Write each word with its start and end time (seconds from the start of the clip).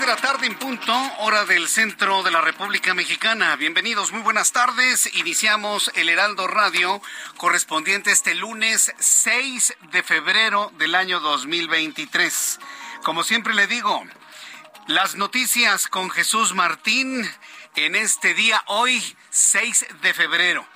De 0.00 0.06
la 0.06 0.16
tarde 0.16 0.46
en 0.46 0.58
punto, 0.58 0.92
hora 1.20 1.46
del 1.46 1.68
centro 1.68 2.22
de 2.22 2.30
la 2.30 2.42
República 2.42 2.92
Mexicana. 2.92 3.56
Bienvenidos, 3.56 4.12
muy 4.12 4.20
buenas 4.20 4.52
tardes. 4.52 5.08
Iniciamos 5.16 5.90
el 5.94 6.10
Heraldo 6.10 6.46
Radio 6.46 7.00
correspondiente 7.38 8.12
este 8.12 8.34
lunes 8.34 8.92
6 8.98 9.74
de 9.92 10.02
febrero 10.02 10.70
del 10.76 10.94
año 10.94 11.18
2023. 11.20 12.60
Como 13.04 13.24
siempre 13.24 13.54
le 13.54 13.66
digo, 13.66 14.04
las 14.86 15.14
noticias 15.14 15.88
con 15.88 16.10
Jesús 16.10 16.54
Martín 16.54 17.26
en 17.74 17.94
este 17.94 18.34
día, 18.34 18.62
hoy 18.66 19.02
6 19.30 19.86
de 20.02 20.12
febrero. 20.12 20.66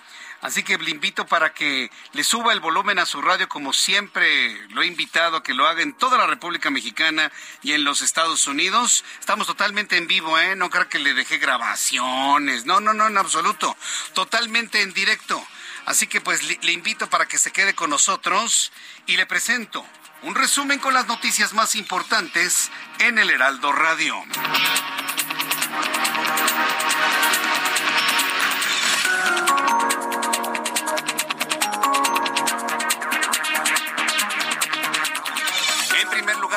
Así 0.40 0.62
que 0.62 0.78
le 0.78 0.90
invito 0.90 1.26
para 1.26 1.52
que 1.52 1.90
le 2.12 2.24
suba 2.24 2.52
el 2.52 2.60
volumen 2.60 2.98
a 2.98 3.06
su 3.06 3.20
radio 3.20 3.48
como 3.48 3.72
siempre 3.72 4.56
lo 4.68 4.82
he 4.82 4.86
invitado 4.86 5.36
a 5.36 5.42
que 5.42 5.52
lo 5.52 5.66
haga 5.66 5.82
en 5.82 5.92
toda 5.92 6.16
la 6.16 6.26
República 6.26 6.70
Mexicana 6.70 7.30
y 7.62 7.72
en 7.72 7.84
los 7.84 8.00
Estados 8.00 8.46
Unidos. 8.46 9.04
Estamos 9.18 9.46
totalmente 9.46 9.96
en 9.98 10.06
vivo, 10.06 10.38
¿eh? 10.38 10.56
No 10.56 10.70
creo 10.70 10.88
que 10.88 10.98
le 10.98 11.12
dejé 11.12 11.38
grabaciones. 11.38 12.64
No, 12.64 12.80
no, 12.80 12.94
no, 12.94 13.06
en 13.06 13.18
absoluto. 13.18 13.76
Totalmente 14.14 14.80
en 14.80 14.94
directo. 14.94 15.46
Así 15.84 16.06
que 16.06 16.20
pues 16.20 16.42
le, 16.42 16.58
le 16.62 16.72
invito 16.72 17.10
para 17.10 17.26
que 17.26 17.38
se 17.38 17.52
quede 17.52 17.74
con 17.74 17.90
nosotros 17.90 18.72
y 19.06 19.16
le 19.16 19.26
presento 19.26 19.86
un 20.22 20.34
resumen 20.34 20.78
con 20.78 20.94
las 20.94 21.06
noticias 21.06 21.54
más 21.54 21.74
importantes 21.74 22.70
en 22.98 23.18
el 23.18 23.30
Heraldo 23.30 23.72
Radio. 23.72 24.22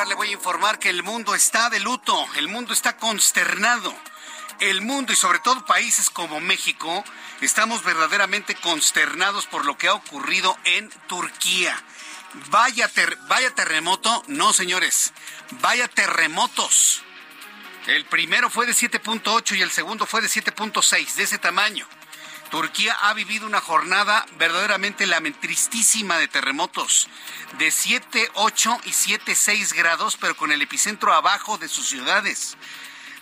Le 0.06 0.14
voy 0.14 0.28
a 0.28 0.32
informar 0.32 0.78
que 0.78 0.90
el 0.90 1.02
mundo 1.02 1.34
está 1.34 1.70
de 1.70 1.80
luto, 1.80 2.26
el 2.36 2.48
mundo 2.48 2.72
está 2.72 2.96
consternado. 2.96 3.94
El 4.60 4.82
mundo 4.82 5.12
y 5.12 5.16
sobre 5.16 5.40
todo 5.40 5.66
países 5.66 6.10
como 6.10 6.40
México 6.40 7.04
estamos 7.40 7.82
verdaderamente 7.82 8.54
consternados 8.54 9.46
por 9.46 9.64
lo 9.64 9.76
que 9.76 9.88
ha 9.88 9.94
ocurrido 9.94 10.56
en 10.64 10.90
Turquía. 11.08 11.76
Vaya, 12.50 12.90
vaya 13.28 13.54
terremoto, 13.54 14.22
no 14.28 14.52
señores, 14.52 15.12
vaya 15.60 15.88
terremotos. 15.88 17.02
El 17.86 18.04
primero 18.06 18.48
fue 18.48 18.66
de 18.66 18.72
7.8 18.72 19.56
y 19.56 19.62
el 19.62 19.70
segundo 19.70 20.06
fue 20.06 20.20
de 20.20 20.28
7.6, 20.28 21.14
de 21.14 21.22
ese 21.22 21.38
tamaño. 21.38 21.86
Turquía 22.54 22.96
ha 23.00 23.14
vivido 23.14 23.48
una 23.48 23.60
jornada 23.60 24.24
verdaderamente 24.38 25.08
tristísima 25.40 26.18
de 26.18 26.28
terremotos, 26.28 27.08
de 27.58 27.66
7.8 27.66 28.80
y 28.84 28.90
7.6 28.90 29.74
grados, 29.74 30.16
pero 30.16 30.36
con 30.36 30.52
el 30.52 30.62
epicentro 30.62 31.12
abajo 31.12 31.58
de 31.58 31.66
sus 31.66 31.88
ciudades. 31.88 32.56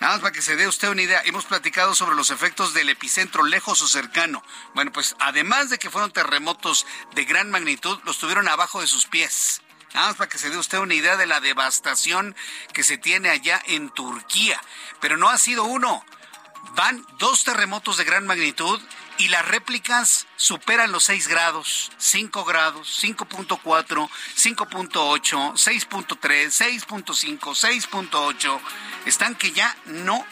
Nada 0.00 0.12
más 0.12 0.20
para 0.20 0.32
que 0.32 0.42
se 0.42 0.54
dé 0.56 0.68
usted 0.68 0.90
una 0.90 1.00
idea, 1.00 1.22
hemos 1.24 1.46
platicado 1.46 1.94
sobre 1.94 2.14
los 2.14 2.28
efectos 2.28 2.74
del 2.74 2.90
epicentro 2.90 3.42
lejos 3.42 3.80
o 3.80 3.88
cercano. 3.88 4.44
Bueno, 4.74 4.92
pues 4.92 5.16
además 5.18 5.70
de 5.70 5.78
que 5.78 5.88
fueron 5.88 6.12
terremotos 6.12 6.84
de 7.14 7.24
gran 7.24 7.50
magnitud, 7.50 7.98
los 8.04 8.18
tuvieron 8.18 8.48
abajo 8.48 8.82
de 8.82 8.86
sus 8.86 9.06
pies. 9.06 9.62
Nada 9.94 10.08
más 10.08 10.16
para 10.16 10.28
que 10.28 10.36
se 10.36 10.50
dé 10.50 10.58
usted 10.58 10.76
una 10.76 10.92
idea 10.92 11.16
de 11.16 11.24
la 11.24 11.40
devastación 11.40 12.36
que 12.74 12.82
se 12.82 12.98
tiene 12.98 13.30
allá 13.30 13.62
en 13.64 13.88
Turquía. 13.88 14.60
Pero 15.00 15.16
no 15.16 15.30
ha 15.30 15.38
sido 15.38 15.64
uno. 15.64 16.04
Van 16.74 17.04
dos 17.18 17.44
terremotos 17.44 17.96
de 17.96 18.04
gran 18.04 18.26
magnitud 18.26 18.78
y 19.18 19.28
las 19.28 19.46
réplicas 19.46 20.26
superan 20.36 20.92
los 20.92 21.04
6 21.04 21.28
grados, 21.28 21.92
5 21.98 22.44
grados, 22.44 23.02
5.4, 23.02 24.08
5.8, 24.36 25.52
6.3, 25.52 26.88
6.5, 26.88 27.38
6.8. 27.40 28.60
Están 29.06 29.34
que 29.34 29.52
ya 29.52 29.76
no 29.86 30.24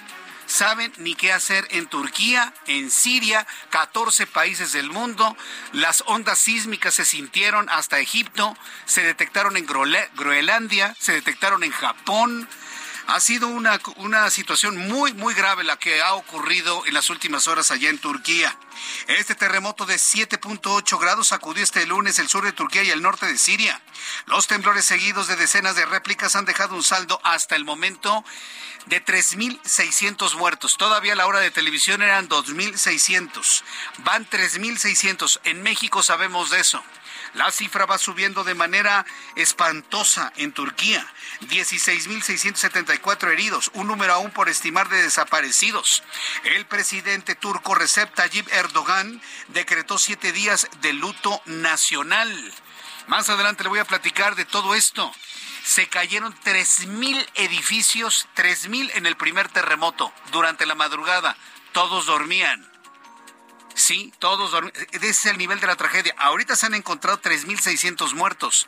saben 0.50 0.92
ni 0.98 1.14
qué 1.14 1.32
hacer 1.32 1.66
en 1.70 1.86
Turquía, 1.86 2.52
en 2.66 2.90
Siria, 2.90 3.46
14 3.70 4.26
países 4.26 4.72
del 4.72 4.90
mundo. 4.90 5.36
Las 5.72 6.02
ondas 6.06 6.38
sísmicas 6.38 6.94
se 6.94 7.04
sintieron 7.04 7.68
hasta 7.70 8.00
Egipto, 8.00 8.56
se 8.84 9.02
detectaron 9.02 9.56
en 9.56 9.66
Groenlandia, 9.66 10.96
se 10.98 11.12
detectaron 11.12 11.62
en 11.62 11.70
Japón. 11.70 12.48
Ha 13.10 13.18
sido 13.18 13.48
una, 13.48 13.80
una 13.96 14.30
situación 14.30 14.76
muy, 14.76 15.12
muy 15.14 15.34
grave 15.34 15.64
la 15.64 15.76
que 15.76 16.00
ha 16.00 16.14
ocurrido 16.14 16.86
en 16.86 16.94
las 16.94 17.10
últimas 17.10 17.48
horas 17.48 17.72
allá 17.72 17.90
en 17.90 17.98
Turquía. 17.98 18.56
Este 19.08 19.34
terremoto 19.34 19.84
de 19.84 19.96
7.8 19.96 21.00
grados 21.00 21.26
sacudió 21.26 21.64
este 21.64 21.84
lunes 21.86 22.20
el 22.20 22.28
sur 22.28 22.44
de 22.44 22.52
Turquía 22.52 22.84
y 22.84 22.90
el 22.90 23.02
norte 23.02 23.26
de 23.26 23.36
Siria. 23.36 23.82
Los 24.26 24.46
temblores 24.46 24.84
seguidos 24.84 25.26
de 25.26 25.34
decenas 25.34 25.74
de 25.74 25.86
réplicas 25.86 26.36
han 26.36 26.44
dejado 26.44 26.76
un 26.76 26.84
saldo 26.84 27.20
hasta 27.24 27.56
el 27.56 27.64
momento 27.64 28.24
de 28.86 29.04
3.600 29.04 30.36
muertos. 30.36 30.76
Todavía 30.76 31.16
la 31.16 31.26
hora 31.26 31.40
de 31.40 31.50
televisión 31.50 32.02
eran 32.02 32.28
2.600. 32.28 33.64
Van 34.04 34.24
3.600. 34.24 35.40
En 35.42 35.64
México 35.64 36.04
sabemos 36.04 36.50
de 36.50 36.60
eso. 36.60 36.80
La 37.34 37.50
cifra 37.52 37.86
va 37.86 37.98
subiendo 37.98 38.44
de 38.44 38.54
manera 38.54 39.06
espantosa 39.36 40.32
en 40.36 40.52
Turquía. 40.52 41.06
16.674 41.42 43.30
heridos, 43.32 43.70
un 43.74 43.86
número 43.86 44.12
aún 44.12 44.30
por 44.30 44.48
estimar 44.48 44.88
de 44.88 45.02
desaparecidos. 45.02 46.02
El 46.44 46.66
presidente 46.66 47.34
turco 47.34 47.74
Recep 47.74 48.12
Tayyip 48.14 48.48
Erdogan 48.52 49.22
decretó 49.48 49.98
siete 49.98 50.32
días 50.32 50.68
de 50.80 50.92
luto 50.92 51.40
nacional. 51.46 52.52
Más 53.06 53.28
adelante 53.28 53.62
le 53.62 53.70
voy 53.70 53.78
a 53.78 53.84
platicar 53.84 54.34
de 54.34 54.44
todo 54.44 54.74
esto. 54.74 55.12
Se 55.64 55.88
cayeron 55.88 56.34
3.000 56.44 57.26
edificios, 57.34 58.28
3.000 58.36 58.90
en 58.94 59.06
el 59.06 59.16
primer 59.16 59.48
terremoto 59.48 60.12
durante 60.32 60.66
la 60.66 60.74
madrugada. 60.74 61.36
Todos 61.72 62.06
dormían. 62.06 62.69
Sí, 63.80 64.12
todos 64.18 64.50
dormían. 64.50 64.74
Ese 64.92 65.08
es 65.08 65.26
el 65.26 65.38
nivel 65.38 65.58
de 65.58 65.66
la 65.66 65.74
tragedia. 65.74 66.14
Ahorita 66.18 66.54
se 66.54 66.66
han 66.66 66.74
encontrado 66.74 67.18
3.600 67.22 68.12
muertos, 68.12 68.66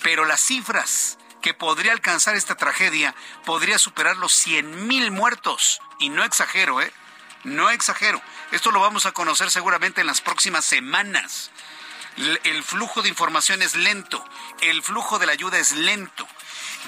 pero 0.00 0.24
las 0.24 0.40
cifras 0.40 1.18
que 1.42 1.54
podría 1.54 1.90
alcanzar 1.90 2.36
esta 2.36 2.54
tragedia 2.54 3.16
podría 3.44 3.80
superar 3.80 4.16
los 4.16 4.32
100.000 4.46 5.10
muertos. 5.10 5.80
Y 5.98 6.08
no 6.08 6.22
exagero, 6.22 6.80
¿eh? 6.80 6.92
No 7.42 7.68
exagero. 7.68 8.22
Esto 8.52 8.70
lo 8.70 8.78
vamos 8.80 9.06
a 9.06 9.12
conocer 9.12 9.50
seguramente 9.50 10.02
en 10.02 10.06
las 10.06 10.20
próximas 10.20 10.64
semanas. 10.64 11.50
El 12.44 12.62
flujo 12.62 13.02
de 13.02 13.08
información 13.08 13.60
es 13.60 13.74
lento, 13.74 14.24
el 14.60 14.84
flujo 14.84 15.18
de 15.18 15.26
la 15.26 15.32
ayuda 15.32 15.58
es 15.58 15.72
lento. 15.72 16.28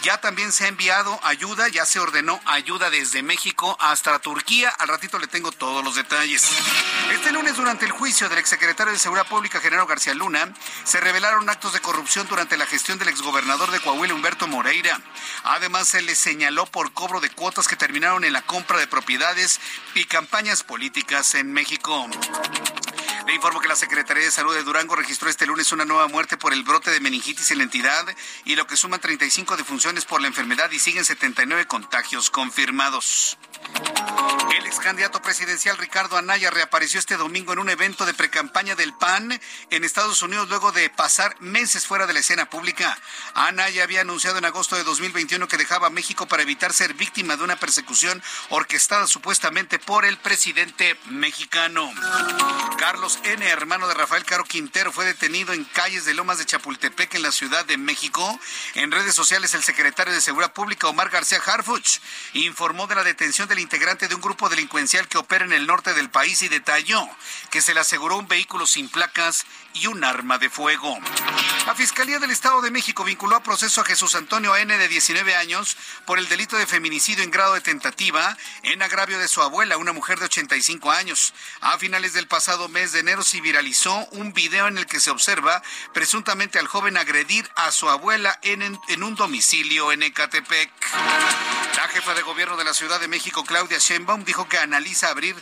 Ya 0.03 0.21
también 0.21 0.53
se 0.53 0.65
ha 0.65 0.69
enviado 0.69 1.19
ayuda, 1.25 1.69
ya 1.69 1.85
se 1.87 1.99
ordenó 1.99 2.41
ayuda 2.45 2.91
desde 2.91 3.23
México 3.23 3.77
hasta 3.81 4.19
Turquía. 4.19 4.71
Al 4.71 4.89
ratito 4.89 5.19
le 5.19 5.27
tengo 5.27 5.53
todos 5.53 5.85
los 5.85 5.95
detalles. 5.95 6.49
Este 7.13 7.33
lunes, 7.33 7.57
durante 7.57 7.87
el 7.87 7.93
juicio 7.93 8.29
del 8.29 8.39
exsecretario 8.39 8.93
de 8.93 8.99
Seguridad 8.99 9.27
Pública, 9.27 9.61
Genaro 9.61 9.87
García 9.87 10.15
Luna, 10.15 10.53
se 10.85 11.01
revelaron 11.01 11.49
actos 11.49 11.73
de 11.73 11.81
corrupción 11.81 12.27
durante 12.29 12.57
la 12.57 12.67
gestión 12.67 12.99
del 12.99 13.09
exgobernador 13.09 13.71
de 13.71 13.81
Coahuila, 13.81 14.15
Humberto 14.15 14.47
Moreira. 14.47 15.01
Además, 15.45 15.89
se 15.89 16.03
le 16.03 16.15
señaló 16.15 16.67
por 16.67 16.93
cobro 16.93 17.21
de 17.21 17.31
cuotas 17.31 17.69
que 17.69 17.77
terminaron 17.77 18.25
en 18.25 18.33
la 18.33 18.43
compra 18.43 18.79
de 18.79 18.87
propiedades 18.87 19.61
y 19.95 20.05
campañas 20.05 20.63
políticas 20.63 21.35
en 21.35 21.53
México. 21.53 22.09
Le 23.27 23.35
informo 23.35 23.61
que 23.61 23.67
la 23.67 23.75
Secretaría 23.75 24.23
de 24.23 24.31
Salud 24.31 24.55
de 24.55 24.63
Durango 24.63 24.95
registró 24.95 25.29
este 25.29 25.47
lunes 25.47 25.73
una 25.73 25.85
nueva 25.85 26.07
muerte 26.07 26.37
por 26.37 26.53
el 26.53 26.63
brote 26.63 26.93
de 26.93 27.01
meningitis 27.01 27.51
en 27.51 27.59
la 27.59 27.65
entidad 27.65 28.07
y 28.45 28.55
lo 28.55 28.69
que 28.69 28.77
suma 28.77 28.99
35 28.99 29.57
defunciones 29.57 29.86
por 30.05 30.21
la 30.21 30.27
enfermedad 30.27 30.69
y 30.73 30.81
siguen 30.81 31.05
79 31.05 31.67
contagios 31.67 32.29
confirmados. 32.29 33.39
El 34.57 34.67
ex 34.67 34.79
candidato 34.79 35.21
presidencial 35.21 35.77
Ricardo 35.77 36.17
Anaya 36.17 36.51
reapareció 36.51 36.99
este 36.99 37.17
domingo 37.17 37.53
en 37.53 37.59
un 37.59 37.69
evento 37.69 38.07
de 38.07 38.15
precampaña 38.15 38.75
del 38.75 38.95
PAN 38.95 39.39
en 39.71 39.85
Estados 39.85 40.23
Unidos 40.23 40.49
luego 40.49 40.73
de 40.73 40.89
pasar 40.89 41.35
meses 41.41 41.87
fuera 41.87 42.07
de 42.07 42.15
la 42.15 42.21
escena 42.21 42.49
pública. 42.49 42.97
Anaya 43.35 43.83
había 43.83 44.01
anunciado 44.01 44.39
en 44.39 44.45
agosto 44.45 44.77
de 44.77 44.85
2021 44.85 45.47
que 45.49 45.57
dejaba 45.57 45.91
México 45.91 46.27
para 46.27 46.43
evitar 46.43 46.73
ser 46.73 46.95
víctima 46.95 47.37
de 47.37 47.45
una 47.45 47.57
persecución 47.57 48.23
orquestada 48.49 49.07
supuestamente 49.07 49.79
por 49.79 50.05
el 50.05 50.17
presidente 50.17 50.97
mexicano. 51.07 51.93
Carlos 52.79 53.19
N., 53.25 53.47
hermano 53.47 53.89
de 53.89 53.95
Rafael 53.95 54.25
Caro 54.25 54.45
Quintero, 54.45 54.93
fue 54.93 55.05
detenido 55.05 55.53
en 55.53 55.65
calles 55.65 56.05
de 56.05 56.15
Lomas 56.15 56.39
de 56.39 56.47
Chapultepec 56.47 57.15
en 57.15 57.23
la 57.23 57.33
Ciudad 57.33 57.65
de 57.65 57.77
México. 57.77 58.39
En 58.75 58.93
redes 58.93 59.15
sociales, 59.15 59.55
el 59.55 59.63
secretario 59.63 60.15
de 60.15 60.21
Seguridad 60.21 60.53
Pública, 60.53 60.87
Omar 60.87 61.11
García 61.11 61.43
Harfuch, 61.45 61.99
informó 62.35 62.87
de 62.87 62.95
la 62.95 63.05
detención 63.05 63.49
del 63.49 63.56
integrante 63.59 64.09
de 64.09 64.15
un 64.15 64.21
grupo 64.21 64.49
delincuencial 64.49 65.09
que 65.09 65.19
opera 65.19 65.45
en 65.45 65.53
el 65.53 65.67
norte 65.67 65.95
del 65.95 66.11
país 66.11 66.43
y 66.43 66.49
detalló 66.49 67.09
que 67.51 67.61
se 67.61 67.75
le 67.75 67.81
aseguró 67.81 68.17
un 68.17 68.29
vehículo 68.29 68.67
sin 68.67 68.89
placas 68.89 69.45
y 69.81 69.87
un 69.87 70.05
arma 70.05 70.39
de 70.39 70.51
fuego. 70.51 70.99
La 71.67 71.75
Fiscalía 71.75 72.19
del 72.19 72.31
Estado 72.31 72.61
de 72.63 72.71
México 72.71 73.05
vinculó 73.05 73.37
a 73.37 73.43
proceso 73.43 73.81
a 73.81 73.85
Jesús 73.85 74.15
Antonio 74.15 74.57
N. 74.57 74.77
de 74.77 74.89
19 74.89 75.35
años 75.35 75.77
por 76.05 76.19
el 76.19 76.29
delito 76.29 76.57
de 76.57 76.67
feminicidio 76.67 77.25
en 77.25 77.31
grado 77.31 77.55
de 77.55 77.61
tentativa 77.61 78.37
en 78.63 78.83
agravio 78.83 79.19
de 79.19 79.29
su 79.29 79.43
abuela, 79.43 79.77
una 79.77 79.93
mujer 79.93 80.19
de 80.19 80.27
85 80.27 80.91
años. 80.91 81.35
A 81.61 81.79
finales 81.79 82.13
del 82.13 82.29
pasado 82.29 82.69
mes 82.69 82.93
de 82.93 83.01
enero 83.01 83.23
se 83.23 83.41
viralizó 83.41 84.07
un 84.13 84.33
video 84.33 84.69
en 84.69 84.79
el 84.79 84.87
que 84.87 85.01
se 85.01 85.11
observa 85.11 85.63
presuntamente 85.93 86.59
al 86.59 86.69
joven 86.69 86.97
agredir 86.97 87.51
a 87.57 87.71
su 87.73 87.89
abuela 87.89 88.39
en, 88.43 88.63
en 88.63 89.03
un 89.03 89.15
domicilio 89.15 89.93
en 89.93 90.03
Ecatepec. 90.03 90.71
La 91.77 91.89
jefa 91.89 92.15
de 92.15 92.23
gobierno 92.23 92.57
de 92.57 92.65
la 92.65 92.73
Ciudad 92.73 93.01
de 93.01 93.09
México, 93.09 93.45
Claudia 93.45 93.79
Sheinbaum, 93.79 94.25
dijo 94.25 94.49
que 94.49 94.59
analiza 94.59 95.09
abrir 95.09 95.37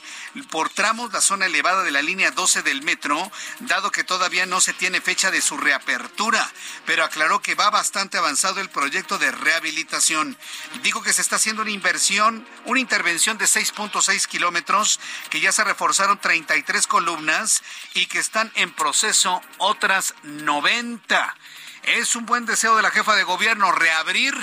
por 0.51 0.69
tramos 0.69 1.13
la 1.13 1.21
zona 1.21 1.47
elevada 1.47 1.83
de 1.85 1.91
la 1.91 2.03
línea 2.03 2.33
12 2.33 2.63
del 2.63 2.83
metro, 2.83 3.31
dado 3.61 3.91
que 3.93 4.03
todavía 4.25 4.47
no 4.47 4.63
se 4.63 4.73
tiene 4.73 5.03
fecha 5.03 5.31
de 5.31 5.43
su 5.43 5.59
reapertura, 5.59 6.51
pero 6.87 7.05
aclaró 7.05 7.43
que 7.43 7.55
va 7.55 7.69
bastante 7.69 8.17
avanzado 8.17 8.63
el 8.63 8.71
proyecto 8.71 9.19
de 9.19 9.31
rehabilitación. 9.31 10.39
Dijo 10.83 11.03
que 11.03 11.13
se 11.13 11.21
está 11.21 11.37
haciendo 11.37 11.61
una 11.61 11.73
inversión, 11.73 12.49
una 12.65 12.81
intervención 12.81 13.37
de 13.37 13.45
6.6 13.45 14.27
kilómetros, 14.27 14.99
que 15.29 15.41
ya 15.41 15.53
se 15.53 15.63
reforzaron 15.63 16.19
33 16.19 16.87
columnas 16.87 17.63
y 17.93 18.07
que 18.07 18.19
están 18.19 18.51
en 18.55 18.73
proceso 18.73 19.43
otras 19.59 20.15
90. 20.23 21.37
Es 21.83 22.17
un 22.17 22.25
buen 22.25 22.47
deseo 22.47 22.77
de 22.77 22.83
la 22.83 22.91
jefa 22.91 23.15
de 23.17 23.25
gobierno 23.25 23.73
reabrir 23.73 24.35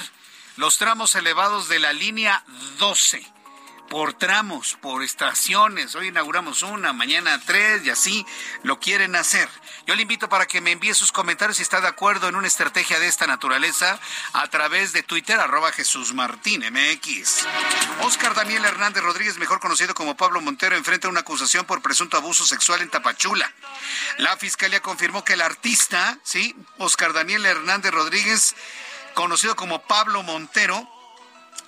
los 0.57 0.77
tramos 0.77 1.15
elevados 1.15 1.69
de 1.69 1.79
la 1.79 1.91
línea 1.91 2.43
12 2.77 3.40
por 3.91 4.13
tramos, 4.13 4.77
por 4.79 5.03
estaciones. 5.03 5.95
Hoy 5.95 6.07
inauguramos 6.07 6.63
una, 6.63 6.93
mañana 6.93 7.41
tres 7.45 7.85
y 7.85 7.89
así 7.89 8.25
lo 8.63 8.79
quieren 8.79 9.17
hacer. 9.17 9.49
Yo 9.85 9.95
le 9.95 10.03
invito 10.03 10.29
para 10.29 10.45
que 10.45 10.61
me 10.61 10.71
envíe 10.71 10.93
sus 10.93 11.11
comentarios 11.11 11.57
si 11.57 11.63
está 11.63 11.81
de 11.81 11.89
acuerdo 11.89 12.29
en 12.29 12.37
una 12.37 12.47
estrategia 12.47 13.01
de 13.01 13.07
esta 13.07 13.27
naturaleza 13.27 13.99
a 14.31 14.47
través 14.47 14.93
de 14.93 15.03
Twitter, 15.03 15.37
arroba 15.37 15.73
Jesús 15.73 16.13
Martín 16.13 16.63
MX. 16.71 17.45
Oscar 18.03 18.33
Daniel 18.33 18.63
Hernández 18.63 19.03
Rodríguez, 19.03 19.37
mejor 19.37 19.59
conocido 19.59 19.93
como 19.93 20.15
Pablo 20.15 20.39
Montero, 20.39 20.77
enfrenta 20.77 21.09
una 21.09 21.19
acusación 21.19 21.65
por 21.65 21.81
presunto 21.81 22.15
abuso 22.15 22.45
sexual 22.45 22.81
en 22.81 22.89
Tapachula. 22.89 23.51
La 24.19 24.37
fiscalía 24.37 24.81
confirmó 24.81 25.25
que 25.25 25.33
el 25.33 25.41
artista, 25.41 26.17
sí, 26.23 26.55
Oscar 26.77 27.11
Daniel 27.11 27.45
Hernández 27.45 27.91
Rodríguez, 27.91 28.55
conocido 29.15 29.57
como 29.57 29.81
Pablo 29.81 30.23
Montero, 30.23 31.00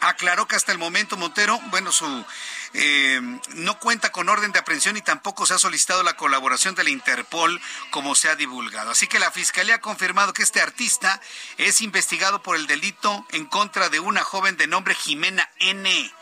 aclaró 0.04 0.48
que 0.48 0.56
hasta 0.56 0.72
el 0.72 0.78
momento 0.78 1.18
Montero, 1.18 1.60
bueno, 1.68 1.92
su 1.92 2.26
eh, 2.74 3.22
no 3.56 3.80
cuenta 3.80 4.12
con 4.12 4.30
orden 4.30 4.52
de 4.52 4.60
aprehensión 4.60 4.98
y 4.98 5.02
tampoco 5.02 5.46
se 5.46 5.54
ha 5.54 5.60
solicitado 5.60 6.04
la 6.04 6.18
colaboración 6.18 6.76
de 6.76 6.84
la 6.84 6.90
Interpol 6.90 7.62
como 7.90 8.14
se 8.14 8.30
ha 8.30 8.36
divulgado. 8.36 8.92
Así 8.92 9.08
que 9.08 9.20
la 9.20 9.32
Fiscalía 9.32 9.76
ha 9.76 9.82
confirmado 9.82 10.34
que 10.34 10.44
este 10.44 10.62
artista 10.62 11.22
es 11.58 11.82
investigado 11.82 12.44
por 12.44 12.56
el 12.58 12.68
delito 12.68 13.26
en 13.32 13.46
contra 13.46 13.90
de 13.90 14.00
una 14.00 14.24
joven 14.24 14.58
de 14.58 14.68
nombre 14.68 14.94
Jimena 14.94 15.50
N. 15.60 16.14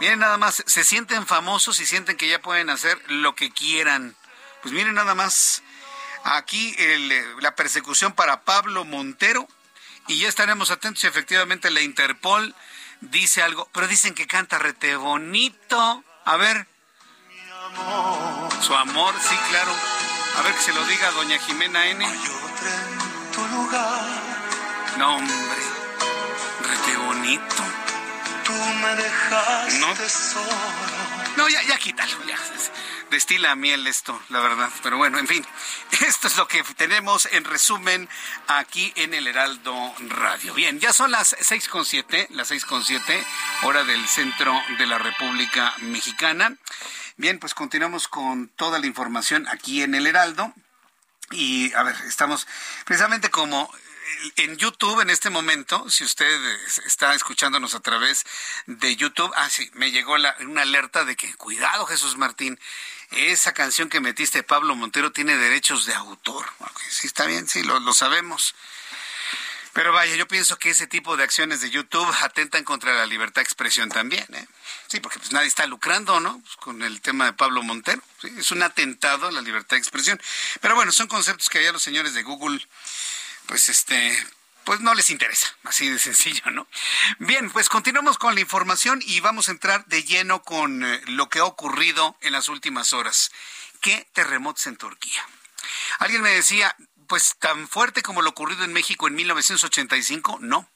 Miren 0.00 0.18
nada 0.18 0.38
más, 0.38 0.62
se 0.66 0.82
sienten 0.82 1.26
famosos 1.26 1.80
y 1.80 1.86
sienten 1.86 2.16
que 2.16 2.28
ya 2.28 2.40
pueden 2.40 2.70
hacer 2.70 2.98
lo 3.08 3.34
que 3.34 3.50
quieran. 3.50 4.16
Pues 4.62 4.72
miren 4.72 4.94
nada 4.94 5.14
más, 5.14 5.62
aquí 6.24 6.74
la 7.40 7.54
persecución 7.54 8.14
para 8.14 8.42
Pablo 8.44 8.84
Montero 8.84 9.46
y 10.06 10.18
ya 10.18 10.28
estaremos 10.28 10.70
atentos 10.70 11.02
si 11.02 11.06
efectivamente 11.06 11.70
la 11.70 11.82
Interpol 11.82 12.54
dice 13.10 13.42
algo, 13.42 13.68
pero 13.72 13.86
dicen 13.86 14.14
que 14.14 14.26
canta 14.26 14.58
rete 14.58 14.96
bonito. 14.96 16.04
A 16.24 16.36
ver. 16.36 16.66
Su 18.60 18.74
amor, 18.74 19.14
sí, 19.20 19.36
claro. 19.50 19.72
A 20.36 20.42
ver 20.42 20.54
que 20.54 20.62
se 20.62 20.72
lo 20.72 20.84
diga 20.86 21.10
doña 21.12 21.38
Jimena 21.38 21.86
N. 21.86 22.06
No, 24.98 25.16
hombre. 25.16 25.62
Rete 26.68 26.96
bonito. 26.96 27.62
Tú 28.44 28.52
me 28.52 28.94
dejaste 28.96 29.78
no. 29.78 29.94
No, 31.36 31.48
ya, 31.48 31.62
ya 31.62 31.78
quítalo, 31.78 32.24
ya 32.26 32.38
destila 33.14 33.54
miel 33.54 33.86
esto, 33.86 34.20
la 34.28 34.40
verdad. 34.40 34.70
Pero 34.82 34.98
bueno, 34.98 35.18
en 35.18 35.28
fin, 35.28 35.46
esto 36.06 36.26
es 36.26 36.36
lo 36.36 36.48
que 36.48 36.62
tenemos 36.76 37.28
en 37.32 37.44
resumen 37.44 38.08
aquí 38.48 38.92
en 38.96 39.14
el 39.14 39.28
Heraldo 39.28 39.94
Radio. 40.08 40.52
Bien, 40.52 40.80
ya 40.80 40.92
son 40.92 41.12
las 41.12 41.36
seis 41.40 41.68
con 41.68 41.86
siete, 41.86 42.26
las 42.30 42.48
seis 42.48 42.64
con 42.64 42.84
siete, 42.84 43.24
hora 43.62 43.84
del 43.84 44.06
centro 44.08 44.60
de 44.78 44.86
la 44.86 44.98
República 44.98 45.74
Mexicana. 45.78 46.56
Bien, 47.16 47.38
pues 47.38 47.54
continuamos 47.54 48.08
con 48.08 48.48
toda 48.48 48.80
la 48.80 48.86
información 48.86 49.46
aquí 49.48 49.82
en 49.82 49.94
el 49.94 50.06
Heraldo. 50.08 50.52
Y 51.30 51.72
a 51.74 51.84
ver, 51.84 51.96
estamos 52.06 52.46
precisamente 52.84 53.30
como 53.30 53.72
en 54.36 54.56
YouTube 54.56 55.00
en 55.00 55.10
este 55.10 55.30
momento, 55.30 55.88
si 55.88 56.04
usted 56.04 56.40
está 56.86 57.14
escuchándonos 57.14 57.74
a 57.74 57.80
través 57.80 58.24
de 58.66 58.96
YouTube, 58.96 59.32
ah, 59.36 59.48
sí, 59.50 59.70
me 59.74 59.92
llegó 59.92 60.14
una 60.14 60.62
alerta 60.62 61.04
de 61.04 61.16
que, 61.16 61.34
cuidado 61.34 61.86
Jesús 61.86 62.16
Martín, 62.16 62.58
esa 63.10 63.52
canción 63.52 63.88
que 63.88 64.00
metiste 64.00 64.42
Pablo 64.42 64.74
Montero 64.74 65.12
tiene 65.12 65.36
derechos 65.36 65.86
de 65.86 65.94
autor. 65.94 66.46
Sí, 66.88 67.06
está 67.06 67.26
bien, 67.26 67.48
sí, 67.48 67.62
lo, 67.62 67.92
sabemos. 67.92 68.54
Pero 69.72 69.92
vaya, 69.92 70.14
yo 70.14 70.28
pienso 70.28 70.56
que 70.56 70.70
ese 70.70 70.86
tipo 70.86 71.16
de 71.16 71.24
acciones 71.24 71.60
de 71.60 71.70
YouTube 71.70 72.08
atentan 72.20 72.62
contra 72.62 72.94
la 72.94 73.06
libertad 73.06 73.40
de 73.40 73.44
expresión 73.44 73.88
también, 73.88 74.24
¿eh? 74.32 74.46
Sí, 74.86 75.00
porque 75.00 75.18
pues 75.18 75.32
nadie 75.32 75.48
está 75.48 75.66
lucrando, 75.66 76.20
¿no? 76.20 76.40
Pues, 76.40 76.56
con 76.56 76.82
el 76.82 77.00
tema 77.00 77.24
de 77.24 77.32
Pablo 77.32 77.62
Montero. 77.62 78.00
Es 78.38 78.52
un 78.52 78.62
atentado 78.62 79.26
a 79.26 79.32
la 79.32 79.40
libertad 79.40 79.76
de 79.76 79.80
expresión. 79.80 80.20
Pero 80.60 80.76
bueno, 80.76 80.92
son 80.92 81.08
conceptos 81.08 81.48
que 81.48 81.62
ya 81.62 81.72
los 81.72 81.82
señores 81.82 82.14
de 82.14 82.22
Google, 82.22 82.64
pues 83.46 83.68
este, 83.68 84.16
pues 84.64 84.80
no 84.80 84.94
les 84.94 85.10
interesa, 85.10 85.56
así 85.64 85.88
de 85.88 85.98
sencillo, 85.98 86.50
¿no? 86.50 86.66
Bien, 87.18 87.50
pues 87.50 87.68
continuamos 87.68 88.18
con 88.18 88.34
la 88.34 88.40
información 88.40 89.00
y 89.04 89.20
vamos 89.20 89.48
a 89.48 89.52
entrar 89.52 89.84
de 89.86 90.02
lleno 90.02 90.42
con 90.42 90.84
eh, 90.84 91.00
lo 91.06 91.28
que 91.28 91.40
ha 91.40 91.44
ocurrido 91.44 92.16
en 92.20 92.32
las 92.32 92.48
últimas 92.48 92.92
horas. 92.92 93.30
¿Qué 93.80 94.08
terremotos 94.12 94.66
en 94.66 94.76
Turquía? 94.76 95.26
Alguien 95.98 96.22
me 96.22 96.30
decía, 96.30 96.74
pues 97.06 97.36
tan 97.38 97.68
fuerte 97.68 98.02
como 98.02 98.22
lo 98.22 98.30
ocurrido 98.30 98.64
en 98.64 98.72
México 98.72 99.06
en 99.06 99.14
1985, 99.14 100.38
no, 100.40 100.68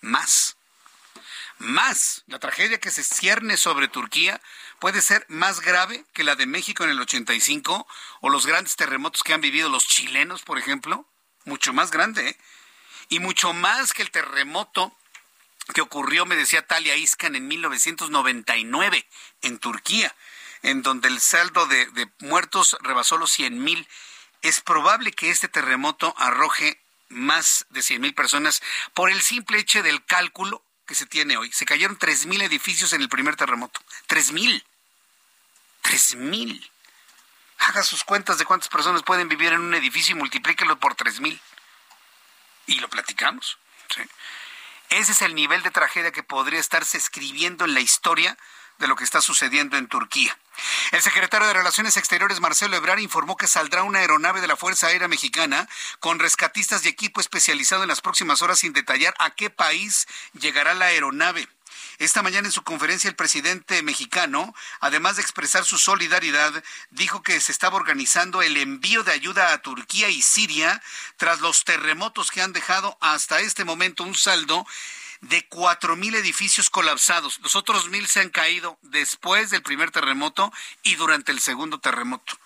más. 0.00 0.56
Más, 1.58 2.24
la 2.26 2.40
tragedia 2.40 2.78
que 2.78 2.90
se 2.90 3.04
cierne 3.04 3.56
sobre 3.56 3.88
Turquía 3.88 4.40
puede 4.80 5.00
ser 5.00 5.24
más 5.28 5.60
grave 5.60 6.04
que 6.12 6.24
la 6.24 6.34
de 6.34 6.46
México 6.46 6.84
en 6.84 6.90
el 6.90 7.00
85 7.00 7.86
o 8.20 8.28
los 8.28 8.46
grandes 8.46 8.76
terremotos 8.76 9.22
que 9.22 9.34
han 9.34 9.40
vivido 9.40 9.68
los 9.68 9.86
chilenos, 9.86 10.42
por 10.42 10.58
ejemplo. 10.58 11.08
Mucho 11.44 11.72
más 11.72 11.90
grande, 11.90 12.28
¿eh? 12.30 12.38
Y 13.08 13.20
mucho 13.20 13.52
más 13.52 13.92
que 13.92 14.02
el 14.02 14.10
terremoto 14.10 14.96
que 15.72 15.80
ocurrió, 15.80 16.26
me 16.26 16.36
decía 16.36 16.66
Talia 16.66 16.96
Iskan, 16.96 17.36
en 17.36 17.48
1999 17.48 19.06
en 19.42 19.58
Turquía, 19.58 20.14
en 20.62 20.82
donde 20.82 21.08
el 21.08 21.20
saldo 21.20 21.66
de, 21.66 22.10
muertos 22.20 22.76
rebasó 22.80 23.16
los 23.16 23.30
100 23.30 23.62
mil. 23.62 23.88
Es 24.42 24.60
probable 24.60 25.12
que 25.12 25.30
este 25.30 25.48
terremoto 25.48 26.14
arroje 26.18 26.80
más 27.08 27.66
de 27.70 27.82
100 27.82 28.00
mil 28.00 28.14
personas 28.14 28.62
por 28.92 29.10
el 29.10 29.22
simple 29.22 29.58
hecho 29.58 29.82
del 29.82 30.04
cálculo 30.04 30.62
que 30.86 30.94
se 30.94 31.06
tiene 31.06 31.36
hoy. 31.36 31.50
Se 31.52 31.64
cayeron 31.64 31.98
3 31.98 32.26
mil 32.26 32.42
edificios 32.42 32.92
en 32.92 33.00
el 33.00 33.08
primer 33.08 33.36
terremoto. 33.36 33.80
3 34.06 34.32
mil. 34.32 34.64
3 35.80 36.16
mil. 36.16 36.70
Haga 37.58 37.82
sus 37.82 38.04
cuentas 38.04 38.36
de 38.36 38.44
cuántas 38.44 38.68
personas 38.68 39.02
pueden 39.02 39.28
vivir 39.28 39.52
en 39.52 39.60
un 39.60 39.74
edificio 39.74 40.14
y 40.14 40.18
multiplíquelo 40.18 40.78
por 40.78 40.94
3 40.94 41.20
mil. 41.20 41.40
Y 42.66 42.74
lo 42.80 42.88
platicamos. 42.88 43.58
Ese 44.90 45.12
es 45.12 45.22
el 45.22 45.34
nivel 45.34 45.62
de 45.62 45.70
tragedia 45.70 46.12
que 46.12 46.22
podría 46.22 46.60
estarse 46.60 46.98
escribiendo 46.98 47.64
en 47.64 47.74
la 47.74 47.80
historia 47.80 48.36
de 48.78 48.88
lo 48.88 48.96
que 48.96 49.04
está 49.04 49.20
sucediendo 49.20 49.76
en 49.76 49.88
Turquía. 49.88 50.36
El 50.92 51.02
secretario 51.02 51.46
de 51.46 51.54
Relaciones 51.54 51.96
Exteriores, 51.96 52.40
Marcelo 52.40 52.76
Ebrard, 52.76 52.98
informó 52.98 53.36
que 53.36 53.46
saldrá 53.46 53.82
una 53.82 54.00
aeronave 54.00 54.40
de 54.40 54.48
la 54.48 54.56
Fuerza 54.56 54.88
Aérea 54.88 55.08
Mexicana 55.08 55.68
con 56.00 56.18
rescatistas 56.18 56.84
y 56.84 56.88
equipo 56.88 57.20
especializado 57.20 57.82
en 57.82 57.88
las 57.88 58.00
próximas 58.00 58.42
horas 58.42 58.58
sin 58.58 58.72
detallar 58.72 59.14
a 59.18 59.30
qué 59.30 59.50
país 59.50 60.06
llegará 60.32 60.74
la 60.74 60.86
aeronave. 60.86 61.48
Esta 61.98 62.22
mañana 62.22 62.48
en 62.48 62.52
su 62.52 62.62
conferencia 62.62 63.08
el 63.08 63.16
presidente 63.16 63.82
mexicano, 63.82 64.54
además 64.80 65.16
de 65.16 65.22
expresar 65.22 65.64
su 65.64 65.78
solidaridad, 65.78 66.62
dijo 66.90 67.22
que 67.22 67.40
se 67.40 67.52
estaba 67.52 67.76
organizando 67.76 68.42
el 68.42 68.56
envío 68.56 69.04
de 69.04 69.12
ayuda 69.12 69.52
a 69.52 69.62
Turquía 69.62 70.08
y 70.08 70.22
Siria 70.22 70.82
tras 71.16 71.40
los 71.40 71.64
terremotos 71.64 72.30
que 72.30 72.42
han 72.42 72.52
dejado 72.52 72.96
hasta 73.00 73.40
este 73.40 73.64
momento 73.64 74.02
un 74.02 74.14
saldo 74.14 74.66
de 75.20 75.46
cuatro 75.48 75.96
mil 75.96 76.14
edificios 76.14 76.68
colapsados. 76.70 77.38
Los 77.40 77.56
otros 77.56 77.88
mil 77.88 78.06
se 78.06 78.20
han 78.20 78.30
caído 78.30 78.78
después 78.82 79.50
del 79.50 79.62
primer 79.62 79.90
terremoto 79.90 80.52
y 80.82 80.96
durante 80.96 81.32
el 81.32 81.40
segundo 81.40 81.78
terremoto. 81.78 82.38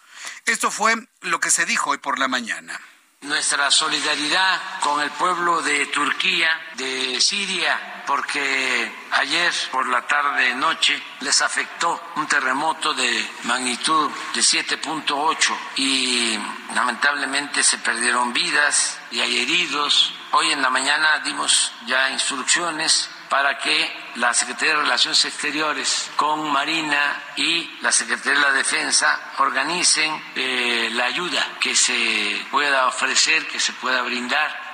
Esto 0.47 0.71
fue 0.71 0.95
lo 1.23 1.41
que 1.41 1.51
se 1.51 1.65
dijo 1.65 1.91
hoy 1.91 1.99
por 1.99 2.19
la 2.19 2.29
mañana 2.29 2.81
nuestra 3.21 3.71
solidaridad 3.71 4.61
con 4.81 5.01
el 5.01 5.11
pueblo 5.11 5.61
de 5.63 5.87
Turquía, 5.87 6.49
de 6.77 7.21
Siria, 7.21 7.98
porque 8.09 8.91
ayer 9.11 9.53
por 9.71 9.87
la 9.87 10.01
tarde 10.07 10.55
noche 10.55 10.99
les 11.21 11.43
afectó 11.43 12.01
un 12.17 12.27
terremoto 12.27 12.95
de 12.95 13.31
magnitud 13.45 14.11
de 14.35 14.41
7.8 14.41 15.55
y 15.77 16.39
lamentablemente 16.75 17.63
se 17.63 17.77
perdieron 17.77 18.33
vidas 18.33 18.99
y 19.11 19.21
hay 19.21 19.43
heridos. 19.43 20.15
Hoy 20.33 20.51
en 20.53 20.63
la 20.63 20.71
mañana 20.71 21.19
dimos 21.19 21.71
ya 21.85 22.09
instrucciones 22.09 23.11
para 23.29 23.59
que 23.59 24.11
la 24.15 24.33
Secretaría 24.33 24.77
de 24.77 24.83
Relaciones 24.85 25.23
Exteriores 25.27 26.11
con 26.17 26.51
Marina 26.51 27.25
y 27.37 27.77
la 27.83 27.93
Secretaría 27.93 28.41
de 28.41 28.47
la 28.47 28.53
Defensa 28.53 29.21
organicen 29.37 30.19
eh, 30.35 30.89
la 30.93 31.05
ayuda 31.05 31.47
que 31.61 31.77
se 31.77 32.43
pueda 32.51 32.87
ofrecer, 32.87 33.47
que 33.49 33.61
se 33.61 33.75
pueda 33.75 34.01
brindar. 34.01 34.69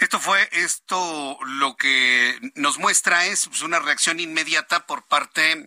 Esto 0.00 0.20
fue 0.20 0.48
esto 0.52 1.38
lo 1.44 1.76
que 1.76 2.38
nos 2.54 2.78
muestra 2.78 3.26
es 3.26 3.48
pues, 3.48 3.62
una 3.62 3.80
reacción 3.80 4.20
inmediata 4.20 4.86
por 4.86 5.02
parte 5.02 5.66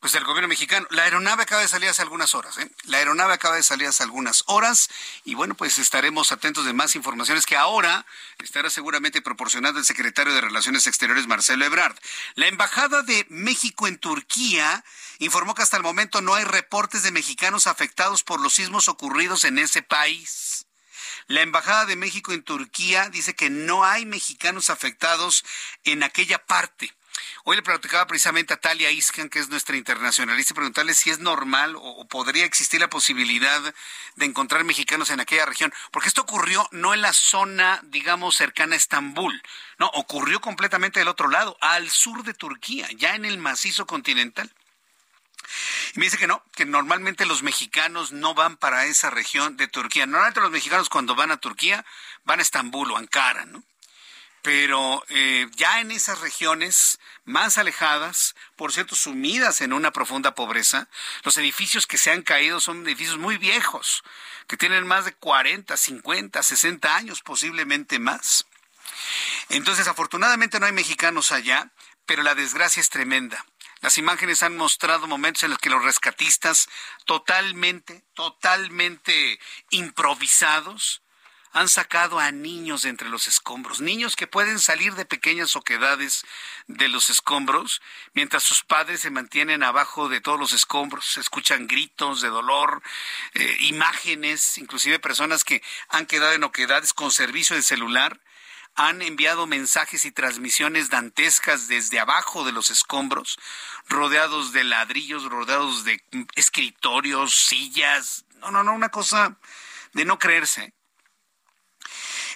pues 0.00 0.14
el 0.14 0.24
gobierno 0.24 0.48
mexicano. 0.48 0.86
La 0.90 1.04
aeronave 1.04 1.42
acaba 1.42 1.60
de 1.60 1.68
salir 1.68 1.88
hace 1.88 2.00
algunas 2.00 2.34
horas, 2.34 2.56
¿eh? 2.58 2.70
La 2.84 2.98
aeronave 2.98 3.34
acaba 3.34 3.56
de 3.56 3.62
salir 3.62 3.86
hace 3.86 4.02
algunas 4.02 4.44
horas 4.46 4.88
y 5.24 5.34
bueno, 5.34 5.54
pues 5.54 5.78
estaremos 5.78 6.32
atentos 6.32 6.64
de 6.64 6.72
más 6.72 6.96
informaciones 6.96 7.44
que 7.44 7.56
ahora 7.56 8.06
estará 8.38 8.70
seguramente 8.70 9.20
proporcionando 9.20 9.78
el 9.78 9.84
secretario 9.84 10.32
de 10.32 10.40
Relaciones 10.40 10.86
Exteriores, 10.86 11.26
Marcelo 11.26 11.66
Ebrard. 11.66 11.96
La 12.34 12.48
Embajada 12.48 13.02
de 13.02 13.26
México 13.28 13.86
en 13.86 13.98
Turquía 13.98 14.84
informó 15.18 15.54
que 15.54 15.62
hasta 15.62 15.76
el 15.76 15.82
momento 15.82 16.22
no 16.22 16.34
hay 16.34 16.44
reportes 16.44 17.02
de 17.02 17.12
mexicanos 17.12 17.66
afectados 17.66 18.24
por 18.24 18.40
los 18.40 18.54
sismos 18.54 18.88
ocurridos 18.88 19.44
en 19.44 19.58
ese 19.58 19.82
país. 19.82 20.59
La 21.30 21.42
Embajada 21.42 21.86
de 21.86 21.94
México 21.94 22.32
en 22.32 22.42
Turquía 22.42 23.08
dice 23.08 23.36
que 23.36 23.50
no 23.50 23.84
hay 23.84 24.04
mexicanos 24.04 24.68
afectados 24.68 25.44
en 25.84 26.02
aquella 26.02 26.44
parte. 26.44 26.92
Hoy 27.44 27.54
le 27.54 27.62
platicaba 27.62 28.08
precisamente 28.08 28.52
a 28.52 28.56
Talia 28.56 28.90
Iskan, 28.90 29.28
que 29.28 29.38
es 29.38 29.48
nuestra 29.48 29.76
internacionalista, 29.76 30.56
preguntarle 30.56 30.92
si 30.92 31.08
es 31.10 31.20
normal 31.20 31.76
o, 31.76 32.04
podría 32.08 32.44
existir 32.44 32.80
la 32.80 32.90
posibilidad 32.90 33.62
de 34.16 34.26
encontrar 34.26 34.64
mexicanos 34.64 35.10
en 35.10 35.20
aquella 35.20 35.46
región, 35.46 35.72
porque 35.92 36.08
esto 36.08 36.22
ocurrió 36.22 36.68
no 36.72 36.94
en 36.94 37.00
la 37.00 37.12
zona, 37.12 37.78
digamos, 37.84 38.34
cercana 38.34 38.74
a 38.74 38.78
Estambul, 38.78 39.40
no, 39.78 39.86
ocurrió 39.94 40.40
completamente 40.40 40.98
del 40.98 41.06
otro 41.06 41.28
lado, 41.28 41.56
al 41.60 41.90
sur 41.90 42.24
de 42.24 42.34
Turquía, 42.34 42.88
ya 42.96 43.14
en 43.14 43.24
el 43.24 43.38
macizo 43.38 43.86
continental. 43.86 44.50
Y 45.94 45.98
me 45.98 46.06
dice 46.06 46.18
que 46.18 46.26
no, 46.26 46.42
que 46.54 46.64
normalmente 46.64 47.26
los 47.26 47.42
mexicanos 47.42 48.12
no 48.12 48.34
van 48.34 48.56
para 48.56 48.86
esa 48.86 49.10
región 49.10 49.56
de 49.56 49.68
Turquía. 49.68 50.06
Normalmente 50.06 50.40
los 50.40 50.50
mexicanos 50.50 50.88
cuando 50.88 51.14
van 51.14 51.30
a 51.30 51.38
Turquía 51.38 51.84
van 52.24 52.38
a 52.38 52.42
Estambul 52.42 52.90
o 52.90 52.96
Ankara, 52.96 53.44
¿no? 53.44 53.62
pero 54.42 55.04
eh, 55.08 55.48
ya 55.56 55.80
en 55.80 55.90
esas 55.90 56.20
regiones 56.20 56.98
más 57.24 57.58
alejadas, 57.58 58.34
por 58.56 58.72
cierto, 58.72 58.94
sumidas 58.94 59.60
en 59.60 59.72
una 59.72 59.90
profunda 59.90 60.34
pobreza, 60.34 60.88
los 61.24 61.36
edificios 61.36 61.86
que 61.86 61.98
se 61.98 62.10
han 62.10 62.22
caído 62.22 62.60
son 62.60 62.86
edificios 62.86 63.18
muy 63.18 63.36
viejos, 63.36 64.02
que 64.46 64.56
tienen 64.56 64.86
más 64.86 65.04
de 65.04 65.12
40, 65.12 65.76
50, 65.76 66.42
60 66.42 66.96
años, 66.96 67.20
posiblemente 67.20 67.98
más. 67.98 68.46
Entonces, 69.50 69.88
afortunadamente 69.88 70.58
no 70.58 70.66
hay 70.66 70.72
mexicanos 70.72 71.32
allá, 71.32 71.70
pero 72.06 72.22
la 72.22 72.34
desgracia 72.34 72.80
es 72.80 72.88
tremenda. 72.88 73.44
Las 73.80 73.96
imágenes 73.98 74.42
han 74.42 74.56
mostrado 74.56 75.06
momentos 75.06 75.42
en 75.42 75.50
los 75.50 75.58
que 75.58 75.70
los 75.70 75.82
rescatistas, 75.82 76.68
totalmente, 77.06 78.04
totalmente 78.14 79.40
improvisados, 79.70 81.02
han 81.52 81.68
sacado 81.68 82.20
a 82.20 82.30
niños 82.30 82.82
de 82.82 82.90
entre 82.90 83.08
los 83.08 83.26
escombros, 83.26 83.80
niños 83.80 84.14
que 84.14 84.28
pueden 84.28 84.60
salir 84.60 84.94
de 84.94 85.04
pequeñas 85.04 85.56
oquedades 85.56 86.24
de 86.68 86.88
los 86.88 87.10
escombros, 87.10 87.82
mientras 88.14 88.44
sus 88.44 88.62
padres 88.62 89.00
se 89.00 89.10
mantienen 89.10 89.64
abajo 89.64 90.08
de 90.08 90.20
todos 90.20 90.38
los 90.38 90.52
escombros, 90.52 91.04
se 91.06 91.20
escuchan 91.20 91.66
gritos 91.66 92.20
de 92.20 92.28
dolor, 92.28 92.82
eh, 93.34 93.56
imágenes, 93.62 94.58
inclusive 94.58 95.00
personas 95.00 95.42
que 95.42 95.62
han 95.88 96.06
quedado 96.06 96.34
en 96.34 96.44
oquedades 96.44 96.92
con 96.92 97.10
servicio 97.10 97.56
de 97.56 97.62
celular, 97.62 98.20
han 98.74 99.02
enviado 99.02 99.46
mensajes 99.46 100.04
y 100.04 100.12
transmisiones 100.12 100.90
dantescas 100.90 101.68
desde 101.68 102.00
abajo 102.00 102.44
de 102.44 102.52
los 102.52 102.70
escombros, 102.70 103.38
rodeados 103.88 104.52
de 104.52 104.64
ladrillos, 104.64 105.24
rodeados 105.24 105.84
de 105.84 106.02
escritorios, 106.34 107.34
sillas, 107.34 108.24
no, 108.40 108.50
no, 108.50 108.62
no, 108.62 108.72
una 108.72 108.88
cosa 108.88 109.36
de 109.92 110.04
no 110.04 110.18
creerse. 110.18 110.72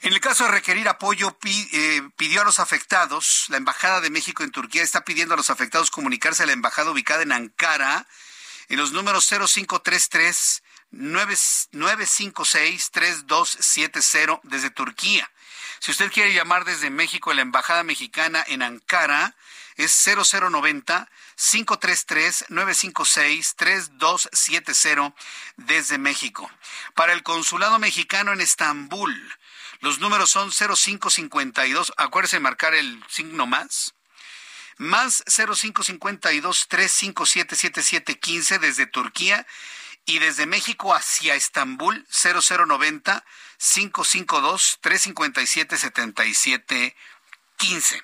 En 0.03 0.13
el 0.13 0.21
caso 0.21 0.45
de 0.45 0.51
requerir 0.51 0.87
apoyo, 0.89 1.39
eh, 1.45 2.03
pidió 2.17 2.43
a 2.43 2.45
los 2.45 2.61
afectados, 2.61 3.47
la 3.49 3.57
Embajada 3.57 4.03
de 4.03 4.11
México 4.11 4.43
en 4.43 4.51
Turquía 4.51 4.83
está 4.83 5.03
pidiendo 5.03 5.33
a 5.33 5.39
los 5.39 5.49
afectados 5.49 5.91
comunicarse 5.91 6.43
a 6.43 6.47
la 6.47 6.53
embajada 6.53 6.91
ubicada 6.91 7.23
en 7.23 7.33
Ankara 7.33 8.07
en 8.69 8.77
los 8.77 8.93
números 8.93 9.27
0533 9.27 10.63
956 10.91 12.91
3270 12.91 14.41
desde 14.43 14.71
Turquía. 14.71 15.31
Si 15.85 15.91
usted 15.91 16.11
quiere 16.11 16.33
llamar 16.33 16.65
desde 16.65 16.89
México 16.89 17.31
a 17.31 17.35
la 17.35 17.43
Embajada 17.43 17.83
Mexicana 17.83 18.43
en 18.49 18.63
Ankara, 18.63 19.37
es 19.77 19.93
0090 19.93 21.11
533 21.37 22.47
956 22.49 23.55
3270 23.55 25.15
desde 25.59 25.99
México. 25.99 26.51
Para 26.95 27.13
el 27.13 27.23
Consulado 27.23 27.79
Mexicano 27.79 28.33
en 28.33 28.41
Estambul, 28.41 29.15
los 29.81 29.99
números 29.99 30.31
son 30.31 30.51
0552, 30.53 31.93
acuérdese 31.99 32.37
de 32.37 32.41
marcar 32.41 32.73
el 32.73 33.05
signo 33.11 33.47
más. 33.47 33.93
Más 34.79 35.23
0552 35.27 36.67
357 36.67 38.59
desde 38.59 38.87
Turquía 38.87 39.47
y 40.07 40.19
desde 40.19 40.47
México 40.47 40.95
hacia 40.95 41.35
Estambul 41.35 42.07
0090 42.09 43.23
552 43.59 44.79
357 44.81 45.77
7715. 45.77 48.03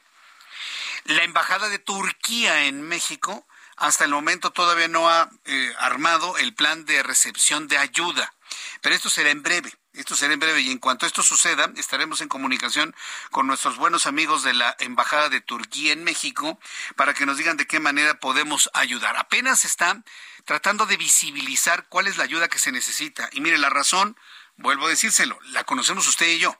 La 1.04 1.25
embajada 1.25 1.69
de 1.69 1.78
Turquía 1.78 2.66
en 2.66 2.83
México 2.83 3.47
hasta 3.76 4.04
el 4.04 4.11
momento 4.11 4.52
todavía 4.52 4.88
no 4.88 5.09
ha 5.09 5.30
eh, 5.47 5.75
armado 5.78 6.37
el 6.37 6.54
plan 6.54 6.85
de 6.85 7.02
recepción 7.02 7.66
de 7.66 7.78
ayuda, 7.78 8.35
pero 8.83 8.95
esto 8.95 9.09
será 9.09 9.30
en 9.30 9.42
breve. 9.42 9.73
Esto 9.92 10.14
será 10.14 10.33
en 10.33 10.38
breve 10.38 10.61
y 10.61 10.71
en 10.71 10.78
cuanto 10.78 11.04
esto 11.04 11.23
suceda, 11.23 11.73
estaremos 11.76 12.21
en 12.21 12.28
comunicación 12.28 12.95
con 13.33 13.49
nuestros 13.49 13.76
buenos 13.76 14.07
amigos 14.07 14.45
de 14.45 14.54
la 14.54 14.76
Embajada 14.78 15.28
de 15.28 15.40
Turquía 15.40 15.92
en 15.92 16.04
México 16.04 16.61
para 16.95 17.12
que 17.12 17.26
nos 17.26 17.38
digan 17.38 17.57
de 17.57 17.66
qué 17.66 17.80
manera 17.80 18.21
podemos 18.21 18.71
ayudar. 18.73 19.16
Apenas 19.16 19.64
está 19.64 20.04
tratando 20.45 20.87
de 20.87 20.97
visibilizar 20.97 21.87
cuál 21.88 22.07
es 22.07 22.19
la 22.19 22.25
ayuda 22.25 22.49
que 22.49 22.61
se 22.61 22.71
necesita. 22.71 23.28
Y 23.33 23.40
mire, 23.40 23.59
la 23.59 23.69
razón, 23.69 24.16
vuelvo 24.61 24.87
a 24.87 24.90
decírselo, 24.90 25.38
la 25.47 25.64
conocemos 25.64 26.07
usted 26.07 26.26
y 26.26 26.38
yo. 26.38 26.57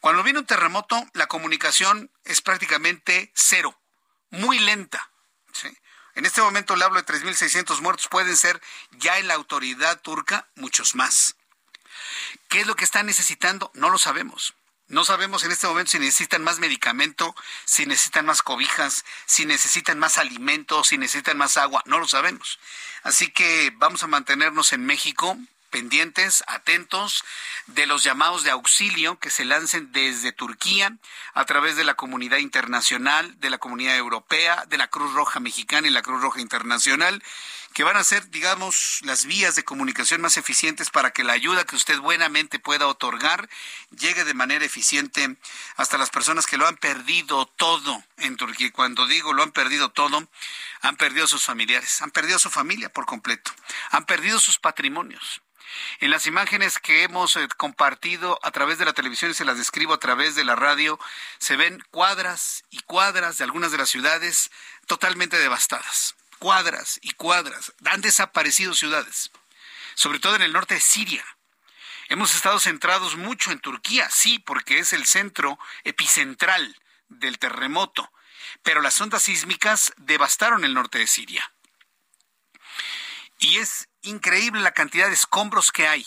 Cuando 0.00 0.22
viene 0.22 0.38
un 0.38 0.46
terremoto, 0.46 1.06
la 1.14 1.26
comunicación 1.26 2.10
es 2.24 2.40
prácticamente 2.40 3.32
cero, 3.34 3.78
muy 4.30 4.58
lenta. 4.58 5.10
En 6.14 6.26
este 6.26 6.42
momento 6.42 6.76
le 6.76 6.84
hablo 6.84 7.00
de 7.00 7.06
3.600 7.06 7.80
muertos, 7.80 8.08
pueden 8.08 8.36
ser 8.36 8.60
ya 8.92 9.18
en 9.18 9.28
la 9.28 9.34
autoridad 9.34 10.00
turca 10.00 10.48
muchos 10.54 10.94
más. 10.94 11.36
¿Qué 12.48 12.60
es 12.60 12.66
lo 12.66 12.76
que 12.76 12.84
están 12.84 13.06
necesitando? 13.06 13.70
No 13.74 13.90
lo 13.90 13.98
sabemos. 13.98 14.54
No 14.88 15.04
sabemos 15.04 15.44
en 15.44 15.52
este 15.52 15.68
momento 15.68 15.92
si 15.92 16.00
necesitan 16.00 16.42
más 16.42 16.58
medicamento, 16.58 17.34
si 17.64 17.86
necesitan 17.86 18.26
más 18.26 18.42
cobijas, 18.42 19.04
si 19.24 19.46
necesitan 19.46 20.00
más 20.00 20.18
alimentos, 20.18 20.88
si 20.88 20.98
necesitan 20.98 21.38
más 21.38 21.56
agua. 21.56 21.82
No 21.86 22.00
lo 22.00 22.08
sabemos. 22.08 22.58
Así 23.04 23.30
que 23.30 23.72
vamos 23.76 24.02
a 24.02 24.08
mantenernos 24.08 24.72
en 24.72 24.84
México 24.84 25.38
pendientes, 25.70 26.44
atentos 26.46 27.24
de 27.66 27.86
los 27.86 28.04
llamados 28.04 28.44
de 28.44 28.50
auxilio 28.50 29.18
que 29.18 29.30
se 29.30 29.44
lancen 29.44 29.92
desde 29.92 30.32
Turquía 30.32 30.96
a 31.34 31.44
través 31.44 31.76
de 31.76 31.84
la 31.84 31.94
comunidad 31.94 32.38
internacional, 32.38 33.38
de 33.40 33.50
la 33.50 33.58
comunidad 33.58 33.96
europea, 33.96 34.64
de 34.68 34.78
la 34.78 34.88
Cruz 34.88 35.12
Roja 35.14 35.40
Mexicana 35.40 35.88
y 35.88 35.90
la 35.90 36.02
Cruz 36.02 36.20
Roja 36.20 36.40
Internacional, 36.40 37.22
que 37.72 37.84
van 37.84 37.96
a 37.96 38.04
ser, 38.04 38.28
digamos, 38.30 39.00
las 39.02 39.26
vías 39.26 39.54
de 39.54 39.64
comunicación 39.64 40.20
más 40.20 40.36
eficientes 40.36 40.90
para 40.90 41.12
que 41.12 41.22
la 41.22 41.34
ayuda 41.34 41.64
que 41.64 41.76
usted 41.76 41.98
buenamente 42.00 42.58
pueda 42.58 42.88
otorgar 42.88 43.48
llegue 43.90 44.24
de 44.24 44.34
manera 44.34 44.64
eficiente 44.64 45.36
hasta 45.76 45.98
las 45.98 46.10
personas 46.10 46.46
que 46.46 46.56
lo 46.56 46.66
han 46.66 46.76
perdido 46.76 47.46
todo 47.46 48.02
en 48.18 48.36
Turquía. 48.36 48.72
Cuando 48.72 49.06
digo 49.06 49.32
lo 49.32 49.44
han 49.44 49.52
perdido 49.52 49.90
todo, 49.90 50.28
han 50.82 50.96
perdido 50.96 51.26
sus 51.28 51.44
familiares, 51.44 52.02
han 52.02 52.10
perdido 52.10 52.38
su 52.38 52.50
familia 52.50 52.92
por 52.92 53.06
completo, 53.06 53.52
han 53.90 54.04
perdido 54.04 54.40
sus 54.40 54.58
patrimonios 54.58 55.40
en 56.00 56.10
las 56.10 56.26
imágenes 56.26 56.78
que 56.78 57.02
hemos 57.02 57.36
eh, 57.36 57.48
compartido 57.56 58.38
a 58.42 58.50
través 58.50 58.78
de 58.78 58.84
la 58.84 58.92
televisión 58.92 59.30
y 59.30 59.34
se 59.34 59.44
las 59.44 59.58
describo 59.58 59.94
a 59.94 60.00
través 60.00 60.34
de 60.34 60.44
la 60.44 60.56
radio, 60.56 60.98
se 61.38 61.56
ven 61.56 61.82
cuadras 61.90 62.64
y 62.70 62.80
cuadras 62.80 63.38
de 63.38 63.44
algunas 63.44 63.72
de 63.72 63.78
las 63.78 63.88
ciudades 63.88 64.50
totalmente 64.86 65.38
devastadas. 65.38 66.14
Cuadras 66.38 66.98
y 67.02 67.12
cuadras. 67.12 67.72
Han 67.84 68.00
desaparecido 68.00 68.74
ciudades, 68.74 69.30
sobre 69.94 70.20
todo 70.20 70.36
en 70.36 70.42
el 70.42 70.52
norte 70.52 70.74
de 70.74 70.80
Siria. 70.80 71.24
Hemos 72.08 72.34
estado 72.34 72.58
centrados 72.58 73.16
mucho 73.16 73.52
en 73.52 73.60
Turquía, 73.60 74.08
sí, 74.10 74.38
porque 74.40 74.78
es 74.78 74.92
el 74.92 75.06
centro 75.06 75.58
epicentral 75.84 76.76
del 77.08 77.38
terremoto, 77.38 78.10
pero 78.62 78.80
las 78.80 79.00
ondas 79.00 79.22
sísmicas 79.22 79.92
devastaron 79.96 80.64
el 80.64 80.74
norte 80.74 80.98
de 80.98 81.06
Siria. 81.06 81.52
Y 83.38 83.58
es 83.58 83.89
increíble 84.02 84.60
la 84.60 84.72
cantidad 84.72 85.08
de 85.08 85.14
escombros 85.14 85.72
que 85.72 85.88
hay. 85.88 86.06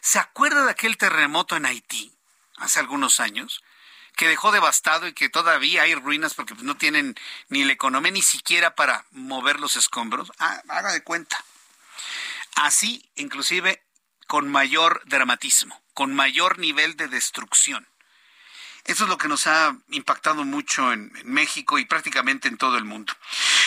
¿Se 0.00 0.18
acuerda 0.18 0.64
de 0.64 0.70
aquel 0.70 0.96
terremoto 0.96 1.56
en 1.56 1.66
Haití 1.66 2.12
hace 2.56 2.80
algunos 2.80 3.20
años? 3.20 3.62
que 4.16 4.28
dejó 4.28 4.52
devastado 4.52 5.06
y 5.08 5.14
que 5.14 5.30
todavía 5.30 5.82
hay 5.82 5.94
ruinas 5.94 6.34
porque 6.34 6.54
no 6.56 6.76
tienen 6.76 7.14
ni 7.48 7.64
la 7.64 7.72
economía 7.72 8.12
ni 8.12 8.20
siquiera 8.20 8.74
para 8.74 9.06
mover 9.12 9.58
los 9.60 9.76
escombros. 9.76 10.30
Ah, 10.38 10.60
haga 10.68 10.92
de 10.92 11.02
cuenta. 11.02 11.42
Así, 12.54 13.08
inclusive, 13.14 13.82
con 14.26 14.48
mayor 14.48 15.00
dramatismo, 15.06 15.80
con 15.94 16.14
mayor 16.14 16.58
nivel 16.58 16.96
de 16.96 17.08
destrucción. 17.08 17.88
Eso 18.84 19.04
es 19.04 19.10
lo 19.10 19.18
que 19.18 19.28
nos 19.28 19.46
ha 19.46 19.76
impactado 19.90 20.44
mucho 20.44 20.92
en, 20.92 21.12
México 21.24 21.78
y 21.78 21.84
prácticamente 21.84 22.48
en 22.48 22.56
todo 22.56 22.76
el 22.76 22.84
mundo. 22.84 23.12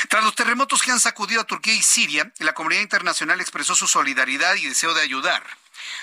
Tras 0.10 0.24
los 0.24 0.36
terremotos 0.36 0.82
que 0.82 0.91
han 0.91 1.00
sacudido 1.00 1.41
a 1.41 1.46
Turquía 1.46 1.74
y 1.74 1.82
Siria, 1.82 2.32
la 2.39 2.53
comunidad 2.53 2.82
internacional 2.82 3.39
expresó 3.41 3.75
su 3.75 3.88
solidaridad 3.88 4.55
y 4.55 4.67
deseo 4.67 4.93
de 4.93 5.01
ayudar. 5.01 5.43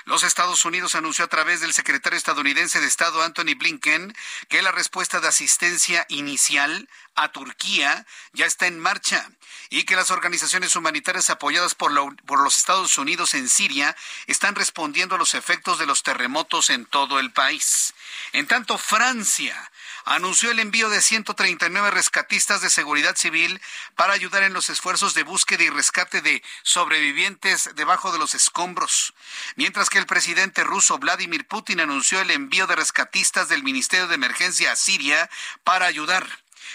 Los 0.04 0.22
Estados 0.22 0.64
Unidos 0.64 0.94
anunció 0.94 1.24
a 1.24 1.28
través 1.28 1.60
del 1.60 1.72
secretario 1.72 2.16
estadounidense 2.16 2.80
de 2.80 2.86
Estado 2.86 3.22
Anthony 3.22 3.54
Blinken 3.56 4.14
que 4.48 4.62
la 4.62 4.72
respuesta 4.72 5.20
de 5.20 5.28
asistencia 5.28 6.06
inicial 6.08 6.88
a 7.14 7.32
Turquía 7.32 8.06
ya 8.32 8.46
está 8.46 8.66
en 8.66 8.78
marcha 8.78 9.30
y 9.68 9.84
que 9.84 9.96
las 9.96 10.10
organizaciones 10.10 10.74
humanitarias 10.76 11.30
apoyadas 11.30 11.74
por, 11.74 11.92
por, 12.24 12.40
los 12.40 12.58
Estados 12.58 12.96
Unidos 12.98 13.34
en 13.34 13.48
Siria 13.48 13.96
están 14.26 14.54
respondiendo 14.54 15.14
a 15.14 15.18
los 15.18 15.34
efectos 15.34 15.78
de 15.78 15.86
los 15.86 16.02
terremotos 16.02 16.70
en 16.70 16.86
todo 16.86 17.18
el 17.18 17.32
país. 17.32 17.94
En 18.32 18.46
tanto, 18.46 18.78
Francia 18.78 19.70
anunció 20.04 20.50
el 20.50 20.58
envío 20.58 20.88
de 20.88 21.00
139 21.00 21.90
rescatistas 21.90 22.60
de 22.60 22.70
seguridad 22.70 23.16
civil 23.16 23.60
para 23.96 24.12
ayudar 24.12 24.42
en 24.42 24.52
los 24.52 24.70
esfuerzos 24.70 25.14
de 25.14 25.22
búsqueda 25.22 25.64
y 25.64 25.70
rescate 25.70 26.20
de 26.20 26.42
sobrevivientes 26.62 27.70
debajo 27.74 28.12
de 28.12 28.18
los 28.18 28.34
escombros, 28.34 29.14
mientras 29.56 29.90
que 29.90 29.98
el 29.98 30.06
presidente 30.06 30.64
ruso 30.64 30.98
Vladimir 30.98 31.46
Putin 31.46 31.80
anunció 31.80 32.20
el 32.20 32.30
envío 32.30 32.66
de 32.66 32.76
rescatistas 32.76 33.48
del 33.48 33.62
Ministerio 33.62 34.06
de 34.06 34.14
Emergencia 34.14 34.72
a 34.72 34.76
Siria 34.76 35.30
para 35.64 35.86
ayudar. 35.86 36.26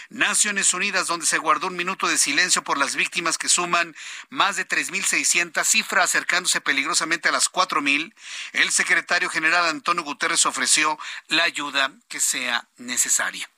Naciones 0.10 0.74
Unidas, 0.74 1.08
donde 1.08 1.26
se 1.26 1.38
guardó 1.38 1.68
un 1.68 1.76
minuto 1.76 2.08
de 2.08 2.18
silencio 2.18 2.64
por 2.64 2.78
las 2.78 2.96
víctimas 2.96 3.38
que 3.38 3.50
suman 3.50 3.96
más 4.30 4.56
de 4.56 4.68
3.600, 4.68 5.64
cifra 5.64 6.04
acercándose 6.04 6.62
peligrosamente 6.62 7.30
a 7.30 7.32
las 7.32 7.52
4.000, 7.52 8.14
el 8.54 8.72
secretario 8.72 9.30
general 9.30 9.66
Antonio 9.66 10.04
Guterres 10.04 10.46
ofreció 10.46 10.98
la 11.28 11.44
ayuda 11.44 11.92
que 12.08 12.20
sea 12.20 12.68
necesaria. 12.78 13.50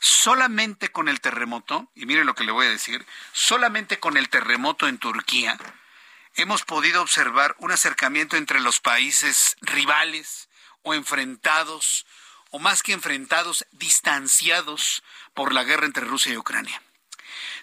Solamente 0.00 0.90
con 0.90 1.08
el 1.08 1.20
terremoto, 1.20 1.90
y 1.94 2.06
miren 2.06 2.26
lo 2.26 2.34
que 2.34 2.44
le 2.44 2.52
voy 2.52 2.66
a 2.66 2.70
decir, 2.70 3.06
solamente 3.32 4.00
con 4.00 4.16
el 4.16 4.28
terremoto 4.28 4.88
en 4.88 4.98
Turquía, 4.98 5.58
hemos 6.34 6.62
podido 6.64 7.02
observar 7.02 7.54
un 7.58 7.72
acercamiento 7.72 8.36
entre 8.36 8.60
los 8.60 8.80
países 8.80 9.56
rivales 9.60 10.48
o 10.82 10.94
enfrentados 10.94 12.06
o 12.50 12.58
más 12.58 12.82
que 12.82 12.92
enfrentados, 12.92 13.66
distanciados 13.72 15.02
por 15.34 15.52
la 15.52 15.64
guerra 15.64 15.86
entre 15.86 16.04
Rusia 16.04 16.32
y 16.32 16.36
Ucrania. 16.36 16.82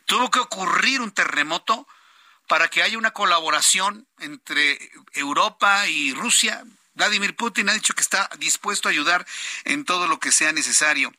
Tuvo 0.06 0.32
que 0.32 0.40
ocurrir 0.40 1.02
un 1.02 1.12
terremoto 1.12 1.88
para 2.48 2.68
que 2.68 2.82
haya 2.82 2.98
una 2.98 3.12
colaboración 3.12 4.08
entre 4.18 4.92
Europa 5.14 5.88
y 5.88 6.14
Rusia. 6.14 6.64
Vladimir 6.94 7.36
Putin 7.36 7.70
ha 7.70 7.74
dicho 7.74 7.94
que 7.94 8.02
está 8.02 8.30
dispuesto 8.40 8.88
a 8.88 8.92
ayudar 8.92 9.26
en 9.66 9.86
todo 9.86 10.08
lo 10.08 10.20
que 10.20 10.32
sea 10.32 10.52
necesario. 10.52 11.14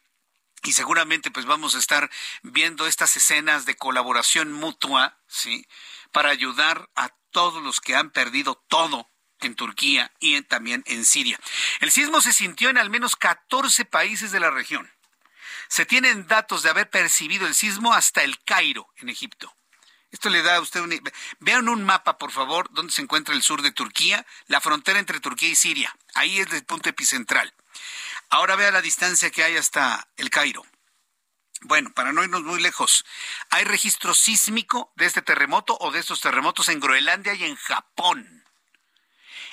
Y 0.62 0.72
seguramente 0.72 1.30
pues 1.30 1.46
vamos 1.46 1.74
a 1.74 1.78
estar 1.78 2.10
viendo 2.42 2.86
estas 2.86 3.16
escenas 3.16 3.64
de 3.64 3.76
colaboración 3.76 4.52
mutua, 4.52 5.18
¿sí? 5.28 5.66
Para 6.12 6.30
ayudar 6.30 6.90
a 6.96 7.10
todos 7.30 7.62
los 7.62 7.80
que 7.80 7.94
han 7.94 8.10
perdido 8.10 8.62
todo 8.68 9.08
en 9.40 9.54
Turquía 9.54 10.12
y 10.20 10.42
también 10.42 10.82
en 10.86 11.04
Siria. 11.04 11.38
El 11.80 11.90
sismo 11.90 12.20
se 12.20 12.32
sintió 12.32 12.68
en 12.68 12.76
al 12.76 12.90
menos 12.90 13.16
14 13.16 13.84
países 13.84 14.32
de 14.32 14.40
la 14.40 14.50
región. 14.50 14.90
Se 15.70 15.86
tienen 15.86 16.26
datos 16.26 16.64
de 16.64 16.70
haber 16.70 16.90
percibido 16.90 17.46
el 17.46 17.54
sismo 17.54 17.94
hasta 17.94 18.24
el 18.24 18.42
Cairo, 18.42 18.88
en 18.96 19.08
Egipto. 19.08 19.54
Esto 20.10 20.28
le 20.28 20.42
da 20.42 20.56
a 20.56 20.60
usted 20.60 20.80
un... 20.80 21.00
Vean 21.38 21.68
un 21.68 21.84
mapa, 21.84 22.18
por 22.18 22.32
favor, 22.32 22.68
donde 22.72 22.92
se 22.92 23.02
encuentra 23.02 23.36
el 23.36 23.42
sur 23.44 23.62
de 23.62 23.70
Turquía, 23.70 24.26
la 24.48 24.60
frontera 24.60 24.98
entre 24.98 25.20
Turquía 25.20 25.48
y 25.48 25.54
Siria. 25.54 25.96
Ahí 26.14 26.40
es 26.40 26.52
el 26.52 26.64
punto 26.64 26.88
epicentral. 26.88 27.54
Ahora 28.30 28.56
vea 28.56 28.72
la 28.72 28.82
distancia 28.82 29.30
que 29.30 29.44
hay 29.44 29.56
hasta 29.56 30.08
el 30.16 30.28
Cairo. 30.28 30.66
Bueno, 31.60 31.92
para 31.92 32.12
no 32.12 32.24
irnos 32.24 32.42
muy 32.42 32.60
lejos, 32.60 33.04
hay 33.50 33.62
registro 33.62 34.12
sísmico 34.12 34.92
de 34.96 35.06
este 35.06 35.22
terremoto 35.22 35.78
o 35.78 35.92
de 35.92 36.00
estos 36.00 36.20
terremotos 36.20 36.68
en 36.68 36.80
Groenlandia 36.80 37.34
y 37.34 37.44
en 37.44 37.54
Japón. 37.54 38.44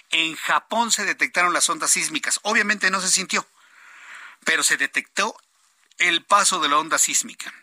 En 0.09 0.35
Japón 0.35 0.91
se 0.91 1.05
detectaron 1.05 1.53
las 1.53 1.69
ondas 1.69 1.91
sísmicas. 1.91 2.39
Obviamente 2.41 2.89
no 2.89 3.01
se 3.01 3.09
sintió, 3.09 3.47
pero 4.43 4.63
se 4.63 4.77
detectó 4.77 5.37
el 5.97 6.23
paso 6.23 6.59
de 6.59 6.69
la 6.69 6.77
onda 6.77 6.97
sísmica. 6.97 7.53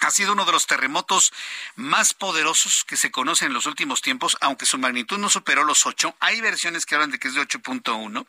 Ha 0.00 0.12
sido 0.12 0.32
uno 0.32 0.44
de 0.44 0.52
los 0.52 0.66
terremotos 0.66 1.32
más 1.74 2.14
poderosos 2.14 2.84
que 2.84 2.96
se 2.96 3.10
conocen 3.10 3.48
en 3.48 3.54
los 3.54 3.66
últimos 3.66 4.00
tiempos, 4.00 4.36
aunque 4.40 4.64
su 4.64 4.78
magnitud 4.78 5.18
no 5.18 5.28
superó 5.28 5.64
los 5.64 5.86
8. 5.86 6.16
Hay 6.20 6.40
versiones 6.40 6.86
que 6.86 6.94
hablan 6.94 7.10
de 7.10 7.18
que 7.18 7.26
es 7.26 7.34
de 7.34 7.40
8.1, 7.40 8.26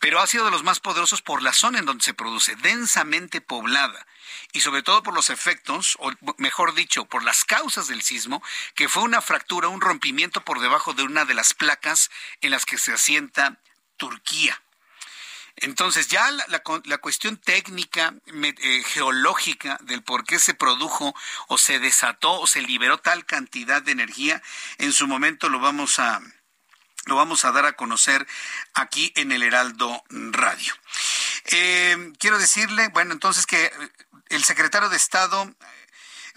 pero 0.00 0.18
ha 0.18 0.26
sido 0.26 0.44
de 0.44 0.50
los 0.50 0.64
más 0.64 0.80
poderosos 0.80 1.22
por 1.22 1.42
la 1.42 1.52
zona 1.52 1.78
en 1.78 1.86
donde 1.86 2.04
se 2.04 2.14
produce, 2.14 2.56
densamente 2.56 3.40
poblada 3.40 4.06
y 4.52 4.60
sobre 4.60 4.82
todo 4.82 5.02
por 5.04 5.14
los 5.14 5.30
efectos, 5.30 5.96
o 6.00 6.10
mejor 6.38 6.74
dicho, 6.74 7.04
por 7.04 7.22
las 7.22 7.44
causas 7.44 7.86
del 7.86 8.02
sismo, 8.02 8.42
que 8.74 8.88
fue 8.88 9.02
una 9.02 9.20
fractura, 9.20 9.68
un 9.68 9.80
rompimiento 9.80 10.44
por 10.44 10.60
debajo 10.60 10.94
de 10.94 11.04
una 11.04 11.24
de 11.24 11.34
las 11.34 11.54
placas 11.54 12.10
en 12.40 12.50
las 12.50 12.64
que 12.64 12.78
se 12.78 12.92
asienta 12.92 13.58
Turquía. 13.96 14.60
Entonces 15.60 16.08
ya 16.08 16.30
la, 16.30 16.98
cuestión 16.98 17.36
técnica, 17.36 18.14
eh, 18.26 18.82
geológica 18.84 19.78
del 19.82 20.02
por 20.02 20.24
qué 20.24 20.38
se 20.38 20.54
produjo 20.54 21.14
o 21.48 21.58
se 21.58 21.78
desató 21.78 22.40
o 22.40 22.46
se 22.46 22.62
liberó 22.62 22.98
tal 22.98 23.24
cantidad 23.26 23.82
de 23.82 23.92
energía, 23.92 24.42
en 24.78 24.92
su 24.92 25.06
momento 25.06 25.48
lo 25.48 25.58
vamos 25.58 25.98
a, 25.98 26.20
lo 27.06 27.16
vamos 27.16 27.44
a 27.44 27.52
dar 27.52 27.66
a 27.66 27.72
conocer 27.72 28.26
aquí 28.74 29.12
en 29.16 29.32
el 29.32 29.42
Heraldo 29.42 30.02
Radio. 30.10 30.74
Eh, 31.46 32.12
quiero 32.18 32.38
decirle, 32.38 32.88
bueno, 32.88 33.12
entonces 33.12 33.46
que 33.46 33.72
el 34.28 34.44
secretario 34.44 34.88
de 34.88 34.96
Estado, 34.96 35.52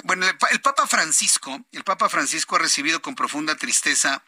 bueno, 0.03 0.25
el, 0.27 0.62
Papa 0.62 0.88
Francisco, 0.88 1.60
el 1.71 1.84
Papa 1.84 2.10
Francisco 2.10 2.55
ha 2.55 2.60
recibido 2.60 3.01
con 3.01 3.15
profunda 3.15 3.55
tristeza 3.55 4.23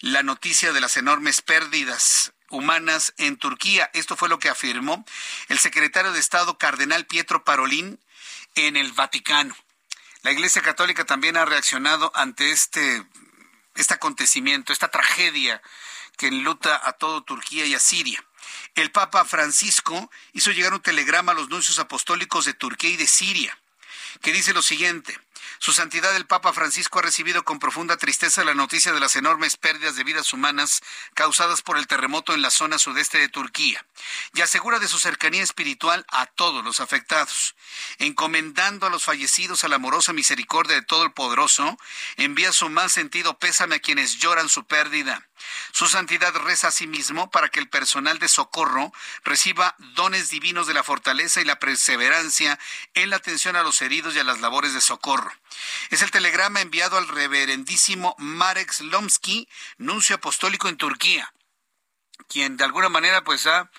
la 0.00 0.22
noticia 0.22 0.72
de 0.72 0.80
las 0.80 0.96
enormes 0.96 1.42
pérdidas 1.42 2.32
humanas 2.50 3.14
en 3.18 3.36
Turquía. 3.36 3.90
Esto 3.94 4.16
fue 4.16 4.28
lo 4.28 4.38
que 4.38 4.48
afirmó 4.48 5.04
el 5.48 5.58
secretario 5.58 6.12
de 6.12 6.20
Estado 6.20 6.58
Cardenal 6.58 7.06
Pietro 7.06 7.44
Parolín 7.44 8.00
en 8.54 8.76
el 8.76 8.92
Vaticano. 8.92 9.56
La 10.22 10.32
Iglesia 10.32 10.62
Católica 10.62 11.04
también 11.04 11.36
ha 11.36 11.44
reaccionado 11.44 12.12
ante 12.14 12.50
este 12.50 13.04
este 13.78 13.94
acontecimiento, 13.94 14.72
esta 14.72 14.90
tragedia 14.90 15.62
que 16.16 16.26
enluta 16.26 16.80
a 16.84 16.92
todo 16.92 17.22
Turquía 17.22 17.64
y 17.64 17.74
a 17.74 17.80
Siria. 17.80 18.22
El 18.74 18.90
Papa 18.90 19.24
Francisco 19.24 20.10
hizo 20.32 20.50
llegar 20.50 20.74
un 20.74 20.82
telegrama 20.82 21.32
a 21.32 21.34
los 21.34 21.48
nuncios 21.48 21.78
apostólicos 21.78 22.44
de 22.44 22.54
Turquía 22.54 22.90
y 22.90 22.96
de 22.96 23.06
Siria, 23.06 23.56
que 24.20 24.32
dice 24.32 24.52
lo 24.52 24.62
siguiente. 24.62 25.16
Su 25.60 25.72
Santidad 25.72 26.14
el 26.14 26.26
Papa 26.26 26.52
Francisco 26.52 26.98
ha 26.98 27.02
recibido 27.02 27.44
con 27.44 27.58
profunda 27.58 27.96
tristeza 27.96 28.44
la 28.44 28.54
noticia 28.54 28.92
de 28.92 29.00
las 29.00 29.16
enormes 29.16 29.56
pérdidas 29.56 29.96
de 29.96 30.04
vidas 30.04 30.32
humanas 30.32 30.82
causadas 31.14 31.62
por 31.62 31.78
el 31.78 31.88
terremoto 31.88 32.32
en 32.32 32.42
la 32.42 32.50
zona 32.50 32.78
sudeste 32.78 33.18
de 33.18 33.28
Turquía 33.28 33.84
y 34.34 34.40
asegura 34.40 34.78
de 34.78 34.86
su 34.86 34.98
cercanía 34.98 35.42
espiritual 35.42 36.06
a 36.10 36.26
todos 36.26 36.64
los 36.64 36.80
afectados. 36.80 37.56
Encomendando 37.98 38.86
a 38.86 38.90
los 38.90 39.04
fallecidos 39.04 39.64
a 39.64 39.68
la 39.68 39.76
amorosa 39.76 40.12
misericordia 40.12 40.76
de 40.76 40.82
todo 40.82 41.02
el 41.02 41.12
poderoso, 41.12 41.76
envía 42.16 42.52
su 42.52 42.68
más 42.68 42.92
sentido 42.92 43.38
pésame 43.38 43.76
a 43.76 43.80
quienes 43.80 44.18
lloran 44.18 44.48
su 44.48 44.64
pérdida. 44.64 45.28
Su 45.72 45.86
santidad 45.86 46.34
reza 46.34 46.68
a 46.68 46.72
sí 46.72 46.86
mismo 46.86 47.30
para 47.30 47.48
que 47.48 47.60
el 47.60 47.68
personal 47.68 48.18
de 48.18 48.28
socorro 48.28 48.92
reciba 49.24 49.76
dones 49.94 50.30
divinos 50.30 50.66
de 50.66 50.74
la 50.74 50.82
fortaleza 50.82 51.40
y 51.40 51.44
la 51.44 51.58
perseverancia 51.58 52.58
en 52.94 53.10
la 53.10 53.16
atención 53.16 53.56
a 53.56 53.62
los 53.62 53.80
heridos 53.82 54.14
y 54.14 54.18
a 54.18 54.24
las 54.24 54.40
labores 54.40 54.74
de 54.74 54.80
socorro. 54.80 55.32
Es 55.90 56.02
el 56.02 56.10
telegrama 56.10 56.60
enviado 56.60 56.98
al 56.98 57.08
reverendísimo 57.08 58.14
Marek 58.18 58.72
Slomsky, 58.72 59.48
nuncio 59.78 60.16
apostólico 60.16 60.68
en 60.68 60.76
Turquía, 60.76 61.32
quien 62.28 62.56
de 62.56 62.64
alguna 62.64 62.88
manera 62.88 63.24
pues 63.24 63.46
ha 63.46 63.70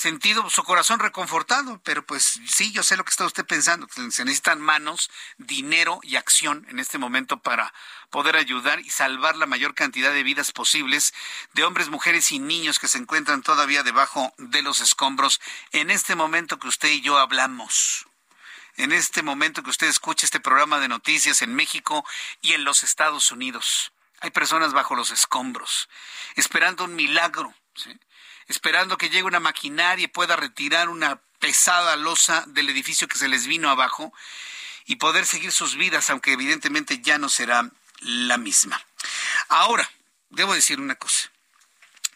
sentido 0.00 0.48
su 0.48 0.64
corazón 0.64 0.98
reconfortado, 0.98 1.80
pero 1.84 2.04
pues 2.04 2.40
sí, 2.46 2.72
yo 2.72 2.82
sé 2.82 2.96
lo 2.96 3.04
que 3.04 3.10
está 3.10 3.26
usted 3.26 3.44
pensando, 3.44 3.86
se 3.88 4.24
necesitan 4.24 4.60
manos, 4.60 5.10
dinero 5.36 6.00
y 6.02 6.16
acción 6.16 6.66
en 6.70 6.78
este 6.78 6.98
momento 6.98 7.40
para 7.40 7.72
poder 8.08 8.36
ayudar 8.36 8.80
y 8.80 8.88
salvar 8.88 9.36
la 9.36 9.46
mayor 9.46 9.74
cantidad 9.74 10.12
de 10.12 10.22
vidas 10.22 10.52
posibles 10.52 11.12
de 11.52 11.64
hombres, 11.64 11.90
mujeres 11.90 12.32
y 12.32 12.38
niños 12.38 12.78
que 12.78 12.88
se 12.88 12.98
encuentran 12.98 13.42
todavía 13.42 13.82
debajo 13.82 14.32
de 14.38 14.62
los 14.62 14.80
escombros 14.80 15.40
en 15.72 15.90
este 15.90 16.14
momento 16.14 16.58
que 16.58 16.68
usted 16.68 16.88
y 16.88 17.02
yo 17.02 17.18
hablamos 17.18 18.06
en 18.80 18.92
este 18.92 19.22
momento 19.22 19.62
que 19.62 19.70
usted 19.70 19.88
escucha 19.88 20.24
este 20.24 20.40
programa 20.40 20.80
de 20.80 20.88
noticias 20.88 21.42
en 21.42 21.54
México 21.54 22.04
y 22.40 22.54
en 22.54 22.64
los 22.64 22.82
Estados 22.82 23.30
Unidos. 23.30 23.92
Hay 24.20 24.30
personas 24.30 24.72
bajo 24.72 24.94
los 24.94 25.10
escombros, 25.10 25.88
esperando 26.34 26.84
un 26.84 26.94
milagro, 26.94 27.54
esperando 28.48 28.96
que 28.96 29.10
llegue 29.10 29.24
una 29.24 29.40
maquinaria 29.40 30.04
y 30.04 30.08
pueda 30.08 30.34
retirar 30.36 30.88
una 30.88 31.20
pesada 31.38 31.96
losa 31.96 32.44
del 32.48 32.70
edificio 32.70 33.06
que 33.06 33.18
se 33.18 33.28
les 33.28 33.46
vino 33.46 33.68
abajo 33.68 34.14
y 34.86 34.96
poder 34.96 35.26
seguir 35.26 35.52
sus 35.52 35.76
vidas, 35.76 36.08
aunque 36.08 36.32
evidentemente 36.32 37.00
ya 37.00 37.18
no 37.18 37.28
será 37.28 37.70
la 38.00 38.38
misma. 38.38 38.82
Ahora, 39.48 39.90
debo 40.30 40.54
decir 40.54 40.80
una 40.80 40.94
cosa. 40.94 41.30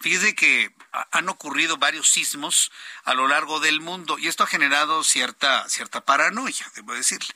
Fíjese 0.01 0.35
que 0.35 0.75
han 1.11 1.29
ocurrido 1.29 1.77
varios 1.77 2.09
sismos 2.09 2.71
a 3.05 3.15
lo 3.15 3.27
largo 3.29 3.61
del 3.61 3.81
mundo 3.81 4.19
y 4.19 4.29
esto 4.29 4.45
ha 4.45 4.47
generado 4.47 5.03
cierta, 5.05 5.69
cierta 5.69 6.05
paranoia, 6.05 6.71
debo 6.75 6.95
decirle. 6.95 7.35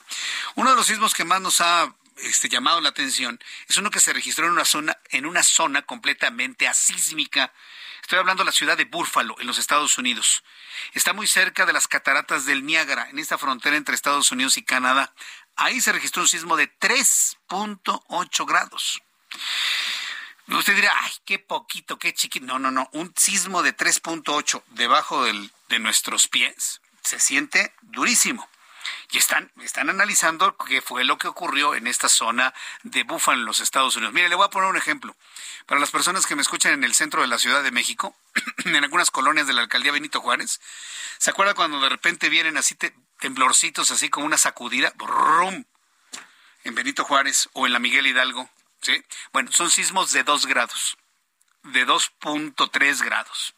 Uno 0.54 0.70
de 0.70 0.76
los 0.76 0.86
sismos 0.86 1.14
que 1.14 1.24
más 1.24 1.40
nos 1.40 1.60
ha 1.60 1.92
este, 2.18 2.48
llamado 2.48 2.80
la 2.80 2.88
atención 2.90 3.38
es 3.68 3.76
uno 3.76 3.90
que 3.90 4.00
se 4.00 4.12
registró 4.12 4.46
en 4.46 4.52
una 4.52 4.64
zona, 4.64 4.98
en 5.10 5.26
una 5.26 5.42
zona 5.42 5.82
completamente 5.82 6.68
asísmica. 6.68 7.52
Estoy 8.02 8.18
hablando 8.18 8.42
de 8.42 8.46
la 8.46 8.52
ciudad 8.52 8.76
de 8.76 8.84
Búfalo, 8.84 9.36
en 9.38 9.46
los 9.46 9.58
Estados 9.58 9.98
Unidos. 9.98 10.42
Está 10.94 11.12
muy 11.12 11.26
cerca 11.26 11.66
de 11.66 11.72
las 11.72 11.88
cataratas 11.88 12.46
del 12.46 12.64
Niágara, 12.64 13.08
en 13.10 13.18
esta 13.18 13.38
frontera 13.38 13.76
entre 13.76 13.94
Estados 13.94 14.30
Unidos 14.32 14.56
y 14.56 14.62
Canadá. 14.62 15.12
Ahí 15.56 15.80
se 15.80 15.92
registró 15.92 16.22
un 16.22 16.28
sismo 16.28 16.56
de 16.56 16.72
3.8 16.78 18.46
grados. 18.46 19.02
Usted 20.48 20.74
dirá, 20.74 20.92
ay, 21.02 21.12
qué 21.24 21.38
poquito, 21.38 21.98
qué 21.98 22.14
chiquito. 22.14 22.46
No, 22.46 22.58
no, 22.58 22.70
no. 22.70 22.88
Un 22.92 23.12
sismo 23.16 23.62
de 23.62 23.76
3.8 23.76 24.62
debajo 24.68 25.24
de 25.24 25.78
nuestros 25.78 26.28
pies 26.28 26.80
se 27.02 27.20
siente 27.20 27.72
durísimo. 27.82 28.48
Y 29.10 29.18
están, 29.18 29.50
están 29.62 29.88
analizando 29.88 30.56
qué 30.56 30.82
fue 30.82 31.04
lo 31.04 31.18
que 31.18 31.28
ocurrió 31.28 31.74
en 31.74 31.86
esta 31.86 32.08
zona 32.08 32.54
de 32.82 33.04
Búfalo 33.04 33.40
en 33.40 33.46
los 33.46 33.60
Estados 33.60 33.96
Unidos. 33.96 34.14
Mire, 34.14 34.28
le 34.28 34.34
voy 34.34 34.46
a 34.46 34.50
poner 34.50 34.68
un 34.68 34.76
ejemplo. 34.76 35.16
Para 35.66 35.80
las 35.80 35.90
personas 35.90 36.26
que 36.26 36.34
me 36.34 36.42
escuchan 36.42 36.72
en 36.72 36.84
el 36.84 36.94
centro 36.94 37.22
de 37.22 37.28
la 37.28 37.38
Ciudad 37.38 37.62
de 37.62 37.70
México, 37.70 38.14
en 38.64 38.76
algunas 38.76 39.10
colonias 39.10 39.46
de 39.46 39.54
la 39.54 39.62
alcaldía 39.62 39.92
Benito 39.92 40.20
Juárez, 40.20 40.60
¿se 41.18 41.30
acuerda 41.30 41.54
cuando 41.54 41.80
de 41.80 41.88
repente 41.88 42.28
vienen 42.28 42.56
así 42.58 42.76
temblorcitos, 43.18 43.90
así 43.90 44.10
como 44.10 44.26
una 44.26 44.38
sacudida? 44.38 44.92
Brum, 44.96 45.64
en 46.64 46.74
Benito 46.74 47.04
Juárez 47.04 47.48
o 47.54 47.66
en 47.66 47.72
la 47.72 47.78
Miguel 47.78 48.06
Hidalgo 48.06 48.50
Bueno, 49.32 49.50
son 49.52 49.70
sismos 49.70 50.12
de 50.12 50.24
2 50.24 50.46
grados, 50.46 50.96
de 51.64 51.86
2.3 51.86 53.04
grados. 53.04 53.54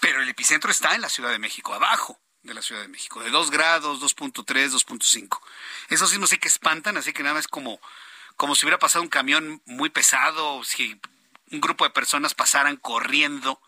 Pero 0.00 0.22
el 0.22 0.28
epicentro 0.28 0.70
está 0.70 0.94
en 0.94 1.02
la 1.02 1.08
Ciudad 1.08 1.30
de 1.30 1.38
México, 1.38 1.74
abajo 1.74 2.18
de 2.42 2.54
la 2.54 2.62
Ciudad 2.62 2.82
de 2.82 2.88
México, 2.88 3.22
de 3.22 3.30
2 3.30 3.50
grados, 3.50 4.00
2.3, 4.00 4.70
2.5. 4.70 5.40
Esos 5.88 6.10
sismos 6.10 6.30
sí 6.30 6.38
que 6.38 6.48
espantan, 6.48 6.96
así 6.96 7.12
que 7.12 7.22
nada 7.22 7.34
más 7.34 7.48
como, 7.48 7.80
como 8.36 8.54
si 8.54 8.64
hubiera 8.64 8.78
pasado 8.78 9.02
un 9.02 9.08
camión 9.08 9.62
muy 9.66 9.90
pesado, 9.90 10.64
si 10.64 10.98
un 11.50 11.60
grupo 11.60 11.84
de 11.84 11.90
personas 11.90 12.34
pasaran 12.34 12.76
corriendo. 12.76 13.60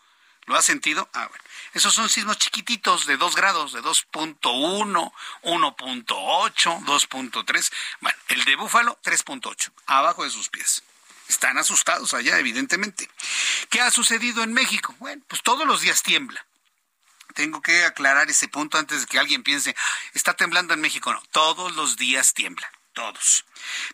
¿Lo 0.45 0.55
ha 0.55 0.61
sentido? 0.61 1.09
Ah, 1.13 1.27
bueno. 1.27 1.43
Esos 1.73 1.93
son 1.93 2.09
sismos 2.09 2.37
chiquititos 2.37 3.05
de 3.05 3.17
2 3.17 3.35
grados, 3.35 3.73
de 3.73 3.81
2.1, 3.81 5.13
1.8, 5.43 6.85
2.3. 6.85 7.73
Bueno, 8.01 8.17
el 8.27 8.43
de 8.45 8.55
Búfalo, 8.55 8.99
3.8, 9.03 9.71
abajo 9.87 10.23
de 10.23 10.29
sus 10.29 10.49
pies. 10.49 10.83
Están 11.27 11.57
asustados 11.57 12.13
allá, 12.13 12.37
evidentemente. 12.37 13.09
¿Qué 13.69 13.81
ha 13.81 13.89
sucedido 13.89 14.43
en 14.43 14.53
México? 14.53 14.93
Bueno, 14.99 15.23
pues 15.27 15.41
todos 15.41 15.65
los 15.65 15.81
días 15.81 16.03
tiembla. 16.03 16.45
Tengo 17.33 17.61
que 17.61 17.85
aclarar 17.85 18.29
ese 18.29 18.47
punto 18.47 18.77
antes 18.77 19.01
de 19.01 19.07
que 19.07 19.17
alguien 19.17 19.41
piense, 19.41 19.75
está 20.13 20.35
temblando 20.35 20.73
en 20.73 20.81
México. 20.81 21.11
No, 21.11 21.23
todos 21.31 21.75
los 21.75 21.97
días 21.97 22.33
tiembla 22.33 22.71
todos. 22.93 23.45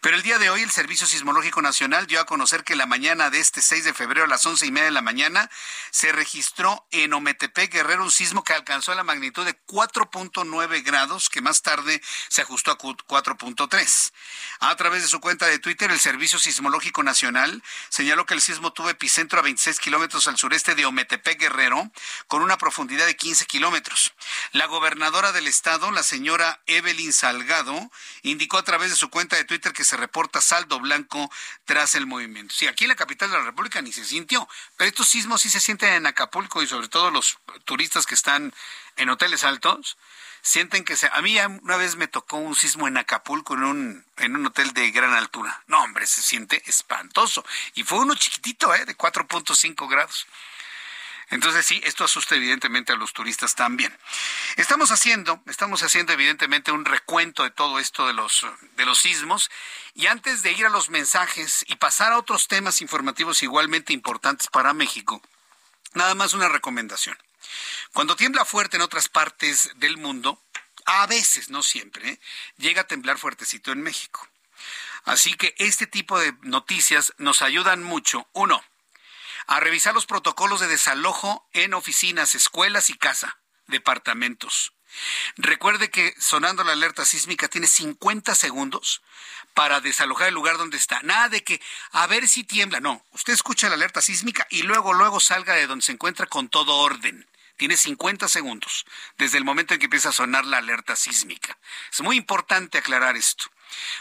Pero 0.01 0.15
el 0.15 0.23
día 0.23 0.37
de 0.37 0.49
hoy 0.49 0.61
el 0.61 0.71
Servicio 0.71 1.07
Sismológico 1.07 1.61
Nacional 1.61 2.07
dio 2.07 2.19
a 2.19 2.25
conocer 2.25 2.63
que 2.63 2.75
la 2.75 2.85
mañana 2.85 3.29
de 3.29 3.39
este 3.39 3.61
6 3.61 3.83
de 3.85 3.93
febrero 3.93 4.25
a 4.25 4.27
las 4.27 4.45
once 4.45 4.65
y 4.65 4.71
media 4.71 4.85
de 4.85 4.91
la 4.91 5.01
mañana 5.01 5.49
se 5.91 6.11
registró 6.11 6.85
en 6.91 7.13
Ometepec, 7.13 7.71
Guerrero, 7.71 8.03
un 8.03 8.11
sismo 8.11 8.43
que 8.43 8.53
alcanzó 8.53 8.93
la 8.95 9.03
magnitud 9.03 9.45
de 9.45 9.57
4.9 9.65 10.83
grados, 10.83 11.29
que 11.29 11.41
más 11.41 11.61
tarde 11.61 12.01
se 12.29 12.41
ajustó 12.41 12.71
a 12.71 12.77
4.3. 12.77 14.11
A 14.59 14.75
través 14.75 15.01
de 15.01 15.07
su 15.07 15.19
cuenta 15.19 15.45
de 15.47 15.59
Twitter, 15.59 15.91
el 15.91 15.99
Servicio 15.99 16.39
Sismológico 16.39 17.03
Nacional 17.03 17.63
señaló 17.89 18.25
que 18.25 18.33
el 18.33 18.41
sismo 18.41 18.73
tuvo 18.73 18.89
epicentro 18.89 19.39
a 19.39 19.43
26 19.43 19.79
kilómetros 19.79 20.27
al 20.27 20.37
sureste 20.37 20.75
de 20.75 20.85
Ometepec, 20.85 21.39
Guerrero, 21.39 21.91
con 22.27 22.41
una 22.41 22.57
profundidad 22.57 23.05
de 23.05 23.15
15 23.15 23.45
kilómetros. 23.45 24.13
La 24.51 24.65
gobernadora 24.65 25.31
del 25.31 25.47
estado, 25.47 25.91
la 25.91 26.03
señora 26.03 26.61
Evelyn 26.65 27.13
Salgado, 27.13 27.91
indicó 28.23 28.57
a 28.57 28.63
través 28.63 28.88
de 28.89 28.95
su 28.95 29.09
cuenta 29.09 29.35
de 29.35 29.45
Twitter 29.45 29.73
que 29.73 29.83
se 29.83 29.97
reporta 29.97 30.41
saldo 30.41 30.79
blanco 30.79 31.31
tras 31.65 31.95
el 31.95 32.05
movimiento. 32.05 32.53
Sí, 32.53 32.67
aquí 32.67 32.85
en 32.85 32.89
la 32.89 32.95
capital 32.95 33.31
de 33.31 33.37
la 33.37 33.43
República 33.43 33.81
ni 33.81 33.91
se 33.91 34.05
sintió, 34.05 34.47
pero 34.77 34.89
estos 34.89 35.07
sismos 35.07 35.41
sí 35.41 35.49
se 35.49 35.59
sienten 35.59 35.93
en 35.93 36.07
Acapulco 36.07 36.61
y 36.61 36.67
sobre 36.67 36.87
todo 36.87 37.11
los 37.11 37.37
turistas 37.65 38.05
que 38.05 38.15
están 38.15 38.53
en 38.97 39.09
hoteles 39.09 39.43
altos 39.43 39.97
sienten 40.41 40.83
que 40.83 40.95
se... 40.95 41.09
A 41.11 41.21
mí 41.21 41.37
una 41.61 41.77
vez 41.77 41.95
me 41.95 42.07
tocó 42.07 42.37
un 42.37 42.55
sismo 42.55 42.87
en 42.87 42.97
Acapulco 42.97 43.53
en 43.53 43.63
un, 43.63 44.05
en 44.17 44.35
un 44.35 44.45
hotel 44.45 44.73
de 44.73 44.91
gran 44.91 45.13
altura. 45.13 45.63
No, 45.67 45.83
hombre, 45.83 46.05
se 46.05 46.21
siente 46.21 46.61
espantoso. 46.65 47.45
Y 47.75 47.83
fue 47.83 47.99
uno 47.99 48.15
chiquitito, 48.15 48.73
¿eh? 48.73 48.85
De 48.85 48.97
4.5 48.97 49.89
grados. 49.89 50.27
Entonces 51.29 51.65
sí, 51.65 51.79
esto 51.83 52.03
asusta 52.03 52.35
evidentemente 52.35 52.91
a 52.91 52.95
los 52.95 53.13
turistas 53.13 53.55
también. 53.55 53.95
Estamos 54.55 54.91
haciendo, 54.91 55.41
estamos 55.45 55.83
haciendo 55.83 56.13
evidentemente 56.13 56.71
un 56.71 56.85
recuento 56.85 57.43
de 57.43 57.51
todo 57.51 57.79
esto 57.79 58.07
de 58.07 58.13
los 58.13 58.45
de 58.77 58.85
los 58.85 58.99
sismos 58.99 59.51
y 59.93 60.07
antes 60.07 60.41
de 60.41 60.51
ir 60.51 60.65
a 60.65 60.69
los 60.69 60.89
mensajes 60.89 61.63
y 61.67 61.75
pasar 61.75 62.13
a 62.13 62.17
otros 62.17 62.47
temas 62.47 62.81
informativos 62.81 63.43
igualmente 63.43 63.93
importantes 63.93 64.47
para 64.47 64.73
México, 64.73 65.21
nada 65.93 66.15
más 66.15 66.33
una 66.33 66.49
recomendación. 66.49 67.17
Cuando 67.93 68.15
tiembla 68.15 68.45
fuerte 68.45 68.77
en 68.77 68.83
otras 68.83 69.07
partes 69.07 69.71
del 69.75 69.97
mundo, 69.97 70.41
a 70.85 71.05
veces, 71.07 71.49
no 71.49 71.61
siempre, 71.61 72.09
¿eh? 72.09 72.19
llega 72.57 72.81
a 72.81 72.87
temblar 72.87 73.17
fuertecito 73.17 73.71
en 73.71 73.81
México. 73.81 74.27
Así 75.05 75.33
que 75.33 75.55
este 75.57 75.87
tipo 75.87 76.19
de 76.19 76.33
noticias 76.41 77.13
nos 77.17 77.41
ayudan 77.41 77.83
mucho. 77.83 78.27
Uno, 78.33 78.63
a 79.49 79.59
revisar 79.59 79.95
los 79.95 80.05
protocolos 80.05 80.59
de 80.59 80.67
desalojo 80.67 81.49
en 81.53 81.73
oficinas, 81.73 82.35
escuelas 82.35 82.91
y 82.91 82.93
casa, 82.93 83.39
departamentos. 83.65 84.73
Recuerde 85.37 85.89
que 85.89 86.13
sonando 86.19 86.63
la 86.63 86.73
alerta 86.73 87.03
sísmica 87.03 87.47
tiene 87.47 87.65
50 87.65 88.35
segundos 88.35 89.01
para 89.55 89.81
desalojar 89.81 90.27
el 90.27 90.35
lugar 90.35 90.59
donde 90.59 90.77
está. 90.77 91.01
Nada 91.01 91.29
de 91.29 91.43
que 91.43 91.59
a 91.91 92.05
ver 92.05 92.27
si 92.27 92.43
tiembla. 92.43 92.79
No, 92.79 93.03
usted 93.09 93.33
escucha 93.33 93.69
la 93.69 93.73
alerta 93.73 94.03
sísmica 94.03 94.45
y 94.51 94.61
luego, 94.61 94.93
luego 94.93 95.19
salga 95.19 95.55
de 95.55 95.65
donde 95.65 95.83
se 95.83 95.93
encuentra 95.93 96.27
con 96.27 96.49
todo 96.49 96.77
orden. 96.77 97.27
Tiene 97.57 97.75
50 97.75 98.27
segundos 98.27 98.85
desde 99.17 99.39
el 99.39 99.45
momento 99.45 99.73
en 99.73 99.79
que 99.79 99.87
empieza 99.87 100.09
a 100.09 100.13
sonar 100.13 100.45
la 100.45 100.57
alerta 100.57 100.95
sísmica. 100.95 101.57
Es 101.91 102.01
muy 102.01 102.17
importante 102.17 102.77
aclarar 102.77 103.17
esto. 103.17 103.45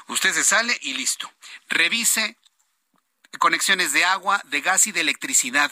Usted 0.09 0.35
se 0.35 0.45
sale 0.45 0.79
y 0.83 0.93
listo. 0.93 1.33
Revise 1.71 2.37
conexiones 3.39 3.93
de 3.93 4.05
agua, 4.05 4.41
de 4.45 4.61
gas 4.61 4.87
y 4.87 4.93
de 4.93 5.03
electricidad, 5.03 5.71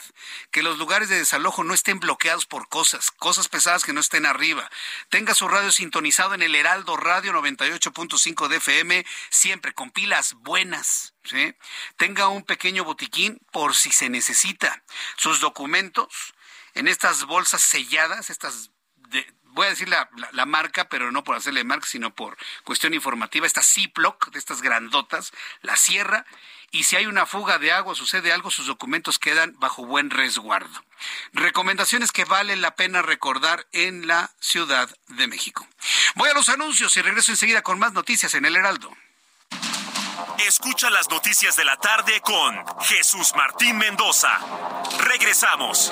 que 0.51 0.61
los 0.61 0.77
lugares 0.77 1.09
de 1.09 1.17
desalojo 1.17 1.63
no 1.63 1.73
estén 1.73 1.99
bloqueados 1.99 2.45
por 2.45 2.69
cosas, 2.69 3.09
cosas 3.11 3.47
pesadas 3.47 3.83
que 3.83 3.93
no 3.93 3.99
estén 3.99 4.25
arriba. 4.25 4.69
Tenga 5.09 5.33
su 5.33 5.47
radio 5.47 5.71
sintonizado 5.71 6.35
en 6.35 6.43
el 6.43 6.55
Heraldo 6.55 6.97
Radio 6.97 7.33
98.5 7.33 8.47
de 8.47 8.57
FM, 8.57 9.05
siempre 9.29 9.73
con 9.73 9.91
pilas 9.91 10.33
buenas. 10.35 11.15
¿sí? 11.23 11.55
Tenga 11.97 12.27
un 12.27 12.43
pequeño 12.43 12.83
botiquín 12.83 13.41
por 13.51 13.75
si 13.75 13.91
se 13.91 14.09
necesita. 14.09 14.83
Sus 15.17 15.39
documentos 15.39 16.35
en 16.75 16.87
estas 16.87 17.23
bolsas 17.25 17.63
selladas, 17.63 18.29
estas 18.29 18.71
voy 19.43 19.65
a 19.65 19.69
decir 19.71 19.89
la, 19.89 20.07
la, 20.33 20.45
marca, 20.45 20.87
pero 20.87 21.11
no 21.11 21.23
por 21.23 21.35
hacerle 21.35 21.63
marca, 21.63 21.87
sino 21.87 22.13
por 22.13 22.37
cuestión 22.63 22.93
informativa, 22.93 23.47
esta 23.47 23.63
Ziploc, 23.63 24.29
de 24.29 24.37
estas 24.37 24.61
grandotas, 24.61 25.31
la 25.61 25.75
cierra 25.75 26.25
y 26.71 26.83
si 26.83 26.95
hay 26.95 27.05
una 27.05 27.25
fuga 27.25 27.57
de 27.59 27.71
agua, 27.71 27.95
sucede 27.95 28.31
algo, 28.31 28.51
sus 28.51 28.67
documentos 28.67 29.19
quedan 29.19 29.55
bajo 29.59 29.85
buen 29.85 30.09
resguardo. 30.09 30.83
Recomendaciones 31.33 32.11
que 32.11 32.25
vale 32.25 32.55
la 32.55 32.75
pena 32.75 33.01
recordar 33.01 33.65
en 33.71 34.07
la 34.07 34.31
Ciudad 34.39 34.89
de 35.07 35.27
México. 35.27 35.67
Voy 36.15 36.29
a 36.29 36.33
los 36.33 36.49
anuncios 36.49 36.95
y 36.97 37.01
regreso 37.01 37.31
enseguida 37.31 37.61
con 37.61 37.79
más 37.79 37.93
noticias 37.93 38.33
en 38.33 38.45
el 38.45 38.55
Heraldo. 38.55 38.91
Escucha 40.45 40.89
las 40.89 41.09
noticias 41.09 41.55
de 41.55 41.65
la 41.65 41.77
tarde 41.77 42.21
con 42.21 42.63
Jesús 42.81 43.33
Martín 43.35 43.77
Mendoza. 43.77 44.37
Regresamos. 44.99 45.91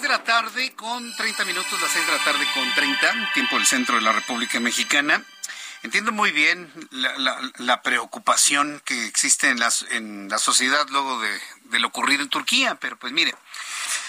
6 0.00 0.08
de 0.08 0.16
la 0.16 0.24
tarde 0.24 0.72
con 0.76 1.14
30 1.14 1.44
minutos, 1.44 1.78
las 1.78 1.90
6 1.90 2.06
de 2.06 2.12
la 2.12 2.24
tarde 2.24 2.46
con 2.54 2.74
30, 2.74 3.32
tiempo 3.34 3.56
del 3.56 3.66
centro 3.66 3.96
de 3.96 4.00
la 4.00 4.12
República 4.12 4.58
Mexicana. 4.58 5.22
Entiendo 5.82 6.10
muy 6.10 6.32
bien 6.32 6.72
la, 7.58 7.82
preocupación 7.82 8.80
que 8.86 9.04
existe 9.04 9.50
en, 9.50 9.60
las, 9.60 9.82
en 9.90 10.30
la 10.30 10.38
sociedad 10.38 10.86
luego 10.88 11.20
de, 11.20 11.38
de 11.64 11.80
lo 11.80 11.88
ocurrido 11.88 12.22
en 12.22 12.30
Turquía, 12.30 12.76
pero 12.76 12.98
pues 12.98 13.12
mire, 13.12 13.34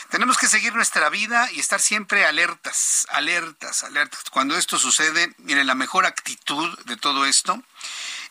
tenemos 0.10 0.38
que 0.38 0.48
seguir 0.48 0.74
nuestra 0.74 1.10
vida 1.10 1.52
y 1.52 1.60
estar 1.60 1.82
siempre 1.82 2.26
alertas, 2.26 3.06
alertas, 3.10 3.84
alertas. 3.84 4.24
Cuando 4.32 4.56
esto 4.56 4.80
sucede, 4.80 5.34
mire, 5.40 5.66
la 5.66 5.76
mejor 5.76 6.06
actitud 6.06 6.80
de 6.86 6.96
todo 6.96 7.26
esto 7.26 7.62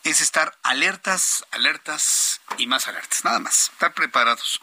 es 0.02 0.22
estar 0.22 0.56
alertas, 0.62 1.44
alertas 1.50 2.40
y 2.56 2.66
más 2.66 2.88
alertas, 2.88 3.22
nada 3.22 3.38
más, 3.38 3.68
estar 3.74 3.92
preparados. 3.92 4.62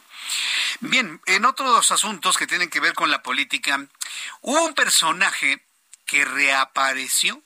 Bien, 0.80 1.20
en 1.26 1.44
otros 1.44 1.90
asuntos 1.90 2.36
que 2.36 2.46
tienen 2.46 2.70
que 2.70 2.80
ver 2.80 2.94
con 2.94 3.10
la 3.10 3.22
política, 3.22 3.84
hubo 4.42 4.64
un 4.64 4.74
personaje 4.74 5.64
que 6.06 6.24
reapareció 6.24 7.42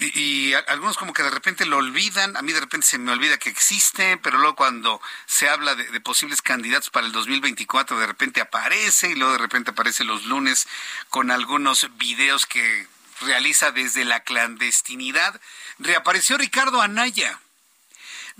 y, 0.00 0.54
algunos 0.54 0.96
como 0.96 1.12
que 1.12 1.22
de 1.22 1.30
repente 1.30 1.66
lo 1.66 1.76
olvidan, 1.76 2.34
a 2.36 2.42
mí 2.42 2.52
de 2.52 2.60
repente 2.60 2.86
se 2.86 2.96
me 2.96 3.12
olvida 3.12 3.36
que 3.36 3.50
existe, 3.50 4.16
pero 4.16 4.38
luego 4.38 4.56
cuando 4.56 5.00
se 5.26 5.48
habla 5.48 5.74
de, 5.74 5.84
de, 5.84 6.00
posibles 6.00 6.40
candidatos 6.40 6.88
para 6.88 7.06
el 7.06 7.12
2024 7.12 7.98
de 7.98 8.06
repente 8.06 8.40
aparece 8.40 9.10
y 9.10 9.14
luego 9.14 9.32
de 9.32 9.38
repente 9.38 9.72
aparece 9.72 10.04
los 10.04 10.24
lunes 10.24 10.66
con 11.10 11.30
algunos 11.30 11.86
videos 11.98 12.46
que 12.46 12.86
realiza 13.20 13.72
desde 13.72 14.06
la 14.06 14.20
clandestinidad. 14.20 15.38
Reapareció 15.78 16.38
Ricardo 16.38 16.80
Anaya. 16.80 17.38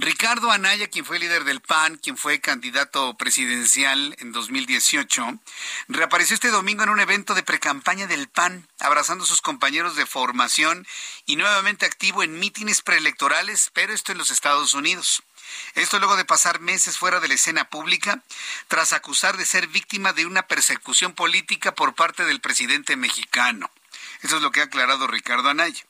Ricardo 0.02 0.50
Anaya, 0.50 0.88
quien 0.88 1.04
fue 1.04 1.18
líder 1.18 1.44
del 1.44 1.60
PAN, 1.60 1.98
quien 1.98 2.16
fue 2.16 2.40
candidato 2.40 3.18
presidencial 3.18 4.16
en 4.18 4.32
2018, 4.32 5.38
reapareció 5.88 6.32
este 6.32 6.48
domingo 6.48 6.82
en 6.82 6.88
un 6.88 7.00
evento 7.00 7.34
de 7.34 7.42
precampaña 7.42 8.06
del 8.06 8.26
PAN, 8.26 8.66
abrazando 8.78 9.24
a 9.24 9.26
sus 9.26 9.42
compañeros 9.42 9.96
de 9.96 10.06
formación 10.06 10.86
y 11.26 11.36
nuevamente 11.36 11.84
activo 11.84 12.22
en 12.22 12.38
mítines 12.38 12.80
preelectorales, 12.80 13.70
pero 13.74 13.92
esto 13.92 14.10
en 14.10 14.16
los 14.16 14.30
Estados 14.30 14.72
Unidos. 14.72 15.22
Esto 15.74 15.98
luego 15.98 16.16
de 16.16 16.24
pasar 16.24 16.60
meses 16.60 16.96
fuera 16.96 17.20
de 17.20 17.28
la 17.28 17.34
escena 17.34 17.68
pública, 17.68 18.22
tras 18.68 18.94
acusar 18.94 19.36
de 19.36 19.44
ser 19.44 19.66
víctima 19.66 20.14
de 20.14 20.24
una 20.24 20.46
persecución 20.46 21.12
política 21.12 21.74
por 21.74 21.94
parte 21.94 22.24
del 22.24 22.40
presidente 22.40 22.96
mexicano. 22.96 23.70
Eso 24.22 24.36
es 24.36 24.42
lo 24.42 24.50
que 24.50 24.62
ha 24.62 24.64
aclarado 24.64 25.08
Ricardo 25.08 25.50
Anaya. 25.50 25.84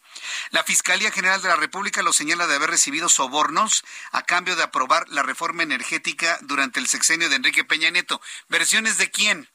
La 0.51 0.65
Fiscalía 0.65 1.11
General 1.11 1.41
de 1.43 1.49
la 1.49 1.57
República 1.57 2.03
lo 2.03 2.13
señala 2.13 2.47
de 2.47 2.57
haber 2.57 2.71
recibido 2.71 3.09
sobornos 3.09 3.85
a 4.13 4.23
cambio 4.23 4.57
de 4.57 4.63
aprobar 4.63 5.09
la 5.09 5.23
reforma 5.23 5.63
energética 5.63 6.39
durante 6.43 6.81
el 6.81 6.87
sexenio 6.87 7.29
de 7.29 7.37
Enrique 7.37 7.65
Peña 7.65 7.91
Nieto. 7.91 8.21
¿Versiones 8.49 8.99
de 8.99 9.11
quién? 9.11 9.49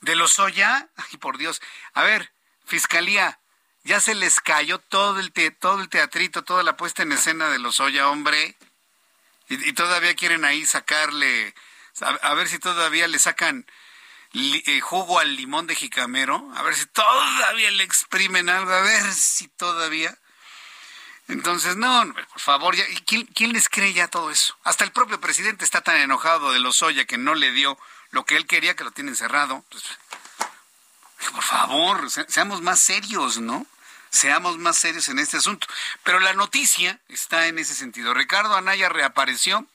¿De 0.00 0.16
los 0.16 0.38
Oya? 0.38 0.88
Ay, 0.96 1.18
por 1.18 1.38
Dios. 1.38 1.60
A 1.92 2.02
ver, 2.02 2.32
Fiscalía, 2.66 3.40
ya 3.84 4.00
se 4.00 4.14
les 4.14 4.40
cayó 4.40 4.78
todo 4.78 5.20
el, 5.20 5.32
todo 5.58 5.80
el 5.80 5.88
teatrito, 5.88 6.44
toda 6.44 6.62
la 6.62 6.76
puesta 6.76 7.02
en 7.02 7.12
escena 7.12 7.48
de 7.48 7.58
los 7.58 7.80
Oya, 7.80 8.08
hombre. 8.08 8.56
Y, 9.48 9.72
todavía 9.72 10.14
quieren 10.14 10.44
ahí 10.44 10.64
sacarle, 10.64 11.54
a 12.22 12.34
ver 12.34 12.46
si 12.46 12.60
todavía 12.60 13.08
le 13.08 13.18
sacan 13.18 13.66
eh, 14.32 14.80
jugo 14.80 15.18
al 15.18 15.34
limón 15.34 15.66
de 15.66 15.74
jicamero, 15.74 16.52
a 16.56 16.62
ver 16.62 16.76
si 16.76 16.86
todavía 16.86 17.70
le 17.72 17.82
exprimen 17.82 18.48
algo, 18.48 18.72
a 18.72 18.80
ver 18.80 19.12
si 19.12 19.48
todavía. 19.48 20.16
Entonces, 21.28 21.76
no, 21.76 22.12
por 22.12 22.40
favor, 22.40 22.74
ya, 22.74 22.84
¿quién, 23.06 23.26
¿quién, 23.26 23.52
les 23.52 23.68
cree 23.68 23.92
ya 23.92 24.08
todo 24.08 24.30
eso? 24.30 24.56
Hasta 24.64 24.84
el 24.84 24.92
propio 24.92 25.20
presidente 25.20 25.64
está 25.64 25.80
tan 25.80 25.96
enojado 25.96 26.52
de 26.52 26.58
los 26.58 26.82
Oya 26.82 27.04
que 27.04 27.18
no 27.18 27.34
le 27.34 27.52
dio 27.52 27.78
lo 28.10 28.24
que 28.24 28.36
él 28.36 28.46
quería, 28.46 28.74
que 28.74 28.84
lo 28.84 28.90
tiene 28.90 29.10
encerrado. 29.10 29.64
Pues, 29.70 29.84
por 31.32 31.42
favor, 31.42 32.10
seamos 32.10 32.62
más 32.62 32.80
serios, 32.80 33.38
¿no? 33.38 33.66
Seamos 34.10 34.58
más 34.58 34.76
serios 34.76 35.08
en 35.08 35.18
este 35.18 35.36
asunto. 35.36 35.66
Pero 36.02 36.18
la 36.18 36.32
noticia 36.32 37.00
está 37.08 37.46
en 37.46 37.58
ese 37.58 37.74
sentido. 37.74 38.12
Ricardo 38.12 38.56
Anaya 38.56 38.88
reapareció 38.88 39.66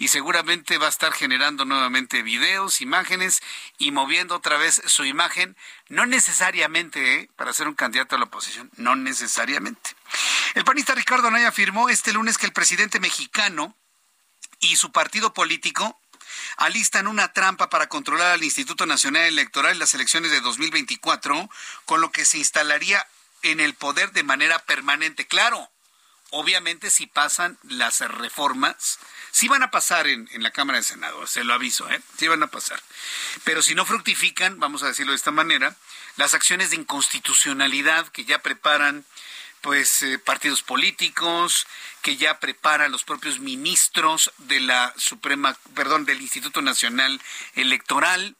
y 0.00 0.08
seguramente 0.08 0.78
va 0.78 0.86
a 0.86 0.88
estar 0.88 1.12
generando 1.12 1.66
nuevamente 1.66 2.22
videos, 2.22 2.80
imágenes 2.80 3.42
y 3.76 3.90
moviendo 3.90 4.34
otra 4.34 4.56
vez 4.56 4.80
su 4.86 5.04
imagen, 5.04 5.58
no 5.90 6.06
necesariamente 6.06 7.16
¿eh? 7.16 7.30
para 7.36 7.52
ser 7.52 7.68
un 7.68 7.74
candidato 7.74 8.16
a 8.16 8.18
la 8.18 8.24
oposición, 8.24 8.70
no 8.76 8.96
necesariamente. 8.96 9.90
El 10.54 10.64
panista 10.64 10.94
Ricardo 10.94 11.28
Anaya 11.28 11.48
afirmó 11.48 11.90
este 11.90 12.14
lunes 12.14 12.38
que 12.38 12.46
el 12.46 12.54
presidente 12.54 12.98
mexicano 12.98 13.76
y 14.60 14.76
su 14.76 14.90
partido 14.90 15.34
político 15.34 16.00
alistan 16.56 17.06
una 17.06 17.34
trampa 17.34 17.68
para 17.68 17.90
controlar 17.90 18.32
al 18.32 18.42
Instituto 18.42 18.86
Nacional 18.86 19.24
Electoral 19.24 19.72
en 19.72 19.80
las 19.80 19.92
elecciones 19.92 20.30
de 20.30 20.40
2024, 20.40 21.50
con 21.84 22.00
lo 22.00 22.10
que 22.10 22.24
se 22.24 22.38
instalaría 22.38 23.06
en 23.42 23.60
el 23.60 23.74
poder 23.74 24.12
de 24.12 24.22
manera 24.22 24.60
permanente. 24.60 25.26
Claro, 25.26 25.70
obviamente 26.30 26.88
si 26.88 27.06
pasan 27.06 27.58
las 27.64 28.00
reformas 28.00 28.98
Sí 29.32 29.48
van 29.48 29.62
a 29.62 29.70
pasar 29.70 30.06
en, 30.06 30.28
la 30.34 30.50
Cámara 30.50 30.78
de 30.78 30.84
Senado, 30.84 31.26
se 31.26 31.44
lo 31.44 31.54
aviso, 31.54 31.88
¿eh? 31.90 32.00
Sí 32.18 32.28
van 32.28 32.42
a 32.42 32.48
pasar. 32.48 32.82
Pero 33.44 33.62
si 33.62 33.74
no 33.74 33.86
fructifican, 33.86 34.58
vamos 34.58 34.82
a 34.82 34.88
decirlo 34.88 35.12
de 35.12 35.16
esta 35.16 35.30
manera, 35.30 35.76
las 36.16 36.34
acciones 36.34 36.70
de 36.70 36.76
inconstitucionalidad 36.76 38.08
que 38.08 38.24
ya 38.24 38.40
preparan 38.42 39.04
pues 39.60 40.02
eh, 40.02 40.18
partidos 40.18 40.62
políticos, 40.62 41.66
que 42.02 42.16
ya 42.16 42.40
prepara 42.40 42.88
los 42.88 43.04
propios 43.04 43.40
ministros 43.40 44.32
de 44.38 44.60
la 44.60 44.94
Suprema, 44.96 45.56
perdón, 45.74 46.06
del 46.06 46.20
Instituto 46.20 46.62
Nacional 46.62 47.20
Electoral. 47.54 48.36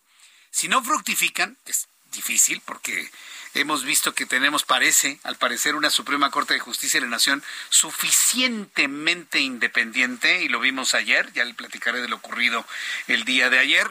Si 0.51 0.69
no 0.69 0.83
fructifican, 0.83 1.59
es 1.67 1.89
difícil 2.13 2.63
porque 2.65 3.11
hemos 3.55 3.85
visto 3.85 4.15
que 4.15 4.27
tenemos, 4.27 4.65
parece, 4.65 5.19
al 5.23 5.37
parecer, 5.37 5.75
una 5.75 5.91
Suprema 5.91 6.31
Corte 6.31 6.55
de 6.55 6.61
Justicia 6.61 7.01
de 7.01 7.07
la 7.07 7.11
Nación 7.11 7.43
suficientemente 7.69 9.41
independiente, 9.41 10.43
y 10.43 10.49
lo 10.49 10.61
vimos 10.61 10.95
ayer, 10.95 11.33
ya 11.33 11.45
le 11.45 11.55
platicaré 11.55 12.01
de 12.01 12.09
lo 12.09 12.17
ocurrido 12.17 12.65
el 13.07 13.25
día 13.25 13.51
de 13.51 13.59
ayer. 13.59 13.91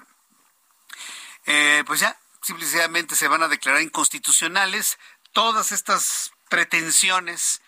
Eh, 1.45 1.83
pues 1.85 1.99
ya, 1.99 2.17
simplemente 2.41 3.15
se 3.15 3.27
van 3.27 3.43
a 3.43 3.47
declarar 3.47 3.81
inconstitucionales 3.81 4.97
todas 5.33 5.71
estas 5.71 6.31
pretensiones 6.49 7.61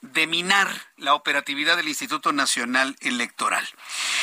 de 0.00 0.28
minar 0.28 0.68
la 0.96 1.14
operatividad 1.14 1.76
del 1.76 1.88
Instituto 1.88 2.32
Nacional 2.32 2.96
Electoral. 3.00 3.68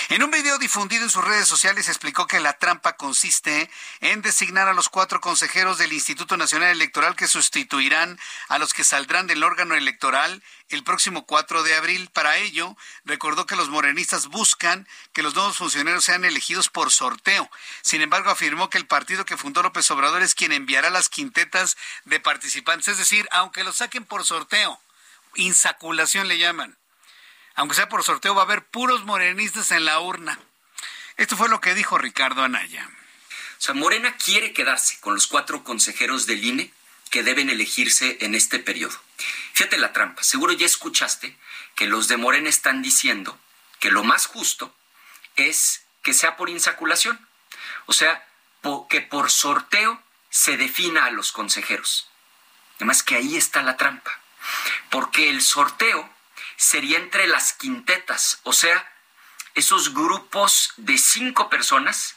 En 0.09 0.23
un 0.23 0.31
video 0.31 0.57
difundido 0.57 1.03
en 1.03 1.09
sus 1.09 1.23
redes 1.23 1.47
sociales 1.47 1.89
explicó 1.89 2.27
que 2.27 2.39
la 2.39 2.53
trampa 2.53 2.95
consiste 2.95 3.69
en 3.99 4.21
designar 4.21 4.69
a 4.69 4.73
los 4.73 4.87
cuatro 4.87 5.19
consejeros 5.19 5.77
del 5.77 5.91
Instituto 5.91 6.37
Nacional 6.37 6.69
Electoral 6.69 7.15
que 7.15 7.27
sustituirán 7.27 8.17
a 8.47 8.57
los 8.57 8.73
que 8.73 8.85
saldrán 8.85 9.27
del 9.27 9.43
órgano 9.43 9.75
electoral 9.75 10.41
el 10.69 10.83
próximo 10.83 11.25
4 11.25 11.63
de 11.63 11.75
abril. 11.75 12.09
Para 12.13 12.37
ello, 12.37 12.77
recordó 13.03 13.45
que 13.45 13.57
los 13.57 13.69
morenistas 13.69 14.27
buscan 14.27 14.87
que 15.11 15.23
los 15.23 15.35
nuevos 15.35 15.57
funcionarios 15.57 16.05
sean 16.05 16.23
elegidos 16.23 16.69
por 16.69 16.91
sorteo. 16.91 17.49
Sin 17.81 18.01
embargo, 18.01 18.29
afirmó 18.29 18.69
que 18.69 18.77
el 18.77 18.87
partido 18.87 19.25
que 19.25 19.37
fundó 19.37 19.61
López 19.61 19.89
Obrador 19.91 20.21
es 20.21 20.35
quien 20.35 20.53
enviará 20.53 20.89
las 20.89 21.09
quintetas 21.09 21.75
de 22.05 22.19
participantes, 22.21 22.87
es 22.87 22.97
decir, 22.97 23.27
aunque 23.31 23.63
los 23.63 23.77
saquen 23.77 24.05
por 24.05 24.23
sorteo 24.23 24.79
insaculación 25.35 26.27
le 26.27 26.37
llaman. 26.37 26.77
Aunque 27.55 27.75
sea 27.75 27.89
por 27.89 28.03
sorteo, 28.03 28.35
va 28.35 28.41
a 28.41 28.45
haber 28.45 28.65
puros 28.65 29.05
morenistas 29.05 29.71
en 29.71 29.85
la 29.85 29.99
urna. 29.99 30.39
Esto 31.17 31.37
fue 31.37 31.49
lo 31.49 31.61
que 31.61 31.73
dijo 31.73 31.97
Ricardo 31.97 32.43
Anaya. 32.43 32.89
O 33.57 33.61
sea, 33.61 33.73
Morena 33.73 34.17
quiere 34.17 34.51
quedarse 34.51 34.99
con 34.99 35.13
los 35.13 35.27
cuatro 35.27 35.63
consejeros 35.63 36.25
del 36.25 36.43
INE 36.43 36.73
que 37.09 37.23
deben 37.23 37.49
elegirse 37.49 38.17
en 38.21 38.35
este 38.35 38.59
periodo. 38.59 38.99
Fíjate 39.53 39.77
la 39.77 39.93
trampa. 39.93 40.23
Seguro 40.23 40.51
ya 40.51 40.65
escuchaste 40.65 41.37
que 41.75 41.87
los 41.87 42.09
de 42.09 42.17
Morena 42.17 42.49
están 42.49 42.81
diciendo 42.81 43.39
que 43.79 43.91
lo 43.91 44.03
más 44.03 44.25
justo 44.25 44.75
es 45.37 45.83
que 46.03 46.13
sea 46.13 46.35
por 46.35 46.49
insaculación. 46.49 47.25
O 47.85 47.93
sea, 47.93 48.27
que 48.89 49.01
por 49.01 49.31
sorteo 49.31 50.01
se 50.29 50.57
defina 50.57 51.05
a 51.05 51.11
los 51.11 51.31
consejeros. 51.31 52.09
Además 52.77 53.03
que 53.03 53.15
ahí 53.15 53.37
está 53.37 53.61
la 53.61 53.77
trampa 53.77 54.19
porque 54.89 55.29
el 55.29 55.41
sorteo 55.41 56.09
sería 56.57 56.97
entre 56.97 57.27
las 57.27 57.53
quintetas, 57.53 58.39
o 58.43 58.53
sea, 58.53 58.91
esos 59.55 59.93
grupos 59.93 60.73
de 60.77 60.97
cinco 60.97 61.49
personas 61.49 62.15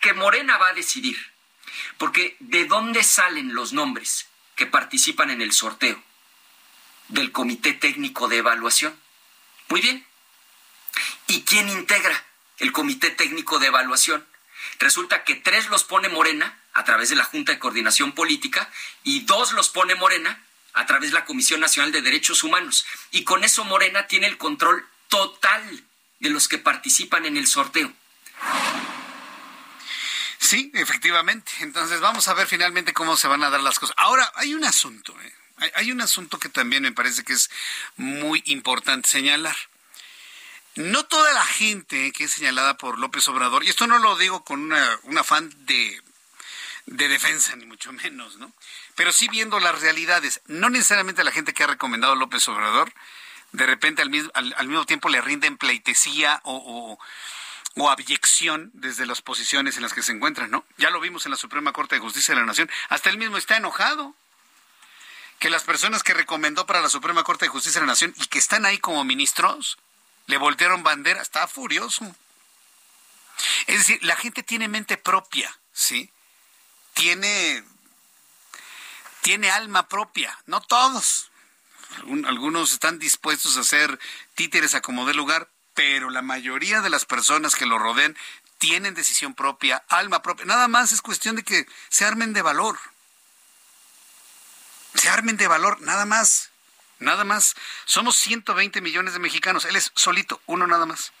que 0.00 0.12
Morena 0.12 0.58
va 0.58 0.68
a 0.68 0.74
decidir. 0.74 1.32
Porque 1.98 2.36
¿de 2.40 2.66
dónde 2.66 3.02
salen 3.02 3.54
los 3.54 3.72
nombres 3.72 4.26
que 4.56 4.66
participan 4.66 5.30
en 5.30 5.40
el 5.40 5.52
sorteo? 5.52 6.02
Del 7.08 7.32
Comité 7.32 7.72
Técnico 7.72 8.28
de 8.28 8.38
Evaluación. 8.38 8.98
Muy 9.68 9.80
bien. 9.80 10.06
¿Y 11.26 11.42
quién 11.42 11.68
integra 11.68 12.24
el 12.58 12.72
Comité 12.72 13.10
Técnico 13.10 13.58
de 13.58 13.68
Evaluación? 13.68 14.26
Resulta 14.78 15.24
que 15.24 15.34
tres 15.34 15.68
los 15.68 15.84
pone 15.84 16.08
Morena 16.08 16.58
a 16.72 16.84
través 16.84 17.08
de 17.08 17.16
la 17.16 17.24
Junta 17.24 17.52
de 17.52 17.58
Coordinación 17.58 18.12
Política 18.12 18.70
y 19.02 19.20
dos 19.20 19.52
los 19.52 19.68
pone 19.68 19.94
Morena 19.94 20.42
a 20.74 20.86
través 20.86 21.10
de 21.10 21.14
la 21.14 21.24
Comisión 21.24 21.60
Nacional 21.60 21.92
de 21.92 22.02
Derechos 22.02 22.42
Humanos. 22.42 22.84
Y 23.10 23.24
con 23.24 23.44
eso 23.44 23.64
Morena 23.64 24.06
tiene 24.06 24.26
el 24.26 24.36
control 24.36 24.86
total 25.08 25.84
de 26.20 26.30
los 26.30 26.48
que 26.48 26.58
participan 26.58 27.24
en 27.26 27.36
el 27.36 27.46
sorteo. 27.46 27.92
Sí, 30.38 30.70
efectivamente. 30.74 31.52
Entonces 31.60 32.00
vamos 32.00 32.28
a 32.28 32.34
ver 32.34 32.46
finalmente 32.46 32.92
cómo 32.92 33.16
se 33.16 33.28
van 33.28 33.42
a 33.44 33.50
dar 33.50 33.60
las 33.60 33.78
cosas. 33.78 33.94
Ahora, 33.98 34.30
hay 34.36 34.54
un 34.54 34.64
asunto, 34.64 35.16
¿eh? 35.22 35.32
hay, 35.74 35.92
un 35.92 36.00
asunto 36.00 36.38
que 36.38 36.48
también 36.48 36.82
me 36.82 36.92
parece 36.92 37.24
que 37.24 37.32
es 37.32 37.50
muy 37.96 38.42
importante 38.46 39.08
señalar. 39.08 39.56
No 40.74 41.04
toda 41.06 41.32
la 41.32 41.46
gente 41.46 42.12
que 42.12 42.24
es 42.24 42.32
señalada 42.32 42.76
por 42.76 42.98
López 42.98 43.26
Obrador, 43.28 43.64
y 43.64 43.68
esto 43.68 43.86
no 43.86 43.98
lo 43.98 44.16
digo 44.16 44.44
con 44.44 44.60
una, 44.60 44.98
un 45.04 45.16
afán 45.16 45.50
de, 45.66 46.02
de 46.86 47.08
defensa, 47.08 47.54
ni 47.54 47.64
mucho 47.64 47.92
menos, 47.92 48.36
¿no? 48.36 48.52
Pero 48.94 49.12
sí 49.12 49.28
viendo 49.28 49.60
las 49.60 49.80
realidades. 49.80 50.40
No 50.46 50.70
necesariamente 50.70 51.24
la 51.24 51.32
gente 51.32 51.52
que 51.52 51.64
ha 51.64 51.68
recomendado 51.68 52.14
López 52.14 52.46
Obrador, 52.48 52.92
de 53.52 53.66
repente 53.66 54.02
al 54.02 54.10
mismo, 54.10 54.30
al, 54.34 54.68
mismo 54.68 54.84
tiempo 54.84 55.08
le 55.08 55.20
rinden 55.20 55.56
pleitesía 55.56 56.40
o, 56.44 56.98
o, 57.76 57.90
abyección 57.90 58.70
desde 58.72 59.06
las 59.06 59.22
posiciones 59.22 59.76
en 59.76 59.82
las 59.82 59.92
que 59.92 60.02
se 60.02 60.12
encuentran, 60.12 60.50
¿no? 60.50 60.64
Ya 60.76 60.90
lo 60.90 61.00
vimos 61.00 61.26
en 61.26 61.30
la 61.30 61.36
Suprema 61.36 61.72
Corte 61.72 61.96
de 61.96 62.00
Justicia 62.00 62.34
de 62.34 62.40
la 62.40 62.46
Nación. 62.46 62.70
Hasta 62.88 63.10
él 63.10 63.18
mismo 63.18 63.36
está 63.36 63.56
enojado 63.56 64.14
que 65.38 65.50
las 65.50 65.64
personas 65.64 66.02
que 66.02 66.14
recomendó 66.14 66.66
para 66.66 66.80
la 66.80 66.88
Suprema 66.88 67.24
Corte 67.24 67.44
de 67.44 67.50
Justicia 67.50 67.80
de 67.80 67.86
la 67.86 67.92
Nación 67.92 68.14
y 68.16 68.26
que 68.26 68.38
están 68.38 68.64
ahí 68.64 68.78
como 68.78 69.04
ministros 69.04 69.78
le 70.26 70.38
voltearon 70.38 70.82
bandera, 70.82 71.20
está 71.20 71.46
furioso. 71.46 72.14
Es 73.66 73.78
decir, 73.78 74.02
la 74.02 74.16
gente 74.16 74.42
tiene 74.42 74.68
mente 74.68 74.96
propia, 74.96 75.56
¿sí? 75.72 76.10
Tiene 76.94 77.64
tiene 79.24 79.50
alma 79.50 79.88
propia, 79.88 80.38
no 80.44 80.60
todos. 80.60 81.30
Algunos 82.26 82.74
están 82.74 82.98
dispuestos 82.98 83.56
a 83.56 83.64
ser 83.64 83.98
títeres 84.34 84.74
a 84.74 84.82
como 84.82 85.06
dé 85.06 85.14
lugar, 85.14 85.48
pero 85.72 86.10
la 86.10 86.20
mayoría 86.20 86.82
de 86.82 86.90
las 86.90 87.06
personas 87.06 87.54
que 87.54 87.64
lo 87.64 87.78
rodean 87.78 88.14
tienen 88.58 88.92
decisión 88.92 89.34
propia, 89.34 89.82
alma 89.88 90.20
propia. 90.20 90.44
Nada 90.44 90.68
más 90.68 90.92
es 90.92 91.00
cuestión 91.00 91.36
de 91.36 91.42
que 91.42 91.66
se 91.88 92.04
armen 92.04 92.34
de 92.34 92.42
valor. 92.42 92.78
Se 94.94 95.08
armen 95.08 95.38
de 95.38 95.48
valor, 95.48 95.80
nada 95.80 96.04
más. 96.04 96.50
Nada 96.98 97.24
más. 97.24 97.54
Somos 97.86 98.16
120 98.16 98.82
millones 98.82 99.14
de 99.14 99.20
mexicanos. 99.20 99.64
Él 99.64 99.76
es 99.76 99.90
solito, 99.94 100.42
uno 100.44 100.66
nada 100.66 100.84
más. 100.84 101.14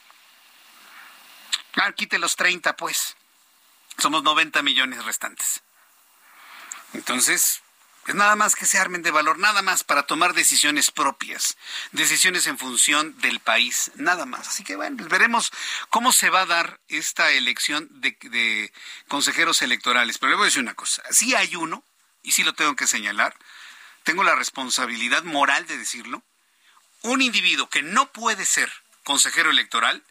Ah, 1.76 1.90
quite 1.92 2.18
los 2.18 2.36
30, 2.36 2.76
pues. 2.76 3.16
Somos 3.96 4.22
90 4.22 4.60
millones 4.60 5.02
restantes. 5.06 5.62
Entonces, 6.92 7.63
es 8.06 8.14
nada 8.14 8.36
más 8.36 8.54
que 8.54 8.66
se 8.66 8.78
armen 8.78 9.02
de 9.02 9.10
valor, 9.10 9.38
nada 9.38 9.62
más 9.62 9.82
para 9.82 10.04
tomar 10.04 10.34
decisiones 10.34 10.90
propias, 10.90 11.56
decisiones 11.92 12.46
en 12.46 12.58
función 12.58 13.18
del 13.20 13.40
país, 13.40 13.92
nada 13.94 14.26
más. 14.26 14.48
Así 14.48 14.62
que 14.62 14.76
bueno, 14.76 14.96
pues 14.98 15.08
veremos 15.08 15.52
cómo 15.90 16.12
se 16.12 16.30
va 16.30 16.42
a 16.42 16.46
dar 16.46 16.80
esta 16.88 17.30
elección 17.30 17.88
de, 18.00 18.72
consejeros 19.08 19.62
electorales. 19.62 20.18
Pero 20.18 20.30
le 20.30 20.36
voy 20.36 20.44
a 20.44 20.46
decir 20.46 20.62
una 20.62 20.74
cosa, 20.74 21.02
si 21.10 21.34
hay 21.34 21.56
uno, 21.56 21.82
y 22.22 22.32
sí 22.32 22.44
lo 22.44 22.54
tengo 22.54 22.76
que 22.76 22.86
señalar, 22.86 23.34
tengo 24.02 24.22
la 24.22 24.34
responsabilidad 24.34 25.22
moral 25.24 25.66
de 25.66 25.78
decirlo, 25.78 26.22
un 27.02 27.22
individuo 27.22 27.68
que 27.68 27.82
no 27.82 28.12
puede 28.12 28.44
ser 28.44 28.70
consejero 29.02 29.50
electoral 29.50 30.02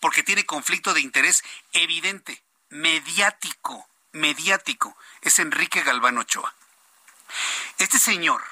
porque 0.00 0.22
tiene 0.22 0.44
conflicto 0.46 0.94
de 0.94 1.00
interés 1.00 1.42
evidente, 1.72 2.42
mediático, 2.68 3.88
mediático, 4.12 4.96
es 5.22 5.38
Enrique 5.38 5.82
Galván 5.82 6.18
Ochoa. 6.18 6.54
Este 7.78 7.98
señor, 7.98 8.42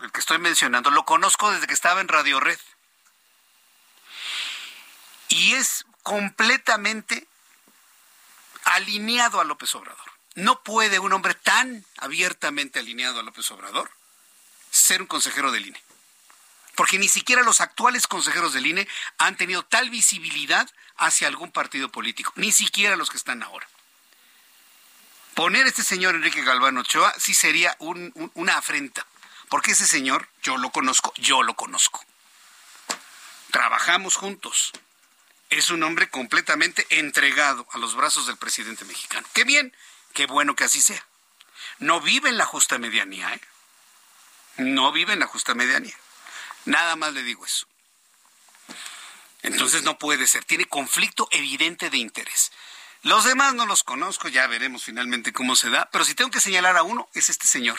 el 0.00 0.12
que 0.12 0.20
estoy 0.20 0.38
mencionando, 0.38 0.90
lo 0.90 1.04
conozco 1.04 1.50
desde 1.50 1.66
que 1.66 1.74
estaba 1.74 2.00
en 2.00 2.08
Radio 2.08 2.40
Red. 2.40 2.58
Y 5.28 5.54
es 5.54 5.86
completamente 6.02 7.26
alineado 8.64 9.40
a 9.40 9.44
López 9.44 9.74
Obrador. 9.74 10.12
No 10.34 10.62
puede 10.62 10.98
un 10.98 11.12
hombre 11.12 11.34
tan 11.34 11.84
abiertamente 11.98 12.80
alineado 12.80 13.20
a 13.20 13.22
López 13.22 13.50
Obrador 13.50 13.90
ser 14.70 15.00
un 15.00 15.06
consejero 15.06 15.52
del 15.52 15.66
INE. 15.66 15.82
Porque 16.74 16.98
ni 16.98 17.08
siquiera 17.08 17.42
los 17.42 17.60
actuales 17.60 18.06
consejeros 18.08 18.52
del 18.52 18.66
INE 18.66 18.88
han 19.18 19.36
tenido 19.36 19.64
tal 19.64 19.90
visibilidad 19.90 20.68
hacia 20.96 21.28
algún 21.28 21.52
partido 21.52 21.90
político, 21.90 22.32
ni 22.36 22.50
siquiera 22.50 22.96
los 22.96 23.10
que 23.10 23.16
están 23.16 23.42
ahora 23.42 23.68
poner 25.34 25.66
a 25.66 25.68
este 25.68 25.82
señor 25.82 26.14
Enrique 26.14 26.42
Galván 26.42 26.78
Ochoa 26.78 27.12
sí 27.18 27.34
sería 27.34 27.76
una 27.78 28.56
afrenta, 28.56 29.06
porque 29.48 29.72
ese 29.72 29.86
señor, 29.86 30.28
yo 30.42 30.56
lo 30.56 30.70
conozco, 30.70 31.12
yo 31.16 31.42
lo 31.42 31.54
conozco. 31.54 32.04
Trabajamos 33.50 34.16
juntos. 34.16 34.72
Es 35.50 35.70
un 35.70 35.82
hombre 35.82 36.08
completamente 36.08 36.86
entregado 36.90 37.66
a 37.72 37.78
los 37.78 37.94
brazos 37.94 38.26
del 38.26 38.36
presidente 38.36 38.84
mexicano. 38.84 39.26
Qué 39.32 39.44
bien, 39.44 39.76
qué 40.12 40.26
bueno 40.26 40.56
que 40.56 40.64
así 40.64 40.80
sea. 40.80 41.06
No 41.78 42.00
vive 42.00 42.28
en 42.28 42.38
la 42.38 42.46
justa 42.46 42.78
medianía, 42.78 43.32
¿eh? 43.32 43.40
No 44.56 44.90
vive 44.92 45.12
en 45.12 45.20
la 45.20 45.26
justa 45.26 45.54
medianía. 45.54 45.96
Nada 46.64 46.96
más 46.96 47.12
le 47.12 47.22
digo 47.22 47.44
eso. 47.44 47.66
Entonces 49.42 49.82
no 49.82 49.98
puede 49.98 50.26
ser. 50.26 50.44
Tiene 50.44 50.64
conflicto 50.64 51.28
evidente 51.30 51.90
de 51.90 51.98
interés. 51.98 52.50
Los 53.04 53.24
demás 53.24 53.52
no 53.52 53.66
los 53.66 53.82
conozco, 53.82 54.28
ya 54.28 54.46
veremos 54.46 54.84
finalmente 54.84 55.34
cómo 55.34 55.56
se 55.56 55.68
da, 55.68 55.90
pero 55.92 56.06
si 56.06 56.14
tengo 56.14 56.30
que 56.30 56.40
señalar 56.40 56.78
a 56.78 56.82
uno, 56.82 57.06
es 57.12 57.28
este 57.28 57.46
señor, 57.46 57.78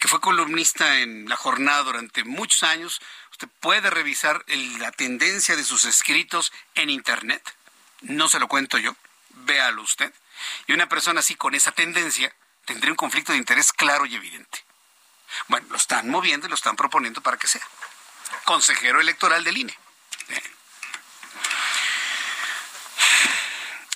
que 0.00 0.08
fue 0.08 0.20
columnista 0.20 0.98
en 0.98 1.28
La 1.28 1.36
Jornada 1.36 1.84
durante 1.84 2.24
muchos 2.24 2.64
años. 2.64 3.00
Usted 3.30 3.46
puede 3.60 3.90
revisar 3.90 4.44
la 4.80 4.90
tendencia 4.90 5.54
de 5.54 5.62
sus 5.62 5.84
escritos 5.84 6.52
en 6.74 6.90
Internet. 6.90 7.42
No 8.00 8.28
se 8.28 8.40
lo 8.40 8.48
cuento 8.48 8.76
yo, 8.78 8.96
véalo 9.46 9.82
usted. 9.82 10.12
Y 10.66 10.72
una 10.72 10.88
persona 10.88 11.20
así 11.20 11.36
con 11.36 11.54
esa 11.54 11.70
tendencia 11.70 12.34
tendría 12.64 12.90
un 12.90 12.96
conflicto 12.96 13.30
de 13.30 13.38
interés 13.38 13.72
claro 13.72 14.04
y 14.04 14.16
evidente. 14.16 14.64
Bueno, 15.46 15.68
lo 15.70 15.76
están 15.76 16.10
moviendo 16.10 16.48
y 16.48 16.50
lo 16.50 16.56
están 16.56 16.74
proponiendo 16.74 17.20
para 17.20 17.36
que 17.36 17.46
sea 17.46 17.62
consejero 18.44 19.00
electoral 19.00 19.44
del 19.44 19.58
INE. 19.58 19.78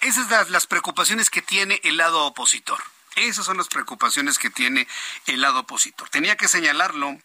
Esas 0.09 0.27
son 0.27 0.53
las 0.53 0.67
preocupaciones 0.67 1.29
que 1.29 1.43
tiene 1.43 1.83
el 1.85 1.99
lado 1.99 2.25
opositor. 2.25 2.83
Esas 3.17 3.45
son 3.45 3.59
las 3.59 3.69
preocupaciones 3.69 4.39
que 4.39 4.49
tiene 4.49 4.89
el 5.27 5.43
lado 5.43 5.61
opositor. 5.61 6.09
Tenía 6.09 6.35
que 6.35 6.49
señalarlo, 6.49 7.21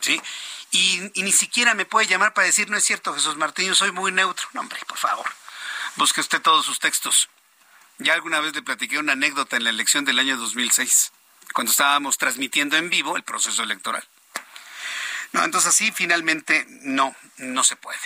¿sí? 0.00 0.18
Y, 0.70 1.00
ni 1.16 1.32
siquiera 1.32 1.74
me 1.74 1.84
puede 1.84 2.06
llamar 2.06 2.32
para 2.32 2.46
decir, 2.46 2.70
no 2.70 2.78
es 2.78 2.84
cierto, 2.84 3.12
Jesús 3.12 3.36
Martín, 3.36 3.66
yo 3.66 3.74
soy 3.74 3.92
muy 3.92 4.10
neutro. 4.10 4.48
No, 4.54 4.62
hombre, 4.62 4.80
por 4.88 4.96
favor, 4.96 5.30
busque 5.96 6.22
usted 6.22 6.40
todos 6.40 6.64
sus 6.64 6.78
textos. 6.78 7.28
Ya 7.98 8.14
alguna 8.14 8.40
vez 8.40 8.54
le 8.54 8.62
platiqué 8.62 8.98
una 8.98 9.12
anécdota 9.12 9.56
en 9.56 9.64
la 9.64 9.70
elección 9.70 10.06
del 10.06 10.18
año 10.18 10.38
2006, 10.38 11.12
cuando 11.52 11.72
estábamos 11.72 12.16
transmitiendo 12.16 12.78
en 12.78 12.88
vivo 12.88 13.18
el 13.18 13.22
proceso 13.22 13.62
electoral. 13.62 14.08
No, 15.32 15.44
entonces 15.44 15.68
así 15.68 15.92
finalmente 15.92 16.66
no, 16.82 17.14
no 17.36 17.62
se 17.62 17.76
puede. 17.76 17.98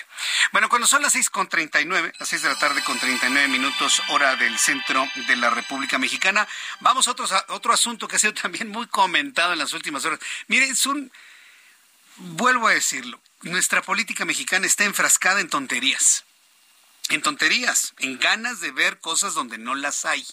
Bueno, 0.51 0.69
cuando 0.69 0.89
son 0.89 1.03
las 1.03 1.13
seis 1.13 1.31
con 1.31 1.49
nueve, 1.87 2.13
las 2.19 2.29
seis 2.29 2.43
de 2.43 2.49
la 2.49 2.59
tarde 2.59 2.83
con 2.83 2.99
treinta 2.99 3.29
y 3.29 3.31
nueve 3.31 3.49
minutos, 3.49 4.03
hora 4.09 4.35
del 4.35 4.59
centro 4.59 5.07
de 5.29 5.37
la 5.37 5.51
República 5.51 5.99
Mexicana, 5.99 6.49
vamos 6.81 7.07
a 7.07 7.13
otro, 7.13 7.27
otro 7.49 7.73
asunto 7.73 8.09
que 8.09 8.17
ha 8.17 8.19
sido 8.19 8.35
también 8.35 8.69
muy 8.69 8.89
comentado 8.89 9.53
en 9.53 9.61
las 9.61 9.73
últimas 9.73 10.05
horas. 10.05 10.19
Mire, 10.49 10.67
es 10.67 10.85
un, 10.85 11.13
vuelvo 12.17 12.67
a 12.67 12.73
decirlo, 12.73 13.21
nuestra 13.43 13.83
política 13.83 14.25
mexicana 14.25 14.67
está 14.67 14.85
enfrascada 14.85 15.41
en 15.41 15.49
tonterías. 15.49 16.25
En 17.09 17.23
tonterías, 17.23 17.95
en 17.99 18.19
ganas 18.19 18.61
de 18.61 18.73
ver 18.73 18.99
cosas 18.99 19.35
donde 19.35 19.59
no 19.59 19.75
las 19.75 20.05
hay 20.05 20.27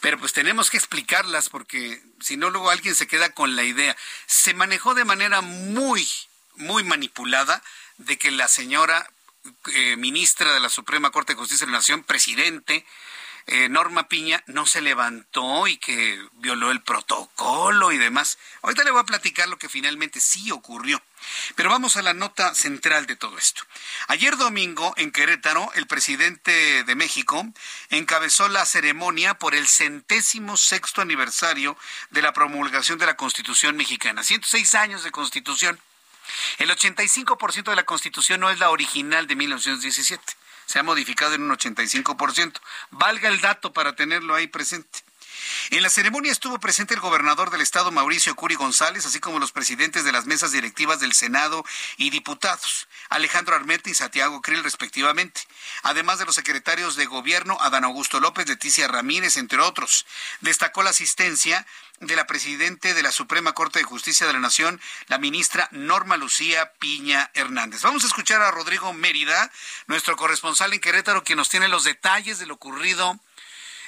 pero 0.00 0.18
pues 0.18 0.32
tenemos 0.32 0.70
que 0.70 0.76
explicarlas 0.76 1.48
porque 1.48 2.02
si 2.20 2.36
no 2.36 2.50
luego 2.50 2.70
alguien 2.70 2.94
se 2.94 3.06
queda 3.06 3.30
con 3.34 3.56
la 3.56 3.64
idea. 3.64 3.96
Se 4.26 4.54
manejó 4.54 4.94
de 4.94 5.04
manera 5.04 5.40
muy, 5.40 6.08
muy 6.56 6.84
manipulada 6.84 7.62
de 7.96 8.16
que 8.16 8.30
la 8.30 8.48
señora 8.48 9.10
eh, 9.72 9.96
ministra 9.96 10.52
de 10.52 10.60
la 10.60 10.68
Suprema 10.68 11.10
Corte 11.10 11.32
de 11.32 11.38
Justicia 11.38 11.66
de 11.66 11.72
la 11.72 11.78
Nación, 11.78 12.04
presidente, 12.04 12.84
eh, 13.50 13.70
Norma 13.70 14.08
Piña 14.08 14.44
no 14.46 14.66
se 14.66 14.82
levantó 14.82 15.66
y 15.66 15.78
que 15.78 16.22
violó 16.34 16.70
el 16.70 16.82
protocolo 16.82 17.92
y 17.92 17.96
demás. 17.96 18.36
Ahorita 18.60 18.84
le 18.84 18.90
voy 18.90 19.00
a 19.00 19.06
platicar 19.06 19.48
lo 19.48 19.56
que 19.56 19.70
finalmente 19.70 20.20
sí 20.20 20.50
ocurrió. 20.50 21.02
Pero 21.54 21.70
vamos 21.70 21.96
a 21.96 22.02
la 22.02 22.12
nota 22.12 22.54
central 22.54 23.06
de 23.06 23.16
todo 23.16 23.38
esto. 23.38 23.62
Ayer 24.08 24.36
domingo, 24.36 24.92
en 24.98 25.10
Querétaro, 25.10 25.72
el 25.76 25.86
presidente 25.86 26.84
de 26.84 26.94
México 26.94 27.46
encabezó 27.88 28.48
la 28.48 28.66
ceremonia 28.66 29.38
por 29.38 29.54
el 29.54 29.66
centésimo 29.66 30.58
sexto 30.58 31.00
aniversario 31.00 31.74
de 32.10 32.20
la 32.20 32.34
promulgación 32.34 32.98
de 32.98 33.06
la 33.06 33.16
Constitución 33.16 33.76
mexicana. 33.76 34.24
106 34.24 34.74
años 34.74 35.04
de 35.04 35.10
Constitución. 35.10 35.80
El 36.58 36.68
85% 36.68 37.70
de 37.70 37.76
la 37.76 37.84
Constitución 37.84 38.40
no 38.40 38.50
es 38.50 38.58
la 38.58 38.68
original 38.68 39.26
de 39.26 39.36
1917 39.36 40.37
se 40.68 40.78
ha 40.78 40.82
modificado 40.82 41.34
en 41.34 41.42
un 41.42 41.56
85%. 41.56 42.60
Valga 42.90 43.30
el 43.30 43.40
dato 43.40 43.72
para 43.72 43.96
tenerlo 43.96 44.34
ahí 44.34 44.46
presente. 44.48 45.00
En 45.70 45.82
la 45.82 45.88
ceremonia 45.88 46.30
estuvo 46.30 46.58
presente 46.60 46.92
el 46.92 47.00
gobernador 47.00 47.50
del 47.50 47.62
estado 47.62 47.90
Mauricio 47.90 48.34
Curi 48.34 48.54
González, 48.54 49.06
así 49.06 49.18
como 49.18 49.38
los 49.38 49.52
presidentes 49.52 50.04
de 50.04 50.12
las 50.12 50.26
mesas 50.26 50.52
directivas 50.52 51.00
del 51.00 51.14
Senado 51.14 51.64
y 51.96 52.10
diputados, 52.10 52.86
Alejandro 53.08 53.54
Armenta 53.54 53.88
y 53.88 53.94
Santiago 53.94 54.42
Krill 54.42 54.62
respectivamente, 54.62 55.40
además 55.82 56.18
de 56.18 56.26
los 56.26 56.34
secretarios 56.34 56.96
de 56.96 57.06
gobierno 57.06 57.56
Adán 57.60 57.84
Augusto 57.84 58.20
López, 58.20 58.46
Leticia 58.46 58.88
Ramírez, 58.88 59.38
entre 59.38 59.60
otros. 59.60 60.06
Destacó 60.40 60.82
la 60.82 60.90
asistencia 60.90 61.66
de 62.00 62.16
la 62.16 62.26
presidente 62.26 62.94
de 62.94 63.02
la 63.02 63.12
Suprema 63.12 63.52
Corte 63.52 63.78
de 63.78 63.84
Justicia 63.84 64.26
de 64.26 64.32
la 64.32 64.38
Nación, 64.38 64.80
la 65.08 65.18
ministra 65.18 65.68
Norma 65.72 66.16
Lucía 66.16 66.72
Piña 66.78 67.30
Hernández. 67.34 67.82
Vamos 67.82 68.04
a 68.04 68.06
escuchar 68.06 68.42
a 68.42 68.50
Rodrigo 68.50 68.92
Mérida, 68.92 69.50
nuestro 69.86 70.16
corresponsal 70.16 70.72
en 70.72 70.80
Querétaro, 70.80 71.24
quien 71.24 71.38
nos 71.38 71.48
tiene 71.48 71.68
los 71.68 71.84
detalles 71.84 72.38
de 72.38 72.46
lo 72.46 72.54
ocurrido 72.54 73.18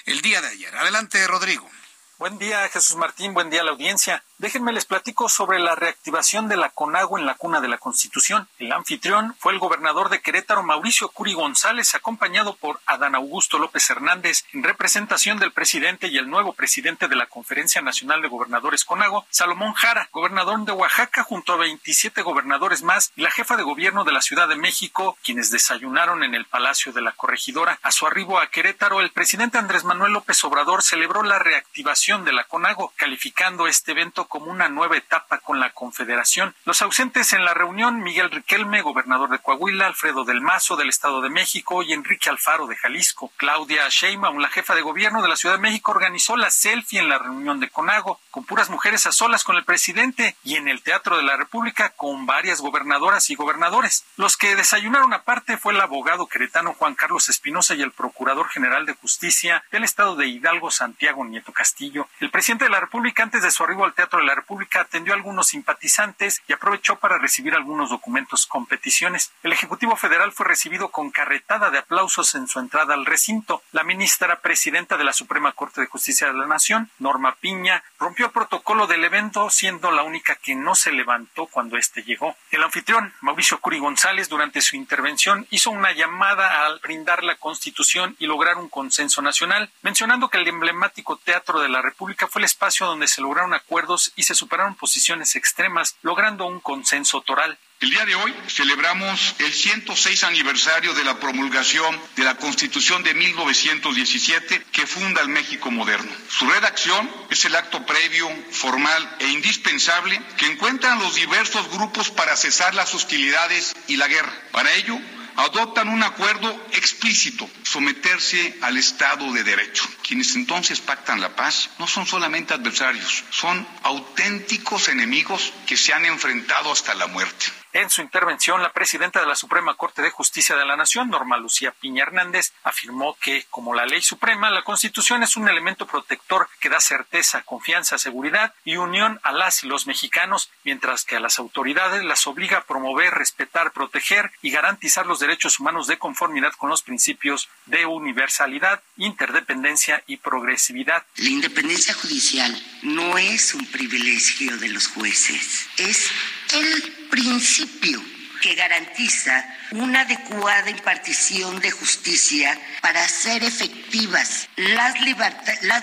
el 0.06 0.22
día 0.22 0.40
de 0.40 0.48
ayer. 0.48 0.76
Adelante, 0.76 1.26
Rodrigo. 1.26 1.70
Buen 2.18 2.38
día, 2.38 2.68
Jesús 2.68 2.96
Martín. 2.96 3.32
Buen 3.32 3.50
día 3.50 3.62
a 3.62 3.64
la 3.64 3.70
audiencia. 3.70 4.22
Déjenme 4.40 4.72
les 4.72 4.86
platico 4.86 5.28
sobre 5.28 5.58
la 5.58 5.74
reactivación 5.74 6.48
de 6.48 6.56
la 6.56 6.70
CONAGO 6.70 7.18
en 7.18 7.26
la 7.26 7.34
cuna 7.34 7.60
de 7.60 7.68
la 7.68 7.76
Constitución. 7.76 8.48
El 8.58 8.72
anfitrión 8.72 9.36
fue 9.38 9.52
el 9.52 9.58
gobernador 9.58 10.08
de 10.08 10.22
Querétaro, 10.22 10.62
Mauricio 10.62 11.10
Curi 11.10 11.34
González, 11.34 11.94
acompañado 11.94 12.56
por 12.56 12.80
Adán 12.86 13.14
Augusto 13.14 13.58
López 13.58 13.90
Hernández, 13.90 14.46
en 14.54 14.62
representación 14.62 15.38
del 15.38 15.52
presidente 15.52 16.08
y 16.08 16.16
el 16.16 16.30
nuevo 16.30 16.54
presidente 16.54 17.06
de 17.06 17.16
la 17.16 17.26
Conferencia 17.26 17.82
Nacional 17.82 18.22
de 18.22 18.28
Gobernadores 18.28 18.86
CONAGO, 18.86 19.26
Salomón 19.28 19.74
Jara, 19.74 20.08
gobernador 20.10 20.64
de 20.64 20.72
Oaxaca, 20.72 21.22
junto 21.22 21.52
a 21.52 21.58
27 21.58 22.22
gobernadores 22.22 22.82
más, 22.82 23.12
y 23.16 23.20
la 23.20 23.30
jefa 23.30 23.58
de 23.58 23.62
gobierno 23.62 24.04
de 24.04 24.12
la 24.12 24.22
Ciudad 24.22 24.48
de 24.48 24.56
México, 24.56 25.18
quienes 25.22 25.50
desayunaron 25.50 26.24
en 26.24 26.34
el 26.34 26.46
Palacio 26.46 26.94
de 26.94 27.02
la 27.02 27.12
Corregidora. 27.12 27.78
A 27.82 27.92
su 27.92 28.06
arribo 28.06 28.38
a 28.38 28.46
Querétaro, 28.46 29.02
el 29.02 29.10
presidente 29.10 29.58
Andrés 29.58 29.84
Manuel 29.84 30.14
López 30.14 30.42
Obrador 30.44 30.82
celebró 30.82 31.24
la 31.24 31.38
reactivación 31.38 32.24
de 32.24 32.32
la 32.32 32.44
CONAGO, 32.44 32.94
calificando 32.96 33.66
este 33.66 33.92
evento 33.92 34.28
como 34.30 34.46
una 34.46 34.68
nueva 34.68 34.96
etapa 34.96 35.38
con 35.38 35.60
la 35.60 35.70
Confederación. 35.70 36.54
Los 36.64 36.80
ausentes 36.82 37.34
en 37.34 37.44
la 37.44 37.52
reunión, 37.52 38.00
Miguel 38.00 38.30
Riquelme, 38.30 38.80
gobernador 38.80 39.28
de 39.28 39.40
Coahuila, 39.40 39.88
Alfredo 39.88 40.24
del 40.24 40.40
Mazo, 40.40 40.76
del 40.76 40.88
Estado 40.88 41.20
de 41.20 41.28
México, 41.28 41.82
y 41.82 41.92
Enrique 41.92 42.30
Alfaro, 42.30 42.68
de 42.68 42.76
Jalisco. 42.76 43.32
Claudia 43.36 43.88
Sheinbaum, 43.88 44.38
la 44.38 44.48
jefa 44.48 44.76
de 44.76 44.82
gobierno 44.82 45.20
de 45.20 45.28
la 45.28 45.36
Ciudad 45.36 45.56
de 45.56 45.60
México, 45.60 45.90
organizó 45.90 46.36
la 46.36 46.50
selfie 46.50 47.00
en 47.00 47.08
la 47.08 47.18
reunión 47.18 47.58
de 47.58 47.68
CONAGO, 47.68 48.20
con 48.30 48.44
puras 48.44 48.70
mujeres 48.70 49.04
a 49.06 49.12
solas 49.12 49.42
con 49.42 49.56
el 49.56 49.64
presidente, 49.64 50.36
y 50.44 50.54
en 50.54 50.68
el 50.68 50.82
Teatro 50.82 51.16
de 51.16 51.24
la 51.24 51.36
República 51.36 51.90
con 51.90 52.24
varias 52.24 52.60
gobernadoras 52.60 53.30
y 53.30 53.34
gobernadores. 53.34 54.04
Los 54.16 54.36
que 54.36 54.54
desayunaron 54.54 55.12
aparte 55.12 55.56
fue 55.56 55.72
el 55.72 55.80
abogado 55.80 56.28
queretano 56.28 56.74
Juan 56.74 56.94
Carlos 56.94 57.28
Espinosa 57.28 57.74
y 57.74 57.82
el 57.82 57.90
procurador 57.90 58.48
general 58.48 58.86
de 58.86 58.94
justicia 58.94 59.64
del 59.72 59.82
Estado 59.82 60.14
de 60.14 60.28
Hidalgo, 60.28 60.70
Santiago 60.70 61.24
Nieto 61.24 61.52
Castillo. 61.52 62.06
El 62.20 62.30
presidente 62.30 62.66
de 62.66 62.70
la 62.70 62.80
República, 62.80 63.24
antes 63.24 63.42
de 63.42 63.50
su 63.50 63.64
arribo 63.64 63.84
al 63.84 63.94
Teatro 63.94 64.19
de 64.20 64.26
la 64.26 64.34
República, 64.34 64.80
atendió 64.80 65.12
a 65.12 65.16
algunos 65.16 65.48
simpatizantes 65.48 66.42
y 66.46 66.52
aprovechó 66.52 66.96
para 66.96 67.18
recibir 67.18 67.54
algunos 67.54 67.90
documentos 67.90 68.46
con 68.46 68.66
peticiones. 68.66 69.32
El 69.42 69.52
Ejecutivo 69.52 69.96
Federal 69.96 70.32
fue 70.32 70.46
recibido 70.46 70.90
con 70.90 71.10
carretada 71.10 71.70
de 71.70 71.78
aplausos 71.78 72.34
en 72.34 72.48
su 72.48 72.58
entrada 72.58 72.94
al 72.94 73.06
recinto. 73.06 73.62
La 73.72 73.84
ministra 73.84 74.40
presidenta 74.40 74.96
de 74.96 75.04
la 75.04 75.12
Suprema 75.12 75.52
Corte 75.52 75.80
de 75.80 75.86
Justicia 75.86 76.28
de 76.28 76.34
la 76.34 76.46
Nación, 76.46 76.90
Norma 76.98 77.36
Piña, 77.40 77.82
rompió 77.98 78.26
el 78.26 78.32
protocolo 78.32 78.86
del 78.86 79.04
evento, 79.04 79.50
siendo 79.50 79.90
la 79.90 80.02
única 80.02 80.36
que 80.36 80.54
no 80.54 80.74
se 80.74 80.92
levantó 80.92 81.46
cuando 81.46 81.76
éste 81.76 82.02
llegó. 82.02 82.36
El 82.50 82.62
anfitrión, 82.62 83.12
Mauricio 83.20 83.60
Curi 83.60 83.78
González, 83.78 84.28
durante 84.28 84.60
su 84.60 84.76
intervención 84.76 85.46
hizo 85.50 85.70
una 85.70 85.92
llamada 85.92 86.66
al 86.66 86.78
brindar 86.80 87.24
la 87.24 87.36
Constitución 87.36 88.16
y 88.18 88.26
lograr 88.26 88.58
un 88.58 88.68
consenso 88.68 89.22
nacional, 89.22 89.70
mencionando 89.82 90.28
que 90.28 90.38
el 90.38 90.48
emblemático 90.48 91.16
Teatro 91.16 91.60
de 91.60 91.68
la 91.68 91.82
República 91.82 92.26
fue 92.26 92.40
el 92.40 92.46
espacio 92.46 92.86
donde 92.86 93.08
se 93.08 93.20
lograron 93.20 93.54
acuerdos 93.54 94.09
y 94.16 94.24
se 94.24 94.34
superaron 94.34 94.74
posiciones 94.74 95.36
extremas, 95.36 95.96
logrando 96.02 96.46
un 96.46 96.60
consenso 96.60 97.20
toral. 97.20 97.58
El 97.80 97.88
día 97.88 98.04
de 98.04 98.14
hoy 98.14 98.34
celebramos 98.46 99.34
el 99.38 99.54
106 99.54 100.24
aniversario 100.24 100.92
de 100.92 101.02
la 101.02 101.18
promulgación 101.18 101.98
de 102.14 102.24
la 102.24 102.36
Constitución 102.36 103.02
de 103.02 103.14
1917 103.14 104.66
que 104.70 104.86
funda 104.86 105.22
el 105.22 105.28
México 105.28 105.70
moderno. 105.70 106.12
Su 106.28 106.46
redacción 106.46 107.10
es 107.30 107.46
el 107.46 107.56
acto 107.56 107.86
previo, 107.86 108.28
formal 108.50 109.16
e 109.20 109.28
indispensable 109.28 110.20
que 110.36 110.44
encuentran 110.44 110.98
los 110.98 111.14
diversos 111.14 111.70
grupos 111.70 112.10
para 112.10 112.36
cesar 112.36 112.74
las 112.74 112.94
hostilidades 112.94 113.74
y 113.88 113.96
la 113.96 114.08
guerra. 114.08 114.32
Para 114.52 114.74
ello, 114.74 115.00
adoptan 115.36 115.88
un 115.88 116.02
acuerdo 116.02 116.50
explícito, 116.72 117.48
someterse 117.62 118.58
al 118.62 118.76
Estado 118.76 119.32
de 119.32 119.44
Derecho. 119.44 119.84
Quienes 120.06 120.34
entonces 120.34 120.80
pactan 120.80 121.20
la 121.20 121.34
paz 121.36 121.70
no 121.78 121.86
son 121.86 122.06
solamente 122.06 122.54
adversarios, 122.54 123.24
son 123.30 123.66
auténticos 123.82 124.88
enemigos 124.88 125.52
que 125.66 125.76
se 125.76 125.92
han 125.92 126.04
enfrentado 126.04 126.72
hasta 126.72 126.94
la 126.94 127.06
muerte. 127.06 127.59
En 127.72 127.88
su 127.88 128.02
intervención, 128.02 128.62
la 128.62 128.72
presidenta 128.72 129.20
de 129.20 129.26
la 129.26 129.36
Suprema 129.36 129.74
Corte 129.74 130.02
de 130.02 130.10
Justicia 130.10 130.56
de 130.56 130.64
la 130.64 130.76
Nación, 130.76 131.08
Norma 131.08 131.36
Lucía 131.36 131.70
Piña 131.70 132.02
Hernández, 132.02 132.52
afirmó 132.64 133.16
que, 133.20 133.46
como 133.48 133.74
la 133.74 133.86
ley 133.86 134.02
suprema, 134.02 134.50
la 134.50 134.64
Constitución 134.64 135.22
es 135.22 135.36
un 135.36 135.48
elemento 135.48 135.86
protector 135.86 136.48
que 136.58 136.68
da 136.68 136.80
certeza, 136.80 137.42
confianza, 137.42 137.96
seguridad 137.96 138.54
y 138.64 138.76
unión 138.76 139.20
a 139.22 139.30
las 139.30 139.62
y 139.62 139.68
los 139.68 139.86
mexicanos, 139.86 140.50
mientras 140.64 141.04
que 141.04 141.16
a 141.16 141.20
las 141.20 141.38
autoridades 141.38 142.02
las 142.02 142.26
obliga 142.26 142.58
a 142.58 142.64
promover, 142.64 143.14
respetar, 143.14 143.70
proteger 143.70 144.32
y 144.42 144.50
garantizar 144.50 145.06
los 145.06 145.20
derechos 145.20 145.60
humanos 145.60 145.86
de 145.86 145.98
conformidad 145.98 146.52
con 146.54 146.70
los 146.70 146.82
principios 146.82 147.48
de 147.66 147.86
universalidad, 147.86 148.82
interdependencia 148.96 150.02
y 150.08 150.16
progresividad. 150.16 151.04
La 151.16 151.28
independencia 151.28 151.94
judicial 151.94 152.60
no 152.82 153.16
es 153.16 153.54
un 153.54 153.64
privilegio 153.66 154.56
de 154.56 154.68
los 154.70 154.88
jueces, 154.88 155.68
es 155.76 156.10
el 156.52 157.08
principio 157.10 158.02
que 158.40 158.54
garantiza 158.54 159.44
una 159.72 160.00
adecuada 160.00 160.70
impartición 160.70 161.60
de 161.60 161.70
justicia 161.70 162.58
para 162.80 163.04
hacer 163.04 163.44
efectivas 163.44 164.48
las, 164.56 165.00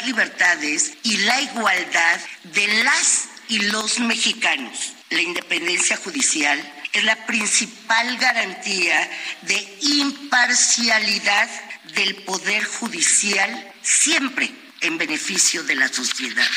libertades 0.05 0.93
y 1.03 1.17
la 1.17 1.41
igualdad 1.41 2.19
de 2.43 2.67
las 2.83 3.29
y 3.47 3.59
los 3.59 3.99
mexicanos. 3.99 4.93
La 5.09 5.21
independencia 5.21 5.97
judicial 5.97 6.59
es 6.91 7.03
la 7.03 7.25
principal 7.25 8.17
garantía 8.17 9.09
de 9.43 9.77
imparcialidad 9.81 11.49
del 11.93 12.15
Poder 12.23 12.63
Judicial, 12.65 13.73
siempre 13.81 14.51
en 14.81 14.97
beneficio 14.97 15.63
de 15.63 15.75
la 15.75 15.87
sociedad. 15.87 16.47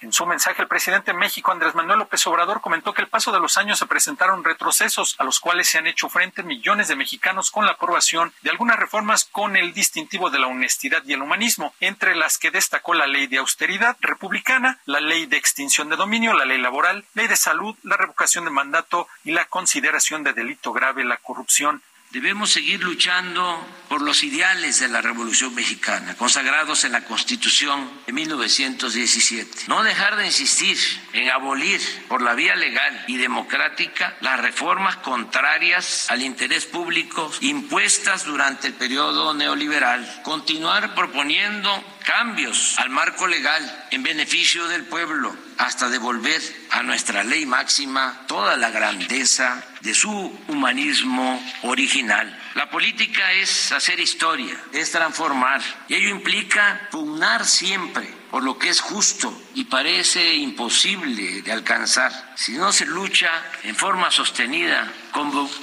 En 0.00 0.12
su 0.12 0.26
mensaje, 0.26 0.62
el 0.62 0.68
presidente 0.68 1.10
de 1.10 1.18
México, 1.18 1.50
Andrés 1.50 1.74
Manuel 1.74 1.98
López 1.98 2.24
Obrador, 2.28 2.60
comentó 2.60 2.94
que 2.94 3.02
el 3.02 3.08
paso 3.08 3.32
de 3.32 3.40
los 3.40 3.58
años 3.58 3.80
se 3.80 3.86
presentaron 3.86 4.44
retrocesos 4.44 5.16
a 5.18 5.24
los 5.24 5.40
cuales 5.40 5.66
se 5.68 5.78
han 5.78 5.88
hecho 5.88 6.08
frente 6.08 6.44
millones 6.44 6.86
de 6.86 6.94
mexicanos 6.94 7.50
con 7.50 7.66
la 7.66 7.72
aprobación 7.72 8.32
de 8.42 8.50
algunas 8.50 8.78
reformas 8.78 9.24
con 9.24 9.56
el 9.56 9.74
distintivo 9.74 10.30
de 10.30 10.38
la 10.38 10.46
honestidad 10.46 11.02
y 11.04 11.14
el 11.14 11.22
humanismo, 11.22 11.74
entre 11.80 12.14
las 12.14 12.38
que 12.38 12.52
destacó 12.52 12.94
la 12.94 13.08
ley 13.08 13.26
de 13.26 13.38
austeridad 13.38 13.96
republicana, 14.00 14.78
la 14.86 15.00
ley 15.00 15.26
de 15.26 15.36
extinción 15.36 15.88
de 15.88 15.96
dominio, 15.96 16.32
la 16.32 16.44
ley 16.44 16.58
laboral, 16.58 17.04
ley 17.14 17.26
de 17.26 17.36
salud, 17.36 17.76
la 17.82 17.96
revocación 17.96 18.44
de 18.44 18.50
mandato 18.50 19.08
y 19.24 19.32
la 19.32 19.46
consideración 19.46 20.22
de 20.22 20.32
delito 20.32 20.72
grave 20.72 21.04
la 21.04 21.16
corrupción. 21.16 21.82
Debemos 22.10 22.50
seguir 22.50 22.82
luchando 22.82 23.66
por 23.90 24.00
los 24.00 24.24
ideales 24.24 24.80
de 24.80 24.88
la 24.88 25.02
Revolución 25.02 25.54
Mexicana, 25.54 26.14
consagrados 26.16 26.84
en 26.84 26.92
la 26.92 27.04
Constitución 27.04 27.90
de 28.06 28.14
1917. 28.14 29.64
No 29.66 29.82
dejar 29.82 30.16
de 30.16 30.24
insistir 30.24 30.78
en 31.12 31.28
abolir 31.28 31.80
por 32.08 32.22
la 32.22 32.32
vía 32.32 32.56
legal 32.56 33.04
y 33.08 33.18
democrática 33.18 34.16
las 34.22 34.40
reformas 34.40 34.96
contrarias 34.96 36.10
al 36.10 36.22
interés 36.22 36.64
público 36.64 37.30
impuestas 37.42 38.24
durante 38.24 38.68
el 38.68 38.72
periodo 38.72 39.34
neoliberal. 39.34 40.22
Continuar 40.22 40.94
proponiendo 40.94 41.84
cambios 42.08 42.78
al 42.78 42.88
marco 42.88 43.26
legal 43.26 43.86
en 43.90 44.02
beneficio 44.02 44.66
del 44.66 44.84
pueblo 44.84 45.36
hasta 45.58 45.90
devolver 45.90 46.40
a 46.70 46.82
nuestra 46.82 47.22
ley 47.22 47.44
máxima 47.44 48.24
toda 48.26 48.56
la 48.56 48.70
grandeza 48.70 49.62
de 49.82 49.92
su 49.92 50.10
humanismo 50.48 51.38
original. 51.64 52.34
La 52.54 52.70
política 52.70 53.32
es 53.34 53.72
hacer 53.72 54.00
historia, 54.00 54.56
es 54.72 54.90
transformar, 54.90 55.60
y 55.86 55.96
ello 55.96 56.08
implica 56.08 56.88
pugnar 56.90 57.44
siempre 57.44 58.17
por 58.30 58.42
lo 58.42 58.58
que 58.58 58.68
es 58.68 58.80
justo 58.80 59.32
y 59.54 59.64
parece 59.64 60.34
imposible 60.34 61.42
de 61.42 61.52
alcanzar. 61.52 62.34
Si 62.36 62.52
no 62.52 62.72
se 62.72 62.86
lucha 62.86 63.30
en 63.64 63.74
forma 63.74 64.10
sostenida 64.10 64.92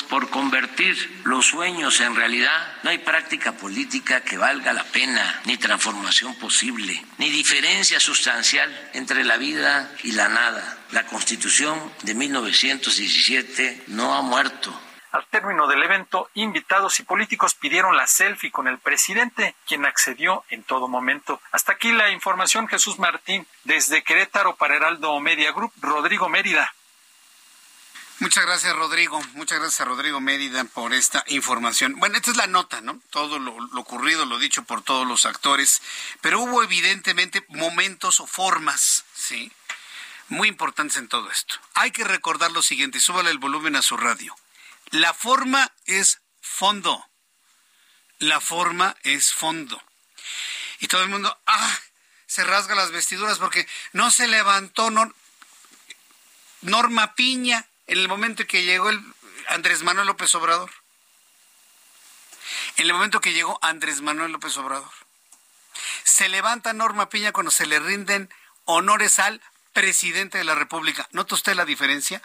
por 0.10 0.30
convertir 0.30 1.22
los 1.24 1.46
sueños 1.46 2.02
en 2.02 2.16
realidad, 2.16 2.74
no 2.84 2.90
hay 2.90 2.98
práctica 2.98 3.54
política 3.54 4.22
que 4.22 4.38
valga 4.38 4.74
la 4.74 4.84
pena, 4.84 5.42
ni 5.46 5.58
transformación 5.58 6.36
posible, 6.36 7.04
ni 7.18 7.30
diferencia 7.30 8.00
sustancial 8.00 8.70
entre 8.94 9.24
la 9.24 9.38
vida 9.38 9.92
y 10.04 10.12
la 10.12 10.28
nada. 10.28 10.78
La 10.92 11.06
Constitución 11.06 11.80
de 12.04 12.16
1917 12.16 13.84
no 13.88 14.14
ha 14.14 14.22
muerto 14.22 14.78
al 15.16 15.26
término 15.28 15.68
del 15.68 15.82
evento, 15.82 16.30
invitados 16.34 17.00
y 17.00 17.04
políticos 17.04 17.56
pidieron 17.56 17.96
la 17.96 18.06
selfie 18.06 18.52
con 18.52 18.68
el 18.68 18.80
presidente, 18.80 19.56
quien 19.66 19.86
accedió 19.86 20.44
en 20.50 20.64
todo 20.64 20.90
momento. 20.90 21.42
Hasta 21.54 21.72
aquí 21.72 21.94
la 21.94 22.12
información, 22.12 22.68
Jesús 22.68 23.00
Martín, 23.00 23.48
desde 23.64 24.04
Querétaro 24.04 24.58
para 24.58 24.76
Heraldo 24.76 25.18
Media 25.22 25.54
Group, 25.54 25.72
Rodrigo 25.80 26.28
Mérida. 26.28 26.74
Muchas 28.20 28.46
gracias, 28.46 28.76
Rodrigo. 28.76 29.22
Muchas 29.34 29.60
gracias 29.60 29.82
a 29.82 29.86
Rodrigo 29.86 30.20
Mérida 30.20 30.66
por 30.66 30.94
esta 30.94 31.24
información. 31.28 31.96
Bueno, 31.98 32.18
esta 32.18 32.32
es 32.32 32.38
la 32.38 32.48
nota, 32.48 32.82
¿no? 32.82 33.00
Todo 33.10 33.40
lo, 33.40 33.56
ocurrido, 33.80 34.26
lo 34.26 34.38
dicho 34.38 34.64
por 34.64 34.82
todos 34.82 35.08
los 35.08 35.26
actores, 35.26 35.82
pero 36.20 36.42
hubo 36.42 36.62
evidentemente 36.62 37.46
momentos 37.48 38.20
o 38.20 38.28
formas, 38.28 39.06
¿sí? 39.14 39.50
Muy 40.28 40.50
importantes 40.50 40.98
en 40.98 41.08
todo 41.08 41.32
esto. 41.32 41.56
Hay 41.74 41.92
que 41.92 42.04
recordar 42.04 42.52
lo 42.52 42.62
siguiente, 42.62 43.00
súbale 43.00 43.32
el 43.32 43.38
volumen 43.38 43.78
a 43.78 43.82
su 43.82 43.96
radio. 43.96 44.36
La 44.92 45.14
forma 45.14 45.72
es 45.86 46.22
fondo. 46.42 47.10
La 48.20 48.40
forma 48.40 48.96
es 49.04 49.34
fondo. 49.34 49.82
Y 50.80 50.88
todo 50.88 51.04
el 51.04 51.10
mundo, 51.10 51.38
ah, 51.46 51.80
se 52.28 52.44
rasga 52.44 52.76
las 52.76 52.92
vestiduras 52.92 53.40
porque 53.40 53.68
no 53.94 54.12
se 54.12 54.28
levantó 54.28 54.90
Norma 56.62 57.16
Piña 57.16 57.66
en 57.88 58.00
el 58.00 58.08
momento 58.08 58.46
que 58.48 58.64
llegó 58.64 58.90
el 58.90 59.02
Andrés 59.48 59.84
Manuel 59.84 60.08
López 60.08 60.34
Obrador. 60.36 60.72
En 62.78 62.88
el 62.88 62.94
momento 62.94 63.22
que 63.22 63.34
llegó 63.34 63.60
Andrés 63.62 64.02
Manuel 64.02 64.32
López 64.32 64.58
Obrador. 64.58 64.92
Se 66.04 66.30
levanta 66.30 66.74
Norma 66.74 67.10
Piña 67.10 67.32
cuando 67.32 67.52
se 67.52 67.66
le 67.66 67.80
rinden 67.80 68.34
honores 68.66 69.20
al 69.20 69.42
presidente 69.74 70.38
de 70.38 70.44
la 70.44 70.56
República. 70.56 71.08
¿Nota 71.12 71.36
usted 71.36 71.56
la 71.56 71.66
diferencia? 71.66 72.22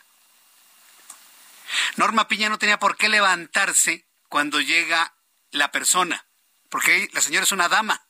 Norma 1.96 2.28
Piña 2.28 2.48
no 2.48 2.58
tenía 2.58 2.78
por 2.78 2.96
qué 2.96 3.08
levantarse 3.08 4.06
cuando 4.28 4.60
llega 4.60 5.14
la 5.50 5.72
persona, 5.72 6.26
porque 6.68 7.08
la 7.12 7.20
señora 7.20 7.42
es 7.44 7.52
una 7.52 7.68
dama. 7.68 8.06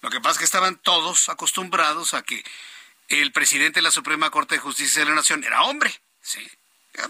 Lo 0.00 0.10
que 0.10 0.20
pasa 0.20 0.32
es 0.32 0.38
que 0.38 0.44
estaban 0.44 0.76
todos 0.76 1.28
acostumbrados 1.28 2.14
a 2.14 2.22
que 2.22 2.44
el 3.08 3.32
presidente 3.32 3.80
de 3.80 3.82
la 3.82 3.90
Suprema 3.90 4.30
Corte 4.30 4.54
de 4.56 4.60
Justicia 4.60 5.02
de 5.02 5.10
la 5.10 5.16
Nación 5.16 5.42
era 5.44 5.62
hombre, 5.62 6.02
¿sí? 6.20 6.48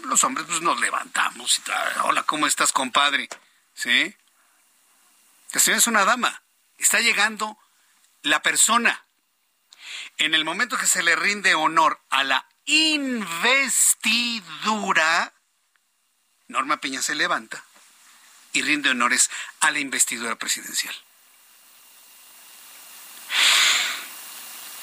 Los 0.05 0.23
hombres 0.23 0.47
pues 0.47 0.61
nos 0.61 0.79
levantamos 0.79 1.59
y 1.59 1.61
tal. 1.61 1.93
Hola, 2.03 2.23
¿cómo 2.23 2.47
estás, 2.47 2.71
compadre? 2.71 3.27
¿Sí? 3.73 4.15
La 5.51 5.59
señora 5.59 5.79
es 5.79 5.87
una 5.87 6.05
dama. 6.05 6.41
Está 6.77 7.01
llegando 7.01 7.57
la 8.21 8.41
persona. 8.41 9.05
En 10.17 10.33
el 10.33 10.45
momento 10.45 10.77
que 10.77 10.87
se 10.87 11.03
le 11.03 11.15
rinde 11.15 11.53
honor 11.53 12.01
a 12.09 12.23
la 12.23 12.47
investidura, 12.65 15.33
Norma 16.53 16.77
Peña 16.77 17.01
se 17.01 17.15
levanta 17.15 17.63
y 18.53 18.61
rinde 18.61 18.91
honores 18.91 19.29
a 19.59 19.71
la 19.71 19.79
investidura 19.79 20.37
presidencial. 20.37 20.95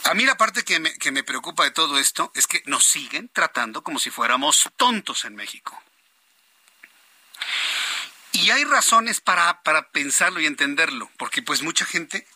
A 0.04 0.14
mí 0.14 0.24
la 0.24 0.36
parte 0.36 0.64
que 0.64 0.80
me, 0.80 0.92
que 0.98 1.12
me, 1.12 1.22
preocupa 1.22 1.62
de 1.62 1.70
todo 1.70 1.98
esto 2.00 2.32
es 2.34 2.48
que 2.48 2.62
nos 2.66 2.84
siguen 2.84 3.28
tratando 3.28 3.84
como 3.84 4.00
si 4.00 4.10
fuéramos 4.10 4.68
tontos 4.76 5.24
en 5.24 5.36
México. 5.36 5.80
Y 8.32 8.50
hay 8.50 8.64
razones 8.64 9.20
para, 9.20 9.62
para 9.62 9.90
pensarlo 9.90 10.40
y 10.40 10.46
entenderlo, 10.46 11.08
porque 11.18 11.42
pues 11.42 11.62
mucha 11.62 11.84
gente 11.84 12.26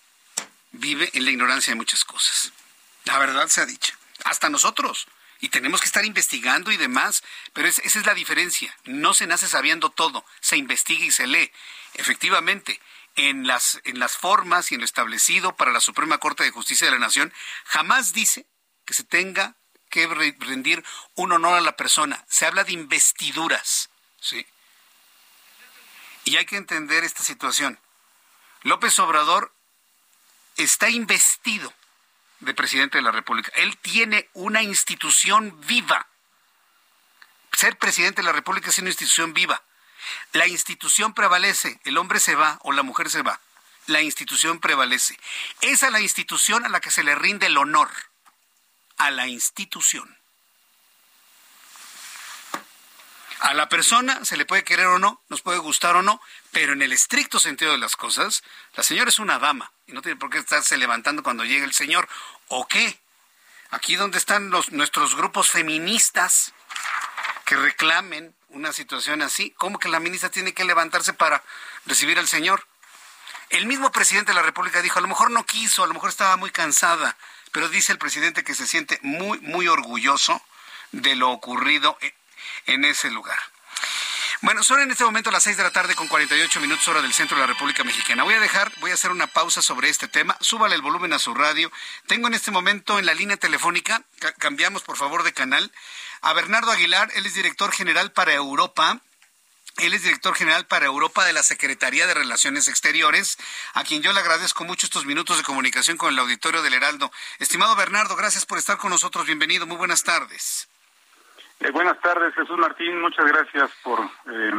vive 0.71 1.11
en 1.15 1.25
la 1.25 1.33
ignorancia 1.33 1.73
de 1.73 1.77
muchas 1.77 2.05
cosas. 2.05 2.53
La 3.05 3.19
verdad 3.19 3.49
se 3.49 3.61
ha 3.61 3.67
dicho. 3.67 3.95
Hasta 4.25 4.49
nosotros 4.49 5.09
y 5.45 5.51
tenemos 5.51 5.83
que 5.83 5.87
estar 5.87 6.07
investigando 6.07 6.73
y 6.73 6.79
demás, 6.79 7.23
pero 7.53 7.69
esa 7.69 7.83
es 7.83 8.07
la 8.07 8.15
diferencia. 8.15 8.75
No 8.85 9.13
se 9.13 9.27
nace 9.27 9.47
sabiendo 9.47 9.91
todo, 9.91 10.25
se 10.41 10.57
investiga 10.57 11.05
y 11.05 11.11
se 11.11 11.27
lee. 11.27 11.53
Efectivamente, 11.93 12.81
en 13.15 13.47
las, 13.47 13.79
en 13.85 13.99
las 13.99 14.17
formas 14.17 14.73
y 14.73 14.75
en 14.75 14.81
lo 14.81 14.87
establecido 14.87 15.55
para 15.55 15.71
la 15.71 15.81
Suprema 15.81 16.17
Corte 16.17 16.45
de 16.45 16.51
Justicia 16.51 16.87
de 16.87 16.93
la 16.95 16.99
Nación, 16.99 17.31
jamás 17.67 18.15
dice 18.15 18.47
que 18.87 18.95
se 18.95 19.05
tenga 19.05 19.55
que 19.91 20.07
rendir 20.07 20.83
un 21.15 21.33
honor 21.33 21.59
a 21.59 21.61
la 21.61 21.77
persona. 21.77 22.25
Se 22.27 22.47
habla 22.47 22.65
de 22.65 22.73
investiduras, 22.73 23.91
¿sí? 24.23 24.47
Y 26.25 26.37
hay 26.37 26.47
que 26.47 26.57
entender 26.57 27.05
esta 27.05 27.23
situación. 27.23 27.79
López 28.63 28.99
Obrador 28.99 29.55
está 30.57 30.89
investido 30.89 31.71
de 32.41 32.55
presidente 32.55 32.99
de 32.99 33.03
la 33.03 33.13
República. 33.13 33.51
Él 33.55 33.77
tiene 33.79 34.29
una 34.35 34.63
institución 34.63 35.61
viva. 35.67 36.07
Ser 37.53 37.79
presidente 37.79 38.23
de 38.23 38.27
la 38.27 38.33
República 38.33 38.71
es 38.71 38.79
una 38.79 38.91
institución 38.91 39.33
viva. 39.35 39.63
La 40.33 40.47
institución 40.47 41.15
prevalece, 41.15 41.81
el 41.85 41.97
hombre 41.97 42.21
se 42.21 42.35
va 42.35 42.59
o 42.63 42.73
la 42.73 42.83
mujer 42.83 43.11
se 43.11 43.23
va. 43.23 43.41
La 43.87 44.03
institución 44.03 44.61
prevalece. 44.61 45.19
Esa 45.61 45.87
es 45.87 45.93
la 45.93 46.01
institución 46.01 46.65
a 46.65 46.69
la 46.69 46.81
que 46.81 46.91
se 46.91 47.05
le 47.05 47.15
rinde 47.15 47.47
el 47.47 47.57
honor. 47.57 47.91
A 48.97 49.11
la 49.11 49.27
institución. 49.27 50.19
A 53.41 53.53
la 53.53 53.69
persona 53.69 54.25
se 54.25 54.37
le 54.37 54.47
puede 54.47 54.65
querer 54.65 54.87
o 54.87 54.99
no, 54.99 55.23
nos 55.29 55.43
puede 55.43 55.59
gustar 55.59 55.97
o 55.97 56.03
no, 56.03 56.21
pero 56.51 56.73
en 56.73 56.81
el 56.81 56.93
estricto 56.93 57.39
sentido 57.39 57.73
de 57.73 57.79
las 57.79 57.95
cosas, 57.95 58.43
la 58.75 58.83
señora 58.83 59.11
es 59.11 59.19
una 59.19 59.39
dama 59.39 59.74
y 59.87 59.93
no 59.93 60.03
tiene 60.03 60.19
por 60.19 60.31
qué 60.31 60.39
estarse 60.39 60.77
levantando 60.77 61.23
cuando 61.23 61.45
llegue 61.45 61.65
el 61.65 61.73
señor. 61.73 62.09
¿O 62.49 62.67
qué? 62.67 62.99
Aquí 63.71 63.97
donde 63.97 64.19
están 64.19 64.51
los, 64.51 64.73
nuestros 64.73 65.17
grupos 65.17 65.51
feministas 65.51 66.53
que 67.45 67.57
reclamen 67.57 68.35
una 68.49 68.73
situación 68.73 69.21
así, 69.21 69.51
¿cómo 69.57 69.79
que 69.79 69.89
la 69.89 70.01
ministra 70.01 70.31
tiene 70.31 70.55
que 70.55 70.65
levantarse 70.65 71.13
para 71.13 71.43
recibir 71.87 72.19
al 72.19 72.29
señor? 72.29 72.67
El 73.51 73.67
mismo 73.67 73.93
presidente 73.93 74.31
de 74.33 74.37
la 74.37 74.43
República 74.43 74.81
dijo, 74.81 74.99
a 74.99 75.03
lo 75.03 75.09
mejor 75.09 75.31
no 75.31 75.45
quiso, 75.45 75.85
a 75.85 75.87
lo 75.87 75.95
mejor 75.95 76.11
estaba 76.11 76.37
muy 76.37 76.51
cansada, 76.51 77.17
pero 77.53 77.69
dice 77.69 77.93
el 77.93 77.99
presidente 77.99 78.45
que 78.45 78.55
se 78.55 78.67
siente 78.67 78.99
muy, 79.03 79.39
muy 79.41 79.69
orgulloso 79.69 80.41
de 80.93 81.17
lo 81.17 81.31
ocurrido 81.31 81.99
en 82.67 82.85
ese 82.85 83.11
lugar. 83.11 83.39
Bueno, 84.41 84.63
son 84.63 84.81
en 84.81 84.91
este 84.91 85.05
momento 85.05 85.31
las 85.31 85.45
6 85.45 85.57
de 85.57 85.63
la 85.63 85.71
tarde 85.71 85.95
con 85.95 86.09
48 86.09 86.61
minutos 86.61 86.87
hora 86.89 87.01
del 87.01 87.13
centro 87.13 87.37
de 87.37 87.43
la 87.43 87.47
República 87.47 87.85
Mexicana. 87.85 88.25
Voy 88.25 88.35
a 88.35 88.41
dejar, 88.41 88.73
voy 88.81 88.91
a 88.91 88.95
hacer 88.95 89.11
una 89.11 89.27
pausa 89.27 89.63
sobre 89.63 89.89
este 89.89 90.09
tema. 90.09 90.37
Súbale 90.41 90.75
el 90.75 90.83
volumen 90.83 91.13
a 91.13 91.19
su 91.19 91.35
radio. 91.35 91.71
Tengo 92.07 92.27
en 92.27 92.35
este 92.35 92.51
momento 92.51 92.99
en 92.99 93.07
la 93.07 93.15
línea 93.15 93.37
telefónica, 93.37 94.03
cambiamos 94.39 94.83
por 94.83 94.97
favor 94.97 95.23
de 95.23 95.33
canal, 95.33 95.73
a 96.21 96.33
Bernardo 96.33 96.71
Aguilar, 96.71 97.11
él 97.15 97.27
es 97.27 97.35
director 97.35 97.73
general 97.73 98.13
para 98.13 98.33
Europa. 98.33 99.01
Él 99.79 99.93
es 99.93 100.05
director 100.05 100.37
general 100.37 100.67
para 100.69 100.87
Europa 100.87 101.25
de 101.25 101.33
la 101.33 101.43
Secretaría 101.43 102.07
de 102.07 102.15
Relaciones 102.15 102.69
Exteriores, 102.69 103.39
a 103.73 103.83
quien 103.83 104.03
yo 104.03 104.13
le 104.13 104.21
agradezco 104.21 104.63
mucho 104.63 104.87
estos 104.87 105.05
minutos 105.05 105.37
de 105.37 105.43
comunicación 105.43 105.97
con 105.97 106.13
el 106.13 106.19
auditorio 106.21 106.63
del 106.63 106.75
Heraldo. 106.75 107.11
Estimado 107.41 107.75
Bernardo, 107.75 108.15
gracias 108.15 108.47
por 108.47 108.57
estar 108.57 108.79
con 108.79 108.91
nosotros. 108.91 109.27
Bienvenido. 109.27 109.67
Muy 109.67 109.77
buenas 109.77 110.05
tardes. 110.05 110.69
Eh, 111.61 111.71
buenas 111.71 112.01
tardes, 112.01 112.35
Jesús 112.35 112.59
Martín. 112.59 113.01
Muchas 113.01 113.27
gracias 113.27 113.71
por 113.83 114.01
eh, 114.01 114.53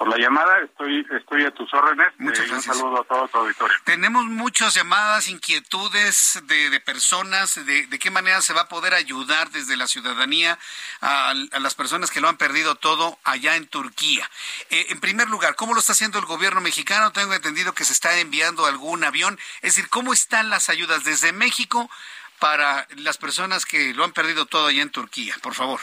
por 0.00 0.08
la 0.08 0.16
llamada. 0.16 0.60
Estoy 0.60 1.06
estoy 1.10 1.44
a 1.44 1.50
tus 1.50 1.72
órdenes. 1.74 2.14
Muchas 2.16 2.48
gracias. 2.48 2.74
Un 2.74 2.80
saludo 2.80 3.02
a 3.02 3.04
todo 3.04 3.28
tu 3.28 3.36
auditorio. 3.36 3.76
Tenemos 3.84 4.24
muchas 4.24 4.74
llamadas, 4.74 5.28
inquietudes 5.28 6.40
de, 6.44 6.70
de 6.70 6.80
personas, 6.80 7.54
de, 7.66 7.86
de, 7.86 7.98
qué 7.98 8.10
manera 8.10 8.40
se 8.40 8.54
va 8.54 8.62
a 8.62 8.68
poder 8.68 8.94
ayudar 8.94 9.50
desde 9.50 9.76
la 9.76 9.86
ciudadanía 9.86 10.58
a, 11.02 11.32
a 11.32 11.58
las 11.58 11.74
personas 11.74 12.10
que 12.10 12.22
lo 12.22 12.30
han 12.30 12.38
perdido 12.38 12.76
todo 12.76 13.18
allá 13.24 13.56
en 13.56 13.66
Turquía. 13.66 14.28
Eh, 14.70 14.86
en 14.88 15.00
primer 15.00 15.28
lugar, 15.28 15.54
¿cómo 15.54 15.74
lo 15.74 15.80
está 15.80 15.92
haciendo 15.92 16.18
el 16.18 16.24
gobierno 16.24 16.62
mexicano? 16.62 17.12
Tengo 17.12 17.34
entendido 17.34 17.74
que 17.74 17.84
se 17.84 17.92
está 17.92 18.18
enviando 18.20 18.64
algún 18.64 19.04
avión. 19.04 19.38
Es 19.56 19.74
decir, 19.74 19.90
¿cómo 19.90 20.14
están 20.14 20.48
las 20.48 20.70
ayudas 20.70 21.04
desde 21.04 21.32
México 21.32 21.90
para 22.38 22.88
las 22.96 23.18
personas 23.18 23.66
que 23.66 23.92
lo 23.92 24.04
han 24.04 24.12
perdido 24.12 24.46
todo 24.46 24.68
allá 24.68 24.80
en 24.80 24.88
Turquía? 24.88 25.36
Por 25.42 25.54
favor. 25.54 25.80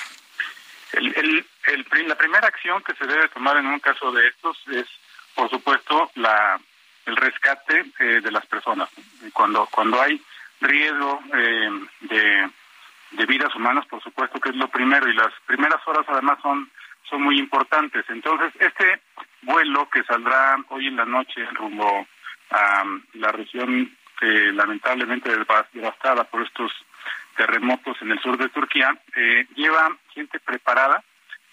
El, 0.93 1.45
la 2.07 2.15
primera 2.15 2.47
acción 2.47 2.81
que 2.83 2.95
se 2.95 3.05
debe 3.05 3.27
tomar 3.29 3.57
en 3.57 3.67
un 3.67 3.79
caso 3.79 4.11
de 4.11 4.27
estos 4.27 4.57
es, 4.69 4.85
por 5.35 5.49
supuesto, 5.49 6.11
la, 6.15 6.59
el 7.05 7.15
rescate 7.15 7.85
eh, 7.99 8.21
de 8.21 8.31
las 8.31 8.45
personas. 8.45 8.89
Cuando, 9.33 9.65
cuando 9.67 10.01
hay 10.01 10.21
riesgo 10.61 11.21
eh, 11.33 11.69
de, 12.01 12.49
de 13.11 13.25
vidas 13.25 13.53
humanas, 13.55 13.85
por 13.87 14.01
supuesto 14.01 14.39
que 14.39 14.49
es 14.49 14.55
lo 14.55 14.69
primero, 14.69 15.09
y 15.09 15.13
las 15.13 15.33
primeras 15.45 15.85
horas 15.87 16.05
además 16.07 16.39
son, 16.41 16.71
son 17.09 17.21
muy 17.21 17.37
importantes. 17.37 18.05
Entonces, 18.09 18.53
este 18.59 19.01
vuelo 19.41 19.89
que 19.89 20.03
saldrá 20.03 20.57
hoy 20.69 20.87
en 20.87 20.95
la 20.95 21.05
noche 21.05 21.45
rumbo 21.53 22.07
a 22.49 22.83
la 23.13 23.31
región 23.31 23.95
eh, 24.21 24.51
lamentablemente 24.53 25.29
devastada 25.73 26.23
por 26.23 26.41
estos 26.43 26.71
terremotos 27.37 27.95
en 28.01 28.11
el 28.11 28.19
sur 28.19 28.37
de 28.37 28.49
Turquía, 28.49 28.97
eh, 29.15 29.47
lleva 29.55 29.95
gente 30.13 30.39
preparada, 30.39 31.03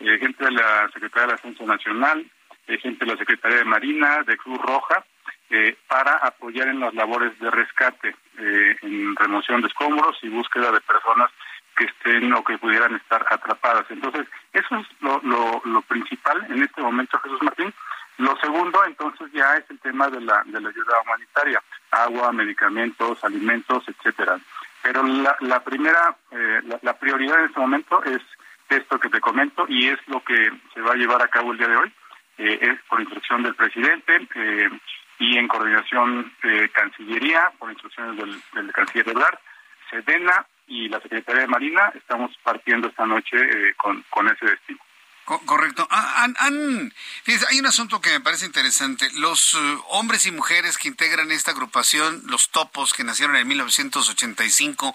eh, 0.00 0.18
gente 0.18 0.44
de 0.44 0.50
la 0.50 0.88
Secretaría 0.92 1.28
de 1.28 1.32
Defensa 1.34 1.64
Nacional, 1.64 2.26
eh, 2.66 2.78
gente 2.78 3.04
de 3.04 3.12
la 3.12 3.18
Secretaría 3.18 3.58
de 3.58 3.64
Marina, 3.64 4.22
de 4.22 4.36
Cruz 4.36 4.58
Roja, 4.58 5.04
para 5.86 6.16
apoyar 6.16 6.66
en 6.66 6.80
las 6.80 6.92
labores 6.94 7.38
de 7.38 7.48
rescate, 7.48 8.16
en 8.38 9.14
remoción 9.14 9.60
de 9.60 9.68
escombros 9.68 10.18
y 10.22 10.28
búsqueda 10.28 10.72
de 10.72 10.80
personas 10.80 11.30
que 11.76 11.84
estén 11.84 12.32
o 12.32 12.42
que 12.42 12.58
pudieran 12.58 12.96
estar 12.96 13.24
atrapadas. 13.30 13.84
Entonces, 13.88 14.26
eso 14.52 14.76
es 14.76 14.86
lo, 15.00 15.20
lo 15.64 15.82
principal 15.82 16.44
en 16.50 16.60
este 16.60 16.80
momento, 16.80 17.20
Jesús 17.20 17.40
Martín. 17.42 17.72
Lo 18.18 18.36
segundo, 18.40 18.84
entonces, 18.84 19.30
ya 19.32 19.56
es 19.56 19.68
el 19.70 19.78
tema 19.80 20.08
de 20.08 20.20
la, 20.20 20.42
de 20.44 20.60
la 20.60 20.68
ayuda 20.68 21.00
humanitaria, 21.04 21.62
agua, 21.90 22.32
medicamentos, 22.32 23.22
alimentos, 23.22 23.84
etcétera. 23.88 24.38
Pero 24.84 25.02
la, 25.02 25.34
la 25.40 25.64
primera, 25.64 26.14
eh, 26.30 26.60
la, 26.82 26.92
prioridad 26.98 27.38
en 27.38 27.46
este 27.46 27.58
momento 27.58 28.04
es 28.04 28.20
esto 28.68 29.00
que 29.00 29.08
te 29.08 29.18
comento 29.18 29.64
y 29.66 29.88
es 29.88 29.98
lo 30.08 30.22
que 30.22 30.52
se 30.74 30.80
va 30.82 30.92
a 30.92 30.96
llevar 30.96 31.22
a 31.22 31.28
cabo 31.28 31.52
el 31.52 31.58
día 31.58 31.68
de 31.68 31.76
hoy. 31.76 31.92
Eh, 32.36 32.58
es 32.60 32.78
por 32.90 33.00
instrucción 33.00 33.42
del 33.42 33.54
presidente 33.54 34.28
eh, 34.34 34.68
y 35.20 35.38
en 35.38 35.48
coordinación 35.48 36.30
de 36.42 36.68
Cancillería, 36.68 37.50
por 37.58 37.70
instrucciones 37.70 38.18
del, 38.18 38.42
del 38.52 38.72
canciller 38.74 39.08
Ebrard, 39.08 39.38
Sedena 39.88 40.44
y 40.66 40.90
la 40.90 41.00
Secretaría 41.00 41.42
de 41.42 41.48
Marina, 41.48 41.90
estamos 41.94 42.36
partiendo 42.42 42.88
esta 42.88 43.06
noche 43.06 43.38
eh, 43.38 43.74
con 43.78 44.28
ese 44.28 44.44
destino. 44.44 44.80
Correcto. 45.24 45.88
Ah, 45.90 46.26
hay 47.48 47.58
un 47.58 47.66
asunto 47.66 48.00
que 48.02 48.10
me 48.10 48.20
parece 48.20 48.44
interesante. 48.44 49.08
Los 49.14 49.54
uh, 49.54 49.84
hombres 49.88 50.26
y 50.26 50.32
mujeres 50.32 50.76
que 50.76 50.88
integran 50.88 51.32
esta 51.32 51.52
agrupación, 51.52 52.22
los 52.26 52.50
topos 52.50 52.92
que 52.92 53.04
nacieron 53.04 53.34
en 53.36 53.48
1985 53.48 54.94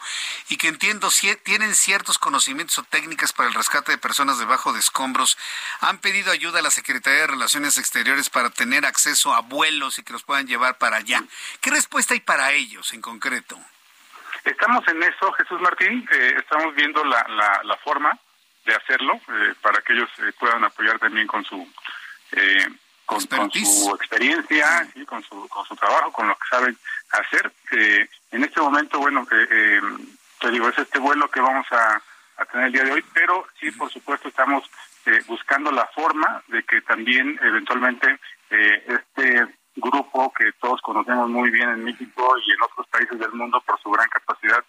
y 0.50 0.58
que 0.58 0.68
entiendo 0.68 1.10
tienen 1.44 1.74
ciertos 1.74 2.20
conocimientos 2.20 2.78
o 2.78 2.84
técnicas 2.84 3.34
para 3.34 3.50
el 3.50 3.56
rescate 3.56 3.92
de 3.92 3.98
personas 3.98 4.38
debajo 4.38 4.72
de 4.72 4.80
escombros, 4.80 5.36
han 5.82 5.98
pedido 5.98 6.32
ayuda 6.32 6.60
a 6.60 6.64
la 6.64 6.72
Secretaría 6.72 7.22
de 7.22 7.28
Relaciones 7.28 7.80
Exteriores 7.80 8.30
para 8.30 8.52
tener 8.52 8.86
acceso 8.86 9.34
a 9.34 9.42
vuelos 9.42 9.98
y 9.98 10.04
que 10.04 10.14
los 10.14 10.24
puedan 10.24 10.46
llevar 10.46 10.78
para 10.78 10.98
allá. 10.98 11.24
¿Qué 11.60 11.72
respuesta 11.72 12.14
hay 12.14 12.20
para 12.20 12.52
ellos 12.52 12.94
en 12.94 13.02
concreto? 13.02 13.60
Estamos 14.46 14.88
en 14.88 15.02
eso, 15.02 15.32
Jesús 15.34 15.60
Martín. 15.60 16.08
Eh, 16.12 16.36
estamos 16.38 16.76
viendo 16.76 17.04
la, 17.04 17.26
la, 17.30 17.62
la 17.64 17.78
forma 17.78 18.18
de 18.70 18.76
hacerlo 18.76 19.16
eh, 19.16 19.54
para 19.62 19.82
que 19.82 19.94
ellos 19.94 20.10
eh, 20.20 20.32
puedan 20.40 20.64
apoyar 20.64 21.00
también 21.00 21.28
con 21.28 21.44
su 21.44 21.68
eh, 22.32 22.68
con, 23.06 23.26
con, 23.26 23.52
su 23.52 23.96
experiencia 23.96 24.88
sí, 24.94 25.04
con 25.06 25.24
su 25.24 25.48
con 25.50 25.66
su 25.66 25.76
trabajo 25.76 26.12
con 26.12 26.28
lo 26.28 26.36
que 26.36 26.48
saben 26.50 26.78
hacer. 27.12 27.52
En 28.32 28.44
este 28.44 28.62
momento 28.62 29.00
bueno 29.00 29.26
te 29.28 30.52
digo 30.52 30.70
es 30.70 30.78
este 30.78 31.00
vuelo 31.00 31.30
que 31.32 31.42
vamos 31.42 31.66
a, 31.72 32.02
a, 32.38 32.46
tener 32.46 32.68
el 32.68 32.74
día 32.74 32.84
de 32.84 32.92
hoy 32.92 33.04
pero 33.14 33.48
sí 33.60 33.72
por 33.72 33.92
supuesto 33.92 34.28
estamos 34.28 34.64
buscando 35.26 35.72
la 35.72 35.88
forma 35.88 36.44
de 36.50 36.62
que 36.64 36.82
también 36.82 37.40
eventualmente 37.42 38.20
este 38.52 39.48
grupo 39.76 40.32
que 40.34 40.52
todos 40.62 40.80
conocemos 40.82 41.30
muy 41.30 41.50
bien 41.50 41.70
en 41.70 41.84
México 41.84 42.36
y 42.46 42.52
en 42.52 42.62
otros 42.62 42.86
países 42.90 43.18
del 43.18 43.32
mundo 43.32 43.60
por 43.62 43.82
su 43.82 43.90
gran 43.90 44.08
capacidad 44.10 44.64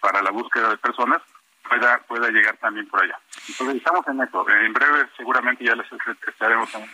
para 0.00 0.22
la 0.22 0.30
búsqueda 0.30 0.70
de 0.70 0.76
personas 0.76 1.20
pueda 1.68 1.98
pueda 2.06 2.28
llegar 2.30 2.56
también 2.58 2.88
por 2.88 3.02
allá. 3.02 3.18
Entonces 3.48 3.76
estamos 3.76 4.06
en 4.08 4.20
eso. 4.20 4.48
En 4.48 4.72
breve 4.72 5.08
seguramente 5.16 5.64
ya 5.64 5.74
les 5.74 5.86
estaremos 6.26 6.74
en 6.74 6.86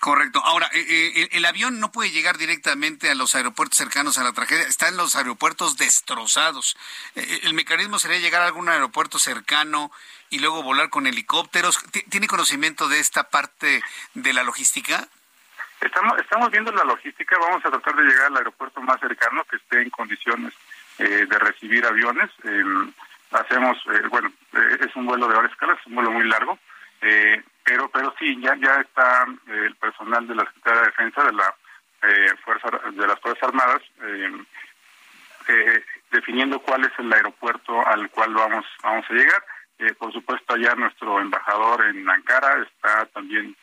Correcto. 0.00 0.40
Ahora, 0.44 0.68
eh, 0.72 0.84
eh, 0.88 1.28
el 1.32 1.44
avión 1.44 1.80
no 1.80 1.90
puede 1.90 2.10
llegar 2.10 2.36
directamente 2.38 3.10
a 3.10 3.14
los 3.14 3.34
aeropuertos 3.34 3.78
cercanos 3.78 4.18
a 4.18 4.24
la 4.24 4.32
tragedia. 4.32 4.64
Están 4.64 4.96
los 4.96 5.16
aeropuertos 5.16 5.76
destrozados. 5.76 6.76
Eh, 7.14 7.40
¿El 7.44 7.54
mecanismo 7.54 7.98
sería 7.98 8.18
llegar 8.18 8.42
a 8.42 8.46
algún 8.46 8.68
aeropuerto 8.68 9.18
cercano 9.18 9.90
y 10.30 10.38
luego 10.38 10.62
volar 10.62 10.90
con 10.90 11.06
helicópteros? 11.06 11.78
¿Tiene 12.10 12.26
conocimiento 12.26 12.88
de 12.88 13.00
esta 13.00 13.30
parte 13.30 13.82
de 14.14 14.32
la 14.32 14.42
logística? 14.42 15.08
Estamos, 15.80 16.18
estamos 16.18 16.50
viendo 16.50 16.72
la 16.72 16.84
logística. 16.84 17.36
Vamos 17.38 17.64
a 17.64 17.70
tratar 17.70 17.94
de 17.96 18.02
llegar 18.02 18.26
al 18.26 18.36
aeropuerto 18.36 18.80
más 18.82 19.00
cercano 19.00 19.44
que 19.44 19.56
esté 19.56 19.82
en 19.82 19.90
condiciones 19.90 20.52
de 20.98 21.38
recibir 21.38 21.86
aviones 21.86 22.28
hacemos, 23.32 23.76
eh, 23.86 24.06
bueno, 24.10 24.32
eh, 24.52 24.78
es 24.80 24.94
un 24.96 25.06
vuelo 25.06 25.28
de 25.28 25.34
varias 25.34 25.52
escalas, 25.52 25.78
es 25.80 25.86
un 25.86 25.94
vuelo 25.94 26.10
muy 26.10 26.28
largo, 26.28 26.58
eh, 27.00 27.42
pero 27.64 27.88
pero 27.90 28.14
sí, 28.18 28.40
ya 28.40 28.54
ya 28.56 28.80
está 28.80 29.26
el 29.46 29.74
personal 29.76 30.26
de 30.26 30.34
la 30.34 30.44
Secretaría 30.44 30.80
de 30.80 30.86
Defensa 30.86 31.24
de 31.24 31.32
la 31.32 31.54
fuerza 32.44 32.68
de 32.92 33.06
las 33.06 33.20
Fuerzas 33.20 33.42
Armadas 33.42 33.82
definiendo 36.12 36.60
cuál 36.60 36.84
es 36.84 36.92
el 36.98 37.12
aeropuerto 37.12 37.84
al 37.86 38.08
cual 38.10 38.34
vamos 38.34 38.64
vamos 38.82 39.04
a 39.10 39.14
llegar. 39.14 39.44
por 39.98 40.12
supuesto, 40.12 40.54
allá 40.54 40.74
nuestro 40.76 41.20
embajador 41.20 41.86
en 41.86 42.08
Ankara 42.08 42.62
está 42.62 43.06
también 43.06 43.56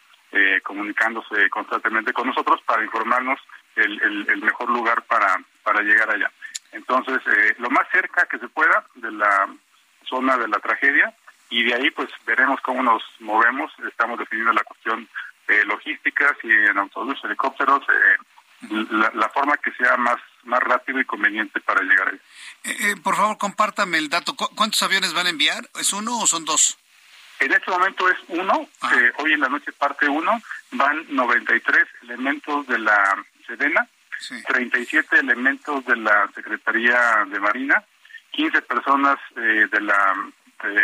comunicándose 0.64 1.50
constantemente 1.50 2.14
con 2.14 2.28
nosotros 2.28 2.62
para 2.66 2.84
informarnos 2.84 3.40
el, 3.76 4.02
el, 4.02 4.30
el 4.30 4.42
mejor 4.42 4.70
lugar 4.70 5.02
para, 5.04 5.40
para 5.64 5.82
llegar 5.82 6.10
allá. 6.10 6.32
Entonces, 6.72 7.20
eh, 7.28 7.56
lo 7.60 7.70
más 7.70 7.88
cerca 7.92 8.28
que 8.28 8.40
se 8.40 8.48
pueda 8.48 8.86
de 8.96 9.12
la 9.12 9.48
zona 10.08 10.38
de 10.38 10.48
la 10.48 10.60
tragedia 10.60 11.14
y 11.50 11.64
de 11.64 11.74
ahí 11.74 11.92
pues 11.92 12.10
veremos 12.26 12.60
cómo 12.62 12.84
nos 12.84 13.04
movemos. 13.20 13.72
Estamos 13.88 14.20
definiendo 14.20 14.54
la 14.54 14.64
cuestión 14.64 15.08
de 15.48 15.66
logística, 15.66 16.36
si 16.42 16.52
en 16.52 16.78
autobús, 16.78 17.20
helicópteros, 17.24 17.82
eh, 17.84 18.76
la, 18.92 19.12
la, 19.14 19.30
forma 19.30 19.58
que 19.58 19.72
sea 19.74 19.96
más, 19.98 20.18
más 20.44 20.60
rápido 20.62 21.00
y 21.00 21.06
conveniente 21.06 21.60
para 21.62 21.82
llegar 21.82 22.10
ahí. 22.10 22.20
Eh, 22.64 22.96
por 23.04 23.16
favor, 23.16 23.38
compártame 23.38 23.98
el 23.98 24.10
dato. 24.10 24.36
¿Cuántos 24.36 24.82
aviones 24.82 25.14
van 25.14 25.28
a 25.28 25.30
enviar? 25.30 25.70
¿Es 25.80 25.94
uno 25.94 26.20
o 26.20 26.28
son 26.28 26.46
dos? 26.46 26.78
En 27.40 27.52
este 27.52 27.70
momento 27.70 28.10
es 28.10 28.18
uno, 28.30 28.68
eh, 28.96 29.12
hoy 29.18 29.34
en 29.34 29.42
la 29.42 29.50
noche 29.50 29.72
parte 29.74 30.08
uno, 30.08 30.42
van 30.72 31.06
93 31.10 31.86
elementos 32.04 32.66
de 32.68 32.80
la 32.80 33.26
Sedena, 33.46 33.88
37 34.48 35.20
elementos 35.20 35.86
de 35.86 35.96
la 35.98 36.30
Secretaría 36.34 37.26
de 37.30 37.40
Marina, 37.40 37.84
15 38.32 38.62
personas 38.64 39.18
eh, 39.36 39.68
de 39.72 39.82
la 39.82 40.14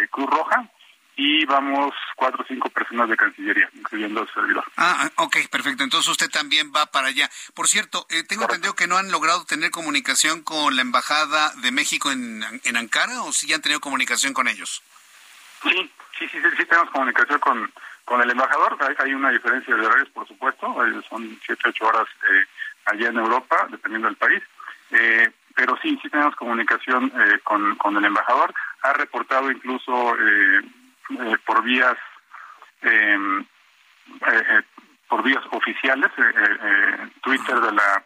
Cruz 0.09 0.29
Roja 0.29 0.69
y 1.15 1.45
vamos 1.45 1.93
cuatro 2.15 2.43
o 2.43 2.47
cinco 2.47 2.69
personas 2.69 3.09
de 3.09 3.17
Cancillería, 3.17 3.69
incluyendo 3.73 4.21
el 4.21 4.33
servidor. 4.33 4.63
Ah, 4.77 5.09
ok, 5.17 5.37
perfecto. 5.51 5.83
Entonces 5.83 6.09
usted 6.09 6.29
también 6.29 6.71
va 6.75 6.87
para 6.87 7.07
allá. 7.07 7.29
Por 7.53 7.67
cierto, 7.67 8.07
eh, 8.09 8.23
tengo 8.23 8.43
entendido 8.43 8.75
que 8.75 8.87
no 8.87 8.97
han 8.97 9.11
logrado 9.11 9.45
tener 9.45 9.71
comunicación 9.71 10.41
con 10.41 10.75
la 10.75 10.81
Embajada 10.81 11.51
de 11.61 11.71
México 11.71 12.11
en, 12.11 12.43
en 12.63 12.77
Ankara 12.77 13.23
o 13.23 13.33
si 13.33 13.47
ya 13.47 13.55
han 13.55 13.61
tenido 13.61 13.81
comunicación 13.81 14.33
con 14.33 14.47
ellos. 14.47 14.81
Sí, 15.63 15.91
sí, 16.17 16.27
sí, 16.29 16.39
sí, 16.57 16.65
tenemos 16.65 16.89
comunicación 16.91 17.39
con, 17.39 17.71
con 18.05 18.21
el 18.21 18.29
embajador. 18.29 18.77
Hay, 18.99 19.13
una 19.13 19.29
diferencia 19.29 19.75
de 19.75 19.85
horarios, 19.85 20.09
por 20.09 20.27
supuesto. 20.27 20.75
Son 21.07 21.39
siete, 21.45 21.69
ocho 21.69 21.85
horas 21.85 22.07
eh, 22.29 22.45
allá 22.85 23.09
en 23.09 23.17
Europa, 23.17 23.67
dependiendo 23.69 24.07
del 24.07 24.17
país. 24.17 24.41
Eh, 24.91 25.31
pero 25.55 25.77
sí, 25.81 25.97
sí 26.01 26.09
tenemos 26.09 26.35
comunicación 26.35 27.11
eh, 27.15 27.39
con, 27.43 27.75
con 27.75 27.97
el 27.97 28.05
embajador. 28.05 28.53
Ha 28.83 28.93
reportado 28.93 29.51
incluso 29.51 30.15
eh, 30.15 30.61
eh, 31.19 31.37
por 31.45 31.63
vías 31.63 31.97
em, 32.81 33.45
por 35.07 35.23
vías 35.23 35.43
oficiales, 35.51 36.09
Twitter 37.21 37.59
de 37.59 37.71
la 37.73 38.03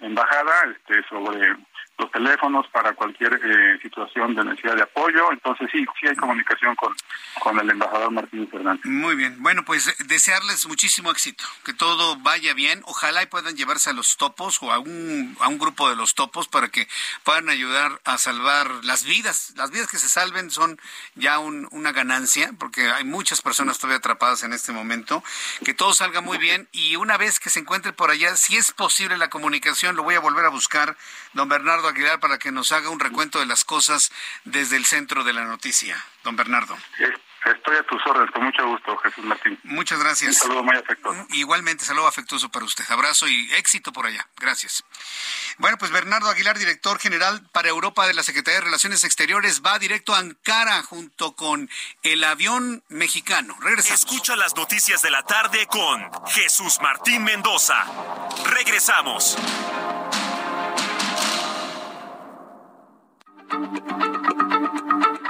embajada, 0.00 0.52
este, 0.72 1.02
sobre 1.08 1.56
los 1.98 2.10
teléfonos 2.12 2.66
para 2.68 2.92
cualquier 2.92 3.40
eh, 3.42 3.78
situación 3.80 4.34
de 4.34 4.44
necesidad 4.44 4.76
de 4.76 4.82
apoyo. 4.82 5.32
Entonces 5.32 5.68
sí, 5.72 5.84
sí 5.98 6.06
hay 6.06 6.16
comunicación 6.16 6.74
con, 6.76 6.94
con 7.40 7.58
el 7.58 7.70
embajador 7.70 8.10
Martín 8.10 8.48
Fernández. 8.50 8.84
Muy 8.84 9.14
bien. 9.16 9.36
Bueno, 9.42 9.64
pues 9.64 9.94
desearles 10.06 10.66
muchísimo 10.66 11.10
éxito, 11.10 11.44
que 11.64 11.72
todo 11.72 12.16
vaya 12.16 12.52
bien. 12.54 12.82
Ojalá 12.84 13.22
y 13.22 13.26
puedan 13.26 13.56
llevarse 13.56 13.90
a 13.90 13.92
los 13.94 14.16
topos 14.16 14.62
o 14.62 14.72
a 14.72 14.78
un, 14.78 15.36
a 15.40 15.48
un 15.48 15.58
grupo 15.58 15.88
de 15.88 15.96
los 15.96 16.14
topos 16.14 16.48
para 16.48 16.68
que 16.68 16.86
puedan 17.24 17.48
ayudar 17.48 18.00
a 18.04 18.18
salvar 18.18 18.70
las 18.84 19.04
vidas. 19.04 19.54
Las 19.56 19.70
vidas 19.70 19.88
que 19.88 19.98
se 19.98 20.08
salven 20.08 20.50
son 20.50 20.78
ya 21.14 21.38
un, 21.38 21.66
una 21.70 21.92
ganancia, 21.92 22.50
porque 22.58 22.90
hay 22.90 23.04
muchas 23.04 23.40
personas 23.40 23.78
todavía 23.78 23.98
atrapadas 23.98 24.42
en 24.42 24.52
este 24.52 24.72
momento. 24.72 25.24
Que 25.64 25.72
todo 25.72 25.94
salga 25.94 26.20
muy 26.20 26.36
bien 26.36 26.68
y 26.72 26.96
una 26.96 27.16
vez 27.16 27.40
que 27.40 27.48
se 27.48 27.60
encuentre 27.60 27.94
por 27.94 28.10
allá, 28.10 28.36
si 28.36 28.56
es 28.56 28.72
posible 28.72 29.16
la 29.16 29.30
comunicación, 29.30 29.95
lo 29.96 30.04
voy 30.04 30.14
a 30.14 30.20
volver 30.20 30.44
a 30.44 30.50
buscar, 30.50 30.96
don 31.32 31.48
Bernardo 31.48 31.88
Aguilar 31.88 32.20
para 32.20 32.38
que 32.38 32.52
nos 32.52 32.70
haga 32.72 32.90
un 32.90 33.00
recuento 33.00 33.40
de 33.40 33.46
las 33.46 33.64
cosas 33.64 34.12
desde 34.44 34.76
el 34.76 34.84
centro 34.84 35.24
de 35.24 35.32
la 35.32 35.44
noticia. 35.44 36.04
Don 36.22 36.36
Bernardo. 36.36 36.76
Estoy 37.46 37.76
a 37.76 37.82
tus 37.84 38.04
órdenes, 38.04 38.30
con 38.32 38.42
mucho 38.42 38.66
gusto, 38.66 38.96
Jesús 38.96 39.24
Martín. 39.24 39.58
Muchas 39.62 40.00
gracias. 40.00 40.30
Un 40.30 40.48
saludo 40.48 40.64
muy 40.64 40.76
afectuoso. 40.76 41.26
Igualmente, 41.30 41.84
saludo 41.84 42.08
afectuoso 42.08 42.48
para 42.48 42.64
usted. 42.64 42.84
Abrazo 42.88 43.28
y 43.28 43.52
éxito 43.54 43.92
por 43.92 44.06
allá. 44.06 44.26
Gracias. 44.36 44.82
Bueno, 45.58 45.78
pues 45.78 45.92
Bernardo 45.92 46.28
Aguilar, 46.28 46.58
director 46.58 46.98
general 46.98 47.48
para 47.52 47.68
Europa 47.68 48.06
de 48.08 48.14
la 48.14 48.24
Secretaría 48.24 48.58
de 48.58 48.64
Relaciones 48.66 49.04
Exteriores, 49.04 49.62
va 49.64 49.78
directo 49.78 50.12
a 50.14 50.18
Ankara 50.18 50.82
junto 50.82 51.36
con 51.36 51.70
el 52.02 52.24
avión 52.24 52.82
mexicano. 52.88 53.56
Regresamos. 53.60 54.00
Escucha 54.00 54.34
las 54.34 54.56
noticias 54.56 55.02
de 55.02 55.10
la 55.10 55.22
tarde 55.22 55.68
con 55.68 56.10
Jesús 56.26 56.80
Martín 56.82 57.22
Mendoza. 57.22 57.84
Regresamos. 58.44 59.36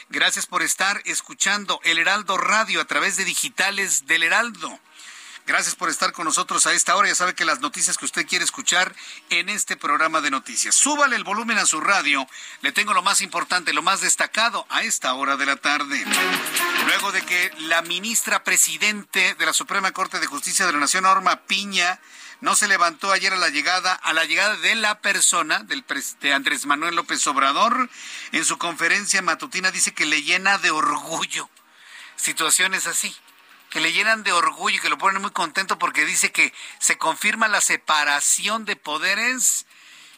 gracias 0.10 0.46
por 0.46 0.62
estar 0.62 1.02
escuchando 1.06 1.80
el 1.86 1.98
Heraldo 1.98 2.38
Radio 2.38 2.82
a 2.82 2.86
través 2.86 3.18
de 3.18 3.26
digitales 3.26 4.06
del 4.06 4.22
Heraldo. 4.22 4.80
Gracias 5.48 5.76
por 5.76 5.90
estar 5.90 6.12
con 6.14 6.26
nosotros 6.26 6.68
a 6.68 6.74
esta 6.74 6.96
hora. 6.96 7.08
Ya 7.08 7.16
sabe 7.16 7.34
que 7.34 7.46
las 7.46 7.60
noticias 7.60 7.98
que 7.98 8.06
usted 8.06 8.28
quiere 8.28 8.46
escuchar 8.46 8.94
en 9.30 9.50
este 9.50 9.76
programa 9.76 10.22
de 10.22 10.32
noticias. 10.32 10.76
Súbale 10.76 11.16
el 11.16 11.24
volumen 11.24 11.58
a 11.58 11.66
su 11.66 11.82
radio. 11.82 12.28
Le 12.62 12.72
tengo 12.72 12.94
lo 12.94 13.02
más 13.02 13.22
importante, 13.22 13.74
lo 13.74 13.82
más 13.82 14.02
destacado 14.02 14.66
a 14.70 14.84
esta 14.84 15.14
hora 15.16 15.38
de 15.38 15.46
la 15.48 15.56
tarde. 15.56 16.06
Luego 16.86 17.12
de 17.12 17.24
que 17.24 17.52
la 17.60 17.82
ministra 17.82 18.44
presidente 18.44 19.36
de 19.36 19.46
la 19.46 19.54
Suprema 19.54 19.92
Corte 19.92 20.20
de 20.20 20.28
Justicia 20.28 20.66
de 20.66 20.74
la 20.74 20.80
Nación, 20.80 21.04
Norma 21.04 21.42
Piña, 21.48 22.00
no 22.40 22.56
se 22.56 22.68
levantó 22.68 23.12
ayer 23.12 23.34
a 23.34 23.38
la 23.38 23.50
llegada, 23.50 23.94
a 23.94 24.14
la 24.14 24.26
llegada 24.26 24.58
de 24.58 24.76
la 24.76 25.00
persona 25.00 25.60
del 25.60 25.84
de 26.22 26.34
Andrés 26.34 26.66
Manuel 26.66 26.96
López 26.96 27.26
Obrador, 27.28 27.90
en 28.32 28.46
su 28.46 28.58
conferencia 28.58 29.22
matutina 29.22 29.72
dice 29.72 29.94
que 29.94 30.06
le 30.06 30.24
llena 30.24 30.58
de 30.58 30.72
orgullo. 30.72 31.50
Situaciones 32.16 32.88
así 32.88 33.16
que 33.72 33.80
le 33.80 33.94
llenan 33.94 34.22
de 34.24 34.34
orgullo 34.34 34.78
y 34.78 34.80
que 34.80 34.90
lo 34.90 34.98
ponen 34.98 35.22
muy 35.22 35.32
contento 35.32 35.80
porque 35.80 36.06
dice 36.06 36.32
que 36.32 36.54
se 36.78 36.98
confirma 36.98 37.48
la 37.48 37.62
separación 37.62 38.66
de 38.66 38.76
poderes 38.76 39.66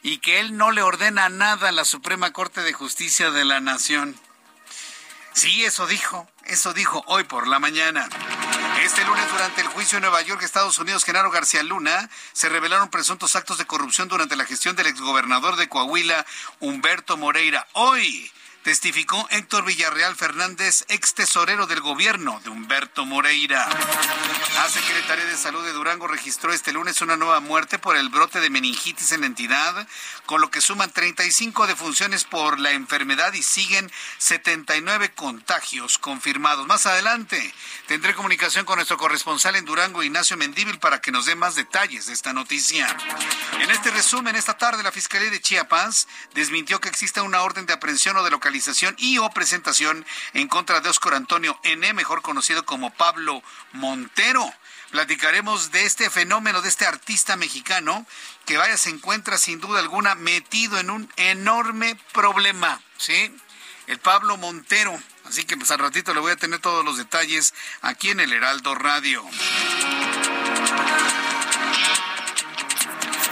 y 0.01 0.17
que 0.17 0.39
él 0.39 0.57
no 0.57 0.71
le 0.71 0.81
ordena 0.81 1.29
nada 1.29 1.69
a 1.69 1.71
la 1.71 1.85
Suprema 1.85 2.33
Corte 2.33 2.61
de 2.61 2.73
Justicia 2.73 3.31
de 3.31 3.45
la 3.45 3.61
Nación. 3.61 4.19
Sí, 5.33 5.63
eso 5.63 5.87
dijo, 5.87 6.27
eso 6.45 6.73
dijo 6.73 7.03
hoy 7.07 7.23
por 7.23 7.47
la 7.47 7.59
mañana. 7.59 8.09
Este 8.81 9.05
lunes, 9.05 9.31
durante 9.31 9.61
el 9.61 9.67
juicio 9.67 9.97
en 9.97 10.01
Nueva 10.01 10.21
York, 10.23 10.41
Estados 10.41 10.79
Unidos, 10.79 11.05
Genaro 11.05 11.31
García 11.31 11.63
Luna, 11.63 12.09
se 12.33 12.49
revelaron 12.49 12.89
presuntos 12.89 13.35
actos 13.35 13.59
de 13.59 13.65
corrupción 13.65 14.07
durante 14.07 14.35
la 14.35 14.45
gestión 14.45 14.75
del 14.75 14.87
exgobernador 14.87 15.55
de 15.57 15.69
Coahuila, 15.69 16.25
Humberto 16.59 17.17
Moreira. 17.17 17.67
Hoy, 17.73 18.31
testificó 18.63 19.27
Héctor 19.29 19.65
Villarreal 19.65 20.15
Fernández, 20.15 20.85
ex 20.87 21.13
tesorero 21.13 21.67
del 21.67 21.81
gobierno 21.81 22.39
de 22.45 22.49
Humberto 22.49 23.05
Moreira. 23.05 23.67
La 24.55 24.69
Secretaría 24.69 25.25
de 25.25 25.35
Salud 25.35 25.63
de 25.65 25.73
Durango 25.73 26.07
registró 26.07 26.53
este 26.53 26.71
lunes 26.71 27.01
una 27.01 27.17
nueva 27.17 27.41
muerte 27.41 27.77
por 27.77 27.97
el 27.97 28.07
brote 28.07 28.39
de 28.39 28.49
meningitis 28.49 29.11
en 29.11 29.21
la 29.21 29.27
entidad, 29.27 29.85
con 30.25 30.39
lo 30.39 30.49
que 30.49 30.61
suman 30.61 30.91
35 30.91 31.67
defunciones 31.67 32.23
por 32.23 32.57
la 32.57 32.71
enfermedad 32.71 33.33
y 33.33 33.43
siguen 33.43 33.91
79 34.17 35.11
contagios 35.13 35.97
confirmados. 35.97 36.65
Más 36.65 36.85
adelante 36.85 37.53
tendré 37.87 38.15
comunicación 38.15 38.63
con 38.63 38.77
nuestro 38.77 38.97
corresponsal 38.97 39.57
en 39.57 39.65
Durango, 39.65 40.03
Ignacio 40.03 40.37
Mendíbil, 40.37 40.79
para 40.79 41.01
que 41.01 41.11
nos 41.11 41.25
dé 41.25 41.35
más 41.35 41.55
detalles 41.55 42.05
de 42.05 42.13
esta 42.13 42.31
noticia. 42.31 42.87
En 43.59 43.69
este 43.71 43.91
resumen, 43.91 44.37
esta 44.37 44.57
tarde 44.57 44.83
la 44.83 44.91
Fiscalía 44.93 45.29
de 45.29 45.41
Chiapas 45.41 46.07
desmintió 46.33 46.79
que 46.79 46.87
exista 46.87 47.23
una 47.23 47.41
orden 47.41 47.65
de 47.65 47.73
aprehensión 47.73 48.15
o 48.15 48.23
de 48.23 48.31
localización 48.31 48.52
y 48.97 49.17
o 49.17 49.29
presentación 49.29 50.05
en 50.33 50.47
contra 50.47 50.79
de 50.79 50.89
Oscar 50.89 51.15
Antonio 51.15 51.59
N., 51.63 51.93
mejor 51.93 52.21
conocido 52.21 52.65
como 52.65 52.93
Pablo 52.93 53.41
Montero. 53.71 54.53
Platicaremos 54.91 55.71
de 55.71 55.85
este 55.85 56.09
fenómeno, 56.09 56.61
de 56.61 56.69
este 56.69 56.85
artista 56.85 57.35
mexicano 57.35 58.05
que 58.45 58.57
vaya 58.57 58.77
se 58.77 58.91
encuentra 58.91 59.37
sin 59.37 59.59
duda 59.59 59.79
alguna 59.79 60.15
metido 60.15 60.77
en 60.77 60.91
un 60.91 61.11
enorme 61.17 61.97
problema, 62.11 62.79
¿sí? 62.97 63.35
el 63.87 63.99
Pablo 63.99 64.37
Montero. 64.37 64.97
Así 65.25 65.45
que 65.45 65.57
pues 65.57 65.71
al 65.71 65.79
ratito 65.79 66.13
le 66.13 66.19
voy 66.19 66.31
a 66.31 66.35
tener 66.35 66.59
todos 66.59 66.83
los 66.83 66.97
detalles 66.97 67.53
aquí 67.81 68.09
en 68.09 68.19
el 68.19 68.33
Heraldo 68.33 68.75
Radio. 68.75 69.23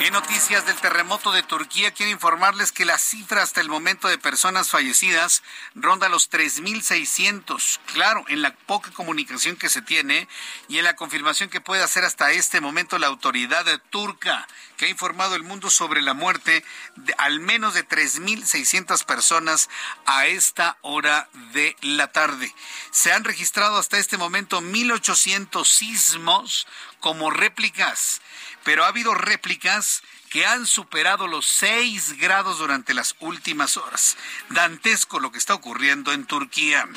En 0.02 0.14
noticias 0.14 0.66
del 0.66 0.78
terremoto 0.78 1.32
de 1.32 1.44
Turquía, 1.44 1.92
quiero 1.92 2.12
informarles 2.12 2.72
que 2.72 2.86
la 2.86 2.98
cifra 2.98 3.44
hasta 3.44 3.62
el 3.62 3.70
momento 3.70 4.08
de 4.08 4.18
personas 4.18 4.72
fallecidas 4.72 5.44
ronda 5.76 6.10
los 6.10 6.32
3.600. 6.32 7.80
Claro, 7.94 8.26
en 8.28 8.42
la 8.42 8.56
poca 8.56 8.90
comunicación 8.90 9.58
que 9.58 9.70
se 9.70 9.84
tiene 9.84 10.28
y 10.68 10.80
en 10.80 10.86
la 10.86 10.96
confirmación 10.96 11.50
que 11.50 11.62
puede 11.62 11.84
hacer 11.84 12.04
hasta 12.04 12.32
este 12.32 12.62
momento 12.62 12.98
la 12.98 13.06
autoridad 13.06 13.64
turca, 13.92 14.48
que 14.76 14.86
ha 14.86 14.90
informado 14.90 15.36
el 15.36 15.44
mundo 15.44 15.70
sobre 15.70 16.02
la 16.02 16.16
muerte 16.16 16.66
de 16.96 17.14
al 17.20 17.40
menos 17.40 17.76
de 17.76 17.88
3.600 17.88 19.06
personas 19.06 19.70
a 20.08 20.26
esta 20.26 20.80
hora 20.82 21.30
de 21.54 21.76
la 21.82 22.12
tarde. 22.12 22.52
Se 22.90 23.14
han 23.14 23.24
registrado 23.24 23.78
hasta 23.78 24.00
este 24.00 24.18
momento 24.18 24.62
1.800 24.62 25.64
sismos 25.64 26.66
como 27.00 27.30
réplicas 27.30 28.20
pero 28.64 28.84
ha 28.84 28.88
habido 28.88 29.14
réplicas 29.14 30.04
que 30.30 30.46
han 30.46 30.66
superado 30.66 31.28
los 31.28 31.46
6 31.46 32.18
grados 32.18 32.60
durante 32.60 32.94
las 32.94 33.16
últimas 33.20 33.76
horas. 33.76 34.16
Dantesco 34.50 35.20
lo 35.20 35.32
que 35.32 35.38
está 35.38 35.54
ocurriendo 35.54 36.14
en 36.14 36.26
Turquía. 36.26 36.88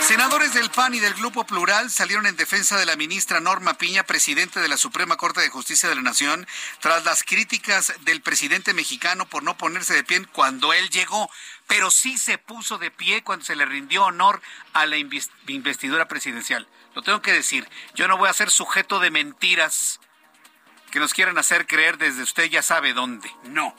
Senadores 0.00 0.52
del 0.52 0.70
PAN 0.70 0.94
y 0.94 1.00
del 1.00 1.14
Grupo 1.14 1.46
Plural 1.46 1.90
salieron 1.90 2.26
en 2.26 2.36
defensa 2.36 2.76
de 2.76 2.84
la 2.84 2.96
ministra 2.96 3.40
Norma 3.40 3.74
Piña, 3.74 4.02
presidente 4.02 4.58
de 4.58 4.68
la 4.68 4.76
Suprema 4.76 5.16
Corte 5.16 5.40
de 5.40 5.48
Justicia 5.48 5.88
de 5.88 5.94
la 5.94 6.02
Nación, 6.02 6.46
tras 6.80 7.04
las 7.04 7.22
críticas 7.22 7.94
del 8.00 8.20
presidente 8.20 8.74
mexicano 8.74 9.26
por 9.26 9.44
no 9.44 9.56
ponerse 9.56 9.94
de 9.94 10.04
pie 10.04 10.26
cuando 10.32 10.72
él 10.72 10.90
llegó, 10.90 11.30
pero 11.68 11.90
sí 11.90 12.18
se 12.18 12.38
puso 12.38 12.76
de 12.76 12.90
pie 12.90 13.22
cuando 13.22 13.44
se 13.44 13.56
le 13.56 13.66
rindió 13.66 14.04
honor 14.04 14.42
a 14.72 14.84
la 14.86 14.96
investidura 14.96 16.08
presidencial. 16.08 16.68
Lo 16.94 17.02
tengo 17.02 17.22
que 17.22 17.32
decir, 17.32 17.68
yo 17.94 18.08
no 18.08 18.18
voy 18.18 18.28
a 18.28 18.34
ser 18.34 18.50
sujeto 18.50 18.98
de 18.98 19.10
mentiras 19.10 20.00
que 20.94 21.00
nos 21.00 21.12
quieran 21.12 21.36
hacer 21.38 21.66
creer 21.66 21.98
desde 21.98 22.22
usted 22.22 22.44
ya 22.44 22.62
sabe 22.62 22.92
dónde. 22.92 23.28
No. 23.46 23.74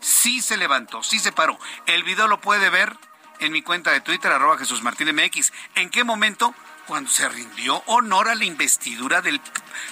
Sí 0.00 0.42
se 0.42 0.56
levantó, 0.56 1.00
sí 1.04 1.20
se 1.20 1.30
paró. 1.30 1.56
El 1.86 2.02
video 2.02 2.26
lo 2.26 2.40
puede 2.40 2.70
ver 2.70 2.98
en 3.38 3.52
mi 3.52 3.62
cuenta 3.62 3.92
de 3.92 4.00
Twitter, 4.00 4.32
arroba 4.32 4.58
Jesús 4.58 4.82
Martín 4.82 5.14
MX. 5.14 5.52
¿En 5.76 5.90
qué 5.90 6.02
momento? 6.02 6.56
Cuando 6.88 7.08
se 7.08 7.28
rindió 7.28 7.84
honor 7.86 8.28
a 8.28 8.34
la 8.34 8.44
investidura 8.44 9.22
del 9.22 9.40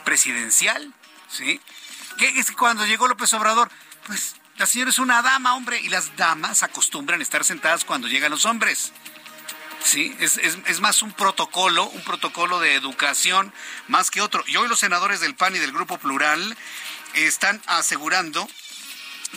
presidencial. 0.05 0.93
¿Sí? 1.29 1.61
¿Qué 2.19 2.41
es 2.41 2.51
que 2.51 2.57
cuando 2.57 2.85
llegó 2.87 3.07
López 3.07 3.33
Obrador? 3.35 3.71
Pues 4.09 4.35
la 4.57 4.67
señora 4.67 4.91
es 4.91 4.99
una 4.99 5.23
dama, 5.23 5.55
hombre, 5.55 5.81
y 5.81 5.91
las 5.91 6.17
damas 6.17 6.65
acostumbran 6.65 7.23
estar 7.23 7.45
sentadas 7.45 7.85
cuando 7.85 8.09
llegan 8.09 8.33
los 8.33 8.47
hombres. 8.47 8.93
Sí, 9.85 10.17
es, 10.19 10.39
es, 10.39 10.81
más 10.81 11.03
un 11.03 11.13
protocolo, 11.13 11.85
un 11.85 12.03
protocolo 12.03 12.59
de 12.59 12.75
educación 12.75 13.53
más 13.87 14.11
que 14.11 14.23
otro. 14.23 14.43
Y 14.47 14.57
hoy 14.57 14.67
los 14.67 14.81
senadores 14.81 15.21
del 15.21 15.37
PAN 15.37 15.55
y 15.55 15.59
del 15.59 15.73
Grupo 15.73 15.99
Plural 15.99 16.57
están 17.13 17.61
asegurando 17.67 18.49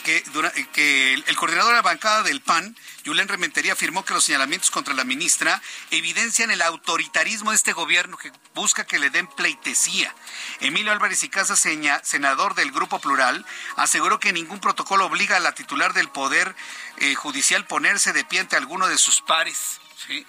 que, 0.04 0.24
que 0.72 1.12
el, 1.14 1.36
coordinador 1.36 1.72
de 1.72 1.76
la 1.76 1.82
bancada 1.82 2.22
del 2.22 2.40
PAN, 2.40 2.74
Julen 3.04 3.28
Rementería, 3.28 3.74
afirmó 3.74 4.06
que 4.06 4.14
los 4.14 4.24
señalamientos 4.24 4.70
contra 4.70 4.94
la 4.94 5.04
ministra 5.04 5.60
evidencian 5.90 6.50
el 6.50 6.62
autoritarismo 6.62 7.50
de 7.50 7.56
este 7.56 7.74
gobierno 7.74 8.16
que 8.16 8.32
busca 8.54 8.86
que 8.86 8.98
le 8.98 9.10
den 9.10 9.26
pleitesía. 9.26 10.14
Emilio 10.60 10.92
Álvarez 10.92 11.22
y 11.24 11.28
Casa, 11.28 11.56
senador 11.56 12.54
del 12.54 12.72
Grupo 12.72 13.00
Plural, 13.00 13.44
aseguró 13.76 14.18
que 14.18 14.32
ningún 14.32 14.60
protocolo 14.60 15.04
obliga 15.04 15.36
a 15.36 15.40
la 15.40 15.54
titular 15.54 15.92
del 15.92 16.08
Poder 16.08 16.56
eh, 16.96 17.14
Judicial 17.14 17.66
ponerse 17.66 18.14
de 18.14 18.24
pie 18.24 18.40
ante 18.40 18.56
alguno 18.56 18.88
de 18.88 18.96
sus 18.96 19.20
pares. 19.20 19.78
¿sí? 20.06 20.26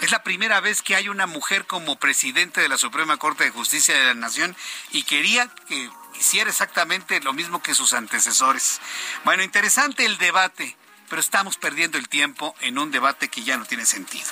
Es 0.00 0.12
la 0.12 0.22
primera 0.22 0.60
vez 0.60 0.80
que 0.80 0.94
hay 0.94 1.08
una 1.08 1.26
mujer 1.26 1.66
como 1.66 1.96
presidente 1.96 2.60
de 2.60 2.68
la 2.68 2.78
Suprema 2.78 3.16
Corte 3.16 3.44
de 3.44 3.50
Justicia 3.50 3.98
de 3.98 4.04
la 4.04 4.14
Nación 4.14 4.56
y 4.92 5.02
quería 5.02 5.48
que 5.66 5.90
hiciera 6.18 6.50
exactamente 6.50 7.20
lo 7.20 7.32
mismo 7.32 7.62
que 7.62 7.74
sus 7.74 7.92
antecesores. 7.92 8.80
Bueno, 9.24 9.42
interesante 9.42 10.04
el 10.04 10.16
debate 10.18 10.76
pero 11.08 11.20
estamos 11.20 11.56
perdiendo 11.56 11.98
el 11.98 12.08
tiempo 12.08 12.54
en 12.60 12.78
un 12.78 12.90
debate 12.90 13.28
que 13.28 13.42
ya 13.42 13.56
no 13.56 13.64
tiene 13.64 13.86
sentido. 13.86 14.26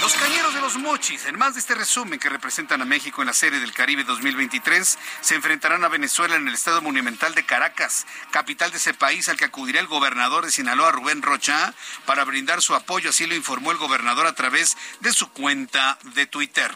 Los 0.00 0.14
cañeros 0.14 0.54
de 0.54 0.60
los 0.60 0.76
mochis, 0.76 1.26
en 1.26 1.38
más 1.38 1.54
de 1.54 1.60
este 1.60 1.74
resumen 1.74 2.18
que 2.18 2.28
representan 2.28 2.82
a 2.82 2.84
México 2.84 3.22
en 3.22 3.26
la 3.26 3.34
Serie 3.34 3.60
del 3.60 3.72
Caribe 3.72 4.04
2023, 4.04 4.98
se 5.20 5.34
enfrentarán 5.34 5.84
a 5.84 5.88
Venezuela 5.88 6.36
en 6.36 6.48
el 6.48 6.54
Estado 6.54 6.82
Monumental 6.82 7.34
de 7.34 7.44
Caracas, 7.44 8.06
capital 8.30 8.70
de 8.70 8.78
ese 8.78 8.94
país 8.94 9.28
al 9.28 9.36
que 9.36 9.44
acudirá 9.44 9.80
el 9.80 9.86
gobernador 9.86 10.44
de 10.44 10.52
Sinaloa, 10.52 10.92
Rubén 10.92 11.22
Rocha, 11.22 11.74
para 12.06 12.24
brindar 12.24 12.62
su 12.62 12.74
apoyo, 12.74 13.10
así 13.10 13.26
lo 13.26 13.34
informó 13.34 13.72
el 13.72 13.78
gobernador 13.78 14.26
a 14.26 14.34
través 14.34 14.76
de 15.00 15.12
su 15.12 15.30
cuenta 15.30 15.98
de 16.02 16.26
Twitter. 16.26 16.72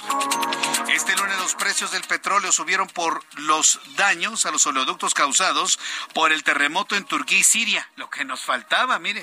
Este 0.89 1.16
lunes 1.16 1.39
los 1.39 1.55
precios 1.55 1.91
del 1.93 2.03
petróleo 2.03 2.53
subieron 2.53 2.89
por 2.89 3.24
los 3.37 3.80
daños 3.97 4.47
a 4.47 4.51
los 4.51 4.66
oleoductos 4.66 5.14
causados 5.14 5.78
por 6.14 6.33
el 6.33 6.43
terremoto 6.45 6.97
en 6.97 7.05
Turquía 7.05 7.39
y 7.39 7.45
Siria, 7.45 7.89
lo 7.97 8.11
que 8.11 8.24
nos 8.24 8.41
faltaba, 8.41 8.99
mire. 8.99 9.22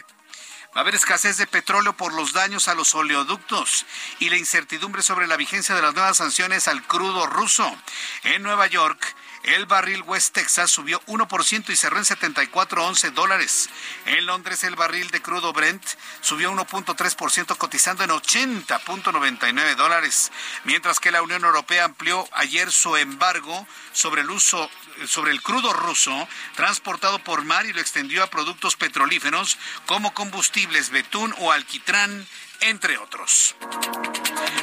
Va 0.76 0.82
a 0.82 0.84
haber 0.84 0.93
escasez 0.93 1.38
de 1.38 1.47
petróleo 1.47 1.93
por 1.93 2.13
los 2.13 2.32
daños 2.32 2.67
a 2.67 2.76
los 2.76 2.93
oleoductos 2.93 3.88
y 4.20 4.30
la 4.30 4.38
incertidumbre 4.38 5.01
sobre 5.01 5.26
la 5.26 5.36
vigencia 5.36 5.74
de 5.74 5.82
las 5.82 5.95
nuevas 5.95 6.17
sanciones 6.17 6.67
al 6.67 6.84
crudo 6.84 7.26
ruso. 7.26 7.76
En 8.24 8.43
Nueva 8.43 8.67
York, 8.67 9.15
el 9.44 9.66
barril 9.66 10.02
West 10.04 10.34
Texas 10.34 10.70
subió 10.70 11.02
1% 11.08 11.70
y 11.70 11.76
cerró 11.76 11.98
en 11.98 12.04
74.11 12.04 13.12
dólares. 13.12 13.70
En 14.06 14.26
Londres, 14.26 14.64
el 14.64 14.76
barril 14.76 15.10
de 15.12 15.22
crudo 15.22 15.54
Brent 15.54 15.84
subió 16.22 16.52
1.3% 16.52 17.58
cotizando 17.58 18.04
en 18.04 18.10
80.99 18.10 19.76
dólares. 19.76 20.32
Mientras 20.66 21.00
que 21.00 21.12
la 21.12 21.22
Unión 21.22 21.44
Europea 21.44 21.86
amplió 21.86 22.28
ayer 22.34 22.72
su 22.72 22.98
embargo 22.98 23.68
sobre 23.94 24.22
el 24.22 24.30
uso 24.30 24.70
sobre 25.08 25.32
el 25.32 25.42
crudo 25.42 25.72
ruso 25.72 26.28
transportado 26.56 27.20
por 27.20 27.46
mar 27.46 27.66
y 27.66 27.72
lo 27.72 27.80
extendió 27.80 28.22
a 28.22 28.30
productos 28.30 28.76
petrolíferos 28.76 29.58
como 29.86 30.14
combustibles 30.14 30.90
betún 30.90 31.34
o 31.40 31.54
alquitrán 31.54 32.28
entre 32.62 32.97
otros. 32.97 33.55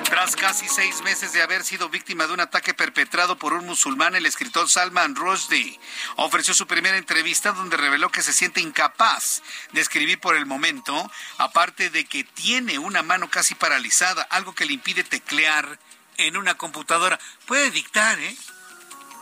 Tras 0.04 0.36
casi 0.36 0.68
seis 0.68 1.02
meses 1.02 1.32
de 1.32 1.42
haber 1.42 1.64
sido 1.64 1.88
víctima 1.88 2.26
de 2.26 2.34
un 2.34 2.40
ataque 2.40 2.74
perpetrado 2.74 3.36
por 3.36 3.52
un 3.52 3.66
musulmán, 3.66 4.14
el 4.14 4.26
escritor 4.26 4.68
Salman 4.68 5.14
Rushdie 5.14 5.78
ofreció 6.16 6.54
su 6.54 6.66
primera 6.66 6.96
entrevista 6.96 7.52
donde 7.52 7.76
reveló 7.76 8.10
que 8.10 8.22
se 8.22 8.32
siente 8.32 8.60
incapaz 8.60 9.42
de 9.72 9.80
escribir 9.80 10.20
por 10.20 10.36
el 10.36 10.46
momento, 10.46 11.10
aparte 11.38 11.90
de 11.90 12.04
que 12.04 12.24
tiene 12.24 12.78
una 12.78 13.02
mano 13.02 13.28
casi 13.30 13.54
paralizada, 13.54 14.22
algo 14.22 14.54
que 14.54 14.66
le 14.66 14.74
impide 14.74 15.04
teclear 15.04 15.78
en 16.18 16.36
una 16.36 16.54
computadora. 16.54 17.18
Puede 17.46 17.70
dictar, 17.70 18.18
¿eh? 18.18 18.36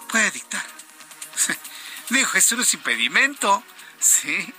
Puede 0.09 0.31
dictar. 0.31 0.65
Dijo, 2.11 2.37
eso 2.37 2.57
no 2.57 2.63
es 2.63 2.75
impedimento. 2.75 3.65
Sí. 3.99 4.53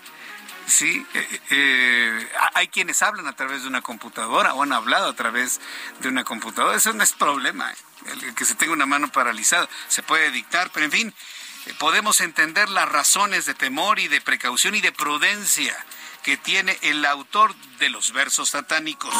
Sí, 0.68 1.06
eh, 1.14 1.42
eh, 1.52 2.30
hay 2.54 2.68
quienes 2.70 3.02
hablan 3.02 3.28
a 3.28 3.36
través 3.36 3.62
de 3.62 3.68
una 3.68 3.82
computadora 3.82 4.54
o 4.54 4.64
han 4.64 4.74
hablado 4.74 5.10
a 5.10 5.16
través 5.16 5.62
de 6.00 6.10
una 6.10 6.24
computadora. 6.24 6.76
Eso 6.76 6.94
no 6.94 7.04
es 7.04 7.14
problema. 7.14 7.72
Eh. 7.72 7.76
El 8.24 8.36
que 8.36 8.46
se 8.46 8.56
tenga 8.56 8.74
una 8.74 8.86
mano 8.86 9.12
paralizada 9.12 9.70
se 9.88 10.04
puede 10.04 10.32
dictar, 10.32 10.72
pero 10.72 10.86
en 10.86 10.92
fin, 10.92 11.14
podemos 11.80 12.22
entender 12.22 12.70
las 12.70 12.90
razones 12.90 13.46
de 13.46 13.54
temor 13.54 14.00
y 14.00 14.08
de 14.08 14.22
precaución 14.22 14.76
y 14.76 14.82
de 14.82 14.92
prudencia 14.92 15.76
que 16.24 16.38
tiene 16.38 16.78
el 16.82 17.06
autor 17.06 17.56
de 17.80 17.90
los 17.90 18.12
versos 18.12 18.50
satánicos. 18.50 19.14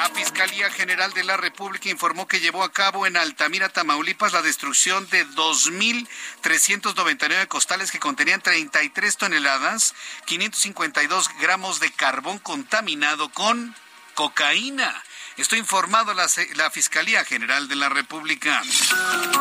La 0.00 0.08
Fiscalía 0.08 0.70
General 0.70 1.12
de 1.12 1.24
la 1.24 1.36
República 1.36 1.90
informó 1.90 2.26
que 2.26 2.40
llevó 2.40 2.62
a 2.62 2.72
cabo 2.72 3.06
en 3.06 3.18
Altamira, 3.18 3.68
Tamaulipas, 3.68 4.32
la 4.32 4.40
destrucción 4.40 5.06
de 5.10 5.26
2.399 5.26 7.46
costales 7.48 7.92
que 7.92 7.98
contenían 7.98 8.40
33 8.40 9.18
toneladas, 9.18 9.94
552 10.24 11.28
gramos 11.42 11.80
de 11.80 11.92
carbón 11.92 12.38
contaminado 12.38 13.28
con 13.28 13.76
cocaína 14.14 15.04
Estoy 15.40 15.58
informado 15.58 16.12
la, 16.12 16.26
la 16.56 16.70
Fiscalía 16.70 17.24
General 17.24 17.66
de 17.66 17.74
la 17.74 17.88
República. 17.88 18.60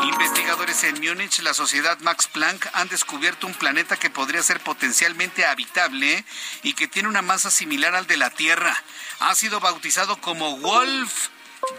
Investigadores 0.01 0.85
en 0.85 1.01
Múnich, 1.01 1.39
la 1.39 1.53
sociedad 1.53 1.99
Max 1.99 2.27
Planck, 2.27 2.69
han 2.71 2.87
descubierto 2.87 3.47
un 3.47 3.53
planeta 3.53 3.97
que 3.97 4.09
podría 4.09 4.41
ser 4.41 4.61
potencialmente 4.61 5.45
habitable 5.45 6.23
y 6.63 6.73
que 6.73 6.87
tiene 6.87 7.09
una 7.09 7.21
masa 7.21 7.51
similar 7.51 7.95
al 7.95 8.07
de 8.07 8.15
la 8.15 8.29
Tierra. 8.29 8.81
Ha 9.19 9.35
sido 9.35 9.59
bautizado 9.59 10.21
como 10.21 10.57
Wolf 10.59 11.27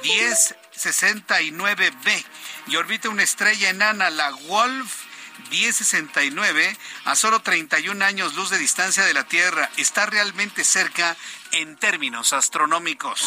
1069b 0.02 2.24
y 2.66 2.76
orbita 2.76 3.08
una 3.08 3.22
estrella 3.22 3.70
enana, 3.70 4.10
la 4.10 4.32
Wolf 4.32 4.96
1069 5.48 6.76
a 7.06 7.16
solo 7.16 7.40
31 7.40 8.04
años 8.04 8.34
luz 8.34 8.50
de 8.50 8.58
distancia 8.58 9.06
de 9.06 9.14
la 9.14 9.24
Tierra. 9.24 9.70
Está 9.78 10.04
realmente 10.04 10.62
cerca 10.62 11.16
en 11.52 11.76
términos 11.76 12.34
astronómicos. 12.34 13.26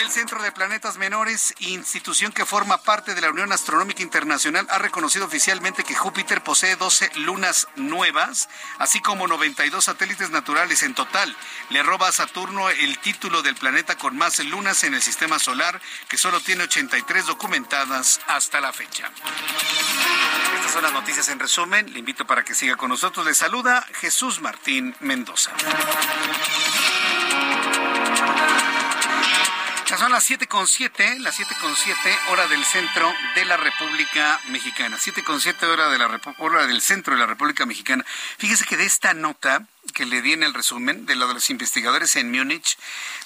El 0.00 0.10
Centro 0.10 0.42
de 0.42 0.52
Planetas 0.52 0.96
Menores, 0.96 1.54
institución 1.60 2.32
que 2.32 2.44
forma 2.44 2.78
parte 2.78 3.14
de 3.14 3.20
la 3.20 3.30
Unión 3.30 3.52
Astronómica 3.52 4.02
Internacional, 4.02 4.66
ha 4.70 4.78
reconocido 4.78 5.24
oficialmente 5.24 5.84
que 5.84 5.94
Júpiter 5.94 6.42
posee 6.42 6.76
12 6.76 7.10
lunas 7.20 7.68
nuevas, 7.76 8.48
así 8.78 9.00
como 9.00 9.26
92 9.28 9.84
satélites 9.84 10.30
naturales 10.30 10.82
en 10.82 10.94
total. 10.94 11.34
Le 11.70 11.82
roba 11.82 12.08
a 12.08 12.12
Saturno 12.12 12.68
el 12.70 12.98
título 12.98 13.42
del 13.42 13.54
planeta 13.54 13.96
con 13.96 14.16
más 14.16 14.38
lunas 14.40 14.84
en 14.84 14.94
el 14.94 15.02
sistema 15.02 15.38
solar, 15.38 15.80
que 16.08 16.18
solo 16.18 16.40
tiene 16.40 16.64
83 16.64 17.26
documentadas 17.26 18.20
hasta 18.26 18.60
la 18.60 18.72
fecha. 18.72 19.10
Estas 20.56 20.72
son 20.72 20.82
las 20.82 20.92
noticias 20.92 21.28
en 21.28 21.38
resumen. 21.38 21.92
Le 21.92 22.00
invito 22.00 22.26
para 22.26 22.44
que 22.44 22.54
siga 22.54 22.76
con 22.76 22.90
nosotros. 22.90 23.24
Le 23.24 23.34
saluda 23.34 23.86
Jesús 24.00 24.40
Martín 24.40 24.94
Mendoza. 25.00 25.52
Son 29.86 30.12
las 30.12 30.24
siete 30.24 30.48
con 30.48 30.66
siete, 30.66 31.18
las 31.20 31.36
siete 31.36 31.54
con 31.60 31.76
siete, 31.76 32.18
hora 32.30 32.46
del 32.46 32.64
centro 32.64 33.12
de 33.34 33.44
la 33.44 33.58
República 33.58 34.40
Mexicana. 34.48 34.98
Siete 34.98 35.22
con 35.22 35.40
siete, 35.40 35.66
hora, 35.66 35.90
de 35.90 35.98
la 35.98 36.20
hora 36.38 36.66
del 36.66 36.80
centro 36.80 37.14
de 37.14 37.20
la 37.20 37.26
República 37.26 37.66
Mexicana. 37.66 38.04
Fíjese 38.38 38.64
que 38.64 38.78
de 38.78 38.86
esta 38.86 39.12
nota 39.12 39.66
que 39.92 40.06
le 40.06 40.22
di 40.22 40.32
en 40.32 40.42
el 40.42 40.54
resumen 40.54 41.04
de 41.04 41.16
lo 41.16 41.28
de 41.28 41.34
los 41.34 41.50
investigadores 41.50 42.16
en 42.16 42.32
Múnich, 42.32 42.78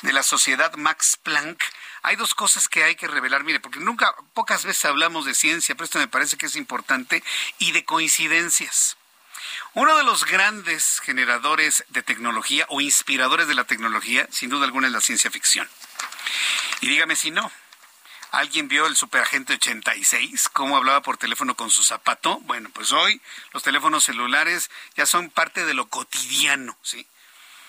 de 0.02 0.12
la 0.12 0.24
sociedad 0.24 0.74
Max 0.74 1.16
Planck, 1.22 1.62
hay 2.02 2.16
dos 2.16 2.34
cosas 2.34 2.68
que 2.68 2.82
hay 2.82 2.96
que 2.96 3.06
revelar. 3.06 3.44
Mire, 3.44 3.60
porque 3.60 3.78
nunca, 3.78 4.12
pocas 4.34 4.64
veces 4.64 4.84
hablamos 4.84 5.26
de 5.26 5.34
ciencia, 5.34 5.76
pero 5.76 5.84
esto 5.84 6.00
me 6.00 6.08
parece 6.08 6.36
que 6.36 6.46
es 6.46 6.56
importante, 6.56 7.22
y 7.58 7.70
de 7.70 7.84
coincidencias. 7.84 8.96
Uno 9.74 9.96
de 9.96 10.02
los 10.02 10.24
grandes 10.24 11.00
generadores 11.00 11.84
de 11.88 12.02
tecnología 12.02 12.66
o 12.68 12.80
inspiradores 12.80 13.46
de 13.46 13.54
la 13.54 13.64
tecnología, 13.64 14.28
sin 14.32 14.50
duda 14.50 14.64
alguna, 14.64 14.88
es 14.88 14.92
la 14.92 15.00
ciencia 15.00 15.30
ficción. 15.30 15.68
Y 16.80 16.88
dígame 16.88 17.16
si 17.16 17.30
no. 17.30 17.50
¿Alguien 18.30 18.68
vio 18.68 18.86
el 18.86 18.96
superagente 18.96 19.54
86? 19.54 20.50
¿Cómo 20.50 20.76
hablaba 20.76 21.00
por 21.00 21.16
teléfono 21.16 21.54
con 21.54 21.70
su 21.70 21.82
zapato? 21.82 22.40
Bueno, 22.40 22.68
pues 22.74 22.92
hoy 22.92 23.22
los 23.52 23.62
teléfonos 23.62 24.04
celulares 24.04 24.70
ya 24.96 25.06
son 25.06 25.30
parte 25.30 25.64
de 25.64 25.72
lo 25.72 25.88
cotidiano, 25.88 26.76
¿sí? 26.82 27.06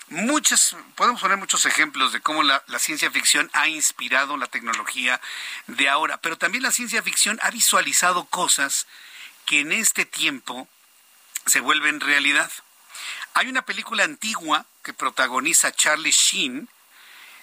Muchas, 0.10 0.76
podemos 0.96 1.22
poner 1.22 1.38
muchos 1.38 1.66
ejemplos 1.66 2.12
de 2.12 2.20
cómo 2.20 2.42
la, 2.42 2.64
la, 2.68 2.80
ciencia 2.80 3.12
ficción 3.12 3.50
ha 3.54 3.68
inspirado 3.68 4.38
la 4.38 4.48
tecnología 4.48 5.22
de 5.68 5.88
ahora, 5.88 6.18
pero 6.18 6.36
también 6.36 6.64
la 6.64 6.72
ciencia 6.72 7.04
ficción 7.04 7.40
ha 7.44 7.52
visualizado 7.52 8.26
cosas 8.26 8.88
que 9.46 9.60
en 9.60 9.72
este 9.72 10.06
tiempo 10.06 10.68
se 11.46 11.60
vuelven 11.60 12.00
realidad. 12.00 12.52
Hay 13.36 13.48
una 13.48 13.62
película 13.62 14.04
antigua 14.04 14.66
que 14.84 14.94
protagoniza 14.94 15.72
Charlie 15.72 16.12
Sheen, 16.12 16.70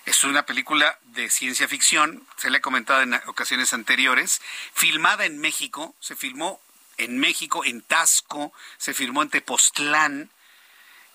es 0.06 0.22
una 0.22 0.46
película 0.46 0.98
de 1.02 1.28
ciencia 1.28 1.66
ficción, 1.66 2.26
se 2.36 2.48
le 2.48 2.58
ha 2.58 2.62
comentado 2.62 3.02
en 3.02 3.14
ocasiones 3.26 3.72
anteriores, 3.72 4.40
filmada 4.72 5.26
en 5.26 5.38
México, 5.38 5.96
se 6.00 6.14
filmó 6.14 6.60
en 6.96 7.18
México, 7.18 7.64
en 7.64 7.82
Tasco, 7.82 8.52
se 8.78 8.94
filmó 8.94 9.22
en 9.22 9.30
Tepoztlán, 9.30 10.30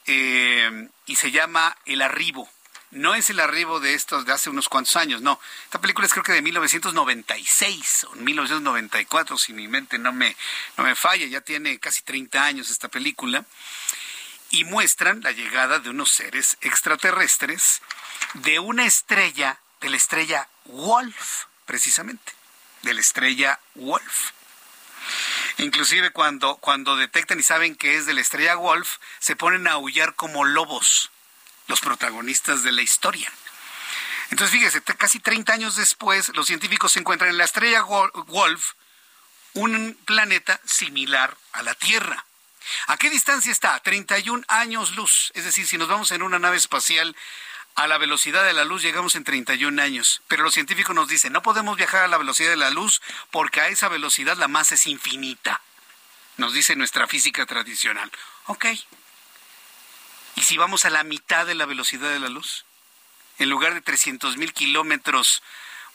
eh, 0.05 0.89
y 1.05 1.15
se 1.15 1.31
llama 1.31 1.77
El 1.85 2.01
Arribo. 2.01 2.49
No 2.91 3.15
es 3.15 3.29
el 3.29 3.39
arribo 3.39 3.79
de 3.79 3.93
estos 3.93 4.25
de 4.25 4.33
hace 4.33 4.49
unos 4.49 4.67
cuantos 4.67 4.97
años, 4.97 5.21
no. 5.21 5.39
Esta 5.63 5.79
película 5.79 6.05
es 6.05 6.11
creo 6.11 6.25
que 6.25 6.33
de 6.33 6.41
1996 6.41 8.07
o 8.11 8.15
1994, 8.15 9.37
si 9.37 9.53
mi 9.53 9.69
mente 9.69 9.97
no 9.97 10.11
me, 10.11 10.35
no 10.75 10.83
me 10.83 10.93
falla, 10.95 11.25
ya 11.25 11.39
tiene 11.39 11.79
casi 11.79 12.03
30 12.03 12.43
años 12.43 12.69
esta 12.69 12.89
película 12.89 13.45
y 14.51 14.65
muestran 14.65 15.21
la 15.21 15.31
llegada 15.31 15.79
de 15.79 15.89
unos 15.89 16.11
seres 16.11 16.57
extraterrestres 16.61 17.81
de 18.33 18.59
una 18.59 18.85
estrella, 18.85 19.59
de 19.79 19.89
la 19.89 19.97
estrella 19.97 20.47
Wolf, 20.65 21.45
precisamente, 21.65 22.33
de 22.83 22.93
la 22.93 23.01
estrella 23.01 23.59
Wolf. 23.75 24.31
Inclusive 25.57 26.11
cuando, 26.11 26.57
cuando 26.57 26.95
detectan 26.95 27.39
y 27.39 27.43
saben 27.43 27.75
que 27.75 27.95
es 27.95 28.05
de 28.05 28.13
la 28.13 28.21
estrella 28.21 28.55
Wolf, 28.55 28.97
se 29.19 29.35
ponen 29.35 29.67
a 29.67 29.73
aullar 29.73 30.15
como 30.15 30.43
lobos, 30.43 31.11
los 31.67 31.79
protagonistas 31.79 32.63
de 32.63 32.71
la 32.71 32.81
historia. 32.81 33.31
Entonces, 34.29 34.57
fíjese, 34.57 34.81
casi 34.81 35.19
30 35.19 35.53
años 35.53 35.75
después, 35.75 36.29
los 36.35 36.47
científicos 36.47 36.95
encuentran 36.97 37.29
en 37.31 37.37
la 37.37 37.45
estrella 37.45 37.83
Wolf 37.83 38.73
un 39.53 39.97
planeta 40.05 40.59
similar 40.65 41.37
a 41.51 41.63
la 41.63 41.73
Tierra. 41.75 42.25
¿A 42.87 42.97
qué 42.97 43.09
distancia 43.09 43.51
está? 43.51 43.79
31 43.79 44.43
años 44.47 44.95
luz. 44.95 45.31
Es 45.35 45.45
decir, 45.45 45.67
si 45.67 45.77
nos 45.77 45.87
vamos 45.87 46.11
en 46.11 46.21
una 46.21 46.39
nave 46.39 46.57
espacial 46.57 47.15
a 47.75 47.87
la 47.87 47.97
velocidad 47.97 48.45
de 48.45 48.53
la 48.53 48.65
luz 48.65 48.81
llegamos 48.81 49.15
en 49.15 49.23
31 49.23 49.81
años. 49.81 50.21
Pero 50.27 50.43
los 50.43 50.53
científicos 50.53 50.95
nos 50.95 51.07
dicen, 51.07 51.33
no 51.33 51.41
podemos 51.41 51.77
viajar 51.77 52.03
a 52.03 52.07
la 52.07 52.17
velocidad 52.17 52.49
de 52.49 52.57
la 52.57 52.69
luz 52.69 53.01
porque 53.31 53.61
a 53.61 53.67
esa 53.67 53.87
velocidad 53.87 54.37
la 54.37 54.47
masa 54.47 54.75
es 54.75 54.87
infinita. 54.87 55.61
Nos 56.37 56.53
dice 56.53 56.75
nuestra 56.75 57.07
física 57.07 57.45
tradicional. 57.45 58.11
Ok. 58.47 58.65
¿Y 60.35 60.41
si 60.41 60.57
vamos 60.57 60.85
a 60.85 60.89
la 60.89 61.03
mitad 61.03 61.45
de 61.45 61.55
la 61.55 61.65
velocidad 61.65 62.09
de 62.09 62.19
la 62.19 62.29
luz? 62.29 62.65
En 63.37 63.49
lugar 63.49 63.73
de 63.73 63.81
300 63.81 64.37
mil 64.37 64.53
kilómetros 64.53 65.41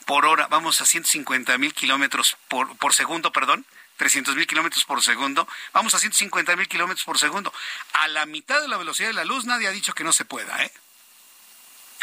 por 0.05 0.25
hora, 0.25 0.47
vamos 0.47 0.81
a 0.81 0.85
150 0.85 1.57
mil 1.57 1.73
kilómetros 1.73 2.37
por, 2.47 2.77
por 2.77 2.93
segundo, 2.93 3.31
perdón. 3.31 3.65
300 3.97 4.35
mil 4.35 4.47
kilómetros 4.47 4.85
por 4.85 5.03
segundo, 5.03 5.47
vamos 5.73 5.93
a 5.93 5.99
150 5.99 6.55
mil 6.55 6.67
kilómetros 6.67 7.03
por 7.03 7.19
segundo. 7.19 7.53
A 7.93 8.07
la 8.07 8.25
mitad 8.25 8.61
de 8.61 8.67
la 8.67 8.77
velocidad 8.77 9.09
de 9.09 9.13
la 9.13 9.25
luz 9.25 9.45
nadie 9.45 9.67
ha 9.67 9.71
dicho 9.71 9.93
que 9.93 10.03
no 10.03 10.13
se 10.13 10.25
pueda, 10.25 10.63
¿eh? 10.63 10.71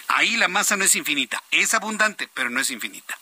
Ahí 0.08 0.36
la 0.36 0.48
masa 0.48 0.76
no 0.76 0.84
es 0.84 0.94
infinita, 0.96 1.42
es 1.50 1.72
abundante, 1.72 2.28
pero 2.34 2.50
no 2.50 2.60
es 2.60 2.70
infinita. 2.70 3.18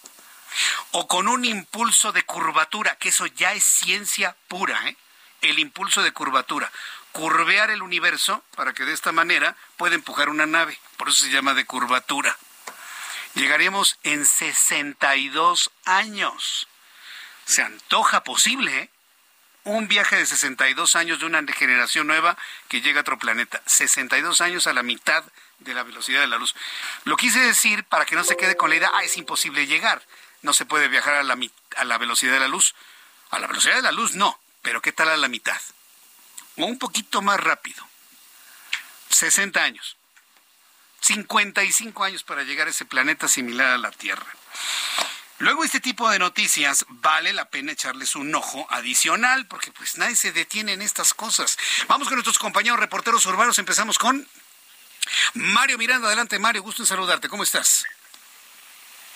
O 0.90 1.06
con 1.06 1.28
un 1.28 1.44
impulso 1.44 2.12
de 2.12 2.24
curvatura, 2.24 2.96
que 2.96 3.10
eso 3.10 3.26
ya 3.26 3.52
es 3.52 3.64
ciencia 3.64 4.36
pura, 4.48 4.88
¿eh? 4.88 4.96
El 5.40 5.58
impulso 5.58 6.02
de 6.02 6.12
curvatura. 6.12 6.70
Curvear 7.12 7.70
el 7.70 7.82
universo 7.82 8.42
para 8.56 8.72
que 8.72 8.84
de 8.84 8.92
esta 8.92 9.12
manera 9.12 9.56
pueda 9.76 9.94
empujar 9.94 10.28
una 10.28 10.46
nave. 10.46 10.78
Por 10.96 11.08
eso 11.08 11.24
se 11.24 11.30
llama 11.30 11.54
de 11.54 11.66
curvatura. 11.66 12.36
Llegaremos 13.34 13.98
en 14.02 14.26
62 14.26 15.70
años 15.84 16.68
se 17.44 17.62
antoja 17.62 18.24
posible 18.24 18.76
¿eh? 18.76 18.90
un 19.64 19.88
viaje 19.88 20.16
de 20.16 20.26
62 20.26 20.96
años 20.96 21.20
de 21.20 21.26
una 21.26 21.42
generación 21.52 22.06
nueva 22.06 22.36
que 22.68 22.80
llega 22.80 23.00
a 23.00 23.02
otro 23.02 23.18
planeta. 23.18 23.62
62 23.66 24.40
años 24.40 24.66
a 24.66 24.72
la 24.72 24.82
mitad 24.82 25.24
de 25.60 25.74
la 25.74 25.82
velocidad 25.82 26.20
de 26.20 26.26
la 26.26 26.38
luz. 26.38 26.54
Lo 27.04 27.16
quise 27.16 27.38
decir 27.40 27.84
para 27.84 28.04
que 28.04 28.16
no 28.16 28.24
se 28.24 28.36
quede 28.36 28.56
con 28.56 28.70
la 28.70 28.76
idea, 28.76 28.90
ah, 28.92 29.04
es 29.04 29.16
imposible 29.16 29.66
llegar. 29.66 30.04
No 30.42 30.52
se 30.52 30.66
puede 30.66 30.88
viajar 30.88 31.14
a 31.14 31.22
la, 31.22 31.38
a 31.76 31.84
la 31.84 31.98
velocidad 31.98 32.32
de 32.32 32.40
la 32.40 32.48
luz. 32.48 32.74
A 33.30 33.38
la 33.38 33.46
velocidad 33.46 33.76
de 33.76 33.82
la 33.82 33.92
luz 33.92 34.14
no, 34.14 34.38
pero 34.62 34.82
¿qué 34.82 34.92
tal 34.92 35.08
a 35.08 35.16
la 35.16 35.28
mitad? 35.28 35.60
O 36.56 36.66
un 36.66 36.78
poquito 36.78 37.22
más 37.22 37.38
rápido. 37.38 37.86
60 39.10 39.62
años. 39.62 39.96
55 41.00 42.04
años 42.04 42.24
para 42.24 42.42
llegar 42.42 42.66
a 42.66 42.70
ese 42.70 42.84
planeta 42.84 43.28
similar 43.28 43.68
a 43.68 43.78
la 43.78 43.90
Tierra. 43.90 44.26
Luego 45.42 45.64
este 45.64 45.80
tipo 45.80 46.08
de 46.08 46.20
noticias 46.20 46.86
vale 46.88 47.32
la 47.32 47.46
pena 47.46 47.72
echarles 47.72 48.14
un 48.14 48.32
ojo 48.32 48.64
adicional 48.70 49.44
porque 49.48 49.72
pues 49.72 49.98
nadie 49.98 50.14
se 50.14 50.30
detiene 50.30 50.72
en 50.72 50.82
estas 50.82 51.14
cosas. 51.14 51.58
Vamos 51.88 52.06
con 52.06 52.14
nuestros 52.14 52.38
compañeros 52.38 52.78
reporteros 52.78 53.26
urbanos. 53.26 53.58
Empezamos 53.58 53.98
con 53.98 54.24
Mario 55.34 55.78
Miranda. 55.78 56.06
Adelante 56.06 56.38
Mario, 56.38 56.62
gusto 56.62 56.84
en 56.84 56.86
saludarte. 56.86 57.28
¿Cómo 57.28 57.42
estás? 57.42 57.84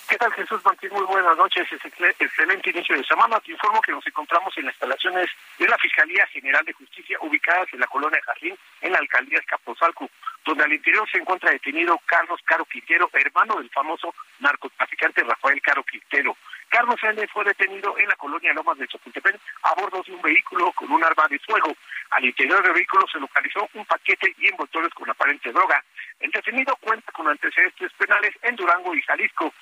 ¿Qué 0.07 0.15
tal 0.15 0.31
Jesús 0.31 0.63
Martín? 0.63 0.89
Muy 0.93 1.03
buenas 1.03 1.35
noches, 1.35 1.67
excelente 1.69 2.69
inicio 2.69 2.95
de 2.95 3.03
semana. 3.03 3.41
Te 3.41 3.51
informo 3.51 3.81
que 3.81 3.91
nos 3.91 4.07
encontramos 4.07 4.57
en 4.57 4.63
las 4.65 4.73
instalaciones 4.75 5.29
de 5.59 5.67
la 5.67 5.77
Fiscalía 5.77 6.25
General 6.27 6.63
de 6.63 6.71
Justicia 6.71 7.17
ubicadas 7.19 7.67
en 7.73 7.81
la 7.81 7.87
colonia 7.87 8.21
Jardín, 8.23 8.57
en 8.79 8.93
la 8.93 8.99
alcaldía 8.99 9.39
Escapozalco, 9.39 10.09
donde 10.45 10.63
al 10.63 10.71
interior 10.71 11.05
se 11.11 11.17
encuentra 11.17 11.51
detenido 11.51 11.99
Carlos 12.05 12.39
Caro 12.45 12.63
Quintero, 12.63 13.09
hermano 13.11 13.57
del 13.57 13.69
famoso 13.69 14.15
narcotraficante 14.39 15.25
Rafael 15.25 15.61
Caro 15.61 15.83
Quintero. 15.83 16.37
Carlos 16.69 16.99
N. 17.03 17.27
fue 17.27 17.43
detenido 17.43 17.97
en 17.97 18.07
la 18.07 18.15
colonia 18.15 18.53
Lomas 18.53 18.77
de 18.77 18.87
Chapultepec 18.87 19.39
a 19.63 19.73
bordo 19.73 20.03
de 20.03 20.13
un 20.13 20.21
vehículo 20.21 20.71
con 20.71 20.89
un 20.89 21.03
arma 21.03 21.27
de 21.29 21.39
fuego. 21.39 21.75
Al 22.11 22.23
interior 22.23 22.63
del 22.63 22.73
vehículo 22.73 23.05
se 23.11 23.19
localizó 23.19 23.67
un 23.73 23.85
paquete 23.85 24.33
y 24.37 24.47
envoltorios 24.47 24.93
con 24.93 25.09
aparente 25.09 25.51
droga. 25.51 25.83
El 26.19 26.31
detenido 26.31 26.75
cuenta 26.77 27.11
con 27.11 27.27
antecedentes 27.27 27.91
penales 27.93 28.33
en 28.41 28.55
Durango 28.55 28.95
y 28.95 29.01
Jalisco 29.01 29.53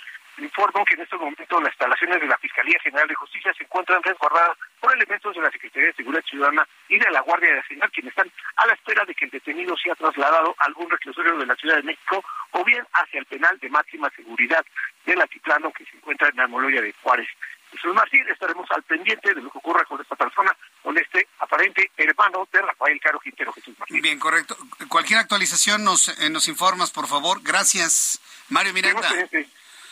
informo 0.43 0.83
que 0.86 0.95
en 0.95 1.01
este 1.01 1.17
momento 1.17 1.61
las 1.61 1.71
instalaciones 1.71 2.21
de 2.21 2.27
la 2.27 2.38
Fiscalía 2.38 2.79
General 2.81 3.07
de 3.07 3.15
Justicia 3.15 3.53
se 3.57 3.63
encuentran 3.63 4.03
resguardadas 4.03 4.57
por 4.79 4.93
elementos 4.93 5.36
de 5.36 5.41
la 5.41 5.51
Secretaría 5.51 5.88
de 5.88 5.95
Seguridad 5.95 6.23
Ciudadana 6.23 6.67
y 6.89 6.99
de 6.99 7.11
la 7.11 7.21
Guardia 7.21 7.55
Nacional, 7.55 7.91
quienes 7.91 8.11
están 8.11 8.31
a 8.57 8.67
la 8.67 8.73
espera 8.73 9.05
de 9.05 9.15
que 9.15 9.25
el 9.25 9.31
detenido 9.31 9.75
sea 9.77 9.95
trasladado 9.95 10.55
a 10.59 10.65
algún 10.65 10.89
reclusorio 10.89 11.38
de 11.38 11.45
la 11.45 11.55
Ciudad 11.55 11.77
de 11.77 11.83
México 11.83 12.23
o 12.51 12.63
bien 12.63 12.86
hacia 12.93 13.19
el 13.19 13.25
penal 13.25 13.57
de 13.59 13.69
máxima 13.69 14.09
seguridad 14.15 14.65
del 15.05 15.21
Altiplano 15.21 15.71
que 15.71 15.86
se 15.86 15.95
encuentra 15.97 16.29
en 16.29 16.38
la 16.38 16.47
Moloya 16.47 16.81
de 16.81 16.93
Juárez. 17.01 17.27
Jesús 17.71 17.93
Martín, 17.93 18.25
estaremos 18.29 18.69
al 18.71 18.83
pendiente 18.83 19.33
de 19.33 19.41
lo 19.41 19.51
que 19.51 19.57
ocurra 19.57 19.83
con 19.86 19.99
esta 19.99 20.15
persona, 20.15 20.55
con 20.81 20.97
este 20.97 21.27
aparente 21.39 21.91
hermano 21.97 22.47
de 22.51 22.61
Rafael 22.61 22.99
Caro 23.01 23.19
Quintero, 23.19 23.51
Jesús 23.53 23.77
Martín. 23.77 24.01
Bien, 24.01 24.19
correcto. 24.19 24.57
Cualquier 24.88 25.19
actualización 25.19 25.83
nos, 25.83 26.07
eh, 26.07 26.29
nos 26.29 26.47
informas, 26.47 26.91
por 26.91 27.07
favor. 27.07 27.41
Gracias, 27.43 28.21
Mario 28.49 28.73
Miranda. 28.73 29.09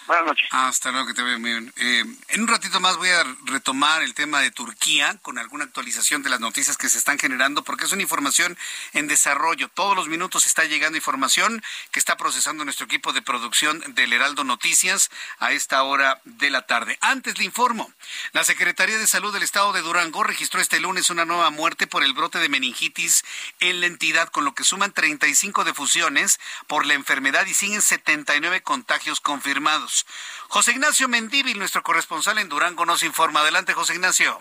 Buenas 0.06 0.26
noches. 0.26 0.48
Hasta 0.52 0.92
luego, 0.92 1.08
que 1.08 1.14
te 1.14 1.22
muy 1.24 1.52
bien. 1.52 1.74
Eh, 1.78 2.04
en 2.28 2.42
un 2.42 2.48
ratito 2.48 2.80
más 2.82 2.98
voy 2.98 3.10
a 3.10 3.24
retomar 3.46 4.04
el 4.04 4.14
tema 4.14 4.42
de 4.42 4.52
Turquía 4.52 5.18
con 5.22 5.38
alguna 5.38 5.64
actualización 5.64 6.24
de 6.24 6.30
las 6.30 6.42
noticias 6.42 6.76
que 6.76 6.90
se 6.90 6.98
están 6.98 7.18
generando, 7.18 7.64
porque 7.64 7.86
es 7.86 7.92
una 7.94 8.02
información 8.02 8.58
en 8.92 9.08
desarrollo. 9.08 9.70
Todos 9.70 9.96
los 9.96 10.10
minutos 10.10 10.46
está 10.46 10.66
llegando 10.66 10.98
información 10.98 11.64
que 11.92 12.00
está 12.00 12.18
procesando 12.18 12.66
nuestro 12.66 12.86
equipo 12.86 13.14
de 13.14 13.22
producción 13.22 13.82
del 13.96 14.12
Heraldo 14.12 14.44
Noticias 14.44 15.10
a 15.40 15.54
esta 15.54 15.82
hora 15.84 16.22
de 16.26 16.50
la 16.50 16.66
tarde. 16.66 16.98
Antes 17.00 17.38
le 17.38 17.46
informo, 17.46 17.92
la 18.34 18.44
Secretaría 18.44 18.98
de 18.98 19.08
Salud 19.08 19.34
del 19.34 19.44
Estado 19.44 19.72
de 19.72 19.82
Durango 19.82 20.24
registró 20.24 20.60
este 20.60 20.82
lunes 20.82 21.12
una 21.12 21.24
nueva 21.24 21.50
muerte 21.50 21.88
por 21.88 22.04
el 22.04 22.14
brote 22.14 22.40
de 22.40 22.50
meningitis 22.50 23.24
en 23.62 23.80
la 23.80 23.88
entidad, 23.88 24.28
con 24.30 24.44
lo 24.44 24.54
que 24.54 24.66
suman 24.66 24.92
35 24.92 25.64
defusiones 25.64 26.40
por 26.68 26.86
la 26.86 26.94
enfermedad 26.94 27.46
y 27.46 27.54
siguen 27.54 27.82
79 27.82 28.64
contagios 28.64 29.22
confirmados. 29.22 29.93
José 30.48 30.72
Ignacio 30.72 31.08
Mendívil, 31.08 31.60
nuestro 31.60 31.84
corresponsal 31.84 32.38
en 32.38 32.50
Durango, 32.50 32.86
nos 32.86 33.04
informa. 33.04 33.42
Adelante, 33.42 33.74
José 33.74 33.94
Ignacio. 33.94 34.40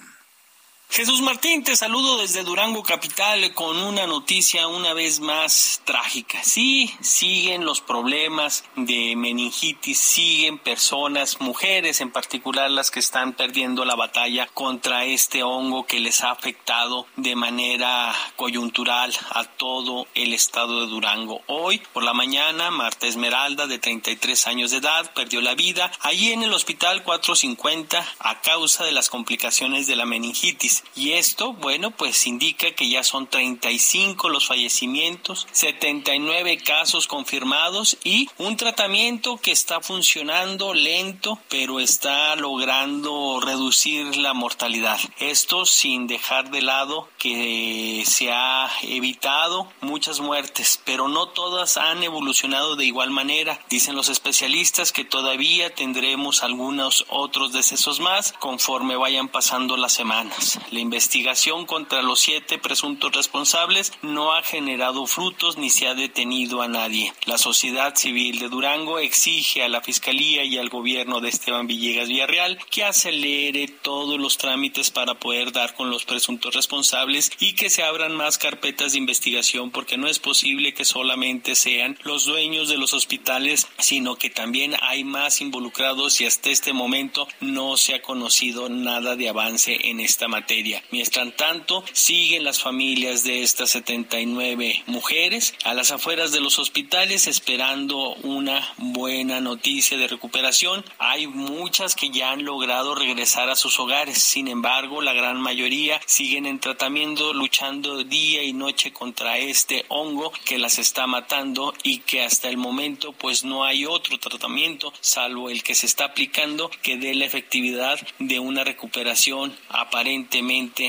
Jesús 0.93 1.22
Martín, 1.22 1.64
te 1.64 1.74
saludo 1.74 2.18
desde 2.18 2.45
Durango 2.45 2.82
Capital 2.82 3.55
con 3.55 3.78
una 3.78 4.07
noticia 4.07 4.68
una 4.68 4.93
vez 4.93 5.20
más 5.20 5.80
trágica. 5.86 6.45
Sí, 6.45 6.95
siguen 7.01 7.64
los 7.64 7.80
problemas 7.80 8.64
de 8.76 9.16
meningitis, 9.16 9.99
siguen 9.99 10.59
personas, 10.59 11.40
mujeres 11.40 12.03
en 12.03 12.11
particular, 12.11 12.70
las 12.70 12.90
que 12.90 13.01
están 13.01 13.32
perdiendo 13.32 13.86
la 13.86 13.95
batalla 13.95 14.47
contra 14.53 15.07
este 15.07 15.43
hongo 15.43 15.86
que 15.86 15.99
les 15.99 16.22
ha 16.22 16.30
afectado 16.30 17.07
de 17.16 17.36
manera 17.36 18.14
coyuntural 18.36 19.14
a 19.30 19.45
todo 19.45 20.07
el 20.14 20.34
estado 20.34 20.82
de 20.82 20.88
Durango. 20.88 21.40
Hoy, 21.47 21.80
por 21.95 22.03
la 22.03 22.12
mañana, 22.12 22.70
Marta 22.70 23.07
Esmeralda, 23.07 23.66
de 23.66 23.78
33 23.78 24.47
años 24.47 24.72
de 24.72 24.76
edad, 24.76 25.11
perdió 25.14 25.40
la 25.40 25.55
vida 25.55 25.90
allí 26.01 26.32
en 26.32 26.43
el 26.43 26.53
hospital 26.53 27.03
450 27.03 28.07
a 28.18 28.40
causa 28.43 28.84
de 28.84 28.93
las 28.93 29.09
complicaciones 29.09 29.86
de 29.86 29.97
la 29.97 30.05
meningitis. 30.05 30.82
Y 30.95 31.12
esto, 31.12 31.55
bueno, 31.55 31.91
pues 31.91 32.26
indica 32.26 32.72
que 32.72 32.89
ya 32.89 33.03
son 33.03 33.26
35 33.26 34.28
los 34.28 34.47
fallecimientos, 34.47 35.47
79 35.53 36.59
casos 36.59 37.07
confirmados 37.07 37.97
y 38.05 38.28
un 38.39 38.57
tratamiento 38.57 39.39
que 39.39 39.53
está 39.53 39.80
funcionando 39.80 40.74
lento, 40.74 41.39
pero 41.49 41.80
está 41.80 42.37
logrando 42.37 43.41
reducir 43.41 44.16
la 44.16 44.35
mortalidad. 44.35 45.01
Esto 45.18 45.64
sin 45.64 46.07
dejar 46.07 46.51
de 46.51 46.62
lado 46.62 47.09
que 47.18 48.05
se 48.07 48.30
ha 48.33 48.70
evitado 48.83 49.72
muchas 49.80 50.20
muertes, 50.20 50.80
pero 50.85 51.09
no 51.09 51.28
todas 51.28 51.76
han 51.76 52.03
evolucionado 52.03 52.76
de 52.76 52.85
igual 52.85 53.11
manera. 53.11 53.59
Dicen 53.70 53.97
los 53.97 54.09
especialistas 54.09 54.93
que 54.93 55.05
todavía 55.05 55.74
tendremos 55.74 56.43
algunos 56.43 57.07
otros 57.09 57.53
decesos 57.53 58.01
más 58.01 58.33
conforme 58.39 58.97
vayan 58.97 59.28
pasando 59.28 59.76
las 59.76 59.93
semanas. 59.93 60.59
La 60.72 60.80
investigación 60.80 61.66
contra 61.66 62.00
los 62.00 62.20
siete 62.20 62.56
presuntos 62.56 63.12
responsables 63.12 63.92
no 64.00 64.32
ha 64.32 64.42
generado 64.42 65.04
frutos 65.04 65.58
ni 65.58 65.68
se 65.68 65.86
ha 65.86 65.94
detenido 65.94 66.62
a 66.62 66.68
nadie. 66.68 67.12
La 67.26 67.36
sociedad 67.36 67.94
civil 67.94 68.38
de 68.38 68.48
Durango 68.48 68.98
exige 68.98 69.62
a 69.62 69.68
la 69.68 69.82
Fiscalía 69.82 70.44
y 70.44 70.56
al 70.56 70.70
gobierno 70.70 71.20
de 71.20 71.28
Esteban 71.28 71.66
Villegas 71.66 72.08
Villarreal 72.08 72.58
que 72.70 72.84
acelere 72.84 73.68
todos 73.68 74.18
los 74.18 74.38
trámites 74.38 74.90
para 74.90 75.12
poder 75.12 75.52
dar 75.52 75.74
con 75.74 75.90
los 75.90 76.06
presuntos 76.06 76.54
responsables 76.54 77.30
y 77.38 77.52
que 77.52 77.68
se 77.68 77.82
abran 77.82 78.16
más 78.16 78.38
carpetas 78.38 78.92
de 78.92 78.98
investigación 78.98 79.72
porque 79.72 79.98
no 79.98 80.08
es 80.08 80.20
posible 80.20 80.72
que 80.72 80.86
solamente 80.86 81.54
sean 81.54 81.98
los 82.02 82.24
dueños 82.24 82.70
de 82.70 82.78
los 82.78 82.94
hospitales, 82.94 83.68
sino 83.78 84.16
que 84.16 84.30
también 84.30 84.74
hay 84.80 85.04
más 85.04 85.42
involucrados 85.42 86.18
y 86.22 86.24
hasta 86.24 86.48
este 86.48 86.72
momento 86.72 87.28
no 87.40 87.76
se 87.76 87.94
ha 87.94 88.00
conocido 88.00 88.70
nada 88.70 89.16
de 89.16 89.28
avance 89.28 89.90
en 89.90 90.00
esta 90.00 90.28
materia. 90.28 90.51
Mientras 90.90 91.34
tanto, 91.36 91.82
siguen 91.92 92.44
las 92.44 92.61
familias 92.61 93.24
de 93.24 93.42
estas 93.42 93.70
79 93.70 94.82
mujeres 94.86 95.55
a 95.64 95.72
las 95.72 95.92
afueras 95.92 96.30
de 96.30 96.40
los 96.40 96.59
hospitales 96.59 97.26
esperando 97.26 98.14
una 98.16 98.74
buena 98.76 99.40
noticia 99.40 99.96
de 99.96 100.09
recuperación. 100.09 100.84
Hay 100.98 101.26
muchas 101.26 101.94
que 101.94 102.11
ya 102.11 102.32
han 102.32 102.44
logrado 102.44 102.94
regresar 102.94 103.48
a 103.48 103.57
sus 103.57 103.80
hogares. 103.80 104.18
Sin 104.18 104.46
embargo, 104.46 105.00
la 105.00 105.14
gran 105.14 105.40
mayoría 105.40 106.00
siguen 106.07 106.44
en 106.44 106.61
tratamiento 106.61 107.32
luchando 107.32 108.05
día 108.05 108.42
y 108.42 108.53
noche 108.53 108.92
contra 108.92 109.38
este 109.38 109.86
hongo 109.88 110.32
que 110.44 110.59
las 110.59 110.78
está 110.78 111.07
matando 111.07 111.72
y 111.82 111.98
que 111.98 112.22
hasta 112.22 112.50
el 112.50 112.59
momento 112.59 113.12
pues 113.12 113.42
no 113.42 113.64
hay 113.64 113.86
otro 113.86 114.18
tratamiento 114.18 114.92
salvo 115.00 115.48
el 115.48 115.62
que 115.62 115.74
se 115.74 115.86
está 115.86 116.05
aplicando 116.05 116.70
que 116.82 116.96
dé 116.96 117.14
la 117.14 117.24
efectividad 117.24 117.98
de 118.18 118.38
una 118.38 118.64
recuperación 118.64 119.57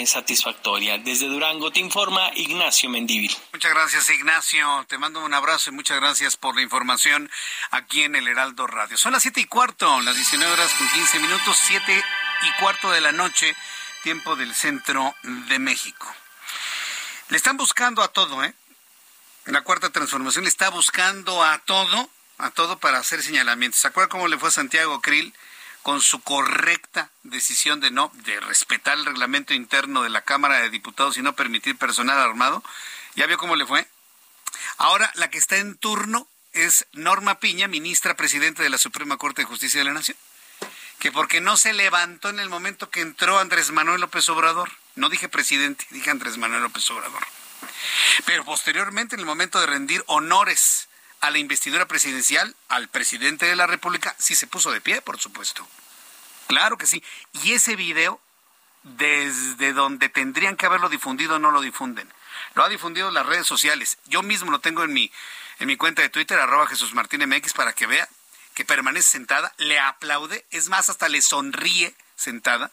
satisfactoria. 0.05 0.97
Desde 0.97 1.27
Durango 1.27 1.71
te 1.71 1.79
informa 1.79 2.31
Ignacio 2.35 2.89
Mendívil. 2.89 3.31
Muchas 3.51 3.71
gracias 3.71 4.09
Ignacio, 4.09 4.85
te 4.87 4.97
mando 4.97 5.23
un 5.23 5.33
abrazo 5.33 5.69
y 5.69 5.73
muchas 5.73 5.99
gracias 5.99 6.37
por 6.37 6.55
la 6.55 6.61
información 6.61 7.29
aquí 7.71 8.03
en 8.03 8.15
el 8.15 8.27
Heraldo 8.27 8.67
Radio. 8.67 8.97
Son 8.97 9.13
las 9.13 9.21
siete 9.21 9.41
y 9.41 9.45
cuarto, 9.45 10.01
las 10.01 10.15
19 10.15 10.51
horas 10.51 10.73
con 10.73 10.87
15 10.89 11.19
minutos, 11.19 11.57
siete 11.61 12.03
y 12.41 12.61
cuarto 12.61 12.91
de 12.91 13.01
la 13.01 13.11
noche, 13.11 13.55
tiempo 14.01 14.35
del 14.35 14.53
centro 14.55 15.13
de 15.23 15.59
México. 15.59 16.11
Le 17.29 17.37
están 17.37 17.57
buscando 17.57 18.01
a 18.01 18.07
todo, 18.07 18.43
¿eh? 18.43 18.53
La 19.45 19.61
cuarta 19.61 19.91
transformación 19.91 20.45
le 20.45 20.49
está 20.49 20.69
buscando 20.69 21.43
a 21.43 21.59
todo, 21.59 22.09
a 22.37 22.49
todo 22.49 22.79
para 22.79 22.97
hacer 22.97 23.21
señalamientos. 23.21 23.81
¿Se 23.81 23.87
acuerda 23.87 24.09
cómo 24.09 24.27
le 24.27 24.37
fue 24.37 24.49
a 24.49 24.51
Santiago 24.51 25.01
Krill? 25.01 25.33
Con 25.83 26.01
su 26.01 26.21
correcta 26.21 27.11
decisión 27.23 27.81
de 27.81 27.91
no 27.91 28.11
de 28.25 28.39
respetar 28.39 28.97
el 28.97 29.05
reglamento 29.05 29.53
interno 29.53 30.01
de 30.01 30.09
la 30.09 30.21
Cámara 30.21 30.61
de 30.61 30.69
Diputados 30.69 31.17
y 31.17 31.21
no 31.21 31.35
permitir 31.35 31.77
personal 31.77 32.17
armado. 32.17 32.63
¿Ya 33.15 33.27
vio 33.27 33.37
cómo 33.37 33.55
le 33.55 33.65
fue? 33.65 33.85
Ahora 34.77 35.11
la 35.15 35.29
que 35.29 35.37
está 35.37 35.57
en 35.57 35.75
turno 35.75 36.27
es 36.53 36.87
Norma 36.93 37.39
Piña, 37.39 37.67
ministra 37.67 38.15
presidente 38.15 38.63
de 38.63 38.69
la 38.69 38.77
Suprema 38.77 39.17
Corte 39.17 39.41
de 39.41 39.47
Justicia 39.47 39.79
de 39.79 39.85
la 39.85 39.93
Nación, 39.93 40.17
que 40.99 41.11
porque 41.11 41.41
no 41.41 41.57
se 41.57 41.73
levantó 41.73 42.29
en 42.29 42.39
el 42.39 42.49
momento 42.49 42.89
que 42.89 43.01
entró 43.01 43.39
Andrés 43.39 43.71
Manuel 43.71 44.01
López 44.01 44.27
Obrador, 44.29 44.71
no 44.95 45.09
dije 45.09 45.27
presidente, 45.27 45.85
dije 45.89 46.09
Andrés 46.09 46.37
Manuel 46.37 46.63
López 46.63 46.89
Obrador, 46.91 47.23
pero 48.25 48.45
posteriormente 48.45 49.15
en 49.15 49.19
el 49.19 49.25
momento 49.25 49.59
de 49.59 49.65
rendir 49.65 50.03
honores 50.07 50.87
a 51.23 51.31
la 51.31 51.37
investidura 51.37 51.87
presidencial, 51.87 52.53
al 52.67 52.89
presidente 52.89 53.45
de 53.45 53.55
la 53.55 53.65
República, 53.65 54.13
sí 54.19 54.35
se 54.35 54.45
puso 54.45 54.71
de 54.71 54.81
pie, 54.81 55.01
por 55.01 55.17
supuesto. 55.21 55.65
Claro 56.47 56.77
que 56.77 56.85
sí. 56.85 57.01
Y 57.43 57.53
ese 57.53 57.77
video, 57.77 58.19
desde 58.83 59.71
donde 59.71 60.09
tendrían 60.09 60.57
que 60.57 60.65
haberlo 60.65 60.89
difundido, 60.89 61.39
no 61.39 61.51
lo 61.51 61.61
difunden. 61.61 62.11
Lo 62.55 62.65
ha 62.65 62.67
difundido 62.67 63.09
las 63.09 63.25
redes 63.25 63.47
sociales. 63.47 63.99
Yo 64.07 64.21
mismo 64.21 64.51
lo 64.51 64.59
tengo 64.59 64.83
en 64.83 64.91
mi, 64.91 65.09
en 65.59 65.67
mi 65.67 65.77
cuenta 65.77 66.01
de 66.01 66.09
Twitter, 66.09 66.37
arroba 66.37 66.67
Jesús 66.67 66.93
Martín 66.93 67.25
MX, 67.25 67.53
para 67.53 67.71
que 67.71 67.87
vea 67.87 68.09
que 68.53 68.65
permanece 68.65 69.11
sentada, 69.11 69.53
le 69.57 69.79
aplaude, 69.79 70.45
es 70.51 70.67
más, 70.67 70.89
hasta 70.89 71.07
le 71.07 71.21
sonríe 71.21 71.95
sentada. 72.17 72.69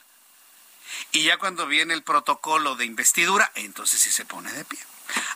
Y 1.12 1.22
ya 1.22 1.38
cuando 1.38 1.68
viene 1.68 1.94
el 1.94 2.02
protocolo 2.02 2.74
de 2.74 2.84
investidura, 2.84 3.52
entonces 3.54 4.00
sí 4.00 4.10
se 4.10 4.24
pone 4.24 4.52
de 4.52 4.64
pie. 4.64 4.80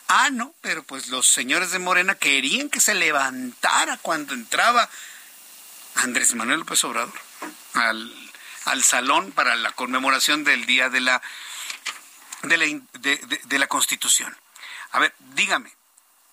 Ah, 0.09 0.31
no, 0.31 0.55
pero 0.61 0.83
pues 0.83 1.09
los 1.09 1.29
señores 1.29 1.71
de 1.71 1.79
Morena 1.79 2.15
querían 2.15 2.69
que 2.69 2.81
se 2.81 2.95
levantara 2.95 3.97
cuando 3.99 4.35
entraba 4.35 4.89
Andrés 5.97 6.35
Manuel 6.35 6.61
López 6.61 6.85
Obrador 6.85 7.19
al, 7.75 8.31
al 8.67 8.85
salón 8.85 9.33
para 9.33 9.57
la 9.57 9.73
conmemoración 9.73 10.45
del 10.45 10.67
Día 10.67 10.91
de 10.91 11.01
la, 11.01 11.23
de 12.43 12.57
la, 12.59 12.67
de 13.45 13.59
la 13.59 13.67
Constitución. 13.67 14.37
A 14.93 14.99
ver, 14.99 15.15
dígame, 15.35 15.73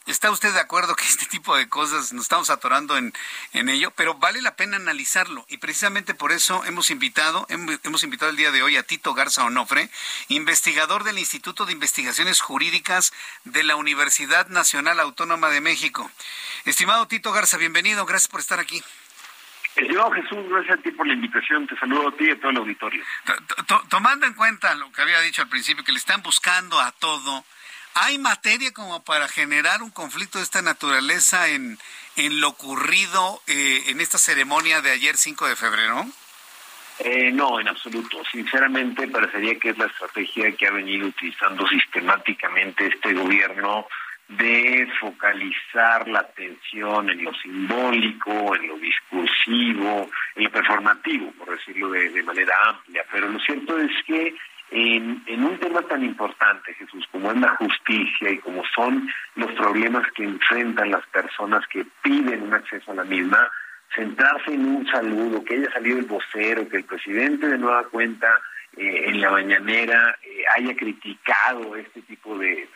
¿Está 0.07 0.31
usted 0.31 0.51
de 0.51 0.59
acuerdo 0.59 0.95
que 0.95 1.03
este 1.05 1.27
tipo 1.27 1.55
de 1.55 1.69
cosas 1.69 2.11
nos 2.11 2.23
estamos 2.23 2.49
atorando 2.49 2.97
en, 2.97 3.13
ello? 3.53 3.91
Pero 3.91 4.15
vale 4.15 4.41
la 4.41 4.55
pena 4.55 4.77
analizarlo 4.77 5.45
y 5.47 5.57
precisamente 5.57 6.15
por 6.15 6.31
eso 6.31 6.65
hemos 6.65 6.89
invitado, 6.89 7.45
hemos 7.49 8.03
invitado 8.03 8.31
el 8.31 8.37
día 8.37 8.51
de 8.51 8.63
hoy 8.63 8.77
a 8.77 8.83
Tito 8.83 9.13
Garza 9.13 9.45
Onofre, 9.45 9.89
investigador 10.27 11.03
del 11.03 11.19
Instituto 11.19 11.65
de 11.65 11.73
Investigaciones 11.73 12.41
Jurídicas 12.41 13.13
de 13.43 13.63
la 13.63 13.75
Universidad 13.75 14.47
Nacional 14.47 14.99
Autónoma 14.99 15.49
de 15.49 15.61
México. 15.61 16.09
Estimado 16.65 17.07
Tito 17.07 17.31
Garza, 17.31 17.57
bienvenido, 17.57 18.05
gracias 18.05 18.27
por 18.29 18.39
estar 18.39 18.59
aquí. 18.59 18.83
Estimado 19.75 20.11
Jesús, 20.11 20.49
gracias 20.49 20.79
a 20.79 20.81
ti 20.81 20.91
por 20.91 21.07
la 21.07 21.13
invitación. 21.13 21.67
Te 21.67 21.77
saludo 21.77 22.09
a 22.09 22.11
ti 22.17 22.25
y 22.25 22.31
a 22.31 22.39
todo 22.39 22.49
el 22.49 22.57
auditorio. 22.57 23.03
Tomando 23.89 24.25
en 24.25 24.33
cuenta 24.33 24.75
lo 24.75 24.91
que 24.91 25.01
había 25.01 25.21
dicho 25.21 25.41
al 25.41 25.47
principio, 25.47 25.83
que 25.83 25.91
le 25.93 25.99
están 25.99 26.21
buscando 26.21 26.79
a 26.79 26.91
todo, 26.91 27.45
¿Hay 27.93 28.17
materia 28.17 28.71
como 28.71 29.03
para 29.03 29.27
generar 29.27 29.81
un 29.83 29.91
conflicto 29.91 30.37
de 30.37 30.45
esta 30.45 30.61
naturaleza 30.61 31.49
en, 31.49 31.77
en 32.15 32.39
lo 32.39 32.49
ocurrido 32.49 33.41
eh, 33.47 33.83
en 33.87 33.99
esta 33.99 34.17
ceremonia 34.17 34.81
de 34.81 34.91
ayer 34.91 35.17
5 35.17 35.47
de 35.47 35.55
febrero? 35.55 36.05
Eh, 36.99 37.31
no, 37.31 37.59
en 37.59 37.67
absoluto. 37.67 38.21
Sinceramente, 38.31 39.07
parecería 39.07 39.57
que 39.57 39.69
es 39.69 39.77
la 39.77 39.87
estrategia 39.87 40.51
que 40.51 40.67
ha 40.67 40.71
venido 40.71 41.07
utilizando 41.07 41.67
sistemáticamente 41.67 42.87
este 42.87 43.13
gobierno 43.13 43.87
de 44.37 44.87
focalizar 44.99 46.07
la 46.07 46.19
atención 46.19 47.09
en 47.09 47.23
lo 47.23 47.33
simbólico, 47.33 48.55
en 48.55 48.67
lo 48.67 48.77
discursivo, 48.77 50.09
en 50.35 50.43
lo 50.43 50.51
performativo, 50.51 51.31
por 51.33 51.49
decirlo 51.49 51.89
de, 51.91 52.23
manera 52.23 52.53
amplia. 52.67 53.03
Pero 53.11 53.29
lo 53.29 53.39
cierto 53.39 53.77
es 53.79 53.91
que 54.05 54.35
en, 54.71 55.43
un 55.43 55.57
tema 55.59 55.81
tan 55.81 56.03
importante, 56.03 56.73
Jesús, 56.73 57.05
como 57.11 57.31
es 57.31 57.37
la 57.37 57.55
justicia 57.57 58.31
y 58.31 58.37
como 58.37 58.63
son 58.73 59.09
los 59.35 59.51
problemas 59.51 60.09
que 60.13 60.23
enfrentan 60.23 60.91
las 60.91 61.05
personas 61.07 61.67
que 61.67 61.85
piden 62.01 62.43
un 62.43 62.53
acceso 62.53 62.91
a 62.91 62.95
la 62.95 63.03
misma, 63.03 63.49
centrarse 63.93 64.53
en 64.53 64.65
un 64.65 64.87
saludo, 64.87 65.43
que 65.43 65.55
haya 65.55 65.71
salido 65.73 65.99
el 65.99 66.05
vocero, 66.05 66.69
que 66.69 66.77
el 66.77 66.85
presidente 66.85 67.47
de 67.47 67.57
nueva 67.57 67.83
cuenta 67.89 68.39
eh, 68.77 69.09
en 69.09 69.19
la 69.19 69.31
mañanera 69.31 70.17
eh, 70.23 70.43
haya 70.55 70.73
criticado 70.77 71.75
este 71.75 72.01
tipo 72.03 72.37
de, 72.37 72.69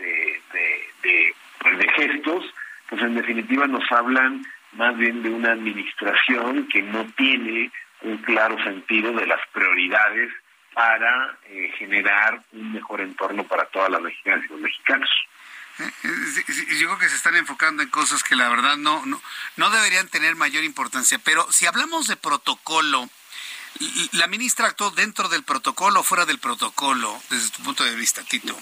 pues, 1.61 1.77
de, 1.79 1.87
gestos, 1.93 2.43
pues 2.89 3.01
en 3.01 3.15
definitiva 3.15 3.67
nos 3.67 3.89
hablan 3.89 4.45
más 4.73 4.97
bien 4.97 5.23
de 5.23 5.29
una 5.29 5.53
administración 5.53 6.67
que 6.67 6.81
no 6.81 7.05
tiene 7.15 7.71
un 8.01 8.17
claro 8.17 8.61
sentido 8.65 9.13
de 9.13 9.25
las 9.25 9.39
prioridades 9.53 10.29
para 10.75 11.39
eh, 11.47 11.73
generar 11.79 12.39
un 12.51 12.73
mejor 12.73 13.01
entorno 13.01 13.43
para 13.45 13.65
todas 13.65 13.89
las 13.89 14.01
mexicanas 14.01 14.45
y 14.45 14.49
los 14.49 14.59
mexicanos. 14.59 15.09
Yo 16.79 16.87
creo 16.87 16.97
que 16.99 17.09
se 17.09 17.15
están 17.15 17.35
enfocando 17.35 17.81
en 17.81 17.89
cosas 17.89 18.23
que 18.23 18.35
la 18.35 18.49
verdad 18.49 18.77
no, 18.77 19.05
no, 19.05 19.21
no 19.57 19.69
deberían 19.71 20.07
tener 20.07 20.35
mayor 20.35 20.63
importancia, 20.63 21.17
pero 21.23 21.51
si 21.51 21.65
hablamos 21.65 22.07
de 22.07 22.15
protocolo, 22.15 23.09
¿La 24.13 24.27
ministra 24.27 24.67
actuó 24.67 24.89
dentro 24.91 25.27
del 25.27 25.43
protocolo 25.43 25.99
o 25.99 26.03
fuera 26.03 26.25
del 26.25 26.39
protocolo, 26.39 27.19
desde 27.29 27.51
tu 27.51 27.61
punto 27.63 27.83
de 27.83 27.95
vista, 27.95 28.23
Tito? 28.23 28.55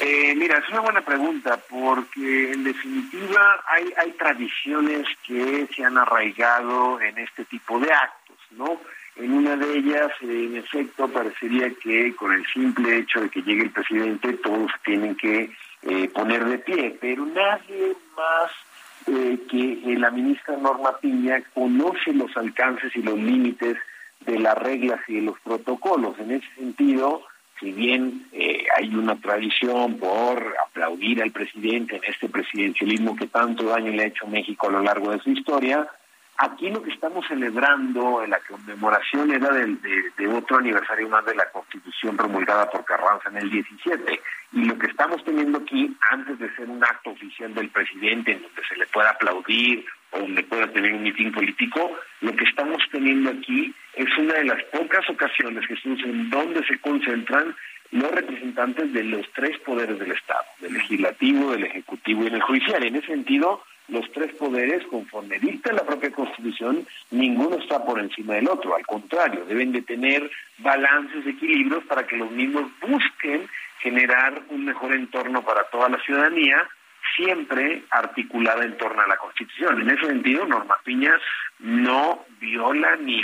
Eh, 0.00 0.34
mira, 0.36 0.58
es 0.58 0.68
una 0.68 0.80
buena 0.80 1.00
pregunta, 1.02 1.56
porque 1.56 2.52
en 2.52 2.64
definitiva 2.64 3.64
hay, 3.66 3.94
hay 3.96 4.12
tradiciones 4.12 5.06
que 5.26 5.66
se 5.74 5.84
han 5.84 5.96
arraigado 5.96 7.00
en 7.00 7.16
este 7.18 7.44
tipo 7.46 7.78
de 7.78 7.90
actos, 7.92 8.36
¿no? 8.50 8.80
En 9.16 9.32
una 9.32 9.56
de 9.56 9.78
ellas, 9.78 10.10
en 10.22 10.56
efecto, 10.56 11.08
parecería 11.08 11.70
que 11.82 12.14
con 12.16 12.32
el 12.32 12.44
simple 12.46 12.98
hecho 12.98 13.20
de 13.20 13.30
que 13.30 13.42
llegue 13.42 13.62
el 13.62 13.70
presidente, 13.70 14.32
todos 14.34 14.70
tienen 14.84 15.14
que 15.14 15.50
eh, 15.82 16.08
poner 16.08 16.44
de 16.44 16.58
pie, 16.58 16.96
pero 17.00 17.24
nadie 17.26 17.94
más 18.16 18.50
eh, 19.06 19.38
que 19.48 19.96
la 19.98 20.10
ministra 20.10 20.56
Norma 20.56 20.98
Piña 20.98 21.42
conoce 21.52 22.12
los 22.12 22.36
alcances 22.36 22.94
y 22.96 23.02
los 23.02 23.18
límites 23.18 23.76
de 24.20 24.38
las 24.38 24.56
reglas 24.56 25.00
y 25.06 25.16
de 25.16 25.22
los 25.22 25.38
protocolos. 25.40 26.18
En 26.18 26.32
ese 26.32 26.46
sentido, 26.56 27.22
si 27.60 27.72
bien 27.72 28.26
eh, 28.32 28.66
hay 28.76 28.94
una 28.94 29.16
tradición 29.16 29.98
por 29.98 30.56
aplaudir 30.66 31.22
al 31.22 31.30
presidente 31.30 31.96
en 31.96 32.04
este 32.04 32.28
presidencialismo 32.28 33.14
que 33.14 33.28
tanto 33.28 33.64
daño 33.64 33.92
le 33.92 34.04
ha 34.04 34.06
hecho 34.06 34.26
México 34.26 34.68
a 34.68 34.72
lo 34.72 34.82
largo 34.82 35.10
de 35.12 35.20
su 35.20 35.30
historia, 35.30 35.86
aquí 36.38 36.70
lo 36.70 36.82
que 36.82 36.90
estamos 36.90 37.26
celebrando 37.26 38.22
en 38.22 38.30
la 38.30 38.40
conmemoración 38.40 39.30
era 39.30 39.50
de, 39.50 39.76
de, 40.16 40.26
otro 40.28 40.58
aniversario 40.58 41.08
más 41.08 41.24
de 41.24 41.34
la 41.34 41.50
Constitución 41.50 42.16
promulgada 42.16 42.68
por 42.70 42.84
Carranza 42.84 43.28
en 43.30 43.38
el 43.38 43.50
17. 43.50 44.20
Y 44.52 44.64
lo 44.64 44.78
que 44.78 44.86
estamos 44.86 45.22
teniendo 45.24 45.58
aquí, 45.58 45.96
antes 46.10 46.38
de 46.38 46.54
ser 46.54 46.68
un 46.68 46.82
acto 46.82 47.10
oficial 47.10 47.54
del 47.54 47.70
presidente 47.70 48.32
en 48.32 48.42
donde 48.42 48.62
se 48.68 48.76
le 48.76 48.86
pueda 48.86 49.10
aplaudir 49.10 49.84
o 50.10 50.18
donde 50.18 50.42
pueda 50.44 50.66
tener 50.68 50.92
un 50.92 51.02
mitin 51.02 51.32
político, 51.32 51.92
lo 52.20 52.34
que 52.34 52.44
estamos 52.44 52.82
teniendo 52.90 53.30
aquí 53.30 53.74
es 53.94 54.18
una 54.18 54.34
de 54.34 54.44
las 54.44 54.62
pocas 54.64 55.08
ocasiones, 55.08 55.66
Jesús, 55.66 56.00
en 56.04 56.30
donde 56.30 56.64
se 56.66 56.78
concentran 56.78 57.54
los 57.90 58.10
representantes 58.10 58.92
de 58.92 59.04
los 59.04 59.30
tres 59.34 59.58
poderes 59.60 59.98
del 59.98 60.12
Estado, 60.12 60.44
del 60.60 60.74
legislativo, 60.74 61.52
del 61.52 61.64
ejecutivo 61.64 62.24
y 62.24 62.30
del 62.30 62.42
judicial. 62.42 62.82
En 62.82 62.96
ese 62.96 63.06
sentido, 63.06 63.62
los 63.88 64.10
tres 64.12 64.34
poderes, 64.34 64.84
conforme 64.86 65.38
dicta 65.38 65.72
la 65.72 65.84
propia 65.84 66.10
Constitución, 66.10 66.86
ninguno 67.10 67.56
está 67.56 67.84
por 67.84 68.00
encima 68.00 68.34
del 68.34 68.48
otro. 68.48 68.74
Al 68.74 68.86
contrario, 68.86 69.44
deben 69.44 69.72
de 69.72 69.82
tener 69.82 70.30
balances, 70.58 71.26
equilibrios 71.26 71.84
para 71.84 72.06
que 72.06 72.16
los 72.16 72.30
mismos 72.30 72.70
busquen 72.80 73.48
generar 73.80 74.42
un 74.48 74.64
mejor 74.64 74.94
entorno 74.94 75.42
para 75.42 75.64
toda 75.64 75.90
la 75.90 76.00
ciudadanía, 76.00 76.66
siempre 77.16 77.82
articulada 77.90 78.64
en 78.64 78.78
torno 78.78 79.02
a 79.02 79.06
la 79.06 79.18
Constitución. 79.18 79.82
En 79.82 79.90
ese 79.90 80.06
sentido, 80.06 80.46
Norma 80.46 80.76
Piña 80.84 81.12
no 81.58 82.24
viola 82.40 82.96
ni 82.96 83.22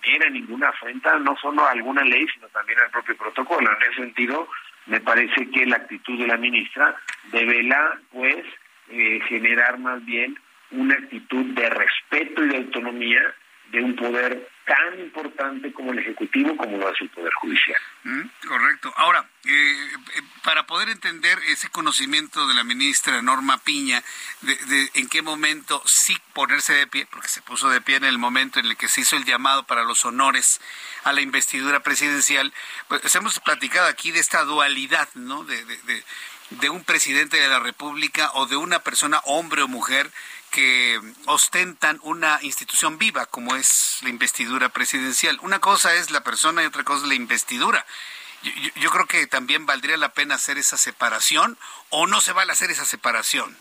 genera 0.00 0.30
ninguna 0.30 0.70
afrenta, 0.70 1.18
no 1.18 1.36
solo 1.36 1.64
a 1.64 1.72
alguna 1.72 2.02
ley, 2.02 2.26
sino 2.32 2.48
también 2.48 2.78
al 2.80 2.90
propio 2.90 3.16
protocolo. 3.16 3.70
En 3.70 3.82
ese 3.82 4.02
sentido, 4.02 4.48
me 4.86 5.00
parece 5.00 5.50
que 5.50 5.66
la 5.66 5.76
actitud 5.76 6.18
de 6.18 6.26
la 6.26 6.38
ministra 6.38 6.96
devela, 7.30 7.98
pues, 8.10 8.46
eh, 8.90 9.20
generar 9.28 9.78
más 9.78 10.04
bien 10.04 10.38
una 10.70 10.94
actitud 10.94 11.44
de 11.54 11.70
respeto 11.70 12.44
y 12.44 12.48
de 12.48 12.56
autonomía 12.56 13.34
de 13.70 13.82
un 13.82 13.94
poder 13.96 14.48
tan 14.66 15.00
importante 15.00 15.72
como 15.72 15.92
el 15.92 15.98
Ejecutivo 15.98 16.56
como 16.56 16.76
lo 16.76 16.92
es 16.92 17.00
el 17.00 17.08
Poder 17.08 17.32
Judicial. 17.34 17.80
Mm, 18.04 18.22
correcto. 18.46 18.92
Ahora, 18.96 19.26
eh, 19.44 19.50
eh, 19.50 20.22
para 20.42 20.66
poder 20.66 20.90
entender 20.90 21.38
ese 21.48 21.68
conocimiento 21.70 22.46
de 22.46 22.54
la 22.54 22.64
ministra 22.64 23.20
Norma 23.22 23.58
Piña, 23.58 24.02
de, 24.42 24.90
en 24.94 25.08
qué 25.08 25.22
momento 25.22 25.82
sí 25.86 26.16
ponerse 26.34 26.74
de 26.74 26.86
pie, 26.86 27.06
porque 27.10 27.28
se 27.28 27.42
puso 27.42 27.68
de 27.70 27.80
pie 27.80 27.96
en 27.96 28.04
el 28.04 28.18
momento 28.18 28.60
en 28.60 28.66
el 28.66 28.76
que 28.76 28.88
se 28.88 29.02
hizo 29.02 29.16
el 29.16 29.24
llamado 29.24 29.64
para 29.64 29.84
los 29.84 30.04
honores 30.04 30.60
a 31.04 31.12
la 31.12 31.22
investidura 31.22 31.80
presidencial, 31.80 32.52
pues 32.88 33.14
hemos 33.14 33.40
platicado 33.40 33.88
aquí 33.88 34.12
de 34.12 34.20
esta 34.20 34.44
dualidad, 34.44 35.08
¿no? 35.14 35.44
de, 35.44 35.64
de, 35.64 35.76
de 35.78 36.04
un 36.70 36.84
presidente 36.84 37.36
de 37.36 37.48
la 37.48 37.60
República 37.60 38.30
o 38.34 38.46
de 38.46 38.56
una 38.56 38.80
persona, 38.80 39.20
hombre 39.24 39.62
o 39.62 39.68
mujer, 39.68 40.10
que 40.50 40.98
ostentan 41.26 41.98
una 42.02 42.38
institución 42.42 42.98
viva 42.98 43.26
como 43.26 43.56
es 43.56 44.00
la 44.02 44.08
investidura 44.08 44.70
presidencial. 44.70 45.38
Una 45.42 45.58
cosa 45.58 45.94
es 45.94 46.10
la 46.10 46.22
persona 46.22 46.62
y 46.62 46.66
otra 46.66 46.84
cosa 46.84 47.02
es 47.02 47.08
la 47.08 47.14
investidura. 47.14 47.84
Yo, 48.76 48.90
creo 48.90 49.06
que 49.06 49.26
también 49.26 49.66
valdría 49.66 49.96
la 49.96 50.10
pena 50.10 50.36
hacer 50.36 50.58
esa 50.58 50.76
separación 50.76 51.58
o 51.90 52.06
no 52.06 52.20
se 52.20 52.32
vale 52.32 52.52
hacer 52.52 52.70
esa 52.70 52.84
separación. 52.84 53.56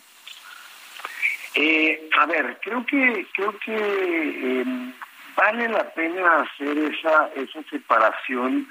Eh, 1.56 2.10
a 2.20 2.28
ver, 2.28 2.60
creo 2.62 2.86
que 2.86 3.28
creo 3.34 3.58
que 3.58 3.76
em, 3.76 4.94
vale 5.36 5.68
la 5.70 5.92
pena 5.94 6.42
hacer 6.42 6.78
esa 6.78 7.30
esa 7.36 7.64
separación 7.72 8.70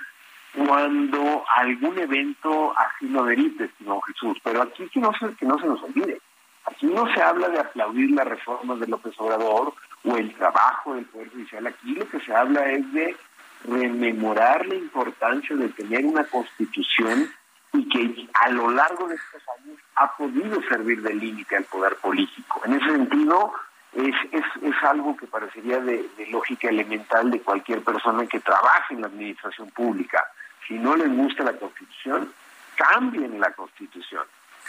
cuando 0.56 1.44
algún 1.56 1.98
evento 1.98 2.74
así 2.76 3.08
lo 3.08 3.24
derite, 3.24 3.70
señor 3.78 4.00
Jesús. 4.06 4.38
Pero 4.42 4.62
aquí 4.62 4.88
que 4.88 5.00
no 5.00 5.12
se, 5.18 5.34
que 5.34 5.46
no 5.46 5.58
se 5.58 5.66
nos 5.66 5.82
olvide 5.82 6.20
Aquí 6.66 6.86
no 6.86 7.06
se 7.14 7.22
habla 7.22 7.48
de 7.48 7.60
aplaudir 7.60 8.10
las 8.10 8.26
reformas 8.26 8.80
de 8.80 8.88
López 8.88 9.14
Obrador 9.18 9.72
o 10.04 10.16
el 10.16 10.34
trabajo 10.34 10.94
del 10.94 11.04
Poder 11.04 11.30
Judicial. 11.30 11.66
Aquí 11.66 11.94
lo 11.94 12.08
que 12.08 12.20
se 12.20 12.34
habla 12.34 12.64
es 12.72 12.92
de 12.92 13.16
rememorar 13.64 14.66
la 14.66 14.74
importancia 14.74 15.54
de 15.56 15.68
tener 15.68 16.04
una 16.04 16.24
constitución 16.24 17.30
y 17.72 17.88
que 17.88 18.28
a 18.34 18.48
lo 18.50 18.70
largo 18.70 19.06
de 19.06 19.14
estos 19.14 19.42
años 19.58 19.78
ha 19.94 20.16
podido 20.16 20.60
servir 20.62 21.02
de 21.02 21.14
límite 21.14 21.56
al 21.56 21.64
poder 21.64 21.96
político. 21.96 22.60
En 22.64 22.74
ese 22.74 22.90
sentido, 22.90 23.52
es, 23.92 24.14
es, 24.32 24.44
es 24.62 24.82
algo 24.82 25.16
que 25.16 25.26
parecería 25.26 25.80
de, 25.80 26.08
lógica 26.30 26.68
elemental 26.68 27.30
de 27.30 27.40
cualquier 27.40 27.82
persona 27.82 28.26
que 28.26 28.40
trabaje 28.40 28.94
en 28.94 29.02
la 29.02 29.06
administración 29.06 29.70
pública. 29.70 30.26
Si 30.66 30.74
no 30.74 30.96
les 30.96 31.08
gusta 31.08 31.44
la 31.44 31.52
constitución, 31.52 32.32
cambien 32.76 33.40
la 33.40 33.52
constitución. 33.52 34.24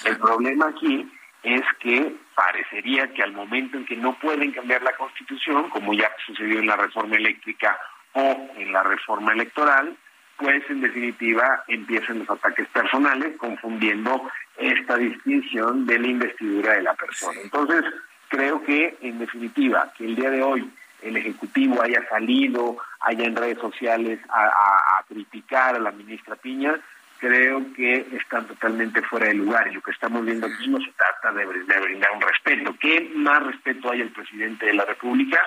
El 0.05 0.17
problema 0.17 0.67
aquí 0.67 1.11
es 1.43 1.63
que 1.79 2.15
parecería 2.35 3.07
que 3.13 3.23
al 3.23 3.33
momento 3.33 3.77
en 3.77 3.85
que 3.85 3.95
no 3.95 4.17
pueden 4.19 4.51
cambiar 4.51 4.81
la 4.83 4.95
constitución, 4.95 5.69
como 5.69 5.93
ya 5.93 6.11
sucedió 6.25 6.59
en 6.59 6.67
la 6.67 6.75
reforma 6.75 7.15
eléctrica 7.15 7.77
o 8.13 8.49
en 8.57 8.71
la 8.71 8.83
reforma 8.83 9.33
electoral, 9.33 9.95
pues 10.37 10.63
en 10.69 10.81
definitiva 10.81 11.63
empiezan 11.67 12.19
los 12.19 12.29
ataques 12.29 12.67
personales 12.67 13.35
confundiendo 13.37 14.29
esta 14.57 14.97
distinción 14.97 15.85
de 15.85 15.99
la 15.99 16.07
investidura 16.07 16.73
de 16.73 16.83
la 16.83 16.93
persona. 16.93 17.39
Entonces, 17.41 17.83
creo 18.27 18.63
que 18.63 18.97
en 19.01 19.19
definitiva 19.19 19.91
que 19.97 20.05
el 20.05 20.15
día 20.15 20.29
de 20.29 20.43
hoy 20.43 20.71
el 21.01 21.17
Ejecutivo 21.17 21.81
haya 21.81 22.07
salido, 22.09 22.77
haya 23.01 23.25
en 23.25 23.35
redes 23.35 23.59
sociales 23.59 24.19
a, 24.29 24.45
a 24.45 24.96
criticar 25.07 25.75
a 25.75 25.79
la 25.79 25.91
ministra 25.91 26.35
Piña, 26.35 26.79
creo 27.19 27.73
que 27.73 28.07
están 28.13 28.47
totalmente 28.47 29.01
fuera 29.01 29.27
de 29.27 29.33
lugar 29.33 29.67
y 29.67 29.73
lo 29.73 29.81
que 29.81 29.91
estamos 29.91 30.23
viendo 30.25 30.47
aquí 30.47 30.67
no 30.67 30.79
se 30.79 30.91
trata 30.91 31.31
de, 31.33 31.45
brindar 31.45 32.11
un 32.13 32.21
respeto. 32.21 32.75
¿Qué 32.79 33.11
más 33.15 33.43
respeto 33.43 33.91
hay 33.91 34.01
al 34.01 34.09
presidente 34.09 34.67
de 34.67 34.73
la 34.73 34.85
República 34.85 35.39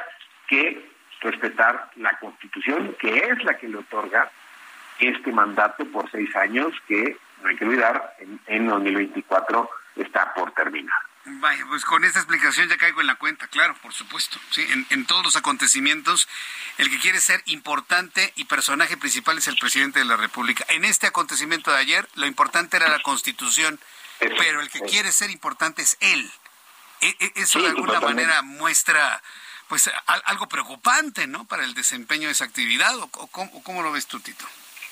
que 0.48 0.90
respetar 1.20 1.90
la 1.96 2.18
Constitución, 2.18 2.96
que 2.98 3.18
es 3.18 3.44
la 3.44 3.56
que 3.56 3.68
le 3.68 3.78
otorga 3.78 4.30
este 4.98 5.32
mandato 5.32 5.84
por 5.86 6.10
seis 6.10 6.34
años 6.36 6.72
que, 6.88 7.16
no 7.42 7.48
hay 7.48 7.56
que 7.56 7.64
olvidar, 7.64 8.14
en, 8.18 8.40
en 8.46 8.66
2024 8.66 9.70
está 9.96 10.34
por 10.34 10.52
terminar? 10.52 11.09
Vaya, 11.24 11.66
pues 11.68 11.84
con 11.84 12.04
esta 12.04 12.18
explicación 12.18 12.68
ya 12.68 12.78
caigo 12.78 13.02
en 13.02 13.06
la 13.06 13.16
cuenta, 13.16 13.46
claro, 13.46 13.76
por 13.82 13.92
supuesto. 13.92 14.38
Sí, 14.50 14.66
en, 14.88 15.06
todos 15.06 15.22
los 15.22 15.36
acontecimientos, 15.36 16.28
el 16.78 16.88
que 16.90 16.98
quiere 16.98 17.20
ser 17.20 17.42
importante 17.46 18.32
y 18.36 18.44
personaje 18.44 18.96
principal 18.96 19.38
es 19.38 19.46
el 19.46 19.58
presidente 19.58 19.98
de 19.98 20.06
la 20.06 20.16
República. 20.16 20.64
En 20.68 20.84
este 20.84 21.06
acontecimiento 21.06 21.70
de 21.70 21.78
ayer, 21.78 22.08
lo 22.14 22.26
importante 22.26 22.78
era 22.78 22.88
la 22.88 23.02
Constitución 23.02 23.78
pero 24.20 24.60
el 24.60 24.68
que 24.68 24.80
quiere 24.80 25.12
ser 25.12 25.30
importante 25.30 25.82
es 25.82 25.96
él. 26.00 26.30
E, 27.00 27.16
e, 27.18 27.32
eso 27.36 27.60
de 27.60 27.68
alguna 27.68 28.00
manera 28.00 28.42
muestra 28.42 29.22
pues 29.68 29.88
algo 30.26 30.48
preocupante, 30.48 31.28
¿no? 31.28 31.44
Para 31.44 31.64
el 31.64 31.74
desempeño 31.74 32.26
de 32.26 32.32
esa 32.32 32.44
actividad, 32.44 32.92
¿o 32.98 33.08
cómo, 33.08 33.82
lo 33.82 33.92
ves 33.92 34.08
tú, 34.08 34.18
Tito? 34.18 34.44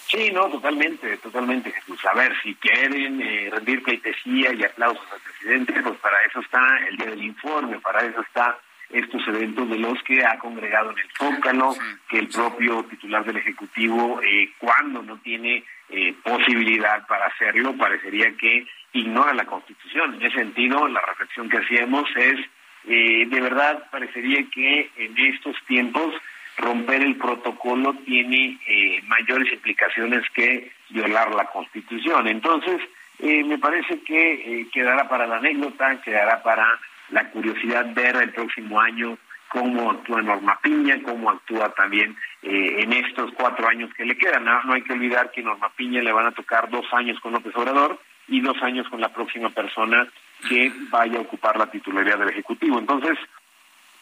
Sí, 0.09 0.31
no, 0.33 0.49
totalmente, 0.49 1.19
totalmente, 1.19 1.71
Jesús. 1.71 2.03
A 2.07 2.15
ver, 2.15 2.35
si 2.43 2.55
quieren 2.55 3.21
eh, 3.21 3.51
rendir 3.53 3.83
pleitesía 3.83 4.55
y 4.55 4.65
aplausos 4.65 5.05
al 5.13 5.21
presidente, 5.21 5.75
pues 5.83 5.97
para 5.99 6.17
eso 6.27 6.41
está 6.41 6.79
el 6.89 6.97
día 6.97 7.07
del 7.07 7.25
informe, 7.25 7.79
para 7.81 8.05
eso 8.05 8.23
está 8.23 8.59
estos 8.89 9.29
eventos 9.29 9.69
de 9.69 9.79
los 9.79 10.03
que 10.05 10.25
ha 10.25 10.39
congregado 10.39 10.93
en 10.93 10.99
el 10.99 11.11
Zócalo, 11.19 11.77
que 12.09 12.21
el 12.21 12.29
propio 12.29 12.85
titular 12.85 13.23
del 13.23 13.37
Ejecutivo, 13.37 14.21
eh, 14.23 14.51
cuando 14.59 15.03
no 15.03 15.19
tiene 15.19 15.63
eh, 15.91 16.15
posibilidad 16.23 17.07
para 17.07 17.27
hacerlo, 17.27 17.77
parecería 17.77 18.35
que 18.35 18.67
ignora 18.95 19.35
la 19.35 19.45
Constitución. 19.45 20.15
En 20.15 20.23
ese 20.23 20.39
sentido, 20.39 20.89
la 20.89 21.03
reflexión 21.03 21.51
que 21.51 21.59
hacíamos 21.59 22.09
es 22.17 22.41
eh, 22.87 23.27
de 23.27 23.41
verdad 23.41 23.91
parecería 23.91 24.45
que 24.51 24.91
en 24.97 25.19
estos 25.19 25.57
tiempos 25.67 26.15
romper 26.59 27.03
el 27.03 27.17
protocolo 27.17 27.95
tiene 28.05 28.59
eh, 28.67 29.01
mayores 29.07 29.53
implicaciones 29.53 30.23
que 30.35 30.71
violar 30.91 31.35
la 31.35 31.47
Constitución. 31.47 32.29
Entonces, 32.29 32.81
eh, 33.21 33.43
me 33.45 33.59
parece 33.59 34.01
que 34.03 34.67
quedará 34.73 35.09
para 35.09 35.27
la 35.27 35.37
anécdota, 35.37 36.01
quedará 36.03 36.43
para 36.43 36.79
la 37.11 37.31
curiosidad 37.31 37.87
ver 37.95 38.17
el 38.17 38.31
próximo 38.31 38.81
año 38.81 39.17
cómo 39.49 39.91
actúa 39.91 40.21
Norma 40.21 40.59
Piña, 40.63 41.01
cómo 41.03 41.31
actúa 41.31 41.71
también 41.71 42.15
en 42.43 42.93
estos 42.93 43.33
cuatro 43.33 43.67
años 43.67 43.91
que 43.95 44.05
le 44.05 44.19
quedan. 44.19 44.45
No, 44.45 44.63
no 44.65 44.75
hay 44.75 44.83
que 44.83 44.93
olvidar 44.93 45.31
que 45.31 45.43
Norma 45.43 45.71
Piña 45.71 46.03
le 46.03 46.13
van 46.13 46.27
a 46.27 46.33
tocar 46.33 46.69
dos 46.69 46.85
años 46.93 47.19
con 47.21 47.33
López 47.33 47.57
Obrador 47.57 47.99
y 48.29 48.41
dos 48.41 48.63
años 48.63 48.87
con 48.89 49.01
la 49.01 49.09
próxima 49.09 49.49
persona 49.49 50.07
que 50.49 50.71
vaya 50.91 51.19
a 51.19 51.23
ocupar 51.23 51.57
la 51.57 51.71
titularidad 51.71 52.19
del 52.19 52.29
Ejecutivo. 52.29 52.79
Entonces, 52.79 53.19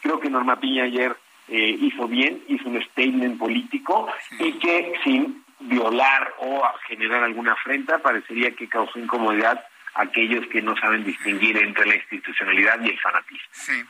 creo 0.01 0.19
que 0.19 0.29
Norma 0.29 0.59
Piña 0.59 0.83
ayer 0.83 1.15
eh, 1.47 1.77
hizo 1.81 2.07
bien, 2.07 2.43
hizo 2.47 2.69
un 2.69 2.81
statement 2.81 3.39
político 3.39 4.07
y 4.39 4.53
que 4.53 4.93
sin 5.03 5.43
violar 5.59 6.33
o 6.39 6.63
generar 6.87 7.23
alguna 7.23 7.53
afrenta 7.53 7.99
parecería 7.99 8.51
que 8.51 8.67
causó 8.67 8.99
incomodidad 8.99 9.63
aquellos 9.97 10.45
que 10.51 10.61
no 10.61 10.75
saben 10.77 11.03
distinguir 11.03 11.57
entre 11.57 11.85
la 11.87 11.95
institucionalidad 11.95 12.79
y 12.81 12.89
el 12.89 12.99
fanatismo. 12.99 13.47
Sí, 13.51 13.83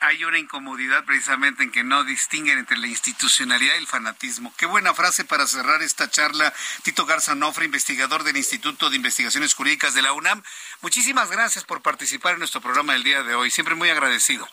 hay, 0.00 0.24
una 0.24 0.38
incomodidad 0.38 1.04
precisamente 1.04 1.62
en 1.62 1.70
que 1.70 1.84
no 1.84 2.02
distinguen 2.02 2.58
entre 2.58 2.76
la 2.76 2.88
institucionalidad 2.88 3.74
y 3.74 3.78
el 3.78 3.86
fanatismo. 3.86 4.52
Qué 4.58 4.66
buena 4.66 4.94
frase 4.94 5.24
para 5.24 5.46
cerrar 5.46 5.82
esta 5.82 6.10
charla. 6.10 6.52
Tito 6.82 7.06
Garza 7.06 7.34
Nofre, 7.34 7.66
investigador 7.66 8.24
del 8.24 8.36
Instituto 8.36 8.90
de 8.90 8.96
Investigaciones 8.96 9.54
Jurídicas 9.54 9.94
de 9.94 10.02
la 10.02 10.12
UNAM. 10.12 10.42
Muchísimas 10.82 11.30
gracias 11.30 11.64
por 11.64 11.82
participar 11.82 12.32
en 12.32 12.40
nuestro 12.40 12.60
programa 12.60 12.94
del 12.94 13.04
día 13.04 13.22
de 13.22 13.34
hoy. 13.34 13.50
Siempre 13.50 13.76
muy 13.76 13.90
agradecido. 13.90 14.48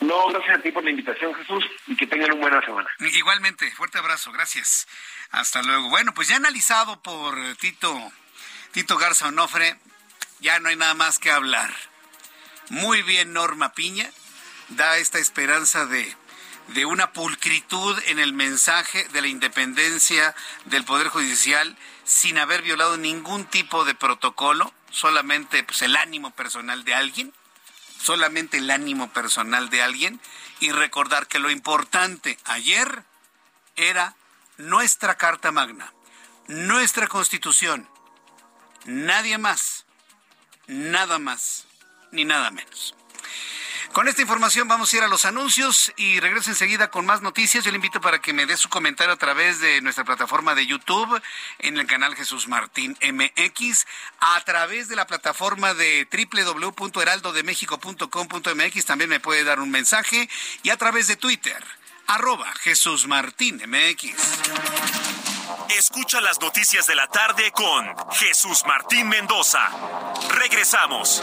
No, 0.00 0.28
gracias 0.28 0.58
a 0.58 0.62
ti 0.62 0.70
por 0.72 0.84
la 0.84 0.90
invitación, 0.90 1.34
Jesús, 1.34 1.64
y 1.86 1.96
que 1.96 2.06
tengan 2.06 2.32
una 2.32 2.40
buena 2.40 2.60
semana. 2.60 2.88
Igualmente, 3.00 3.70
fuerte 3.72 3.98
abrazo, 3.98 4.30
gracias. 4.32 4.86
Hasta 5.30 5.62
luego. 5.62 5.88
Bueno, 5.88 6.12
pues 6.14 6.28
ya 6.28 6.36
analizado 6.36 7.00
por 7.02 7.36
Tito, 7.56 8.12
Tito 8.72 8.98
Garza 8.98 9.28
Onofre, 9.28 9.76
ya 10.40 10.60
no 10.60 10.68
hay 10.68 10.76
nada 10.76 10.94
más 10.94 11.18
que 11.18 11.30
hablar. 11.30 11.74
Muy 12.68 13.02
bien 13.02 13.32
Norma 13.32 13.72
Piña, 13.72 14.10
da 14.68 14.98
esta 14.98 15.18
esperanza 15.18 15.86
de, 15.86 16.14
de 16.68 16.84
una 16.84 17.12
pulcritud 17.12 17.98
en 18.06 18.18
el 18.18 18.32
mensaje 18.32 19.04
de 19.12 19.22
la 19.22 19.28
independencia 19.28 20.34
del 20.66 20.84
Poder 20.84 21.08
Judicial 21.08 21.76
sin 22.04 22.38
haber 22.38 22.62
violado 22.62 22.96
ningún 22.96 23.46
tipo 23.46 23.84
de 23.84 23.94
protocolo, 23.94 24.72
solamente 24.90 25.62
pues, 25.64 25.82
el 25.82 25.96
ánimo 25.96 26.30
personal 26.32 26.84
de 26.84 26.94
alguien, 26.94 27.32
solamente 27.98 28.58
el 28.58 28.70
ánimo 28.70 29.12
personal 29.12 29.70
de 29.70 29.82
alguien, 29.82 30.20
y 30.60 30.72
recordar 30.72 31.26
que 31.26 31.38
lo 31.38 31.50
importante 31.50 32.38
ayer 32.44 33.04
era 33.76 34.14
nuestra 34.56 35.16
Carta 35.16 35.52
Magna, 35.52 35.92
nuestra 36.46 37.08
Constitución, 37.08 37.88
nadie 38.84 39.38
más 39.38 39.86
nada 40.66 41.18
más 41.18 41.66
ni 42.10 42.24
nada 42.24 42.50
menos. 42.50 42.94
Con 43.92 44.08
esta 44.08 44.22
información 44.22 44.66
vamos 44.68 44.92
a 44.92 44.96
ir 44.96 45.02
a 45.02 45.08
los 45.08 45.24
anuncios 45.24 45.92
y 45.96 46.20
regreso 46.20 46.50
enseguida 46.50 46.90
con 46.90 47.04
más 47.06 47.22
noticias. 47.22 47.64
Yo 47.64 47.70
le 47.70 47.76
invito 47.76 48.00
para 48.00 48.20
que 48.20 48.32
me 48.32 48.46
dé 48.46 48.56
su 48.56 48.68
comentario 48.68 49.14
a 49.14 49.16
través 49.16 49.60
de 49.60 49.80
nuestra 49.80 50.04
plataforma 50.04 50.54
de 50.54 50.66
YouTube, 50.66 51.20
en 51.58 51.78
el 51.78 51.86
canal 51.86 52.14
Jesús 52.14 52.46
Martín 52.48 52.96
MX, 53.00 53.86
a 54.20 54.40
través 54.42 54.88
de 54.88 54.96
la 54.96 55.06
plataforma 55.06 55.72
de 55.74 56.08
www.heraldodemexico.com.mx 56.10 58.84
también 58.84 59.10
me 59.10 59.20
puede 59.20 59.44
dar 59.44 59.60
un 59.60 59.70
mensaje 59.70 60.28
y 60.62 60.70
a 60.70 60.76
través 60.76 61.06
de 61.06 61.14
Twitter, 61.16 61.64
arroba 62.06 62.52
Jesús 62.60 63.06
Martín 63.06 63.62
MX. 63.66 64.16
Escucha 65.70 66.20
las 66.20 66.40
noticias 66.40 66.86
de 66.86 66.94
la 66.94 67.08
tarde 67.08 67.50
con 67.52 67.86
Jesús 68.12 68.62
Martín 68.66 69.08
Mendoza. 69.08 69.68
Regresamos. 70.30 71.22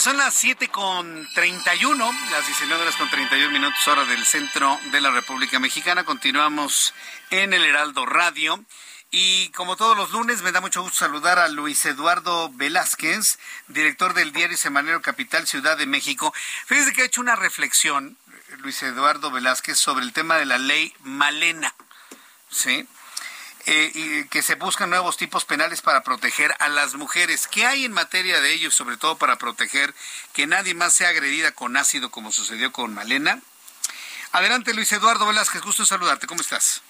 son 0.00 0.16
las 0.16 0.32
7 0.32 0.68
con 0.68 1.28
31, 1.34 2.12
las 2.30 2.46
19 2.46 2.82
horas 2.82 2.96
con 2.96 3.10
31 3.10 3.52
minutos 3.52 3.86
hora 3.86 4.06
del 4.06 4.24
centro 4.24 4.80
de 4.92 5.00
la 5.02 5.10
República 5.10 5.58
Mexicana. 5.58 6.04
Continuamos 6.04 6.94
en 7.28 7.52
el 7.52 7.66
Heraldo 7.66 8.06
Radio. 8.06 8.64
Y 9.12 9.48
como 9.50 9.76
todos 9.76 9.96
los 9.96 10.12
lunes, 10.12 10.42
me 10.42 10.52
da 10.52 10.60
mucho 10.60 10.82
gusto 10.82 10.98
saludar 10.98 11.40
a 11.40 11.48
Luis 11.48 11.84
Eduardo 11.84 12.48
Velázquez, 12.52 13.40
director 13.66 14.14
del 14.14 14.32
diario 14.32 14.56
Semanero 14.56 15.02
Capital 15.02 15.48
Ciudad 15.48 15.76
de 15.76 15.86
México. 15.86 16.32
Fíjese 16.66 16.92
que 16.92 17.02
ha 17.02 17.06
hecho 17.06 17.20
una 17.20 17.34
reflexión, 17.34 18.16
Luis 18.58 18.80
Eduardo 18.84 19.32
Velázquez, 19.32 19.78
sobre 19.78 20.04
el 20.04 20.12
tema 20.12 20.36
de 20.36 20.44
la 20.44 20.58
ley 20.58 20.94
Malena. 21.00 21.74
¿Sí? 22.50 22.86
Eh, 23.66 23.90
y 23.94 24.24
que 24.28 24.42
se 24.42 24.54
buscan 24.54 24.90
nuevos 24.90 25.16
tipos 25.16 25.44
penales 25.44 25.82
para 25.82 26.04
proteger 26.04 26.54
a 26.60 26.68
las 26.68 26.94
mujeres. 26.94 27.48
¿Qué 27.48 27.66
hay 27.66 27.84
en 27.84 27.92
materia 27.92 28.40
de 28.40 28.52
ello, 28.52 28.70
sobre 28.70 28.96
todo 28.96 29.18
para 29.18 29.38
proteger 29.38 29.92
que 30.32 30.46
nadie 30.46 30.74
más 30.74 30.94
sea 30.94 31.08
agredida 31.08 31.50
con 31.50 31.76
ácido 31.76 32.12
como 32.12 32.30
sucedió 32.30 32.70
con 32.70 32.94
Malena? 32.94 33.40
Adelante, 34.30 34.72
Luis 34.72 34.92
Eduardo 34.92 35.26
Velázquez, 35.26 35.62
gusto 35.62 35.84
saludarte. 35.84 36.28
¿Cómo 36.28 36.40
estás? 36.42 36.82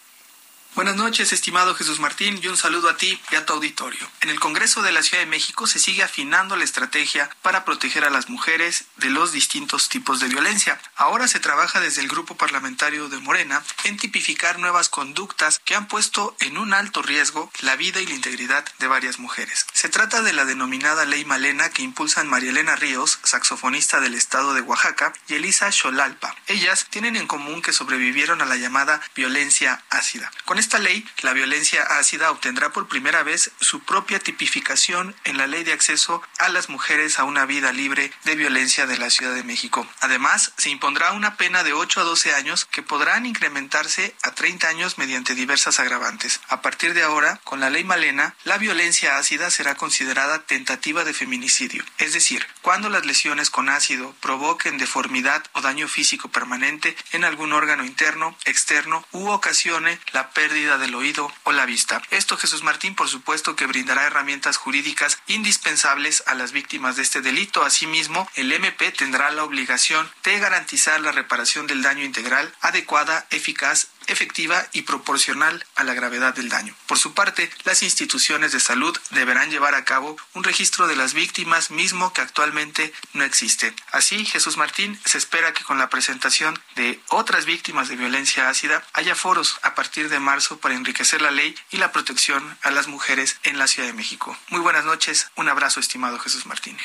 Buenas 0.76 0.94
noches, 0.94 1.32
estimado 1.32 1.74
Jesús 1.74 1.98
Martín, 1.98 2.38
y 2.40 2.46
un 2.46 2.56
saludo 2.56 2.88
a 2.88 2.96
ti 2.96 3.20
y 3.32 3.34
a 3.34 3.44
tu 3.44 3.54
auditorio. 3.54 4.08
En 4.20 4.30
el 4.30 4.38
Congreso 4.38 4.82
de 4.82 4.92
la 4.92 5.02
Ciudad 5.02 5.24
de 5.24 5.28
México 5.28 5.66
se 5.66 5.80
sigue 5.80 6.04
afinando 6.04 6.54
la 6.54 6.62
estrategia 6.62 7.28
para 7.42 7.64
proteger 7.64 8.04
a 8.04 8.10
las 8.10 8.28
mujeres 8.28 8.84
de 8.96 9.10
los 9.10 9.32
distintos 9.32 9.88
tipos 9.88 10.20
de 10.20 10.28
violencia. 10.28 10.80
Ahora 10.94 11.26
se 11.26 11.40
trabaja 11.40 11.80
desde 11.80 12.02
el 12.02 12.08
grupo 12.08 12.36
parlamentario 12.36 13.08
de 13.08 13.18
Morena 13.18 13.64
en 13.82 13.96
tipificar 13.96 14.60
nuevas 14.60 14.88
conductas 14.88 15.58
que 15.64 15.74
han 15.74 15.88
puesto 15.88 16.36
en 16.38 16.56
un 16.56 16.72
alto 16.72 17.02
riesgo 17.02 17.50
la 17.62 17.74
vida 17.74 18.00
y 18.00 18.06
la 18.06 18.14
integridad 18.14 18.64
de 18.78 18.86
varias 18.86 19.18
mujeres. 19.18 19.66
Se 19.72 19.88
trata 19.88 20.22
de 20.22 20.32
la 20.32 20.44
denominada 20.44 21.04
Ley 21.04 21.24
Malena 21.24 21.70
que 21.70 21.82
impulsan 21.82 22.28
María 22.28 22.50
Elena 22.50 22.76
Ríos, 22.76 23.18
saxofonista 23.24 23.98
del 23.98 24.14
estado 24.14 24.54
de 24.54 24.60
Oaxaca, 24.60 25.12
y 25.26 25.34
Elisa 25.34 25.72
Xolalpa. 25.72 26.36
Ellas 26.46 26.86
tienen 26.90 27.16
en 27.16 27.26
común 27.26 27.60
que 27.60 27.72
sobrevivieron 27.72 28.40
a 28.40 28.46
la 28.46 28.56
llamada 28.56 29.00
violencia 29.16 29.82
ácida. 29.90 30.30
Esta 30.60 30.78
ley, 30.78 31.04
la 31.22 31.32
violencia 31.32 31.82
ácida 31.82 32.30
obtendrá 32.30 32.70
por 32.70 32.86
primera 32.86 33.22
vez 33.22 33.50
su 33.60 33.80
propia 33.80 34.18
tipificación 34.18 35.16
en 35.24 35.38
la 35.38 35.46
ley 35.46 35.64
de 35.64 35.72
acceso 35.72 36.22
a 36.38 36.50
las 36.50 36.68
mujeres 36.68 37.18
a 37.18 37.24
una 37.24 37.46
vida 37.46 37.72
libre 37.72 38.12
de 38.24 38.36
violencia 38.36 38.86
de 38.86 38.98
la 38.98 39.08
Ciudad 39.08 39.34
de 39.34 39.42
México. 39.42 39.88
Además, 40.00 40.52
se 40.58 40.68
impondrá 40.68 41.12
una 41.12 41.38
pena 41.38 41.64
de 41.64 41.72
8 41.72 42.00
a 42.02 42.04
12 42.04 42.34
años 42.34 42.66
que 42.66 42.82
podrán 42.82 43.24
incrementarse 43.24 44.14
a 44.22 44.32
30 44.32 44.68
años 44.68 44.98
mediante 44.98 45.34
diversas 45.34 45.80
agravantes. 45.80 46.40
A 46.48 46.60
partir 46.60 46.92
de 46.92 47.04
ahora, 47.04 47.40
con 47.44 47.60
la 47.60 47.70
ley 47.70 47.82
Malena, 47.82 48.34
la 48.44 48.58
violencia 48.58 49.16
ácida 49.16 49.50
será 49.50 49.76
considerada 49.76 50.42
tentativa 50.42 51.04
de 51.04 51.14
feminicidio, 51.14 51.82
es 51.96 52.12
decir, 52.12 52.46
cuando 52.60 52.90
las 52.90 53.06
lesiones 53.06 53.48
con 53.48 53.70
ácido 53.70 54.14
provoquen 54.20 54.76
deformidad 54.76 55.42
o 55.52 55.62
daño 55.62 55.88
físico 55.88 56.28
permanente 56.30 56.94
en 57.12 57.24
algún 57.24 57.54
órgano 57.54 57.82
interno, 57.82 58.36
externo 58.44 59.06
u 59.12 59.28
ocasione 59.28 59.98
la 60.12 60.30
pérdida 60.30 60.49
pérdida 60.50 60.78
del 60.78 60.96
oído 60.96 61.32
o 61.44 61.52
la 61.52 61.64
vista. 61.64 62.02
Esto 62.10 62.36
Jesús 62.36 62.64
Martín 62.64 62.96
por 62.96 63.08
supuesto 63.08 63.54
que 63.54 63.66
brindará 63.66 64.04
herramientas 64.04 64.56
jurídicas 64.56 65.16
indispensables 65.28 66.24
a 66.26 66.34
las 66.34 66.50
víctimas 66.50 66.96
de 66.96 67.02
este 67.02 67.20
delito. 67.20 67.62
Asimismo, 67.62 68.28
el 68.34 68.50
MP 68.50 68.90
tendrá 68.90 69.30
la 69.30 69.44
obligación 69.44 70.10
de 70.24 70.40
garantizar 70.40 71.00
la 71.02 71.12
reparación 71.12 71.68
del 71.68 71.82
daño 71.82 72.04
integral 72.04 72.52
adecuada, 72.62 73.28
eficaz 73.30 73.86
efectiva 74.12 74.66
y 74.72 74.82
proporcional 74.82 75.64
a 75.76 75.84
la 75.84 75.94
gravedad 75.94 76.34
del 76.34 76.48
daño. 76.48 76.74
Por 76.86 76.98
su 76.98 77.14
parte, 77.14 77.50
las 77.64 77.82
instituciones 77.82 78.52
de 78.52 78.60
salud 78.60 78.96
deberán 79.10 79.50
llevar 79.50 79.74
a 79.74 79.84
cabo 79.84 80.16
un 80.34 80.44
registro 80.44 80.86
de 80.86 80.96
las 80.96 81.14
víctimas 81.14 81.70
mismo 81.70 82.12
que 82.12 82.20
actualmente 82.20 82.92
no 83.12 83.24
existe. 83.24 83.74
Así, 83.92 84.24
Jesús 84.24 84.56
Martín 84.56 85.00
se 85.04 85.18
espera 85.18 85.52
que 85.52 85.64
con 85.64 85.78
la 85.78 85.88
presentación 85.90 86.60
de 86.76 87.00
otras 87.08 87.44
víctimas 87.44 87.88
de 87.88 87.96
violencia 87.96 88.48
ácida 88.48 88.84
haya 88.92 89.14
foros 89.14 89.58
a 89.62 89.74
partir 89.74 90.08
de 90.08 90.20
marzo 90.20 90.58
para 90.58 90.74
enriquecer 90.74 91.22
la 91.22 91.30
ley 91.30 91.54
y 91.70 91.76
la 91.76 91.92
protección 91.92 92.58
a 92.62 92.70
las 92.70 92.88
mujeres 92.88 93.38
en 93.44 93.58
la 93.58 93.66
Ciudad 93.66 93.88
de 93.88 93.94
México. 93.94 94.36
Muy 94.48 94.60
buenas 94.60 94.84
noches, 94.84 95.30
un 95.36 95.48
abrazo 95.48 95.80
estimado 95.80 96.18
Jesús 96.18 96.46
Martín. 96.46 96.76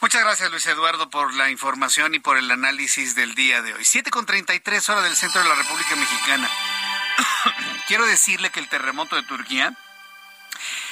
Muchas 0.00 0.22
gracias 0.22 0.50
Luis 0.50 0.66
Eduardo 0.66 1.10
por 1.10 1.34
la 1.34 1.50
información 1.50 2.14
y 2.14 2.20
por 2.20 2.36
el 2.36 2.50
análisis 2.50 3.14
del 3.14 3.34
día 3.34 3.62
de 3.62 3.74
hoy. 3.74 3.84
7 3.84 4.10
con 4.10 4.26
33 4.26 4.88
horas 4.88 5.04
del 5.04 5.16
centro 5.16 5.42
de 5.42 5.48
la 5.48 5.54
República 5.54 5.96
Mexicana. 5.96 6.50
Quiero 7.88 8.06
decirle 8.06 8.50
que 8.50 8.60
el 8.60 8.68
terremoto 8.68 9.16
de 9.16 9.22
Turquía 9.22 9.76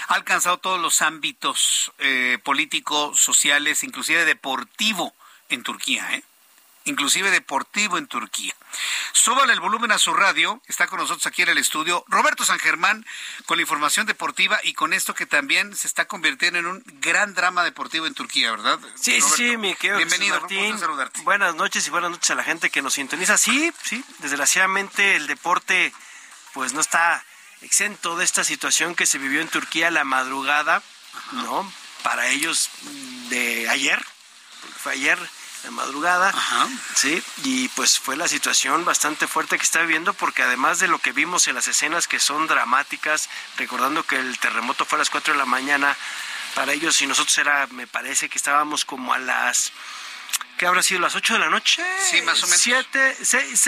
ha 0.08 0.14
alcanzado 0.14 0.58
todos 0.58 0.80
los 0.80 1.02
ámbitos 1.02 1.92
eh, 1.98 2.38
políticos, 2.42 3.20
sociales, 3.20 3.82
inclusive 3.84 4.24
deportivo 4.24 5.14
en 5.48 5.62
Turquía, 5.62 6.14
¿eh? 6.14 6.24
inclusive 6.84 7.30
deportivo 7.30 7.98
en 7.98 8.06
Turquía. 8.06 8.54
Súbale 9.12 9.52
el 9.52 9.60
volumen 9.60 9.92
a 9.92 9.98
su 9.98 10.14
radio. 10.14 10.62
Está 10.66 10.86
con 10.86 10.98
nosotros 10.98 11.26
aquí 11.26 11.42
en 11.42 11.50
el 11.50 11.58
estudio 11.58 12.04
Roberto 12.08 12.44
San 12.44 12.58
Germán 12.58 13.04
con 13.46 13.58
la 13.58 13.62
información 13.62 14.06
deportiva 14.06 14.58
y 14.62 14.72
con 14.72 14.92
esto 14.92 15.14
que 15.14 15.26
también 15.26 15.76
se 15.76 15.86
está 15.86 16.06
convirtiendo 16.06 16.58
en 16.58 16.66
un 16.66 16.82
gran 17.00 17.34
drama 17.34 17.62
deportivo 17.62 18.06
en 18.06 18.14
Turquía, 18.14 18.50
¿verdad? 18.50 18.78
Sí, 18.94 19.20
sí, 19.20 19.56
mi 19.56 19.74
querido 19.74 19.98
Bienvenido, 19.98 20.40
Martín. 20.40 20.76
Buenas 21.24 21.54
noches 21.54 21.86
y 21.86 21.90
buenas 21.90 22.10
noches 22.10 22.30
a 22.30 22.34
la 22.34 22.44
gente 22.44 22.70
que 22.70 22.80
nos 22.80 22.94
sintoniza. 22.94 23.36
Sí, 23.36 23.72
sí, 23.82 24.02
desgraciadamente 24.20 25.16
el 25.16 25.26
deporte 25.26 25.92
pues 26.58 26.72
no 26.72 26.80
está 26.80 27.24
exento 27.60 28.16
de 28.16 28.24
esta 28.24 28.42
situación 28.42 28.96
que 28.96 29.06
se 29.06 29.18
vivió 29.18 29.40
en 29.40 29.46
Turquía 29.46 29.92
la 29.92 30.02
madrugada, 30.02 30.82
¿no? 31.30 31.72
Para 32.02 32.26
ellos 32.30 32.68
de 33.28 33.68
ayer, 33.68 34.04
fue 34.82 34.94
ayer 34.94 35.20
de 35.62 35.70
madrugada, 35.70 36.34
sí, 36.96 37.22
y 37.44 37.68
pues 37.68 38.00
fue 38.00 38.16
la 38.16 38.26
situación 38.26 38.84
bastante 38.84 39.28
fuerte 39.28 39.56
que 39.56 39.62
está 39.62 39.82
viviendo 39.82 40.14
porque 40.14 40.42
además 40.42 40.80
de 40.80 40.88
lo 40.88 40.98
que 40.98 41.12
vimos 41.12 41.46
en 41.46 41.54
las 41.54 41.68
escenas 41.68 42.08
que 42.08 42.18
son 42.18 42.48
dramáticas, 42.48 43.28
recordando 43.56 44.02
que 44.02 44.16
el 44.16 44.36
terremoto 44.40 44.84
fue 44.84 44.96
a 44.96 45.02
las 45.02 45.10
4 45.10 45.34
de 45.34 45.38
la 45.38 45.46
mañana, 45.46 45.96
para 46.56 46.72
ellos 46.72 47.00
y 47.00 47.06
nosotros 47.06 47.38
era, 47.38 47.68
me 47.68 47.86
parece 47.86 48.28
que 48.28 48.36
estábamos 48.36 48.84
como 48.84 49.14
a 49.14 49.18
las 49.18 49.70
¿Qué 50.58 50.66
habrá 50.66 50.82
sido 50.82 51.00
las 51.00 51.14
8 51.14 51.34
de 51.34 51.38
la 51.38 51.50
noche? 51.50 51.82
Sí, 52.10 52.20
más 52.22 52.42
o 52.42 52.46
menos. 52.46 52.60
Siete, 52.60 53.16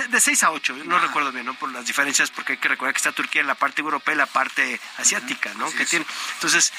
de 0.08 0.20
6 0.20 0.42
a 0.42 0.50
8, 0.50 0.76
no 0.86 0.98
recuerdo 0.98 1.30
bien, 1.30 1.46
¿no? 1.46 1.54
Por 1.54 1.70
las 1.70 1.86
diferencias, 1.86 2.32
porque 2.32 2.54
hay 2.54 2.58
que 2.58 2.68
recordar 2.68 2.92
que 2.92 2.98
está 2.98 3.12
Turquía 3.12 3.40
en 3.40 3.46
la 3.46 3.54
parte 3.54 3.80
europea 3.80 4.12
y 4.12 4.18
la 4.18 4.26
parte 4.26 4.80
asiática, 4.98 5.54
¿no? 5.54 5.70
que 5.72 5.86
tiene. 5.86 6.04
Entonces, 6.34 6.72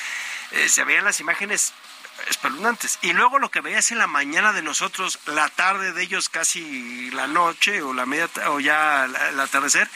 eh, 0.51 0.67
se 0.67 0.83
veían 0.83 1.05
las 1.05 1.21
imágenes 1.21 1.73
espeluznantes. 2.29 2.99
Y 3.01 3.13
luego 3.13 3.39
lo 3.39 3.49
que 3.49 3.61
veías 3.61 3.89
en 3.91 3.99
la 3.99 4.07
mañana 4.07 4.51
de 4.51 4.61
nosotros, 4.61 5.17
la 5.27 5.47
tarde 5.47 5.93
de 5.93 6.03
ellos 6.03 6.27
casi 6.27 7.09
la 7.11 7.27
noche 7.27 7.81
o 7.81 7.93
la 7.93 8.05
media 8.05 8.29
o 8.47 8.59
ya 8.59 9.05
el 9.05 9.39
atardecer, 9.39 9.89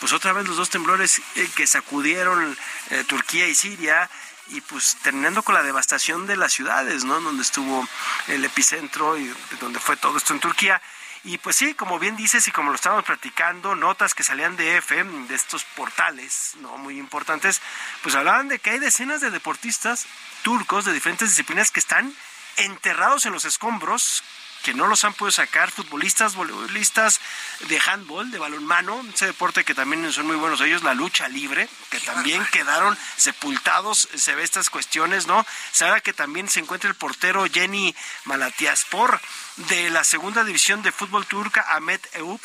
pues 0.00 0.12
otra 0.12 0.32
vez 0.32 0.46
los 0.46 0.56
dos 0.56 0.70
temblores 0.70 1.22
eh, 1.36 1.48
que 1.54 1.66
sacudieron 1.66 2.56
eh, 2.90 3.04
Turquía 3.04 3.46
y 3.46 3.54
Siria 3.54 4.10
y 4.48 4.60
pues 4.60 4.96
terminando 5.02 5.42
con 5.42 5.54
la 5.54 5.62
devastación 5.62 6.26
de 6.26 6.36
las 6.36 6.52
ciudades, 6.52 7.04
¿no? 7.04 7.20
Donde 7.20 7.42
estuvo 7.42 7.86
el 8.28 8.44
epicentro 8.44 9.16
y 9.18 9.32
donde 9.60 9.80
fue 9.80 9.96
todo 9.96 10.16
esto 10.18 10.32
en 10.32 10.40
Turquía. 10.40 10.80
Y 11.24 11.38
pues 11.38 11.56
sí, 11.56 11.72
como 11.72 11.98
bien 11.98 12.16
dices 12.16 12.46
y 12.48 12.52
como 12.52 12.68
lo 12.68 12.76
estábamos 12.76 13.06
platicando, 13.06 13.74
notas 13.74 14.14
que 14.14 14.22
salían 14.22 14.56
de 14.56 14.76
F, 14.76 15.02
de 15.02 15.34
estos 15.34 15.64
portales, 15.64 16.52
¿no? 16.60 16.76
Muy 16.76 16.98
importantes, 16.98 17.62
pues 18.02 18.14
hablaban 18.14 18.48
de 18.48 18.58
que 18.58 18.70
hay 18.70 18.78
decenas 18.78 19.22
de 19.22 19.30
deportistas 19.30 20.06
turcos 20.42 20.84
de 20.84 20.92
diferentes 20.92 21.30
disciplinas 21.30 21.70
que 21.70 21.80
están 21.80 22.14
enterrados 22.56 23.24
en 23.24 23.32
los 23.32 23.46
escombros 23.46 24.22
que 24.64 24.74
no 24.74 24.86
los 24.86 25.04
han 25.04 25.12
podido 25.12 25.30
sacar, 25.30 25.70
futbolistas, 25.70 26.34
voleibolistas 26.34 27.20
de 27.68 27.78
handball, 27.78 28.30
de 28.30 28.38
balonmano, 28.38 29.04
ese 29.14 29.26
deporte 29.26 29.62
que 29.62 29.74
también 29.74 30.10
son 30.10 30.26
muy 30.26 30.36
buenos 30.36 30.60
ellos, 30.62 30.82
la 30.82 30.94
lucha 30.94 31.28
libre, 31.28 31.68
que 31.90 32.00
también 32.00 32.44
quedaron 32.46 32.96
sepultados, 33.16 34.08
se 34.14 34.34
ve 34.34 34.42
estas 34.42 34.70
cuestiones, 34.70 35.26
¿no? 35.26 35.46
Se 35.70 35.84
habla 35.84 36.00
que 36.00 36.14
también 36.14 36.48
se 36.48 36.60
encuentra 36.60 36.88
el 36.88 36.96
portero 36.96 37.44
Jenny 37.44 37.94
Malatiaspor 38.24 39.20
de 39.56 39.90
la 39.90 40.02
segunda 40.02 40.44
división 40.44 40.82
de 40.82 40.92
fútbol 40.92 41.26
turca, 41.26 41.66
Ahmet 41.68 42.02
Eup 42.14 42.42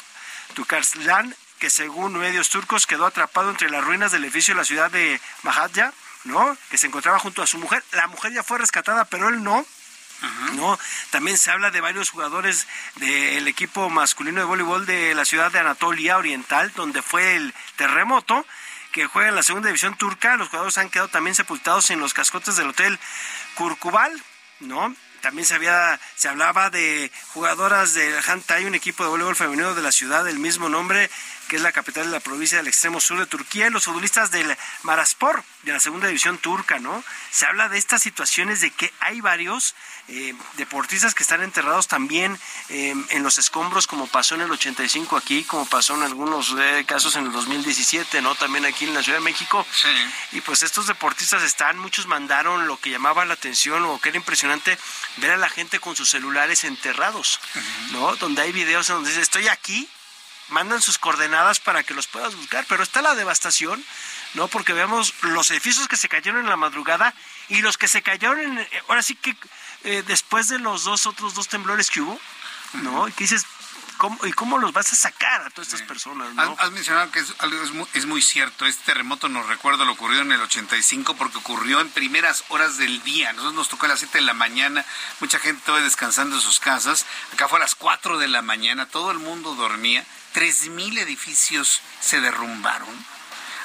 Tukarslan, 0.56 1.34
que 1.58 1.70
según 1.70 2.18
medios 2.18 2.50
turcos 2.50 2.86
quedó 2.86 3.06
atrapado 3.06 3.50
entre 3.50 3.70
las 3.70 3.84
ruinas 3.84 4.12
del 4.12 4.26
edificio 4.26 4.54
de 4.54 4.60
la 4.60 4.66
ciudad 4.66 4.92
de 4.92 5.22
Mahatya, 5.44 5.94
¿no? 6.26 6.58
Que 6.70 6.78
se 6.78 6.88
encontraba 6.88 7.18
junto 7.18 7.42
a 7.42 7.48
su 7.48 7.58
mujer. 7.60 7.82
La 7.94 8.08
mujer 8.08 8.34
ya 8.34 8.44
fue 8.44 8.58
rescatada, 8.58 9.06
pero 9.06 9.30
él 9.30 9.42
no 9.42 9.66
¿no? 10.54 10.78
También 11.12 11.38
se 11.38 11.52
habla 11.52 11.72
de 11.72 11.82
varios 11.82 12.10
jugadores 12.10 12.68
del 12.96 13.48
equipo 13.48 13.90
masculino 13.90 14.40
de 14.40 14.46
voleibol 14.46 14.86
de 14.86 15.14
la 15.16 15.26
ciudad 15.26 15.52
de 15.52 15.60
Anatolia 15.60 16.18
Oriental, 16.18 16.72
donde 16.76 17.02
fue 17.02 17.36
el 17.36 17.54
terremoto 17.76 18.46
que 18.92 19.06
juega 19.06 19.30
en 19.30 19.36
la 19.36 19.44
segunda 19.44 19.68
división 19.68 19.96
turca. 19.98 20.38
Los 20.38 20.50
jugadores 20.50 20.78
han 20.78 20.90
quedado 20.90 21.10
también 21.10 21.36
sepultados 21.36 21.90
en 21.92 22.00
los 22.00 22.14
cascotes 22.14 22.56
del 22.56 22.70
hotel 22.70 23.00
Kurkubal, 23.56 24.12
¿no? 24.60 24.96
También 25.22 25.46
se 25.46 25.60
se 26.16 26.30
hablaba 26.30 26.70
de 26.70 27.12
jugadoras 27.34 27.94
del 27.94 28.24
Hantay, 28.26 28.66
un 28.66 28.76
equipo 28.76 29.04
de 29.04 29.10
voleibol 29.10 29.36
femenino 29.36 29.76
de 29.76 29.82
la 29.82 29.92
ciudad 29.92 30.24
del 30.24 30.40
mismo 30.40 30.70
nombre, 30.70 31.10
que 31.50 31.58
es 31.58 31.62
la 31.62 31.74
capital 31.74 32.06
de 32.06 32.12
la 32.12 32.22
provincia 32.22 32.60
del 32.60 32.68
extremo 32.68 33.02
sur 33.02 33.20
de 33.20 33.26
Turquía, 33.26 33.68
y 33.68 33.72
los 33.72 33.84
futbolistas 33.84 34.32
del 34.32 34.56
Maraspor, 34.84 35.44
de 35.64 35.74
la 35.74 35.80
segunda 35.82 36.08
división 36.08 36.38
turca, 36.38 36.80
¿no? 36.80 37.04
Se 37.32 37.46
habla 37.46 37.68
de 37.68 37.78
estas 37.78 38.02
situaciones 38.02 38.62
de 38.62 38.72
que 38.72 38.94
hay 39.02 39.20
varios 39.20 39.76
eh, 40.08 40.34
deportistas 40.56 41.14
que 41.14 41.24
están 41.24 41.42
enterrados 41.42 41.88
también 41.88 42.40
eh, 42.70 42.96
en 43.10 43.24
los 43.24 43.38
escombros, 43.38 43.88
como 43.88 44.08
pasó 44.08 44.36
en 44.36 44.42
el 44.42 44.52
85 44.52 45.18
aquí, 45.18 45.44
como 45.44 45.66
pasó 45.66 45.96
en 45.96 46.04
algunos 46.04 46.56
eh, 46.58 46.86
casos 46.88 47.16
en 47.18 47.26
el 47.26 47.32
2017, 47.32 48.22
¿no? 48.22 48.36
También 48.36 48.66
aquí 48.66 48.86
en 48.86 48.94
la 48.94 49.04
Ciudad 49.04 49.18
de 49.18 49.26
México. 49.26 49.66
Y 50.32 50.42
pues 50.42 50.64
estos 50.64 50.88
deportistas 50.88 51.44
están, 51.44 51.78
muchos 51.80 52.06
mandaron 52.06 52.68
lo 52.68 52.80
que 52.80 52.92
llamaba 52.92 53.26
la 53.26 53.34
atención 53.34 53.84
o 53.84 54.00
que 54.00 54.10
era 54.10 54.18
impresionante 54.18 54.78
ver 55.18 55.32
a 55.32 55.38
la 55.38 55.50
gente 55.50 55.80
con 55.80 55.96
sus 55.96 56.10
celulares 56.10 56.64
enterrados, 56.64 57.40
¿no? 57.92 58.16
Donde 58.18 58.44
hay 58.44 58.52
videos 58.52 58.88
donde 58.88 59.10
dice, 59.10 59.22
estoy 59.22 59.48
aquí, 59.48 59.90
mandan 60.50 60.82
sus 60.82 60.98
coordenadas 60.98 61.60
para 61.60 61.84
que 61.84 61.94
los 61.94 62.08
puedas 62.08 62.36
buscar, 62.36 62.66
pero 62.68 62.84
está 62.84 63.02
la 63.02 63.16
devastación, 63.16 63.84
¿no? 64.34 64.48
Porque 64.48 64.74
vemos 64.74 65.14
los 65.22 65.50
edificios 65.52 65.88
que 65.88 65.98
se 65.98 66.10
cayeron 66.10 66.42
en 66.42 66.50
la 66.50 66.58
madrugada 66.58 67.14
y 67.48 67.62
los 67.62 67.78
que 67.78 67.88
se 67.88 68.02
cayeron, 68.02 68.40
en, 68.40 68.68
ahora 68.88 69.04
sí 69.04 69.16
que 69.16 69.36
eh, 69.84 70.04
después 70.06 70.48
de 70.48 70.60
los 70.60 70.84
dos 70.84 71.06
otros 71.08 71.34
dos 71.34 71.48
temblores 71.48 71.90
que 71.90 72.02
hubo, 72.02 72.20
¿no? 72.74 73.08
Y 73.08 73.12
que 73.12 73.24
dices, 73.24 73.46
cómo, 74.00 74.26
y 74.26 74.32
cómo 74.32 74.58
los 74.58 74.72
vas 74.74 74.92
a 74.94 74.96
sacar 74.96 75.42
a 75.42 75.50
todas 75.50 75.68
estas 75.68 75.84
personas, 75.84 76.34
¿no? 76.34 76.42
Has, 76.42 76.60
has 76.60 76.72
mencionado 76.72 77.12
que 77.12 77.20
es, 77.20 77.36
algo 77.38 77.62
es, 77.62 77.72
muy, 77.72 77.86
es 77.94 78.06
muy 78.06 78.22
cierto. 78.22 78.66
Este 78.66 78.86
terremoto 78.86 79.28
nos 79.28 79.46
recuerda 79.46 79.86
lo 79.86 79.92
ocurrido 79.92 80.22
en 80.22 80.32
el 80.32 80.42
85 80.42 81.16
porque 81.16 81.38
ocurrió 81.38 81.82
en 81.82 81.90
primeras 81.90 82.46
horas 82.48 82.78
del 82.78 83.04
día. 83.04 83.32
Nosotros 83.34 83.54
nos 83.54 83.70
tocó 83.70 83.86
a 83.86 83.90
las 83.90 84.00
7 84.00 84.18
de 84.18 84.24
la 84.24 84.34
mañana, 84.34 84.86
mucha 85.20 85.38
gente 85.38 85.62
todavía 85.66 85.86
descansando 85.86 86.38
en 86.38 86.42
sus 86.42 86.60
casas. 86.60 87.06
Acá 87.34 87.48
fue 87.50 87.60
a 87.60 87.62
las 87.62 87.76
4 87.76 88.18
de 88.18 88.30
la 88.30 88.42
mañana, 88.42 88.88
todo 88.88 89.12
el 89.12 89.20
mundo 89.20 89.54
dormía. 89.54 90.06
3.000 90.34 91.00
edificios 91.00 91.82
se 92.00 92.22
derrumbaron. 92.22 93.19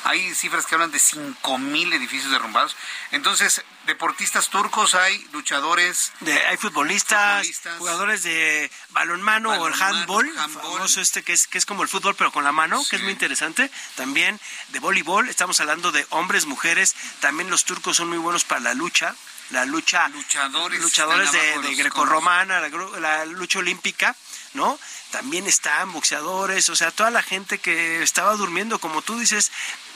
Hay 0.05 0.35
cifras 0.35 0.67
que 0.67 0.75
hablan 0.75 0.91
de 0.91 0.99
5.000 0.99 1.95
edificios 1.95 2.31
derrumbados. 2.31 2.77
Entonces, 3.11 3.63
deportistas 3.87 4.51
turcos 4.51 4.95
hay, 4.95 5.19
luchadores. 5.33 6.13
De, 6.21 6.47
hay 6.47 6.57
futbolistas, 6.59 7.39
futbolistas, 7.39 7.79
jugadores 7.79 8.23
de 8.23 8.71
balonmano, 8.91 9.49
balonmano 9.49 9.65
o 9.65 9.69
el 9.69 9.83
handball, 9.83 10.39
handball. 10.39 10.63
famoso 10.63 11.01
este 11.01 11.23
que 11.23 11.33
es, 11.33 11.47
que 11.47 11.57
es 11.57 11.67
como 11.67 11.83
el 11.83 11.89
fútbol 11.89 12.15
pero 12.15 12.33
con 12.33 12.45
la 12.45 12.53
mano, 12.53 12.83
sí. 12.83 12.91
que 12.91 12.97
es 12.97 13.03
muy 13.03 13.13
interesante. 13.13 13.71
También 13.97 14.39
de 14.69 14.79
voleibol, 14.79 15.29
estamos 15.29 15.59
hablando 15.61 15.91
de 15.91 16.07
hombres, 16.11 16.47
mujeres. 16.47 16.95
También 17.21 17.49
los 17.49 17.65
turcos 17.65 17.97
son 17.97 18.09
muy 18.09 18.19
buenos 18.19 18.45
para 18.45 18.61
la 18.61 18.75
lucha. 18.75 19.15
La 19.51 19.67
lucha, 19.67 20.09
luchadores, 20.09 20.81
luchadores 20.81 21.31
de, 21.31 21.59
de 21.59 21.75
grecorromana, 21.75 22.61
la, 22.61 22.71
la 22.99 23.25
lucha 23.27 23.59
olímpica, 23.59 24.17
¿no? 24.55 24.79
También 25.11 25.47
están 25.47 25.93
boxeadores, 25.93 26.71
o 26.71 26.75
sea, 26.75 26.91
toda 26.91 27.11
la 27.11 27.23
gente 27.23 27.59
que 27.59 28.03
estaba 28.03 28.35
durmiendo, 28.37 28.79
como 28.79 29.03
tú 29.03 29.19
dices, 29.19 29.53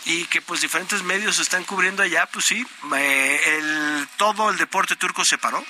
y 0.09 0.24
que 0.24 0.40
pues 0.40 0.62
diferentes 0.62 1.02
medios 1.02 1.39
están 1.39 1.64
cubriendo 1.64 2.02
allá, 2.02 2.24
pues 2.32 2.47
sí, 2.47 2.66
eh, 2.97 4.06
todo 4.16 4.48
el 4.48 4.56
deporte 4.56 4.97
turco 4.97 5.22
se 5.22 5.36
paró. 5.36 5.62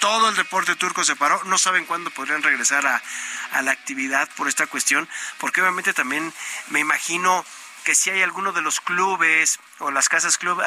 Todo 0.00 0.30
el 0.30 0.34
deporte 0.34 0.74
turco 0.76 1.04
se 1.04 1.14
paró. 1.14 1.44
No 1.44 1.58
saben 1.58 1.84
cuándo 1.84 2.10
podrían 2.10 2.42
regresar 2.42 2.86
a, 2.86 3.02
a 3.52 3.62
la 3.62 3.70
actividad 3.70 4.30
por 4.34 4.48
esta 4.48 4.66
cuestión, 4.66 5.06
porque 5.38 5.60
obviamente 5.60 5.92
también 5.92 6.32
me 6.68 6.80
imagino 6.80 7.44
que 7.84 7.94
si 7.94 8.08
hay 8.08 8.22
alguno 8.22 8.52
de 8.52 8.62
los 8.62 8.80
clubes 8.80 9.60
o 9.78 9.90
las 9.90 10.08
casas 10.08 10.38
club 10.38 10.62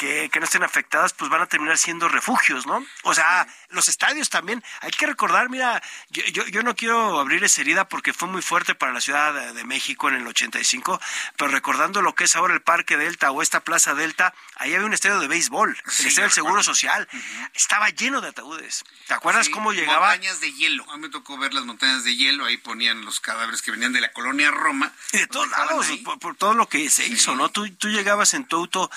que, 0.00 0.30
que, 0.32 0.40
no 0.40 0.46
estén 0.46 0.62
afectadas, 0.62 1.12
pues 1.12 1.30
van 1.30 1.42
a 1.42 1.46
terminar 1.46 1.76
siendo 1.76 2.08
refugios, 2.08 2.66
¿no? 2.66 2.82
O 3.02 3.12
sea, 3.12 3.46
los 3.68 3.86
estadios 3.86 4.30
también. 4.30 4.64
Hay 4.80 4.92
que 4.92 5.06
recordar, 5.06 5.50
mira, 5.50 5.82
yo, 6.08 6.24
yo, 6.32 6.46
yo, 6.46 6.62
no 6.62 6.74
quiero 6.74 7.20
abrir 7.20 7.44
esa 7.44 7.60
herida 7.60 7.86
porque 7.86 8.14
fue 8.14 8.26
muy 8.26 8.40
fuerte 8.40 8.74
para 8.74 8.94
la 8.94 9.02
Ciudad 9.02 9.34
de, 9.34 9.52
de, 9.52 9.64
México 9.64 10.08
en 10.08 10.14
el 10.14 10.26
85, 10.26 10.98
pero 11.36 11.50
recordando 11.50 12.00
lo 12.00 12.14
que 12.14 12.24
es 12.24 12.34
ahora 12.34 12.54
el 12.54 12.62
Parque 12.62 12.96
Delta 12.96 13.30
o 13.30 13.42
esta 13.42 13.60
Plaza 13.60 13.92
Delta, 13.92 14.32
ahí 14.56 14.72
había 14.74 14.86
un 14.86 14.94
estadio 14.94 15.20
de 15.20 15.28
béisbol, 15.28 15.76
sí, 15.86 16.04
el 16.04 16.08
estadio 16.08 16.28
del 16.28 16.34
Seguro 16.34 16.62
Social. 16.62 17.06
Uh 17.12 17.16
-huh. 17.16 17.50
Estaba 17.52 17.90
lleno 17.90 18.22
de 18.22 18.28
ataúdes. 18.28 18.84
¿Te 19.06 19.12
acuerdas 19.12 19.46
sí, 19.46 19.52
cómo 19.52 19.74
llegaba? 19.74 20.08
Montañas 20.08 20.40
de 20.40 20.50
hielo. 20.54 20.90
A 20.90 20.96
mí 20.96 21.02
me 21.02 21.08
tocó 21.10 21.36
ver 21.36 21.52
las 21.52 21.66
montañas 21.66 22.04
de 22.04 22.16
hielo, 22.16 22.46
ahí 22.46 22.56
ponían 22.56 23.04
los 23.04 23.20
cadáveres 23.20 23.60
que 23.60 23.70
venían 23.70 23.92
de 23.92 24.00
la 24.00 24.12
colonia 24.12 24.50
Roma. 24.50 24.94
Y 25.12 25.18
de 25.18 25.26
todos 25.26 25.50
lados, 25.50 25.86
por, 26.02 26.18
por, 26.18 26.36
todo 26.36 26.54
lo 26.54 26.66
que 26.70 26.88
se 26.88 27.06
hizo, 27.06 27.36
¿no? 27.36 27.50
Tú, 27.50 27.70
tú 27.74 27.88
llegabas 27.88 28.32
en 28.32 28.46
tu 28.46 28.56
auto 28.56 28.90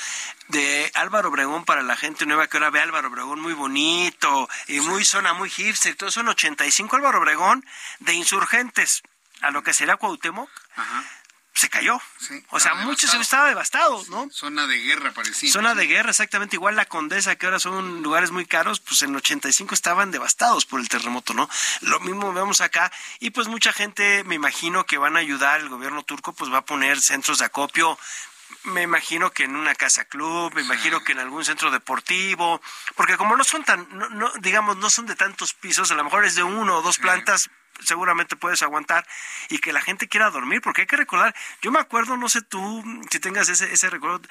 de 0.48 0.91
Álvaro 0.94 1.30
Obregón 1.30 1.65
para 1.65 1.82
la 1.82 1.95
gente 1.95 2.26
nueva 2.26 2.48
que 2.48 2.57
ahora 2.57 2.70
ve 2.70 2.82
Álvaro 2.82 3.07
Obregón 3.07 3.40
muy 3.40 3.53
bonito 3.53 4.49
y 4.68 4.80
muy 4.80 5.06
zona 5.06 5.34
muy 5.34 5.49
hipster, 5.49 5.95
todo 5.95 6.11
son 6.11 6.28
85 6.28 6.95
Álvaro 6.95 7.20
Obregón 7.20 7.65
de 7.99 8.14
insurgentes 8.14 9.03
a 9.41 9.52
lo 9.52 9.64
que 9.64 9.74
será 9.74 9.98
Cuauhtémoc. 9.98 10.49
Ajá 10.76 11.03
se 11.53 11.70
cayó. 11.70 12.02
Sí, 12.18 12.44
o 12.49 12.60
sea, 12.60 12.74
muchos 12.74 13.11
devastado. 13.11 13.22
estaba 13.22 13.48
devastado, 13.48 14.03
¿no? 14.10 14.30
Zona 14.32 14.65
de 14.65 14.78
guerra 14.78 15.11
parecía. 15.11 15.52
Zona 15.52 15.76
de 15.76 15.86
guerra, 15.86 16.10
exactamente. 16.10 16.56
Igual 16.56 16.76
la 16.76 16.86
Condesa, 16.86 17.36
que 17.36 17.45
ahora 17.45 17.60
son 17.60 18.02
lugares 18.02 18.32
muy 18.32 18.45
caros, 18.45 18.80
pues 18.80 19.03
en 19.03 19.11
el 19.11 19.18
85 19.18 19.76
estaban 19.76 20.11
devastados 20.11 20.65
por 20.65 20.80
el 20.80 20.90
terremoto, 20.90 21.34
¿no? 21.34 21.48
Lo 21.82 21.99
mismo 21.99 22.34
vemos 22.34 22.61
acá. 22.61 22.91
Y 23.20 23.30
pues 23.30 23.48
mucha 23.48 23.72
gente, 23.72 24.24
me 24.24 24.36
imagino 24.36 24.86
que 24.86 24.98
van 24.98 25.15
a 25.15 25.20
ayudar, 25.20 25.61
el 25.61 25.70
gobierno 25.70 26.03
turco 26.03 26.34
pues 26.34 26.52
va 26.52 26.60
a 26.60 26.65
poner 26.65 26.99
centros 26.99 27.38
de 27.38 27.45
acopio 27.45 27.99
me 28.64 28.82
imagino 28.82 29.32
que 29.32 29.44
en 29.44 29.56
una 29.56 29.76
casa 29.76 30.06
club, 30.06 30.53
me 30.53 30.61
imagino 30.61 31.03
que 31.03 31.11
en 31.11 31.20
algún 31.20 31.44
centro 31.44 31.72
deportivo, 31.72 32.61
porque 32.95 33.18
como 33.18 33.36
no 33.36 33.44
son 33.44 33.64
tan, 33.64 33.88
no, 33.91 34.10
no, 34.10 34.32
digamos, 34.40 34.78
no 34.78 34.90
son 34.90 35.06
de 35.06 35.15
tantos 35.15 35.53
pisos, 35.53 35.91
a 35.91 35.95
lo 35.95 36.03
mejor 36.03 36.26
es 36.26 36.36
de 36.36 36.44
uno 36.44 36.78
o 36.78 36.82
dos 36.82 36.98
plantas, 36.98 37.49
seguramente 37.81 38.35
puedes 38.35 38.61
aguantar 38.61 39.05
y 39.49 39.59
que 39.59 39.73
la 39.73 39.81
gente 39.81 40.07
quiera 40.07 40.29
dormir, 40.29 40.61
porque 40.61 40.81
hay 40.81 40.87
que 40.87 40.97
recordar, 40.97 41.35
yo 41.61 41.71
me 41.71 41.79
acuerdo, 41.79 42.17
no 42.17 42.29
sé 42.29 42.41
tú 42.41 42.83
si 43.09 43.19
tengas 43.19 43.49
ese, 43.49 43.71
ese 43.71 43.89
recuerdo, 43.89 44.21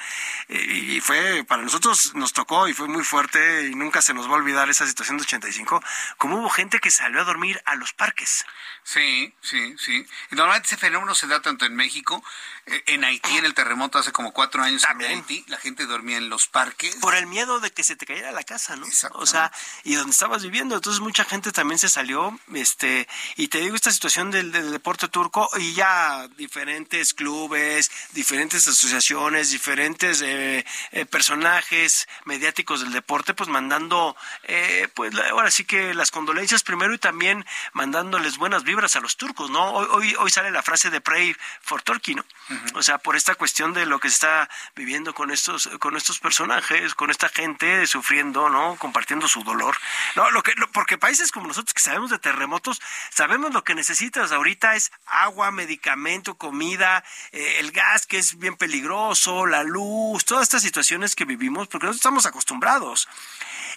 eh, 0.48 0.62
y 0.62 1.00
fue, 1.00 1.44
para 1.44 1.62
nosotros 1.62 2.14
nos 2.14 2.32
tocó 2.32 2.68
y 2.68 2.74
fue 2.74 2.88
muy 2.88 3.04
fuerte 3.04 3.68
y 3.68 3.74
nunca 3.74 4.02
se 4.02 4.14
nos 4.14 4.28
va 4.28 4.32
a 4.32 4.36
olvidar 4.36 4.70
esa 4.70 4.86
situación 4.86 5.18
de 5.18 5.24
85, 5.24 5.82
como 6.18 6.38
hubo 6.38 6.50
gente 6.50 6.80
que 6.80 6.90
salió 6.90 7.20
a 7.20 7.24
dormir 7.24 7.60
a 7.64 7.74
los 7.74 7.92
parques. 7.92 8.44
Sí, 8.84 9.34
sí, 9.40 9.76
sí. 9.78 10.06
Normalmente 10.30 10.66
ese 10.66 10.76
fenómeno 10.76 11.14
se 11.14 11.26
da 11.26 11.40
tanto 11.40 11.64
en 11.64 11.74
México, 11.74 12.22
eh, 12.66 12.82
en 12.86 13.04
Haití, 13.04 13.36
en 13.36 13.44
el 13.44 13.54
terremoto 13.54 13.98
hace 13.98 14.12
como 14.12 14.32
cuatro 14.32 14.62
años 14.62 14.82
También. 14.82 15.12
en 15.12 15.18
Haití, 15.18 15.44
la 15.48 15.58
gente 15.58 15.86
dormía 15.86 16.16
en 16.16 16.28
los 16.28 16.46
parques. 16.46 16.96
Por 16.96 17.14
el 17.14 17.26
miedo 17.26 17.60
de 17.60 17.70
que 17.70 17.82
se 17.82 17.96
te 17.96 18.06
cayera 18.06 18.32
la 18.32 18.44
casa, 18.44 18.76
¿no? 18.76 18.86
O 19.12 19.26
sea, 19.26 19.52
y 19.84 19.94
donde 19.94 20.12
estabas 20.12 20.42
viviendo. 20.42 20.74
Entonces 20.74 21.00
mucha 21.00 21.24
gente 21.24 21.52
también 21.52 21.78
se 21.78 21.88
salió, 21.88 22.38
este, 22.54 23.08
y 23.36 23.48
te 23.48 23.58
digo 23.58 23.76
esta 23.76 23.90
situación 23.90 24.30
del, 24.30 24.52
del 24.52 24.70
deporte 24.70 25.08
turco 25.08 25.48
y 25.58 25.74
ya 25.74 26.28
diferentes 26.36 27.14
clubes, 27.14 27.90
diferentes 28.12 28.66
asociaciones, 28.66 29.50
diferentes 29.50 30.22
eh, 30.22 30.64
eh, 30.92 31.06
personajes 31.06 32.08
mediáticos 32.24 32.80
del 32.80 32.92
deporte, 32.92 33.34
pues 33.34 33.48
mandando, 33.48 34.16
eh, 34.44 34.88
pues 34.94 35.14
ahora 35.30 35.50
sí 35.50 35.64
que 35.64 35.94
las 35.94 36.10
condolencias 36.10 36.62
primero 36.62 36.94
y 36.94 36.98
también 36.98 37.44
mandándoles 37.72 38.36
buenas 38.36 38.64
vibras 38.64 38.96
a 38.96 39.00
los 39.00 39.16
turcos, 39.16 39.50
¿no? 39.50 39.72
Hoy, 39.72 39.86
hoy, 39.90 40.14
hoy 40.18 40.30
sale 40.30 40.50
la 40.50 40.62
frase 40.62 40.90
de 40.90 41.00
Pray 41.00 41.34
for 41.60 41.82
Turkey, 41.82 42.14
¿no? 42.14 42.24
Uh 42.50 42.54
-huh. 42.54 42.78
O 42.78 42.82
sea, 42.82 42.98
por 42.98 43.16
esta 43.16 43.34
cuestión 43.34 43.72
de 43.72 43.86
lo 43.86 43.98
que 43.98 44.08
se 44.08 44.14
está 44.14 44.50
viviendo 44.74 45.14
con 45.14 45.30
estos, 45.30 45.68
con 45.78 45.96
estos 45.96 46.18
personajes, 46.18 46.94
con 46.94 47.10
esta 47.10 47.28
gente 47.28 47.86
sufriendo, 47.86 48.48
¿no? 48.48 48.76
Compartiendo 48.76 49.28
su 49.28 49.42
dolor. 49.42 49.76
No, 50.16 50.30
lo 50.30 50.42
que, 50.42 50.52
lo, 50.56 50.70
porque 50.70 50.98
países 50.98 51.30
como 51.32 51.46
nosotros 51.46 51.74
que 51.74 51.80
sabemos 51.80 52.10
de 52.10 52.18
terremotos, 52.18 52.80
sabemos 53.22 53.54
lo 53.54 53.62
que 53.62 53.76
necesitas 53.76 54.32
ahorita 54.32 54.74
es 54.74 54.90
agua, 55.06 55.52
medicamento, 55.52 56.34
comida, 56.34 57.04
eh, 57.30 57.60
el 57.60 57.70
gas 57.70 58.04
que 58.04 58.18
es 58.18 58.36
bien 58.36 58.56
peligroso, 58.56 59.46
la 59.46 59.62
luz, 59.62 60.24
todas 60.24 60.42
estas 60.42 60.62
situaciones 60.62 61.14
que 61.14 61.24
vivimos, 61.24 61.68
porque 61.68 61.86
nosotros 61.86 62.00
estamos 62.00 62.26
acostumbrados. 62.26 63.06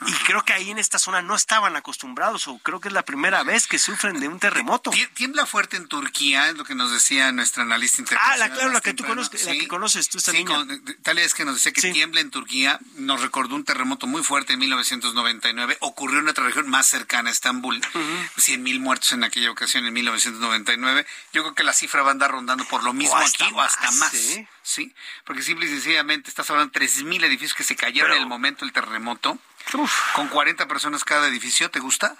Y 0.07 0.11
creo 0.25 0.43
que 0.43 0.53
ahí 0.53 0.71
en 0.71 0.79
esta 0.79 0.99
zona 0.99 1.21
no 1.21 1.35
estaban 1.35 1.75
acostumbrados, 1.75 2.47
o 2.47 2.57
creo 2.57 2.79
que 2.79 2.87
es 2.87 2.93
la 2.93 3.05
primera 3.05 3.43
vez 3.43 3.67
que 3.67 3.77
sufren 3.77 4.19
de 4.19 4.27
un 4.27 4.39
terremoto. 4.39 4.91
Tiembla 5.13 5.45
fuerte 5.45 5.77
en 5.77 5.87
Turquía, 5.87 6.49
es 6.49 6.55
lo 6.55 6.65
que 6.65 6.75
nos 6.75 6.91
decía 6.91 7.31
nuestra 7.31 7.63
analista 7.63 8.01
internacional. 8.01 8.41
Ah, 8.41 8.47
la, 8.47 8.53
claro, 8.53 8.71
la 8.71 8.81
que 8.81 8.93
tú 8.93 9.05
conoces, 9.05 9.41
sí. 9.41 9.47
la 9.47 9.53
que 9.53 9.67
conoces 9.67 10.09
tú 10.09 10.17
esta 10.17 10.31
sí, 10.31 10.39
niña. 10.39 10.55
Con, 10.55 10.97
tal 11.03 11.19
es 11.19 11.33
que 11.33 11.45
nos 11.45 11.55
decía 11.55 11.71
que 11.71 11.81
sí. 11.81 11.91
tiembla 11.93 12.19
en 12.19 12.31
Turquía, 12.31 12.79
nos 12.95 13.21
recordó 13.21 13.55
un 13.55 13.63
terremoto 13.63 14.07
muy 14.07 14.23
fuerte 14.23 14.53
en 14.53 14.59
1999, 14.59 15.77
ocurrió 15.81 16.19
en 16.19 16.27
otra 16.27 16.45
región 16.45 16.67
más 16.67 16.87
cercana 16.87 17.29
a 17.29 17.31
Estambul, 17.31 17.77
uh 17.77 17.97
-huh. 17.97 18.29
100 18.37 18.63
mil 18.63 18.79
muertos 18.79 19.11
en 19.13 19.23
aquella 19.35 19.51
ocasión 19.51 19.85
en 19.85 19.93
1999. 19.93 21.05
Yo 21.33 21.43
creo 21.43 21.55
que 21.55 21.63
la 21.63 21.73
cifra 21.73 22.01
va 22.03 22.09
a 22.09 22.11
andar 22.11 22.31
rondando 22.31 22.63
por 22.65 22.83
lo 22.83 22.93
mismo 22.93 23.15
o 23.15 23.17
aquí 23.17 23.43
o 23.53 23.59
hasta 23.59 23.91
más. 23.91 24.11
¿sí? 24.11 24.47
¿sí? 24.63 24.95
Porque 25.25 25.41
simple 25.41 25.65
y 25.65 25.69
sencillamente 25.69 26.29
estás 26.29 26.49
hablando 26.49 26.71
de 26.71 26.85
3.000 26.85 27.25
edificios 27.25 27.53
que 27.53 27.65
se 27.65 27.75
cayeron 27.75 28.11
Pero, 28.11 28.15
en 28.15 28.23
el 28.23 28.29
momento 28.29 28.63
del 28.63 28.71
terremoto. 28.71 29.37
Uf. 29.73 30.13
Con 30.13 30.29
40 30.29 30.67
personas 30.67 31.03
cada 31.03 31.27
edificio, 31.27 31.69
¿te 31.69 31.81
gusta? 31.81 32.15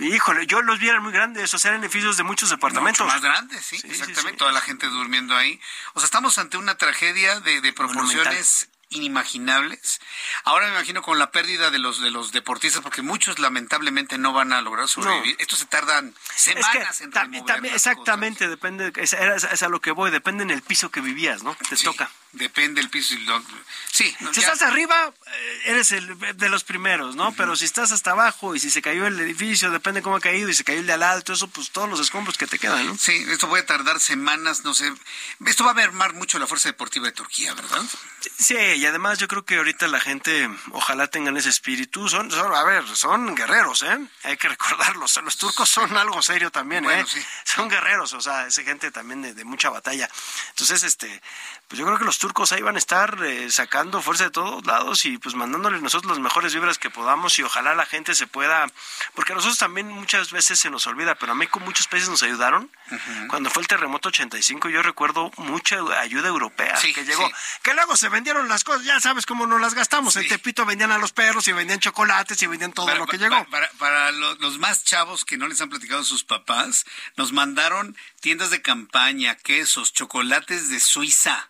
Híjole, 0.00 0.46
yo 0.46 0.60
los 0.60 0.78
vi 0.78 0.88
eran 0.88 1.02
muy 1.02 1.12
grandes, 1.12 1.52
o 1.54 1.58
sea, 1.58 1.70
eran 1.70 1.82
edificios 1.82 2.16
de 2.18 2.24
muchos 2.24 2.50
departamentos. 2.50 3.04
Mucho 3.04 3.14
más 3.14 3.22
grandes, 3.22 3.64
sí, 3.64 3.78
sí 3.78 3.86
exactamente. 3.86 4.20
Sí, 4.20 4.28
sí. 4.30 4.36
Toda 4.36 4.52
la 4.52 4.60
gente 4.60 4.86
durmiendo 4.86 5.36
ahí. 5.36 5.60
O 5.94 6.00
sea, 6.00 6.06
estamos 6.06 6.36
ante 6.38 6.56
una 6.58 6.76
tragedia 6.76 7.40
de, 7.40 7.60
de 7.60 7.72
proporciones 7.72 8.68
inimaginables. 8.94 10.00
Ahora 10.44 10.66
me 10.66 10.72
imagino 10.72 11.02
con 11.02 11.18
la 11.18 11.30
pérdida 11.30 11.70
de 11.70 11.78
los 11.78 12.00
de 12.00 12.10
los 12.10 12.32
deportistas, 12.32 12.82
porque 12.82 13.02
muchos 13.02 13.38
lamentablemente 13.38 14.18
no 14.18 14.32
van 14.32 14.52
a 14.52 14.62
lograr 14.62 14.88
sobrevivir. 14.88 15.36
No. 15.36 15.42
Esto 15.42 15.56
se 15.56 15.66
tardan 15.66 16.14
semanas 16.34 16.66
es 16.74 16.98
que, 16.98 17.04
en 17.04 17.64
Exactamente, 17.66 18.38
cosas. 18.44 18.50
depende, 18.50 18.92
es, 18.96 19.12
es, 19.12 19.62
a 19.62 19.68
lo 19.68 19.80
que 19.80 19.90
voy, 19.90 20.10
depende 20.10 20.42
en 20.42 20.50
el 20.50 20.62
piso 20.62 20.90
que 20.90 21.00
vivías, 21.00 21.42
¿no? 21.42 21.56
Te 21.68 21.76
sí, 21.76 21.84
toca. 21.84 22.10
Depende 22.34 22.80
el 22.80 22.90
piso. 22.90 23.14
Sí. 23.92 24.14
No, 24.20 24.34
si 24.34 24.40
ya. 24.40 24.48
estás 24.48 24.62
arriba, 24.62 25.12
eh, 25.26 25.60
eres 25.66 25.92
el 25.92 26.18
de 26.36 26.48
los 26.48 26.64
primeros, 26.64 27.14
¿no? 27.14 27.28
Uh 27.28 27.30
-huh. 27.30 27.34
Pero 27.36 27.54
si 27.54 27.64
estás 27.64 27.92
hasta 27.92 28.10
abajo 28.10 28.56
y 28.56 28.60
si 28.60 28.70
se 28.70 28.82
cayó 28.82 29.06
el 29.06 29.18
edificio, 29.20 29.70
depende 29.70 30.02
cómo 30.02 30.16
ha 30.16 30.20
caído 30.20 30.48
y 30.48 30.54
se 30.54 30.64
cayó 30.64 30.80
el 30.80 30.86
de 30.86 30.94
al 30.94 31.00
lado, 31.00 31.22
todo 31.22 31.34
eso, 31.34 31.48
pues 31.48 31.70
todos 31.70 31.88
los 31.88 32.00
escombros 32.00 32.36
que 32.36 32.48
te 32.48 32.58
quedan, 32.58 32.86
¿no? 32.86 32.98
Sí, 32.98 33.24
esto 33.28 33.48
puede 33.48 33.62
tardar 33.62 34.00
semanas, 34.00 34.64
no 34.64 34.74
sé. 34.74 34.92
Esto 35.46 35.64
va 35.64 35.70
a 35.70 35.74
mermar 35.74 36.14
mucho 36.14 36.40
la 36.40 36.48
fuerza 36.48 36.68
deportiva 36.68 37.06
de 37.06 37.12
Turquía, 37.12 37.54
¿verdad? 37.54 37.82
Sí, 38.36 38.56
y 38.56 38.84
además 38.84 39.18
yo 39.18 39.28
creo 39.28 39.44
que 39.44 39.58
ahorita 39.58 39.86
la 39.86 40.00
gente, 40.00 40.50
ojalá 40.72 41.06
tengan 41.06 41.36
ese 41.36 41.50
espíritu. 41.50 42.08
Son, 42.08 42.30
son 42.32 42.52
a 42.52 42.64
ver, 42.64 42.84
son 42.96 43.34
guerreros, 43.36 43.82
¿eh? 43.82 43.98
Hay 44.24 44.36
que 44.36 44.48
recordarlos. 44.48 45.20
Los 45.22 45.36
turcos 45.36 45.68
son 45.68 45.96
algo 45.96 46.20
serio 46.20 46.50
también, 46.50 46.84
¿eh? 46.90 47.04
Son 47.44 47.68
guerreros, 47.68 48.12
o 48.14 48.20
sea, 48.20 48.48
es 48.48 48.56
gente 48.64 48.90
también 48.90 49.22
de, 49.22 49.44
mucha 49.44 49.70
batalla. 49.70 50.08
Entonces, 50.50 50.82
este, 50.82 51.22
pues 51.68 51.78
yo 51.78 51.86
creo 51.86 51.98
que 51.98 52.04
los 52.04 52.18
turcos 52.18 52.52
ahí 52.52 52.62
van 52.62 52.76
a 52.76 52.78
estar 52.78 53.18
eh, 53.24 53.50
sacando 53.50 54.02
fuerza 54.02 54.24
de 54.24 54.30
todos 54.30 54.64
lados 54.66 55.04
y 55.06 55.18
pues 55.18 55.34
mandándoles 55.34 55.82
nosotros 55.82 56.10
las 56.10 56.20
mejores 56.20 56.54
vibras 56.54 56.78
que 56.78 56.90
podamos 56.90 57.38
y 57.38 57.42
ojalá 57.42 57.74
la 57.74 57.86
gente 57.86 58.14
se 58.14 58.26
pueda, 58.26 58.66
porque 59.14 59.32
a 59.32 59.36
nosotros 59.36 59.58
también 59.58 59.88
muchas 59.88 60.30
veces 60.30 60.58
se 60.58 60.70
nos 60.70 60.86
olvida, 60.86 61.14
pero 61.14 61.32
a 61.32 61.34
México 61.34 61.60
muchos 61.60 61.88
países 61.88 62.08
nos 62.08 62.22
ayudaron. 62.22 62.70
Cuando 63.28 63.50
fue 63.50 63.62
el 63.62 63.66
terremoto 63.66 64.10
85, 64.10 64.68
yo 64.68 64.82
recuerdo 64.82 65.30
mucha 65.38 65.76
ayuda 65.98 66.28
europea 66.28 66.78
que 66.80 67.04
llegó, 67.04 67.30
que 67.62 67.74
luego 67.74 67.96
se 67.96 68.08
vendieron 68.08 68.48
las 68.48 68.62
cosas, 68.62 68.84
ya 68.84 69.00
sabes 69.00 69.26
cómo 69.26 69.46
nos 69.46 69.60
las 69.60 69.74
gastamos. 69.74 70.16
En 70.16 70.28
Tepito 70.28 70.66
vendían 70.66 70.92
a 70.92 70.98
los 70.98 71.12
perros 71.12 71.48
y 71.48 71.52
vendían 71.52 71.80
chocolates 71.80 72.40
y 72.42 72.46
vendían 72.46 72.72
todo 72.72 72.94
lo 72.94 73.06
que 73.06 73.18
llegó. 73.18 73.46
Para, 73.78 74.10
los, 74.12 74.58
más 74.58 74.84
chavos 74.84 75.24
que 75.24 75.36
no 75.36 75.48
les 75.48 75.60
han 75.60 75.70
platicado 75.70 76.04
sus 76.04 76.24
papás, 76.24 76.84
nos 77.16 77.32
mandaron 77.32 77.96
tiendas 78.20 78.50
de 78.50 78.62
campaña, 78.62 79.34
quesos, 79.36 79.92
chocolates 79.92 80.68
de 80.68 80.80
Suiza 80.80 81.48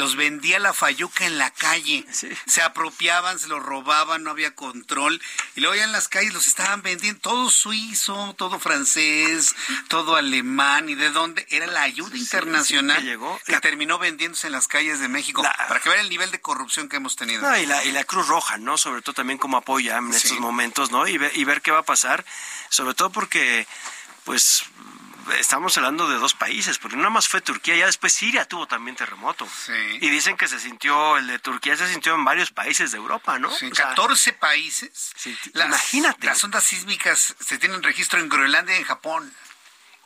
los 0.00 0.16
vendía 0.16 0.58
la 0.58 0.72
Fayuca 0.72 1.26
en 1.26 1.38
la 1.38 1.50
calle. 1.50 2.04
Se 2.46 2.62
apropiaban, 2.62 3.38
se 3.38 3.48
los 3.48 3.62
robaban, 3.62 4.24
no 4.24 4.30
había 4.30 4.54
control. 4.54 5.20
Y 5.54 5.60
luego 5.60 5.76
ya 5.76 5.84
en 5.84 5.92
las 5.92 6.08
calles 6.08 6.32
los 6.32 6.46
estaban 6.46 6.82
vendiendo 6.82 7.20
todo 7.20 7.50
suizo, 7.50 8.34
todo 8.36 8.58
francés, 8.58 9.54
todo 9.88 10.16
alemán. 10.16 10.88
¿Y 10.88 10.94
de 10.94 11.10
dónde? 11.10 11.46
Era 11.50 11.66
la 11.66 11.82
ayuda 11.82 12.16
internacional 12.16 12.96
que, 12.98 13.04
llegó, 13.04 13.38
que 13.44 13.60
terminó 13.60 13.98
vendiéndose 13.98 14.46
en 14.46 14.54
las 14.54 14.66
calles 14.68 15.00
de 15.00 15.08
México. 15.08 15.42
para 15.42 15.80
que 15.80 15.90
vean 15.90 16.00
el 16.00 16.08
nivel 16.08 16.30
de 16.30 16.40
corrupción 16.40 16.88
que 16.88 16.96
hemos 16.96 17.14
tenido. 17.16 17.56
y, 17.58 17.66
la, 17.66 17.84
y 17.84 17.92
la 17.92 18.04
Cruz 18.04 18.26
Roja, 18.26 18.56
¿no? 18.56 18.78
Sobre 18.78 19.02
todo 19.02 19.14
también 19.14 19.38
como 19.38 19.58
apoya 19.58 19.98
en 19.98 20.12
estos 20.14 20.40
momentos, 20.40 20.90
¿no? 20.90 21.06
Y, 21.06 21.20
y 21.34 21.44
ver 21.44 21.60
qué 21.60 21.70
va 21.70 21.80
a 21.80 21.84
pasar. 21.84 22.24
Sobre 22.70 22.94
todo 22.94 23.10
porque, 23.10 23.66
pues 24.24 24.64
estamos 25.38 25.76
hablando 25.76 26.08
de 26.08 26.18
dos 26.18 26.34
países, 26.34 26.78
porque 26.78 26.96
no 26.96 27.10
más 27.10 27.28
fue 27.28 27.40
Turquía, 27.40 27.76
ya 27.76 27.86
después 27.86 28.12
Siria 28.12 28.44
tuvo 28.44 28.66
también 28.66 28.96
terremoto. 28.96 29.48
Y 30.00 30.10
dicen 30.10 30.36
que 30.36 30.48
se 30.48 30.60
sintió, 30.60 31.16
el 31.16 31.26
de 31.26 31.38
Turquía 31.38 31.76
se 31.76 31.88
sintió 31.88 32.14
en 32.14 32.24
varios 32.24 32.50
países 32.50 32.92
de 32.92 32.98
Europa, 32.98 33.38
¿no? 33.38 33.50
Sí, 33.50 33.70
14 33.70 34.32
países. 34.34 35.12
imagínate. 35.54 36.26
Las 36.26 36.42
ondas 36.44 36.64
sísmicas 36.64 37.34
se 37.40 37.58
tienen 37.58 37.82
registro 37.82 38.18
en 38.18 38.28
Groenlandia 38.28 38.76
y 38.76 38.78
en 38.78 38.84
Japón. 38.84 39.32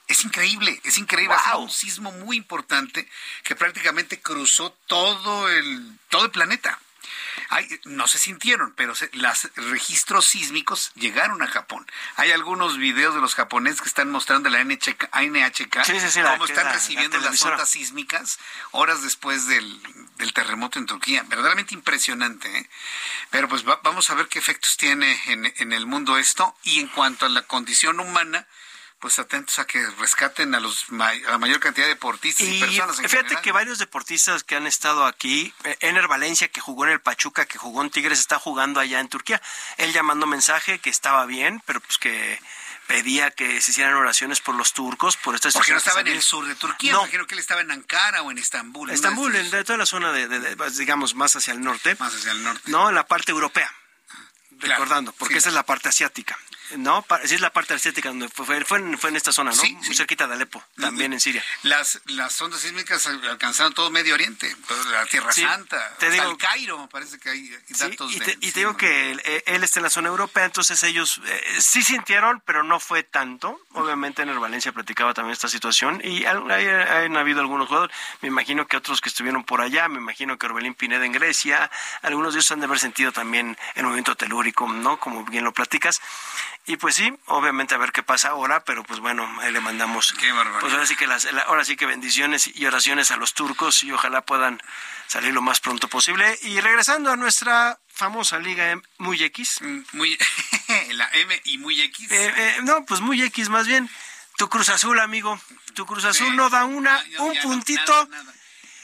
Es 0.07 0.25
increíble, 0.25 0.81
es 0.85 0.99
increíble. 0.99 1.35
Ha 1.47 1.57
un 1.57 1.71
sismo 1.71 2.13
muy 2.13 2.37
importante 2.37 3.09
que 3.43 3.57
prácticamente 3.57 4.21
cruzó 4.21 4.71
todo 4.87 5.49
el, 5.49 5.99
todo 6.11 6.27
el 6.27 6.31
planeta 6.31 6.79
no 7.85 8.07
se 8.07 8.19
sintieron, 8.19 8.73
pero 8.77 8.95
los 9.13 9.51
registros 9.57 10.27
sísmicos 10.27 10.93
llegaron 10.95 11.43
a 11.43 11.47
Japón. 11.47 11.87
Hay 12.17 12.33
algunos 12.33 12.79
videos 12.79 13.15
de 13.15 13.21
los 13.21 13.35
japoneses 13.35 13.81
que 13.81 13.89
están 13.89 14.11
mostrando 14.11 14.49
la 14.51 14.63
NHK, 14.65 15.09
cómo 16.33 16.45
están 16.45 16.73
recibiendo 16.73 17.19
las 17.19 17.43
ondas 17.43 17.69
sísmicas 17.69 18.39
horas 18.73 19.03
después 19.03 19.47
del, 19.47 19.81
terremoto 20.35 20.79
en 20.79 20.87
Turquía. 20.87 21.25
Verdaderamente 21.29 21.75
impresionante. 21.75 22.49
¿eh? 22.59 22.69
Pero 23.31 23.49
pues 23.49 23.65
vamos 23.65 24.11
a 24.11 24.15
ver 24.15 24.29
qué 24.29 24.39
efectos 24.39 24.77
tiene 24.77 25.21
en, 25.27 25.53
en 25.57 25.73
el 25.73 25.87
mundo 25.87 26.19
esto. 26.19 26.57
Y 26.63 26.81
en 26.81 26.89
cuanto 26.89 27.27
a 27.27 27.29
la 27.29 27.43
condición 27.43 28.01
humana, 28.01 28.47
pues 29.05 29.19
atentos 29.19 29.59
a 29.59 29.67
que 29.67 29.87
rescaten 29.99 30.55
a 30.55 30.61
los 30.61 30.87
la 30.89 31.37
mayor 31.37 31.61
cantidad 31.61 31.85
de 31.85 31.93
deportistas 31.93 32.47
y, 32.47 32.59
personas. 32.59 33.03
fíjate 33.03 33.37
que 33.43 33.53
varios 33.53 33.79
deportistas 33.79 34.45
que 34.45 34.57
han 34.57 34.67
estado 34.67 35.05
aquí, 35.05 35.53
eh, 35.65 35.77
Ener 35.81 36.09
Valencia 36.09 36.49
que 36.49 36.63
jugó 36.63 36.87
en 36.87 36.93
el 36.93 37.03
Pachuca, 37.03 37.45
que 37.45 37.59
jugó 37.59 37.83
en 37.83 37.91
Tigres, 37.91 38.19
está 38.19 38.39
jugando 38.39 38.81
allá 38.81 39.01
en 39.01 39.11
Turquía. 39.11 39.43
Él 39.77 39.93
ya 39.93 40.03
mandó 40.03 40.27
mensaje 40.27 40.79
que 40.79 40.89
estaba 40.89 41.27
bien, 41.27 41.63
pero 41.67 41.83
pues 41.83 41.99
que 41.99 42.41
pedía 42.87 43.31
que 43.31 43.61
se 43.61 43.73
hicieran 43.73 43.93
oraciones 43.93 44.41
por 44.41 44.55
los 44.55 44.73
turcos, 44.73 45.19
por 45.19 45.35
esta 45.35 45.51
Porque 45.51 45.73
no 45.73 45.77
estaba 45.77 46.01
en 46.01 46.07
el 46.07 46.23
sur 46.23 46.47
de 46.47 46.55
Turquía, 46.55 46.93
no. 46.93 47.01
imagino 47.01 47.27
que 47.27 47.35
él 47.35 47.41
estaba 47.41 47.61
en 47.61 47.73
Ankara 47.73 48.23
o 48.23 48.31
en 48.31 48.39
Estambul. 48.39 48.89
Estambul, 48.89 49.37
en 49.37 49.51
toda 49.51 49.77
la 49.77 49.85
zona 49.85 50.13
de, 50.13 50.57
digamos, 50.79 51.15
más 51.15 51.37
hacia 51.37 51.53
el 51.53 51.61
norte. 51.61 51.95
Más 51.99 52.15
hacia 52.15 52.33
el 52.33 52.43
norte. 52.43 52.71
No, 52.71 52.89
en 52.89 52.95
la 52.95 53.07
parte 53.07 53.33
europea. 53.33 53.71
recordando, 54.61 55.13
porque 55.13 55.37
esa 55.37 55.51
es 55.51 55.55
la 55.55 55.67
parte 55.67 55.91
asiática. 55.91 56.39
No, 56.77 57.05
sí 57.25 57.35
es 57.35 57.41
la 57.41 57.53
parte 57.53 57.75
asiática 57.75 58.09
donde 58.09 58.29
fue, 58.29 58.65
fue, 58.65 58.79
en, 58.79 58.99
fue 58.99 59.11
en 59.11 59.17
esta 59.17 59.33
zona, 59.33 59.53
¿no? 59.53 59.63
Muy 59.63 59.95
cerquita 59.95 60.27
de 60.27 60.35
Alepo, 60.35 60.63
también 60.77 61.13
en 61.13 61.21
Siria. 61.21 61.45
Las, 61.63 62.01
las 62.07 62.41
ondas 62.41 62.61
sísmicas 62.61 63.07
alcanzaron 63.07 63.75
todo 63.75 63.91
Medio 63.91 64.15
Oriente, 64.15 64.55
la 64.91 65.07
Tierra 65.07 65.33
Santa, 65.33 65.97
te 65.99 66.11
digo, 66.11 66.31
el 66.31 66.37
Cairo, 66.37 66.89
parece 66.91 67.19
que 67.19 67.31
hay 67.31 67.51
datos 67.69 68.13
y 68.13 68.19
te, 68.19 68.39
y 68.41 68.53
te 68.53 68.61
digo 68.61 68.77
que 68.77 69.13
él, 69.13 69.65
está 69.65 69.81
en 69.81 69.85
la 69.85 69.91
zona 69.91 70.09
europea, 70.09 70.45
entonces 70.45 70.83
ellos 70.83 71.21
eh, 71.27 71.57
sí 71.61 71.83
sintieron, 71.83 72.43
pero 72.45 72.63
no 72.63 72.81
fue 72.81 73.03
tanto. 73.03 73.61
Obviamente 73.73 74.23
en 74.23 74.29
el 74.29 74.39
Valencia 74.39 74.73
platicaba 74.73 75.15
también 75.15 75.33
esta 75.33 75.49
situación 75.49 76.01
y 76.03 76.25
hay, 76.25 76.67
han 76.67 77.17
habido 77.17 77.41
algunos 77.41 77.69
jugadores, 77.69 77.95
me 78.21 78.29
imagino 78.29 78.67
que 78.67 78.77
otros 78.77 79.01
que 79.01 79.09
estuvieron 79.09 79.45
por 79.45 79.61
allá, 79.61 79.89
me 79.89 79.99
imagino 79.99 80.39
que 80.39 80.47
Orbelín 80.47 80.75
Pineda 80.75 81.05
en 81.05 81.13
Grecia, 81.13 81.71
algunos 82.03 82.35
de 82.35 82.41
ellos 82.41 82.51
han 82.53 82.61
de 82.61 82.67
haber 82.67 82.79
sentido 82.79 83.13
también 83.13 83.57
el 83.75 83.85
movimiento 83.85 84.17
telúrico, 84.17 84.67
¿no? 84.69 84.99
Como 84.99 85.25
bien 85.25 85.45
lo 85.45 85.53
platicas. 85.53 86.01
Y 86.67 86.79
pues 86.79 86.95
sí, 86.95 87.13
obviamente 87.27 87.75
a 87.75 87.79
ver 87.79 87.93
qué 87.93 88.03
pasa 88.03 88.29
ahora, 88.29 88.65
pero 88.65 88.85
pues 88.85 89.01
bueno, 89.01 89.29
ahí 89.41 89.53
le 89.53 89.61
mandamos. 89.61 90.15
pues 90.61 90.73
ahora 90.73 90.87
sí 90.87 90.97
que 90.97 91.07
las, 91.07 91.27
ahora 91.47 91.65
sí 91.65 91.77
que 91.77 91.85
bendiciones 91.85 92.51
y 92.55 92.65
oraciones 92.65 93.11
a 93.11 93.17
los 93.19 93.35
turcos 93.35 93.83
y 93.83 93.93
ojalá 93.93 94.23
puedan 94.25 94.63
salir 95.07 95.35
lo 95.35 95.43
más 95.43 95.61
pronto 95.61 95.89
posible. 95.89 96.39
Y 96.43 96.61
regresando 96.61 97.11
a 97.11 97.17
nuestra 97.17 97.79
famosa 97.89 98.39
liga 98.39 98.81
muy 98.97 99.23
X. 99.25 99.59
Mm, 99.61 99.81
muy 99.93 100.19
la 100.93 101.11
M 101.13 101.41
y 101.45 101.59
muy 101.59 101.83
X. 101.83 102.11
Eh, 102.11 102.35
eh, 102.35 102.57
no, 102.63 102.87
pues 102.87 103.03
muy 103.03 103.23
X 103.23 103.51
más 103.51 103.67
bien. 103.67 103.91
Tu 104.39 104.49
Cruz 104.49 104.71
Azul, 104.71 104.99
amigo. 105.01 105.39
Tu 105.75 105.85
Cruz 105.85 106.05
Azul 106.05 106.35
no 106.35 106.49
da 106.49 106.65
una, 106.65 107.05
un 107.19 107.37
puntito. 107.43 108.09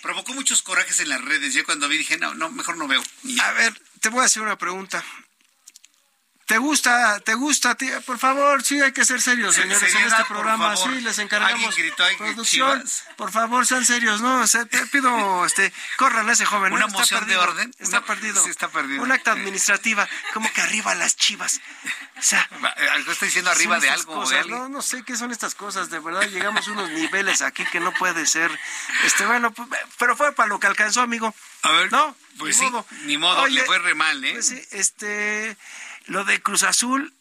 Provocó 0.03 0.35
muchos 0.35 0.63
corajes 0.63 1.01
en 1.01 1.09
las 1.09 1.23
redes. 1.23 1.55
Yo 1.55 1.65
cuando 1.65 1.89
vi 1.89 1.97
dije, 1.99 2.19
no, 2.19 2.35
no, 2.35 2.51
mejor 2.51 2.77
no 2.77 2.87
veo. 2.87 3.03
A 3.43 3.53
ver, 3.53 3.81
te 4.01 4.11
voy 4.11 4.23
a 4.23 4.27
hacer 4.27 4.43
una 4.43 4.57
pregunta. 4.57 5.03
¿Te 6.51 6.59
gusta? 6.59 7.21
¿Te 7.21 7.35
gusta? 7.35 7.77
Tía? 7.77 8.01
Por 8.01 8.19
favor, 8.19 8.65
sí, 8.65 8.81
hay 8.81 8.91
que 8.91 9.05
ser 9.05 9.23
serios, 9.23 9.55
señores, 9.55 9.95
en 9.95 10.03
este 10.03 10.25
programa. 10.25 10.77
Sí, 10.77 11.01
les 11.01 11.21
encargamos. 11.21 11.77
producción, 12.19 12.85
por 13.17 13.31
favor, 13.31 13.65
sean 13.69 13.87
serios, 13.87 14.21
¿no? 14.21 14.45
te 14.49 14.87
pido, 14.87 15.47
este, 15.47 15.73
corran 15.97 16.29
a 16.29 16.33
ese 16.33 16.45
joven. 16.45 16.73
Una 16.73 16.89
moción 16.89 17.25
de 17.29 17.37
orden. 17.37 17.73
Está 17.79 18.05
perdido. 18.05 18.43
Sí, 18.43 18.51
está 18.51 18.67
perdido. 18.67 19.01
Un 19.01 19.13
acta 19.13 19.31
administrativa, 19.31 20.09
como 20.35 20.53
que 20.53 20.61
arriba 20.61 20.93
las 20.97 21.15
chivas. 21.15 21.61
O 22.19 22.23
sea, 22.23 22.49
algo 22.95 23.13
está 23.13 23.27
diciendo 23.27 23.53
arriba 23.53 23.79
de 23.79 23.89
algo. 23.89 24.25
no, 24.49 24.69
no 24.69 24.83
sé 24.83 25.05
qué 25.05 25.17
son 25.17 25.31
estas 25.31 25.55
cosas. 25.55 25.89
De 25.89 26.01
verdad, 26.01 26.23
llegamos 26.23 26.67
a 26.67 26.73
unos 26.73 26.91
niveles 26.91 27.43
aquí 27.43 27.65
que 27.67 27.79
no 27.79 27.93
puede 27.93 28.27
ser. 28.27 28.51
Este, 29.05 29.25
bueno, 29.25 29.55
pero 30.01 30.17
fue 30.17 30.33
para 30.33 30.49
lo 30.49 30.59
que 30.59 30.67
alcanzó, 30.67 31.01
amigo. 31.01 31.33
A 31.63 31.71
ver. 31.71 31.93
No, 31.93 32.17
pues 32.39 32.57
sí, 32.57 32.69
ni 33.05 33.19
modo, 33.19 33.47
le 33.47 33.63
fue 33.65 33.79
re 33.79 33.95
mal, 33.95 34.25
¿eh? 34.25 34.33
Pues 34.33 34.49
sí, 34.49 34.61
este. 34.73 35.57
Lo 36.11 36.25
de 36.25 36.43
Cruz 36.43 36.65
Azul, 36.65 37.15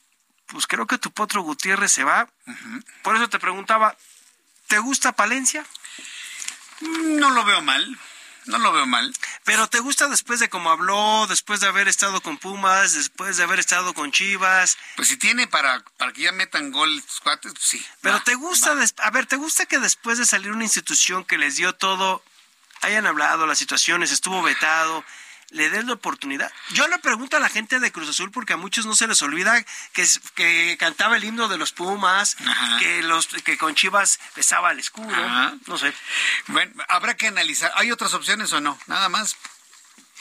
pues 0.48 0.66
creo 0.66 0.88
que 0.88 0.98
tu 0.98 1.12
Potro 1.12 1.44
Gutiérrez 1.44 1.92
se 1.92 2.04
va. 2.04 2.28
Por 3.04 3.16
eso 3.16 3.30
te 3.30 3.38
preguntaba, 3.38 3.96
¿te 4.66 4.80
gusta 4.80 5.12
Palencia? 5.12 5.64
No 6.82 7.30
lo 7.30 7.46
veo 7.46 7.62
mal. 7.62 8.00
No 8.46 8.58
lo 8.58 8.74
veo 8.74 8.88
mal. 8.88 9.14
Pero 9.44 9.68
¿te 9.68 9.80
gusta 9.80 10.08
después 10.08 10.40
de 10.40 10.50
cómo 10.50 10.72
habló, 10.72 11.28
después 11.28 11.60
de 11.60 11.68
haber 11.68 11.88
estado 11.88 12.20
con 12.22 12.40
Pumas, 12.40 12.96
después 12.96 13.38
de 13.38 13.44
haber 13.44 13.60
estado 13.60 13.94
con 13.94 14.12
Chivas? 14.12 14.80
Pues 14.96 15.10
si 15.10 15.18
tiene 15.18 15.46
para, 15.46 15.84
para 15.98 16.12
que 16.12 16.24
ya 16.24 16.32
metan 16.32 16.72
gol 16.72 17.04
cuates, 17.22 17.54
pues 17.54 17.66
sí. 17.66 17.86
Pero 18.02 18.20
¿te 18.24 18.34
gusta, 18.34 18.76
a 19.04 19.12
ver, 19.12 19.28
¿te 19.28 19.36
gusta 19.36 19.68
que 19.68 19.78
después 19.78 20.18
de 20.18 20.26
salir 20.26 20.52
una 20.52 20.64
institución 20.64 21.26
que 21.26 21.38
les 21.38 21.58
dio 21.58 21.76
todo, 21.76 22.24
hayan 22.82 23.06
hablado 23.06 23.46
las 23.46 23.60
situaciones, 23.60 24.12
estuvo 24.12 24.42
vetado, 24.42 25.06
le 25.52 25.70
des 25.70 25.86
la 25.86 25.94
oportunidad. 25.94 26.52
Yo 26.72 26.88
le 26.88 27.00
pregunto 27.00 27.38
a 27.38 27.40
la 27.40 27.50
gente 27.50 27.80
de 27.80 27.92
Cruz 27.92 28.10
Azul 28.10 28.32
porque 28.32 28.54
a 28.54 28.58
muchos 28.58 28.86
no 28.86 28.96
se 28.96 29.08
les 29.08 29.22
olvida 29.22 29.64
que, 29.94 30.06
que 30.36 30.78
cantaba 30.80 31.18
el 31.18 31.24
himno 31.24 31.48
de 31.48 31.58
los 31.58 31.72
Pumas, 31.72 32.38
que 32.80 33.04
los 33.04 33.28
que 33.28 33.58
con 33.58 33.76
Chivas 33.76 34.20
besaba 34.36 34.72
el 34.72 34.80
escudo, 34.80 35.16
no 35.68 35.78
sé. 35.78 35.94
Bueno, 36.48 36.74
habrá 36.88 37.16
que 37.16 37.28
analizar. 37.28 37.72
¿Hay 37.76 37.92
otras 37.92 38.14
opciones 38.14 38.52
o 38.54 38.62
no? 38.62 38.78
Nada 38.88 39.10
más. 39.10 39.36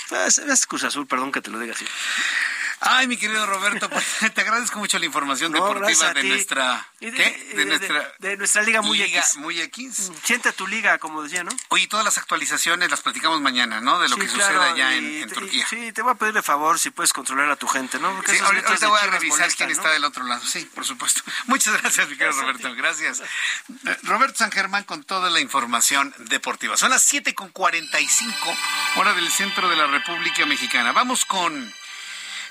Pues, 0.08 0.38
es 0.38 0.66
Cruz 0.66 0.84
Azul, 0.84 1.06
perdón 1.06 1.32
que 1.32 1.42
te 1.42 1.50
lo 1.50 1.58
diga 1.58 1.74
así. 1.74 1.84
Ay, 2.80 3.08
mi 3.08 3.16
querido 3.16 3.44
Roberto, 3.46 3.90
pues, 3.90 4.04
te 4.34 4.40
agradezco 4.40 4.78
mucho 4.78 4.98
la 4.98 5.06
información 5.06 5.52
deportiva 5.52 6.14
de 6.14 6.22
nuestra, 6.22 6.86
de, 7.00 7.12
¿qué? 7.12 7.52
De, 7.54 7.64
nuestra, 7.64 8.12
de, 8.18 8.36
nuestra 8.36 8.62
liga 8.62 8.82
muy 8.82 8.98
liga 8.98 9.20
X. 9.20 9.36
Muy 9.36 9.60
X. 9.60 10.10
Mm, 10.10 10.14
siente 10.22 10.52
tu 10.52 10.66
liga, 10.66 10.98
como 10.98 11.22
decía, 11.22 11.42
¿no? 11.42 11.50
Oye, 11.68 11.88
todas 11.88 12.04
las 12.04 12.18
actualizaciones 12.18 12.90
las 12.90 13.00
platicamos 13.00 13.40
mañana, 13.40 13.80
¿no? 13.80 13.98
De 13.98 14.08
lo 14.08 14.14
sí, 14.14 14.22
que 14.22 14.28
claro, 14.28 14.54
sucede 14.54 14.72
allá 14.72 14.94
en, 14.94 15.22
en 15.22 15.28
te, 15.28 15.34
Turquía. 15.34 15.66
Sí, 15.68 15.92
te 15.92 16.02
voy 16.02 16.12
a 16.12 16.14
pedir 16.14 16.34
de 16.34 16.42
favor 16.42 16.78
si 16.78 16.90
puedes 16.90 17.12
controlar 17.12 17.50
a 17.50 17.56
tu 17.56 17.66
gente, 17.66 17.98
¿no? 17.98 18.14
Porque 18.14 18.32
sí, 18.32 18.38
ahorita, 18.38 18.68
ahorita 18.68 18.88
voy 18.88 19.00
a 19.00 19.06
revisar 19.06 19.40
molestan, 19.40 19.66
quién 19.66 19.76
¿no? 19.76 19.82
está 19.82 19.92
del 19.92 20.04
otro 20.04 20.24
lado. 20.24 20.44
Sí, 20.46 20.68
por 20.74 20.84
supuesto. 20.84 21.22
Muchas 21.46 21.80
gracias, 21.80 22.08
mi 22.08 22.16
querido 22.16 22.40
Roberto. 22.40 22.74
Gracias. 22.74 23.22
Roberto 24.04 24.38
San 24.38 24.52
Germán 24.52 24.84
con 24.84 25.02
toda 25.02 25.30
la 25.30 25.40
información 25.40 26.14
deportiva. 26.18 26.76
Son 26.76 26.90
las 26.90 27.02
7 27.02 27.34
con 27.34 27.48
45, 27.50 28.56
hora 28.96 29.14
del 29.14 29.28
centro 29.30 29.68
de 29.68 29.76
la 29.76 29.86
República 29.86 30.46
Mexicana. 30.46 30.92
Vamos 30.92 31.24
con 31.24 31.72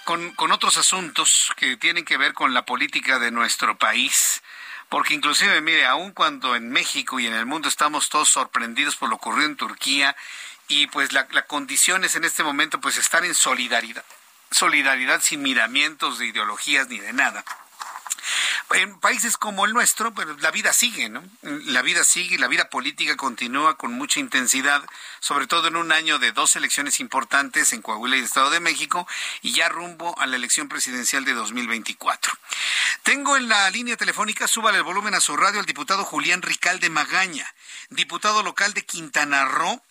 con, 0.08 0.32
con 0.36 0.54
otros 0.54 0.78
asuntos 0.78 1.52
que 1.58 1.76
tienen 1.76 2.06
que 2.06 2.16
ver 2.16 2.34
con 2.34 2.54
la 2.54 2.66
política 2.66 3.20
de 3.20 3.30
nuestro 3.30 3.78
país. 3.78 4.42
Porque 4.88 5.14
inclusive, 5.14 5.60
mire, 5.60 5.86
aun 5.86 6.14
cuando 6.14 6.56
en 6.56 6.70
México 6.70 7.20
y 7.20 7.28
en 7.28 7.34
el 7.34 7.46
mundo 7.46 7.68
estamos 7.68 8.08
todos 8.08 8.30
sorprendidos 8.30 8.96
por 8.96 9.10
lo 9.10 9.18
ocurrido 9.18 9.48
en 9.48 9.58
Turquía 9.58 10.16
y 10.70 10.88
pues 10.88 11.12
la, 11.12 11.28
la 11.32 11.42
condición 11.42 12.06
es 12.06 12.16
en 12.16 12.24
este 12.24 12.42
momento 12.42 12.80
pues 12.80 12.98
estar 12.98 13.26
en 13.26 13.36
solidaridad, 13.36 14.06
solidaridad 14.50 15.20
sin 15.20 15.42
miramientos 15.42 16.20
de 16.20 16.28
ideologías 16.28 16.88
ni 16.88 17.00
de 17.00 17.12
nada. 17.12 17.44
En 18.72 19.00
países 19.00 19.38
como 19.38 19.66
el 19.66 19.74
nuestro, 19.74 20.14
pero 20.14 20.36
la 20.38 20.52
vida 20.52 20.74
sigue, 20.74 21.10
¿no? 21.10 21.24
La 21.42 21.82
vida 21.82 22.04
sigue, 22.04 22.38
la 22.38 22.48
vida 22.48 22.70
política 22.70 23.16
continúa 23.16 23.78
con 23.78 23.94
mucha 23.94 24.20
intensidad, 24.20 24.84
sobre 25.20 25.48
todo 25.48 25.68
en 25.68 25.76
un 25.76 25.92
año 25.92 26.20
de 26.20 26.32
dos 26.32 26.56
elecciones 26.56 27.00
importantes 27.00 27.74
en 27.74 27.82
Coahuila 27.82 28.18
y 28.18 28.20
el 28.20 28.26
Estado 28.26 28.50
de 28.50 28.60
México, 28.60 29.08
y 29.42 29.54
ya 29.54 29.70
rumbo 29.70 30.20
a 30.20 30.28
la 30.28 30.36
elección 30.36 30.68
presidencial 30.68 31.26
de 31.26 31.34
2024. 31.34 32.34
Tengo 33.04 33.38
en 33.38 33.48
la 33.48 33.70
línea 33.70 33.96
telefónica, 33.98 34.48
súbale 34.48 34.78
el 34.78 34.84
volumen 34.84 35.14
a 35.14 35.22
su 35.22 35.38
radio, 35.38 35.60
al 35.60 35.66
diputado 35.66 36.04
Julián 36.04 36.42
Ricalde 36.42 36.90
Magaña, 36.90 37.54
diputado 37.90 38.44
local 38.44 38.74
de 38.74 38.86
Quintana 38.86 39.46
Roo, 39.46 39.82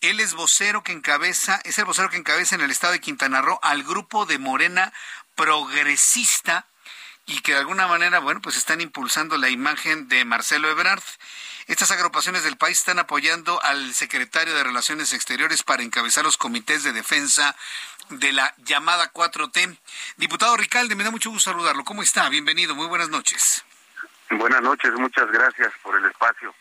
él 0.00 0.20
es 0.20 0.34
vocero 0.34 0.82
que 0.82 0.92
encabeza, 0.92 1.60
es 1.64 1.78
el 1.78 1.86
vocero 1.86 2.10
que 2.10 2.16
encabeza 2.16 2.54
en 2.54 2.60
el 2.60 2.70
estado 2.70 2.92
de 2.92 3.00
Quintana 3.00 3.40
Roo 3.40 3.58
al 3.62 3.84
grupo 3.84 4.26
de 4.26 4.38
Morena 4.38 4.92
progresista 5.34 6.66
y 7.26 7.40
que 7.40 7.52
de 7.52 7.58
alguna 7.58 7.86
manera, 7.86 8.18
bueno, 8.18 8.40
pues 8.42 8.56
están 8.56 8.80
impulsando 8.80 9.36
la 9.38 9.48
imagen 9.48 10.08
de 10.08 10.24
Marcelo 10.24 10.70
Ebrard. 10.70 11.02
Estas 11.66 11.90
agrupaciones 11.90 12.44
del 12.44 12.56
país 12.56 12.78
están 12.78 12.98
apoyando 12.98 13.62
al 13.62 13.94
secretario 13.94 14.54
de 14.54 14.64
Relaciones 14.64 15.12
Exteriores 15.12 15.62
para 15.62 15.82
encabezar 15.82 16.24
los 16.24 16.36
comités 16.36 16.82
de 16.82 16.92
defensa 16.92 17.56
de 18.10 18.32
la 18.32 18.54
llamada 18.58 19.12
4T. 19.12 19.78
Diputado 20.16 20.56
Ricalde, 20.56 20.94
me 20.94 21.04
da 21.04 21.10
mucho 21.10 21.30
gusto 21.30 21.50
saludarlo. 21.50 21.84
¿Cómo 21.84 22.02
está? 22.02 22.28
Bienvenido, 22.28 22.74
muy 22.74 22.86
buenas 22.86 23.08
noches. 23.08 23.64
Buenas 24.38 24.62
noches, 24.62 24.92
muchas 24.94 25.30
gracias 25.30 25.72
por 25.82 25.96
el 25.96 26.04
espacio. 26.06 26.54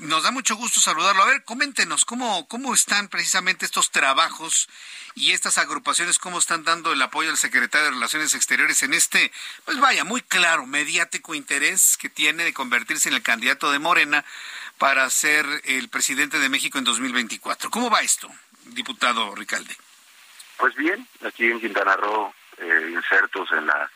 Nos 0.00 0.22
da 0.22 0.30
mucho 0.30 0.56
gusto 0.56 0.80
saludarlo. 0.80 1.22
A 1.22 1.26
ver, 1.26 1.44
coméntenos, 1.44 2.04
¿cómo, 2.04 2.46
cómo 2.48 2.74
están 2.74 3.08
precisamente 3.08 3.64
estos 3.64 3.90
trabajos 3.90 4.68
y 5.14 5.32
estas 5.32 5.58
agrupaciones, 5.58 6.18
cómo 6.18 6.38
están 6.38 6.64
dando 6.64 6.92
el 6.92 7.02
apoyo 7.02 7.30
al 7.30 7.36
secretario 7.36 7.86
de 7.86 7.92
Relaciones 7.92 8.34
Exteriores 8.34 8.82
en 8.82 8.94
este, 8.94 9.30
pues 9.64 9.78
vaya, 9.78 10.04
muy 10.04 10.22
claro, 10.22 10.66
mediático 10.66 11.34
interés 11.34 11.96
que 11.96 12.08
tiene 12.08 12.44
de 12.44 12.52
convertirse 12.52 13.08
en 13.08 13.14
el 13.14 13.22
candidato 13.22 13.70
de 13.70 13.78
Morena 13.78 14.24
para 14.78 15.08
ser 15.10 15.46
el 15.64 15.88
presidente 15.88 16.38
de 16.38 16.48
México 16.48 16.78
en 16.78 16.84
2024? 16.84 17.70
¿Cómo 17.70 17.90
va 17.90 18.00
esto, 18.00 18.28
diputado 18.64 19.34
Ricalde? 19.34 19.76
Pues 20.56 20.74
bien, 20.74 21.06
aquí 21.24 21.50
en 21.50 21.60
Quintana 21.60 21.96
Roo, 21.96 22.34
eh, 22.58 22.90
insertos 22.92 23.50
en 23.52 23.66
la 23.66 23.90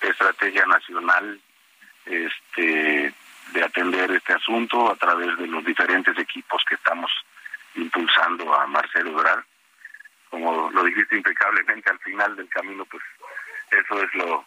estrategia 0.00 0.64
nacional 0.66 1.40
este, 2.10 3.14
de 3.52 3.64
atender 3.64 4.10
este 4.10 4.32
asunto 4.32 4.90
a 4.90 4.96
través 4.96 5.36
de 5.38 5.46
los 5.46 5.64
diferentes 5.64 6.16
equipos 6.18 6.62
que 6.68 6.74
estamos 6.74 7.10
impulsando 7.74 8.54
a 8.54 8.66
Marcelo 8.66 9.10
Ebrard. 9.10 9.44
Como 10.28 10.70
lo 10.70 10.84
dijiste 10.84 11.16
impecablemente 11.16 11.90
al 11.90 11.98
final 12.00 12.36
del 12.36 12.48
camino, 12.48 12.84
pues 12.84 13.02
eso 13.70 14.02
es 14.02 14.14
lo, 14.14 14.44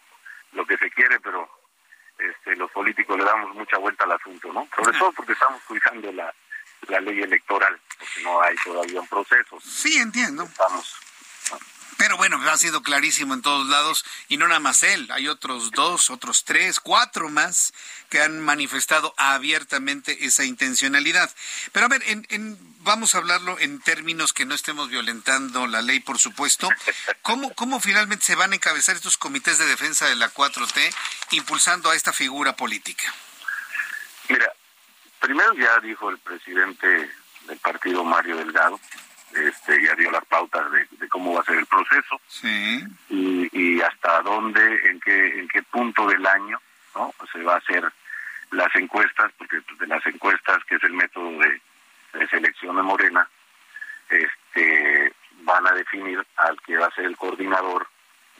lo 0.52 0.66
que 0.66 0.78
se 0.78 0.90
quiere, 0.90 1.20
pero 1.20 1.48
este, 2.18 2.56
los 2.56 2.70
políticos 2.70 3.18
le 3.18 3.24
damos 3.24 3.54
mucha 3.54 3.76
vuelta 3.78 4.04
al 4.04 4.12
asunto, 4.12 4.52
¿no? 4.52 4.68
Sobre 4.74 4.98
todo 4.98 5.12
porque 5.12 5.32
estamos 5.32 5.62
cuidando 5.64 6.12
la, 6.12 6.32
la 6.88 7.00
ley 7.00 7.22
electoral, 7.22 7.78
porque 7.98 8.22
no 8.22 8.40
hay 8.40 8.54
todavía 8.64 9.00
un 9.00 9.08
proceso. 9.08 9.60
Sí, 9.60 9.98
entiendo. 9.98 10.44
Estamos 10.44 11.03
pero 11.96 12.16
bueno, 12.16 12.40
ha 12.50 12.56
sido 12.56 12.82
clarísimo 12.82 13.34
en 13.34 13.42
todos 13.42 13.66
lados 13.66 14.04
y 14.28 14.36
no 14.36 14.46
nada 14.46 14.60
más 14.60 14.82
él, 14.82 15.08
hay 15.12 15.28
otros 15.28 15.70
dos, 15.70 16.10
otros 16.10 16.44
tres, 16.44 16.80
cuatro 16.80 17.28
más 17.28 17.72
que 18.08 18.20
han 18.20 18.40
manifestado 18.40 19.14
abiertamente 19.16 20.24
esa 20.24 20.44
intencionalidad. 20.44 21.30
Pero 21.72 21.86
a 21.86 21.88
ver, 21.88 22.02
en, 22.06 22.26
en, 22.30 22.58
vamos 22.80 23.14
a 23.14 23.18
hablarlo 23.18 23.58
en 23.58 23.80
términos 23.80 24.32
que 24.32 24.44
no 24.44 24.54
estemos 24.54 24.88
violentando 24.88 25.66
la 25.66 25.82
ley, 25.82 26.00
por 26.00 26.18
supuesto. 26.18 26.68
¿Cómo, 27.22 27.54
¿Cómo 27.54 27.80
finalmente 27.80 28.24
se 28.24 28.34
van 28.34 28.52
a 28.52 28.56
encabezar 28.56 28.96
estos 28.96 29.16
comités 29.16 29.58
de 29.58 29.66
defensa 29.66 30.06
de 30.06 30.16
la 30.16 30.32
4T 30.32 30.94
impulsando 31.32 31.90
a 31.90 31.96
esta 31.96 32.12
figura 32.12 32.56
política? 32.56 33.04
Mira, 34.28 34.52
primero 35.20 35.54
ya 35.54 35.78
dijo 35.80 36.10
el 36.10 36.18
presidente 36.18 37.10
del 37.46 37.58
partido 37.58 38.04
Mario 38.04 38.36
Delgado 38.36 38.80
este, 39.34 39.82
ya 39.82 39.94
dio 39.94 40.10
las 40.10 40.24
pautas 40.26 40.70
de, 40.70 40.86
de, 40.92 41.08
cómo 41.08 41.34
va 41.34 41.40
a 41.40 41.44
ser 41.44 41.58
el 41.58 41.66
proceso 41.66 42.20
sí. 42.28 42.84
y, 43.08 43.48
y, 43.52 43.80
hasta 43.80 44.22
dónde, 44.22 44.60
en 44.88 45.00
qué, 45.00 45.40
en 45.40 45.48
qué 45.48 45.62
punto 45.62 46.06
del 46.06 46.24
año 46.26 46.60
no 46.94 47.12
se 47.32 47.42
va 47.42 47.54
a 47.54 47.58
hacer 47.58 47.92
las 48.50 48.74
encuestas, 48.76 49.32
porque 49.36 49.60
de 49.78 49.86
las 49.86 50.04
encuestas, 50.06 50.64
que 50.64 50.76
es 50.76 50.84
el 50.84 50.92
método 50.92 51.30
de, 51.38 51.60
de 52.12 52.28
selección 52.28 52.76
de 52.76 52.82
Morena, 52.82 53.28
este, 54.08 55.12
van 55.42 55.66
a 55.66 55.72
definir 55.72 56.24
al 56.36 56.60
que 56.62 56.76
va 56.76 56.86
a 56.86 56.94
ser 56.94 57.06
el 57.06 57.16
coordinador 57.16 57.86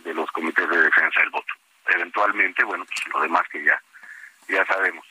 de 0.05 0.15
los 0.15 0.31
comités 0.31 0.69
de 0.69 0.83
defensa 0.83 1.21
del 1.21 1.31
voto. 1.31 1.53
Eventualmente, 1.89 2.65
bueno, 2.65 2.85
pues 2.85 3.01
lo 3.13 3.21
demás 3.21 3.43
que 3.51 3.65
ya, 3.65 3.81
ya 4.49 4.65
sabemos. 4.67 5.05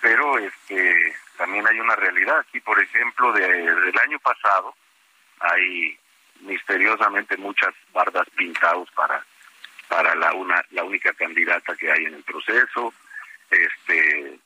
Pero 0.00 0.38
este, 0.38 1.16
también 1.36 1.66
hay 1.66 1.78
una 1.80 1.96
realidad 1.96 2.38
aquí, 2.38 2.60
por 2.60 2.80
ejemplo, 2.80 3.32
de, 3.32 3.46
del 3.46 3.98
año 3.98 4.18
pasado, 4.20 4.74
hay 5.40 5.98
misteriosamente 6.40 7.36
muchas 7.36 7.74
bardas 7.92 8.28
pintados 8.36 8.90
para 8.92 9.24
para 9.88 10.14
la 10.14 10.32
una 10.32 10.64
la 10.70 10.84
única 10.84 11.12
candidata 11.14 11.74
que 11.76 11.90
hay 11.90 12.04
en 12.04 12.14
el 12.14 12.22
proceso 12.22 12.94
este 13.50 14.38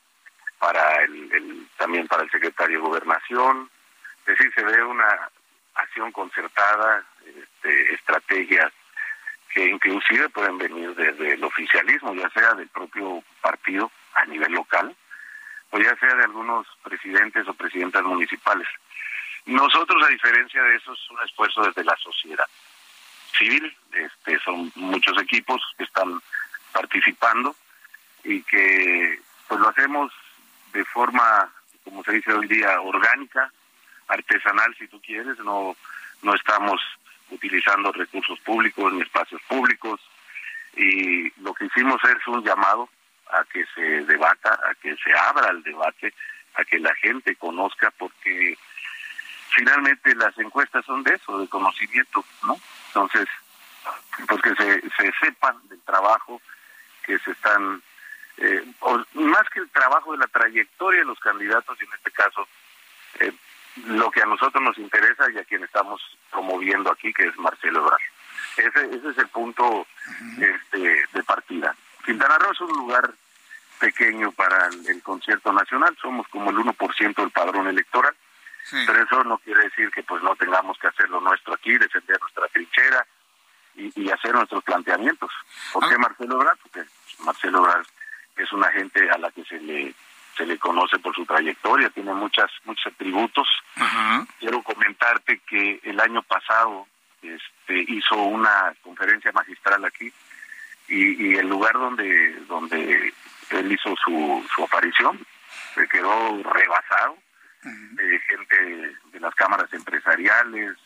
para 0.59 1.03
el, 1.03 1.69
también 1.77 2.09
para 2.09 2.23
el 2.23 2.31
secretario 2.31 2.79
de 2.79 2.87
gobernación. 2.87 3.69
Es 4.21 4.39
decir 4.39 4.53
se 4.55 4.65
ve 4.65 4.83
una 4.83 5.29
acción 5.75 6.11
concertada 6.13 7.05
este, 7.27 7.95
estrategias 7.95 8.73
que 9.53 9.67
inclusive 9.67 10.29
pueden 10.31 10.59
venir 10.59 10.95
desde 10.95 11.35
el 11.35 11.45
oficialismo 11.45 12.15
ya 12.15 12.31
sea 12.31 12.55
del 12.55 12.69
propio 12.69 13.23
partido 13.41 13.91
a 14.15 14.25
nivel 14.25 14.53
local 14.53 14.97
o 15.71 15.79
ya 15.79 15.95
sea 15.97 16.15
de 16.15 16.25
algunos 16.25 16.67
presidentes 16.83 17.47
o 17.49 17.55
presidentas 17.55 18.03
municipales 18.03 18.69
nosotros, 19.47 20.03
a 20.03 20.09
diferencia 20.09 20.63
de 20.63 20.77
eso, 20.77 20.93
es 20.93 21.11
un 21.11 21.19
esfuerzo 21.25 21.63
desde 21.63 21.85
la 21.85 21.97
sociedad 21.97 22.47
civil. 23.37 23.77
Este, 23.93 24.39
son 24.41 24.73
muchos 24.77 25.21
equipos 25.21 25.61
que 25.77 25.85
están 25.85 26.21
participando 26.73 27.55
y 28.25 28.43
que 28.43 29.21
pues 29.47 29.61
lo 29.61 29.69
hacemos 29.69 30.13
de 30.73 30.85
forma, 30.87 31.51
como 31.85 32.03
se 32.05 32.13
dice 32.13 32.33
hoy 32.33 32.49
día, 32.49 32.81
orgánica, 32.81 33.53
artesanal, 34.09 34.75
si 34.79 34.89
tú 34.89 35.01
quieres. 35.01 35.39
No, 35.41 35.77
no 36.23 36.35
estamos 36.35 36.81
utilizando 37.31 37.93
recursos 37.93 38.39
públicos 38.41 38.93
ni 38.93 39.03
espacios 39.03 39.43
públicos. 39.43 40.01
Y 40.77 41.31
lo 41.43 41.55
que 41.55 41.67
hicimos 41.67 42.01
es 42.05 42.27
un 42.27 42.43
llamado 42.43 42.89
a 43.31 43.45
que 43.45 43.65
se 43.75 44.05
debata, 44.05 44.59
a 44.69 44.75
que 44.75 44.97
se 44.97 45.13
abra 45.17 45.51
el 45.51 45.63
debate, 45.63 46.13
a 46.55 46.65
que 46.65 46.79
la 46.79 46.95
gente 46.97 47.37
conozca, 47.37 47.93
porque 47.93 48.57
finalmente 49.55 50.15
las 50.15 50.37
encuestas 50.39 50.85
son 50.85 51.03
de 51.03 51.15
eso, 51.15 51.39
de 51.39 51.49
conocimiento, 51.49 52.25
¿no? 52.45 52.59
Entonces, 52.89 53.27
pues 54.29 54.43
que 54.43 54.55
se, 54.55 54.81
se 54.91 55.13
sepan 55.21 55.57
del 55.69 55.81
trabajo 55.83 56.41
que 57.05 57.19
se 57.19 57.33
están, 57.33 57.83
eh, 58.39 58.65
o 58.81 58.99
más 59.15 59.49
que 59.51 59.61
el 59.61 59.71
trabajo 59.71 60.13
de 60.13 60.19
la 60.19 60.27
trayectoria 60.27 61.01
de 61.01 61.07
los 61.07 61.19
candidatos, 61.21 61.77
y 61.81 61.85
en 61.85 61.93
este 61.93 62.11
caso, 62.11 62.49
eh, 63.21 63.33
lo 63.87 64.11
que 64.11 64.23
a 64.23 64.27
nosotros 64.27 64.63
nos 64.63 64.79
interesa 64.79 65.31
y 65.31 65.39
a 65.39 65.45
quien 65.45 65.63
estamos 65.65 66.01
promoviendo 66.31 66.91
aquí, 66.91 67.13
que 67.13 67.27
es 67.27 67.37
Marcelo 67.37 67.81
Ebrard. 67.81 68.01
Ese, 68.57 68.97
ese 68.97 69.09
es 69.11 69.19
el 69.19 69.29
punto 69.29 69.87
este, 70.39 71.07
de 71.13 71.23
partida. 71.25 71.75
Quintana 72.05 72.39
Roo 72.39 72.53
es 72.53 72.61
un 72.61 72.73
lugar 72.73 73.13
pequeño 73.81 74.31
para 74.33 74.69
el, 74.69 74.87
el 74.89 75.03
concierto 75.03 75.53
nacional, 75.53 75.97
somos 76.01 76.27
como 76.29 76.51
el 76.51 76.57
1% 76.57 77.15
del 77.17 77.31
padrón 77.31 77.67
electoral 77.67 78.15
Sí. 78.65 78.77
Pero 78.87 79.03
eso 79.03 79.25
no 79.25 79.39
quiere 79.39 79.65
decir 79.65 79.91
que 79.91 80.03
pues 80.03 80.23
no 80.23 80.35
tengamos 80.37 80.79
que 80.79 80.89
hacer 80.89 81.09
lo 81.11 81.21
nuestro 81.21 81.55
aquí, 81.55 81.77
defender 81.77 82.19
nuestra 82.21 82.49
trinchera 82.49 83.07
y, 83.77 84.11
hacer 84.11 84.35
nuestros 84.35 84.63
planteamientos. 84.65 85.31
¿Por 85.73 85.89
qué 85.89 85.99
Marcelo 85.99 86.41
Ebrard? 86.41 86.59
Porque 86.59 86.89
Marcelo 87.21 87.59
Ebrard 87.59 87.87
es 88.37 88.53
una 88.53 88.71
gente 88.73 89.11
a 89.11 89.19
la 89.19 89.31
que 89.31 89.45
se 89.45 89.61
le 89.61 89.95
se 90.37 90.47
le 90.47 90.59
conoce 90.59 90.99
por 90.99 91.15
su 91.15 91.25
trayectoria, 91.25 91.91
tiene 91.91 92.13
muchas 92.13 92.51
muchos 92.65 92.93
atributos. 92.93 93.47
Quiero 94.41 94.63
comentarte 94.63 95.39
que 95.47 95.81
el 95.85 96.01
año 96.01 96.23
pasado 96.23 96.89
este, 97.23 97.85
hizo 97.89 98.17
una 98.17 98.75
conferencia 98.83 99.31
magistral 99.33 99.85
aquí 99.85 100.13
y, 100.89 101.37
el 101.37 101.49
lugar 101.49 101.75
donde 101.75 102.33
donde 102.49 103.13
él 103.51 103.73
hizo 103.73 103.95
su, 104.05 104.45
su 104.55 104.65
aparición 104.65 105.25
se 105.75 105.87
quedó 105.89 106.43
rebasado 106.43 107.17
de 107.65 108.19
gente 108.21 108.97
de 109.13 109.21
las 109.21 109.35
cámaras 109.35 109.73
empresariales, 109.73 110.77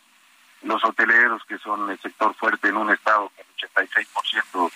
los 0.63 0.83
hoteleros 0.85 1.43
que 1.45 1.59
son 1.59 1.91
el 1.91 1.99
sector 1.99 2.35
fuerte 2.35 2.69
en 2.69 2.77
un 2.77 2.91
estado 2.91 3.31
con 3.31 3.45
86% 3.71 4.73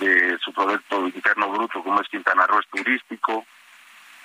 de 0.00 0.38
su 0.38 0.52
producto 0.52 1.06
interno 1.08 1.50
bruto 1.50 1.82
como 1.82 2.00
es 2.00 2.08
Quintana 2.08 2.46
Roo 2.46 2.60
es 2.60 2.68
turístico, 2.68 3.46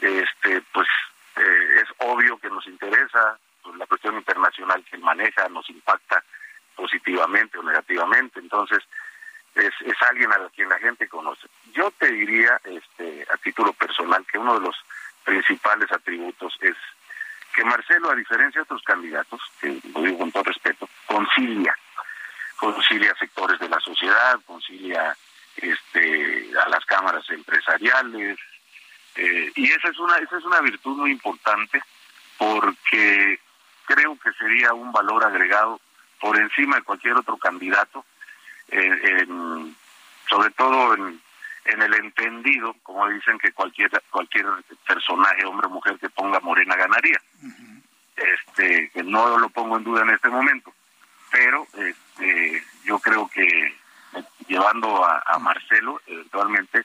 este 0.02 0.62
pues 0.74 0.88
eh, 1.36 1.82
es 1.82 1.90
obvio 2.00 2.38
que 2.38 2.50
nos 2.50 2.66
interesa 2.68 3.38
pues, 3.62 3.76
la 3.78 3.88
cuestión 3.88 4.16
internacional 4.16 4.84
que 4.84 4.98
maneja 4.98 5.48
nos 5.50 5.70
impacta 5.70 6.24
positivamente 6.76 7.58
o 7.58 7.64
negativamente. 7.64 8.40
Entonces 8.40 8.84
es, 9.56 9.74
es 9.86 10.02
alguien 10.10 10.32
a 10.32 10.50
quien 10.50 10.70
la 10.70 10.80
gente 10.80 11.08
conoce. 11.08 11.48
Yo 11.74 11.92
te 11.92 12.12
diría 12.12 12.60
este 12.64 13.26
a 13.34 13.38
título 13.38 13.74
personal 13.74 14.26
que 14.26 14.38
uno 14.38 14.60
de 14.60 14.66
los 14.66 14.76
principales 15.24 15.92
atributos 15.92 16.58
es 16.62 16.76
que 17.56 17.64
Marcelo 17.64 18.12
a 18.12 18.16
diferencia 18.16 18.60
de 18.60 18.64
otros 18.64 18.82
candidatos 18.84 19.42
que 19.60 19.80
lo 19.94 20.02
digo 20.02 20.18
con 20.20 20.32
todo 20.32 20.44
respeto 20.44 20.90
concilia 21.06 21.78
concilia 22.58 23.16
sectores 23.16 23.60
de 23.60 23.70
la 23.70 23.80
sociedad 23.80 24.40
concilia 24.46 25.16
este 25.58 26.52
a 26.64 26.70
las 26.70 26.84
cámaras 26.86 27.30
empresariales 27.30 28.40
eh, 29.16 29.52
y 29.56 29.72
esa 29.72 29.90
es 29.90 30.00
una 30.00 30.18
esa 30.18 30.38
es 30.38 30.46
una 30.46 30.62
virtud 30.62 30.98
muy 30.98 31.12
importante 31.12 31.82
porque 32.38 33.40
creo 33.86 34.18
que 34.20 34.32
sería 34.34 34.74
un 34.74 34.92
valor 34.92 35.24
agregado 35.24 35.80
por 36.20 36.38
encima 36.38 36.78
de 36.78 36.84
cualquier 36.84 37.16
otro 37.16 37.38
candidato, 37.38 38.06
sobre 40.30 40.50
todo 40.52 40.94
en, 40.96 41.22
en 41.66 41.82
el 41.82 41.94
entendido, 41.94 42.76
como 42.84 43.08
dicen 43.10 43.38
que 43.40 43.52
cualquier 43.52 43.92
cualquier 44.10 44.46
personaje, 44.86 45.46
hombre 45.46 45.68
o 45.68 45.72
mujer 45.72 45.98
que 46.00 46.10
ponga 46.10 46.40
Morena 46.40 46.76
ganaría. 46.76 47.22
Este, 48.16 48.90
que 48.92 49.04
no 49.04 49.38
lo 49.38 49.50
pongo 49.50 49.78
en 49.78 49.84
duda 49.84 50.04
en 50.04 50.12
este 50.12 50.30
momento, 50.30 50.74
pero 51.32 51.68
este, 51.74 52.64
yo 52.84 53.00
creo 53.00 53.28
que 53.28 53.76
llevando 54.48 55.04
a, 55.04 55.24
a 55.26 55.40
Marcelo 55.40 56.00
eventualmente 56.06 56.84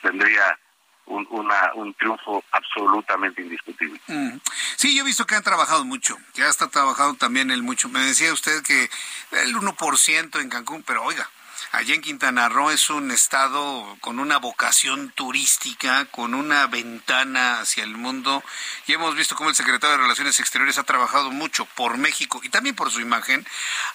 tendría 0.00 0.58
un, 1.06 1.26
una, 1.30 1.72
un 1.74 1.92
triunfo 1.94 2.42
absolutamente 2.52 3.42
indiscutible. 3.42 4.00
Mm. 4.06 4.38
Sí, 4.76 4.94
yo 4.94 5.02
he 5.02 5.06
visto 5.06 5.26
que 5.26 5.34
han 5.34 5.42
trabajado 5.42 5.84
mucho, 5.84 6.16
que 6.34 6.42
hasta 6.42 6.68
trabajado 6.68 7.14
también 7.14 7.50
el 7.50 7.62
mucho. 7.62 7.88
Me 7.88 8.00
decía 8.00 8.32
usted 8.32 8.62
que 8.62 8.88
el 9.32 9.54
1% 9.54 10.40
en 10.40 10.48
Cancún, 10.48 10.82
pero 10.82 11.02
oiga, 11.02 11.28
Allí 11.72 11.92
en 11.92 12.00
Quintana 12.00 12.48
Roo 12.48 12.70
es 12.70 12.90
un 12.90 13.10
estado 13.10 13.96
con 14.00 14.18
una 14.18 14.38
vocación 14.38 15.10
turística, 15.10 16.04
con 16.06 16.34
una 16.34 16.66
ventana 16.66 17.60
hacia 17.60 17.84
el 17.84 17.96
mundo. 17.96 18.42
Y 18.86 18.92
hemos 18.92 19.14
visto 19.14 19.36
cómo 19.36 19.50
el 19.50 19.56
secretario 19.56 19.96
de 19.96 20.02
Relaciones 20.02 20.40
Exteriores 20.40 20.78
ha 20.78 20.84
trabajado 20.84 21.30
mucho 21.30 21.66
por 21.74 21.96
México 21.96 22.40
y 22.42 22.48
también 22.48 22.74
por 22.74 22.90
su 22.90 23.00
imagen 23.00 23.46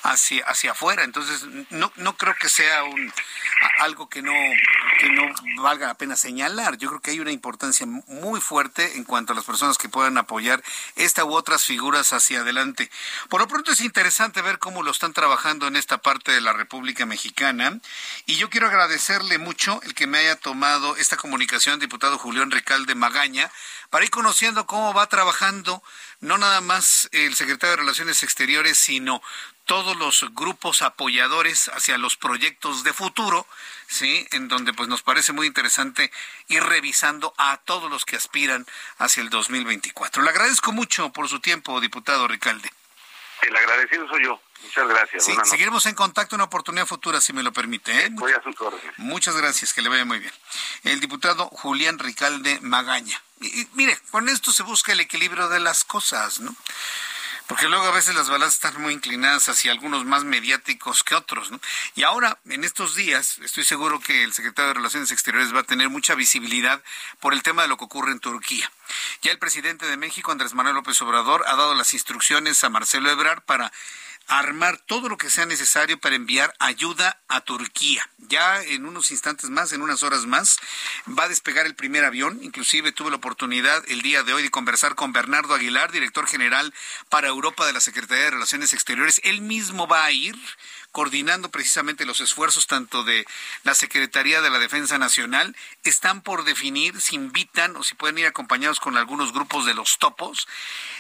hacia, 0.03 0.45
hacia 0.45 0.71
afuera. 0.71 1.03
Entonces, 1.03 1.45
no, 1.69 1.91
no 1.95 2.17
creo 2.17 2.35
que 2.35 2.49
sea 2.49 2.83
un, 2.83 3.13
algo 3.79 4.09
que 4.09 4.21
no, 4.21 4.33
que 4.99 5.09
no 5.09 5.23
valga 5.61 5.87
la 5.87 5.97
pena 5.97 6.15
señalar. 6.15 6.77
Yo 6.77 6.89
creo 6.89 7.01
que 7.01 7.11
hay 7.11 7.19
una 7.19 7.31
importancia 7.31 7.85
muy 7.85 8.41
fuerte 8.41 8.97
en 8.97 9.03
cuanto 9.03 9.33
a 9.33 9.35
las 9.35 9.45
personas 9.45 9.77
que 9.77 9.89
puedan 9.89 10.17
apoyar 10.17 10.63
esta 10.95 11.25
u 11.25 11.33
otras 11.33 11.65
figuras 11.65 12.13
hacia 12.13 12.41
adelante. 12.41 12.89
Por 13.29 13.41
lo 13.41 13.47
pronto 13.47 13.71
es 13.71 13.81
interesante 13.81 14.41
ver 14.41 14.59
cómo 14.59 14.83
lo 14.83 14.91
están 14.91 15.13
trabajando 15.13 15.67
en 15.67 15.75
esta 15.75 15.97
parte 15.97 16.31
de 16.31 16.41
la 16.41 16.53
República 16.53 17.05
Mexicana 17.05 17.55
y 18.26 18.36
yo 18.36 18.49
quiero 18.49 18.68
agradecerle 18.68 19.38
mucho 19.38 19.80
el 19.84 19.94
que 19.94 20.07
me 20.07 20.18
haya 20.18 20.36
tomado 20.36 20.95
esta 20.98 21.18
comunicación, 21.18 21.80
diputado 21.80 22.18
Julián 22.18 22.52
Recalde 22.52 22.95
Magaña, 22.95 23.52
para 23.90 24.03
ir 24.03 24.11
conociendo 24.11 24.65
cómo 24.65 24.94
va 24.94 25.07
trabajando 25.07 25.82
no 26.19 26.38
nada 26.38 26.61
más 26.61 27.07
el 27.11 27.36
secretario 27.36 27.72
de 27.72 27.82
Relaciones 27.84 28.23
Exteriores, 28.23 28.77
sino 28.77 29.22
todos 29.65 29.95
los 29.95 30.26
grupos 30.34 30.82
apoyadores 30.82 31.69
hacia 31.69 31.98
los 31.98 32.18
proyectos 32.18 32.84
de 32.84 32.94
futuro, 32.94 33.48
¿sí? 33.88 34.27
En 34.32 34.48
donde 34.48 34.73
pues 34.73 34.90
nos 34.90 35.02
parece 35.02 35.34
muy 35.34 35.48
interesante 35.48 36.11
ir 36.48 36.64
revisando 36.64 37.34
a 37.38 37.57
todos 37.57 37.90
los 37.90 38.06
que 38.06 38.15
aspiran 38.15 38.65
hacia 38.98 39.22
el 39.22 39.30
2024. 39.30 40.23
Le 40.23 40.30
agradezco 40.30 40.72
mucho 40.72 41.11
por 41.11 41.30
su 41.30 41.40
tiempo, 41.40 41.80
diputado 41.82 42.27
Ricalde. 42.27 42.69
El 43.41 43.56
agradecido 43.56 44.07
soy 44.07 44.23
yo. 44.23 44.41
Muchas 44.65 44.87
gracias. 44.87 45.25
Sí, 45.25 45.33
seguiremos 45.43 45.85
en 45.85 45.95
contacto 45.95 46.35
en 46.35 46.41
una 46.41 46.45
oportunidad 46.45 46.85
futura, 46.85 47.21
si 47.21 47.33
me 47.33 47.43
lo 47.43 47.53
permite. 47.53 48.05
¿eh? 48.05 48.09
Voy 48.11 48.31
a 48.33 48.41
sus 48.41 48.59
órdenes. 48.59 48.97
Muchas 48.97 49.35
gracias, 49.35 49.73
que 49.73 49.81
le 49.81 49.89
vaya 49.89 50.05
muy 50.05 50.19
bien. 50.19 50.33
El 50.83 50.99
diputado 50.99 51.47
Julián 51.47 51.99
Ricalde 51.99 52.59
Magaña. 52.61 53.21
Y, 53.41 53.67
mire, 53.73 53.97
con 54.11 54.27
esto 54.29 54.51
se 54.51 54.63
busca 54.63 54.91
el 54.91 54.99
equilibrio 54.99 55.49
de 55.49 55.59
las 55.59 55.83
cosas, 55.83 56.39
¿no? 56.39 56.55
porque 57.47 57.67
luego 57.67 57.85
a 57.85 57.91
veces 57.91 58.15
las 58.15 58.29
balanzas 58.29 58.55
están 58.55 58.81
muy 58.81 58.93
inclinadas 58.93 59.49
hacia 59.49 59.71
algunos 59.71 60.03
más 60.05 60.23
mediáticos 60.23 61.03
que 61.03 61.15
otros, 61.15 61.51
¿no? 61.51 61.59
Y 61.93 62.03
ahora, 62.03 62.39
en 62.45 62.63
estos 62.63 62.95
días, 62.95 63.37
estoy 63.39 63.63
seguro 63.63 63.99
que 63.99 64.23
el 64.23 64.33
secretario 64.33 64.69
de 64.69 64.73
Relaciones 64.75 65.11
Exteriores 65.11 65.53
va 65.53 65.59
a 65.59 65.63
tener 65.63 65.89
mucha 65.89 66.15
visibilidad 66.15 66.81
por 67.19 67.33
el 67.33 67.43
tema 67.43 67.61
de 67.61 67.67
lo 67.67 67.77
que 67.77 67.85
ocurre 67.85 68.11
en 68.11 68.19
Turquía. 68.19 68.71
Ya 69.21 69.31
el 69.31 69.39
presidente 69.39 69.85
de 69.85 69.97
México, 69.97 70.31
Andrés 70.31 70.53
Manuel 70.53 70.75
López 70.75 70.99
Obrador, 71.01 71.43
ha 71.47 71.55
dado 71.55 71.75
las 71.75 71.93
instrucciones 71.93 72.63
a 72.63 72.69
Marcelo 72.69 73.11
Ebrard 73.11 73.41
para 73.43 73.71
armar 74.27 74.77
todo 74.77 75.10
lo 75.10 75.18
que 75.18 75.30
sea 75.30 75.45
necesario 75.45 75.99
para 75.99 76.15
enviar 76.15 76.53
ayuda 76.60 77.22
a 77.27 77.41
Turquía. 77.41 78.10
Ya 78.18 78.61
en 78.64 78.85
unos 78.85 79.11
instantes 79.11 79.49
más, 79.49 79.72
en 79.72 79.81
unas 79.81 80.03
horas 80.03 80.26
más, 80.26 80.57
va 81.07 81.23
a 81.23 81.30
despegar 81.30 81.65
el 81.65 81.76
primer 81.76 82.06
avión. 82.06 82.39
Inclusive 82.41 82.91
tuve 82.91 83.11
la 83.11 83.18
oportunidad 83.18 83.84
el 83.88 84.02
día 84.02 84.23
de 84.23 84.34
hoy 84.34 84.43
de 84.43 84.49
conversar 84.49 84.95
con 84.95 85.14
Bernardo 85.14 85.53
Aguilar, 85.53 85.91
director 85.91 86.27
general 86.27 86.73
para 87.10 87.27
Europa 87.27 87.65
de 87.65 87.73
la 87.73 87.80
Secretaría 87.80 88.26
de 88.26 88.31
Relaciones 88.31 88.73
Exteriores. 88.73 89.22
Él 89.23 89.41
mismo 89.41 89.88
va 89.88 90.06
a 90.06 90.11
ir 90.11 90.35
coordinando 90.95 91.52
precisamente 91.52 92.06
los 92.06 92.22
esfuerzos 92.22 92.68
tanto 92.68 93.03
de 93.03 93.26
la 93.64 93.76
Secretaría 93.76 94.41
de 94.41 94.49
la 94.49 94.60
Defensa 94.60 94.97
Nacional, 94.97 95.53
están 95.84 96.22
por 96.22 96.45
definir 96.45 97.02
si 97.02 97.15
invitan 97.15 97.76
o 97.76 97.84
si 97.84 97.95
pueden 97.95 98.18
ir 98.18 98.27
acompañados 98.27 98.80
con 98.80 98.95
algunos 98.95 99.34
grupos 99.34 99.65
de 99.65 99.73
los 99.73 99.97
topos. 99.99 100.47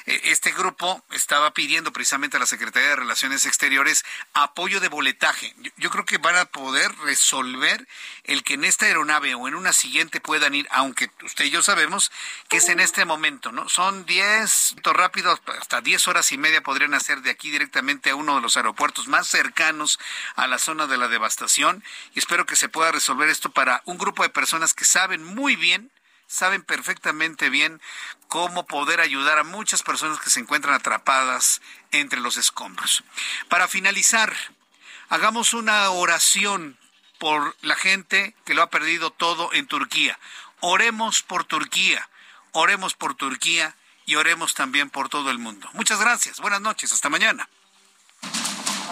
Eh, 0.05 0.21
este 0.25 0.51
grupo 0.51 1.03
estaba 1.11 1.51
pidiendo 1.51 1.91
precisamente 1.91 2.37
a 2.37 2.39
la 2.39 2.45
Secretaría 2.45 2.89
de 2.89 2.95
Relaciones 2.95 3.45
Exteriores 3.45 4.05
apoyo 4.33 4.79
de 4.79 4.87
boletaje. 4.87 5.55
Yo, 5.77 5.89
creo 5.89 6.05
que 6.05 6.17
van 6.17 6.35
a 6.35 6.45
poder 6.45 6.95
resolver 6.99 7.87
el 8.23 8.43
que 8.43 8.53
en 8.53 8.65
esta 8.65 8.85
aeronave 8.85 9.33
o 9.35 9.47
en 9.47 9.55
una 9.55 9.73
siguiente 9.73 10.21
puedan 10.21 10.53
ir, 10.53 10.67
aunque 10.71 11.09
usted 11.23 11.45
y 11.45 11.49
yo 11.49 11.61
sabemos 11.61 12.11
que 12.49 12.57
es 12.57 12.69
en 12.69 12.79
este 12.79 13.05
momento, 13.05 13.51
¿no? 13.51 13.67
Son 13.69 14.05
10 14.05 14.75
rápidos, 14.83 15.41
hasta 15.59 15.81
10 15.81 16.07
horas 16.07 16.31
y 16.31 16.37
media 16.37 16.61
podrían 16.61 16.93
hacer 16.93 17.21
de 17.21 17.31
aquí 17.31 17.49
directamente 17.49 18.11
a 18.11 18.15
uno 18.15 18.35
de 18.35 18.41
los 18.41 18.57
aeropuertos 18.57 19.07
más 19.07 19.27
cercanos 19.27 19.99
a 20.35 20.47
la 20.47 20.59
zona 20.59 20.87
de 20.87 20.97
la 20.97 21.07
devastación 21.07 21.83
y 22.13 22.19
espero 22.19 22.45
que 22.45 22.55
se 22.55 22.69
pueda 22.69 22.91
resolver 22.91 23.29
esto 23.29 23.49
para 23.51 23.81
un 23.85 23.97
grupo 23.97 24.23
de 24.23 24.29
personas 24.29 24.73
que 24.73 24.85
saben 24.85 25.23
muy 25.23 25.55
bien 25.55 25.91
saben 26.27 26.63
perfectamente 26.63 27.49
bien 27.49 27.81
cómo 28.27 28.65
poder 28.65 28.99
ayudar 28.99 29.37
a 29.37 29.43
muchas 29.43 29.83
personas 29.83 30.19
que 30.19 30.29
se 30.29 30.39
encuentran 30.39 30.73
atrapadas 30.73 31.61
entre 31.91 32.19
los 32.19 32.37
escombros. 32.37 33.03
Para 33.49 33.67
finalizar, 33.67 34.35
hagamos 35.09 35.53
una 35.53 35.89
oración 35.89 36.77
por 37.19 37.55
la 37.61 37.75
gente 37.75 38.35
que 38.45 38.53
lo 38.53 38.61
ha 38.61 38.69
perdido 38.69 39.11
todo 39.11 39.53
en 39.53 39.67
Turquía. 39.67 40.19
Oremos 40.59 41.21
por 41.21 41.45
Turquía, 41.45 42.09
oremos 42.51 42.95
por 42.95 43.15
Turquía 43.15 43.75
y 44.05 44.15
oremos 44.15 44.53
también 44.53 44.89
por 44.89 45.09
todo 45.09 45.31
el 45.31 45.39
mundo. 45.39 45.69
Muchas 45.73 45.99
gracias, 45.99 46.39
buenas 46.39 46.61
noches, 46.61 46.91
hasta 46.91 47.09
mañana. 47.09 47.47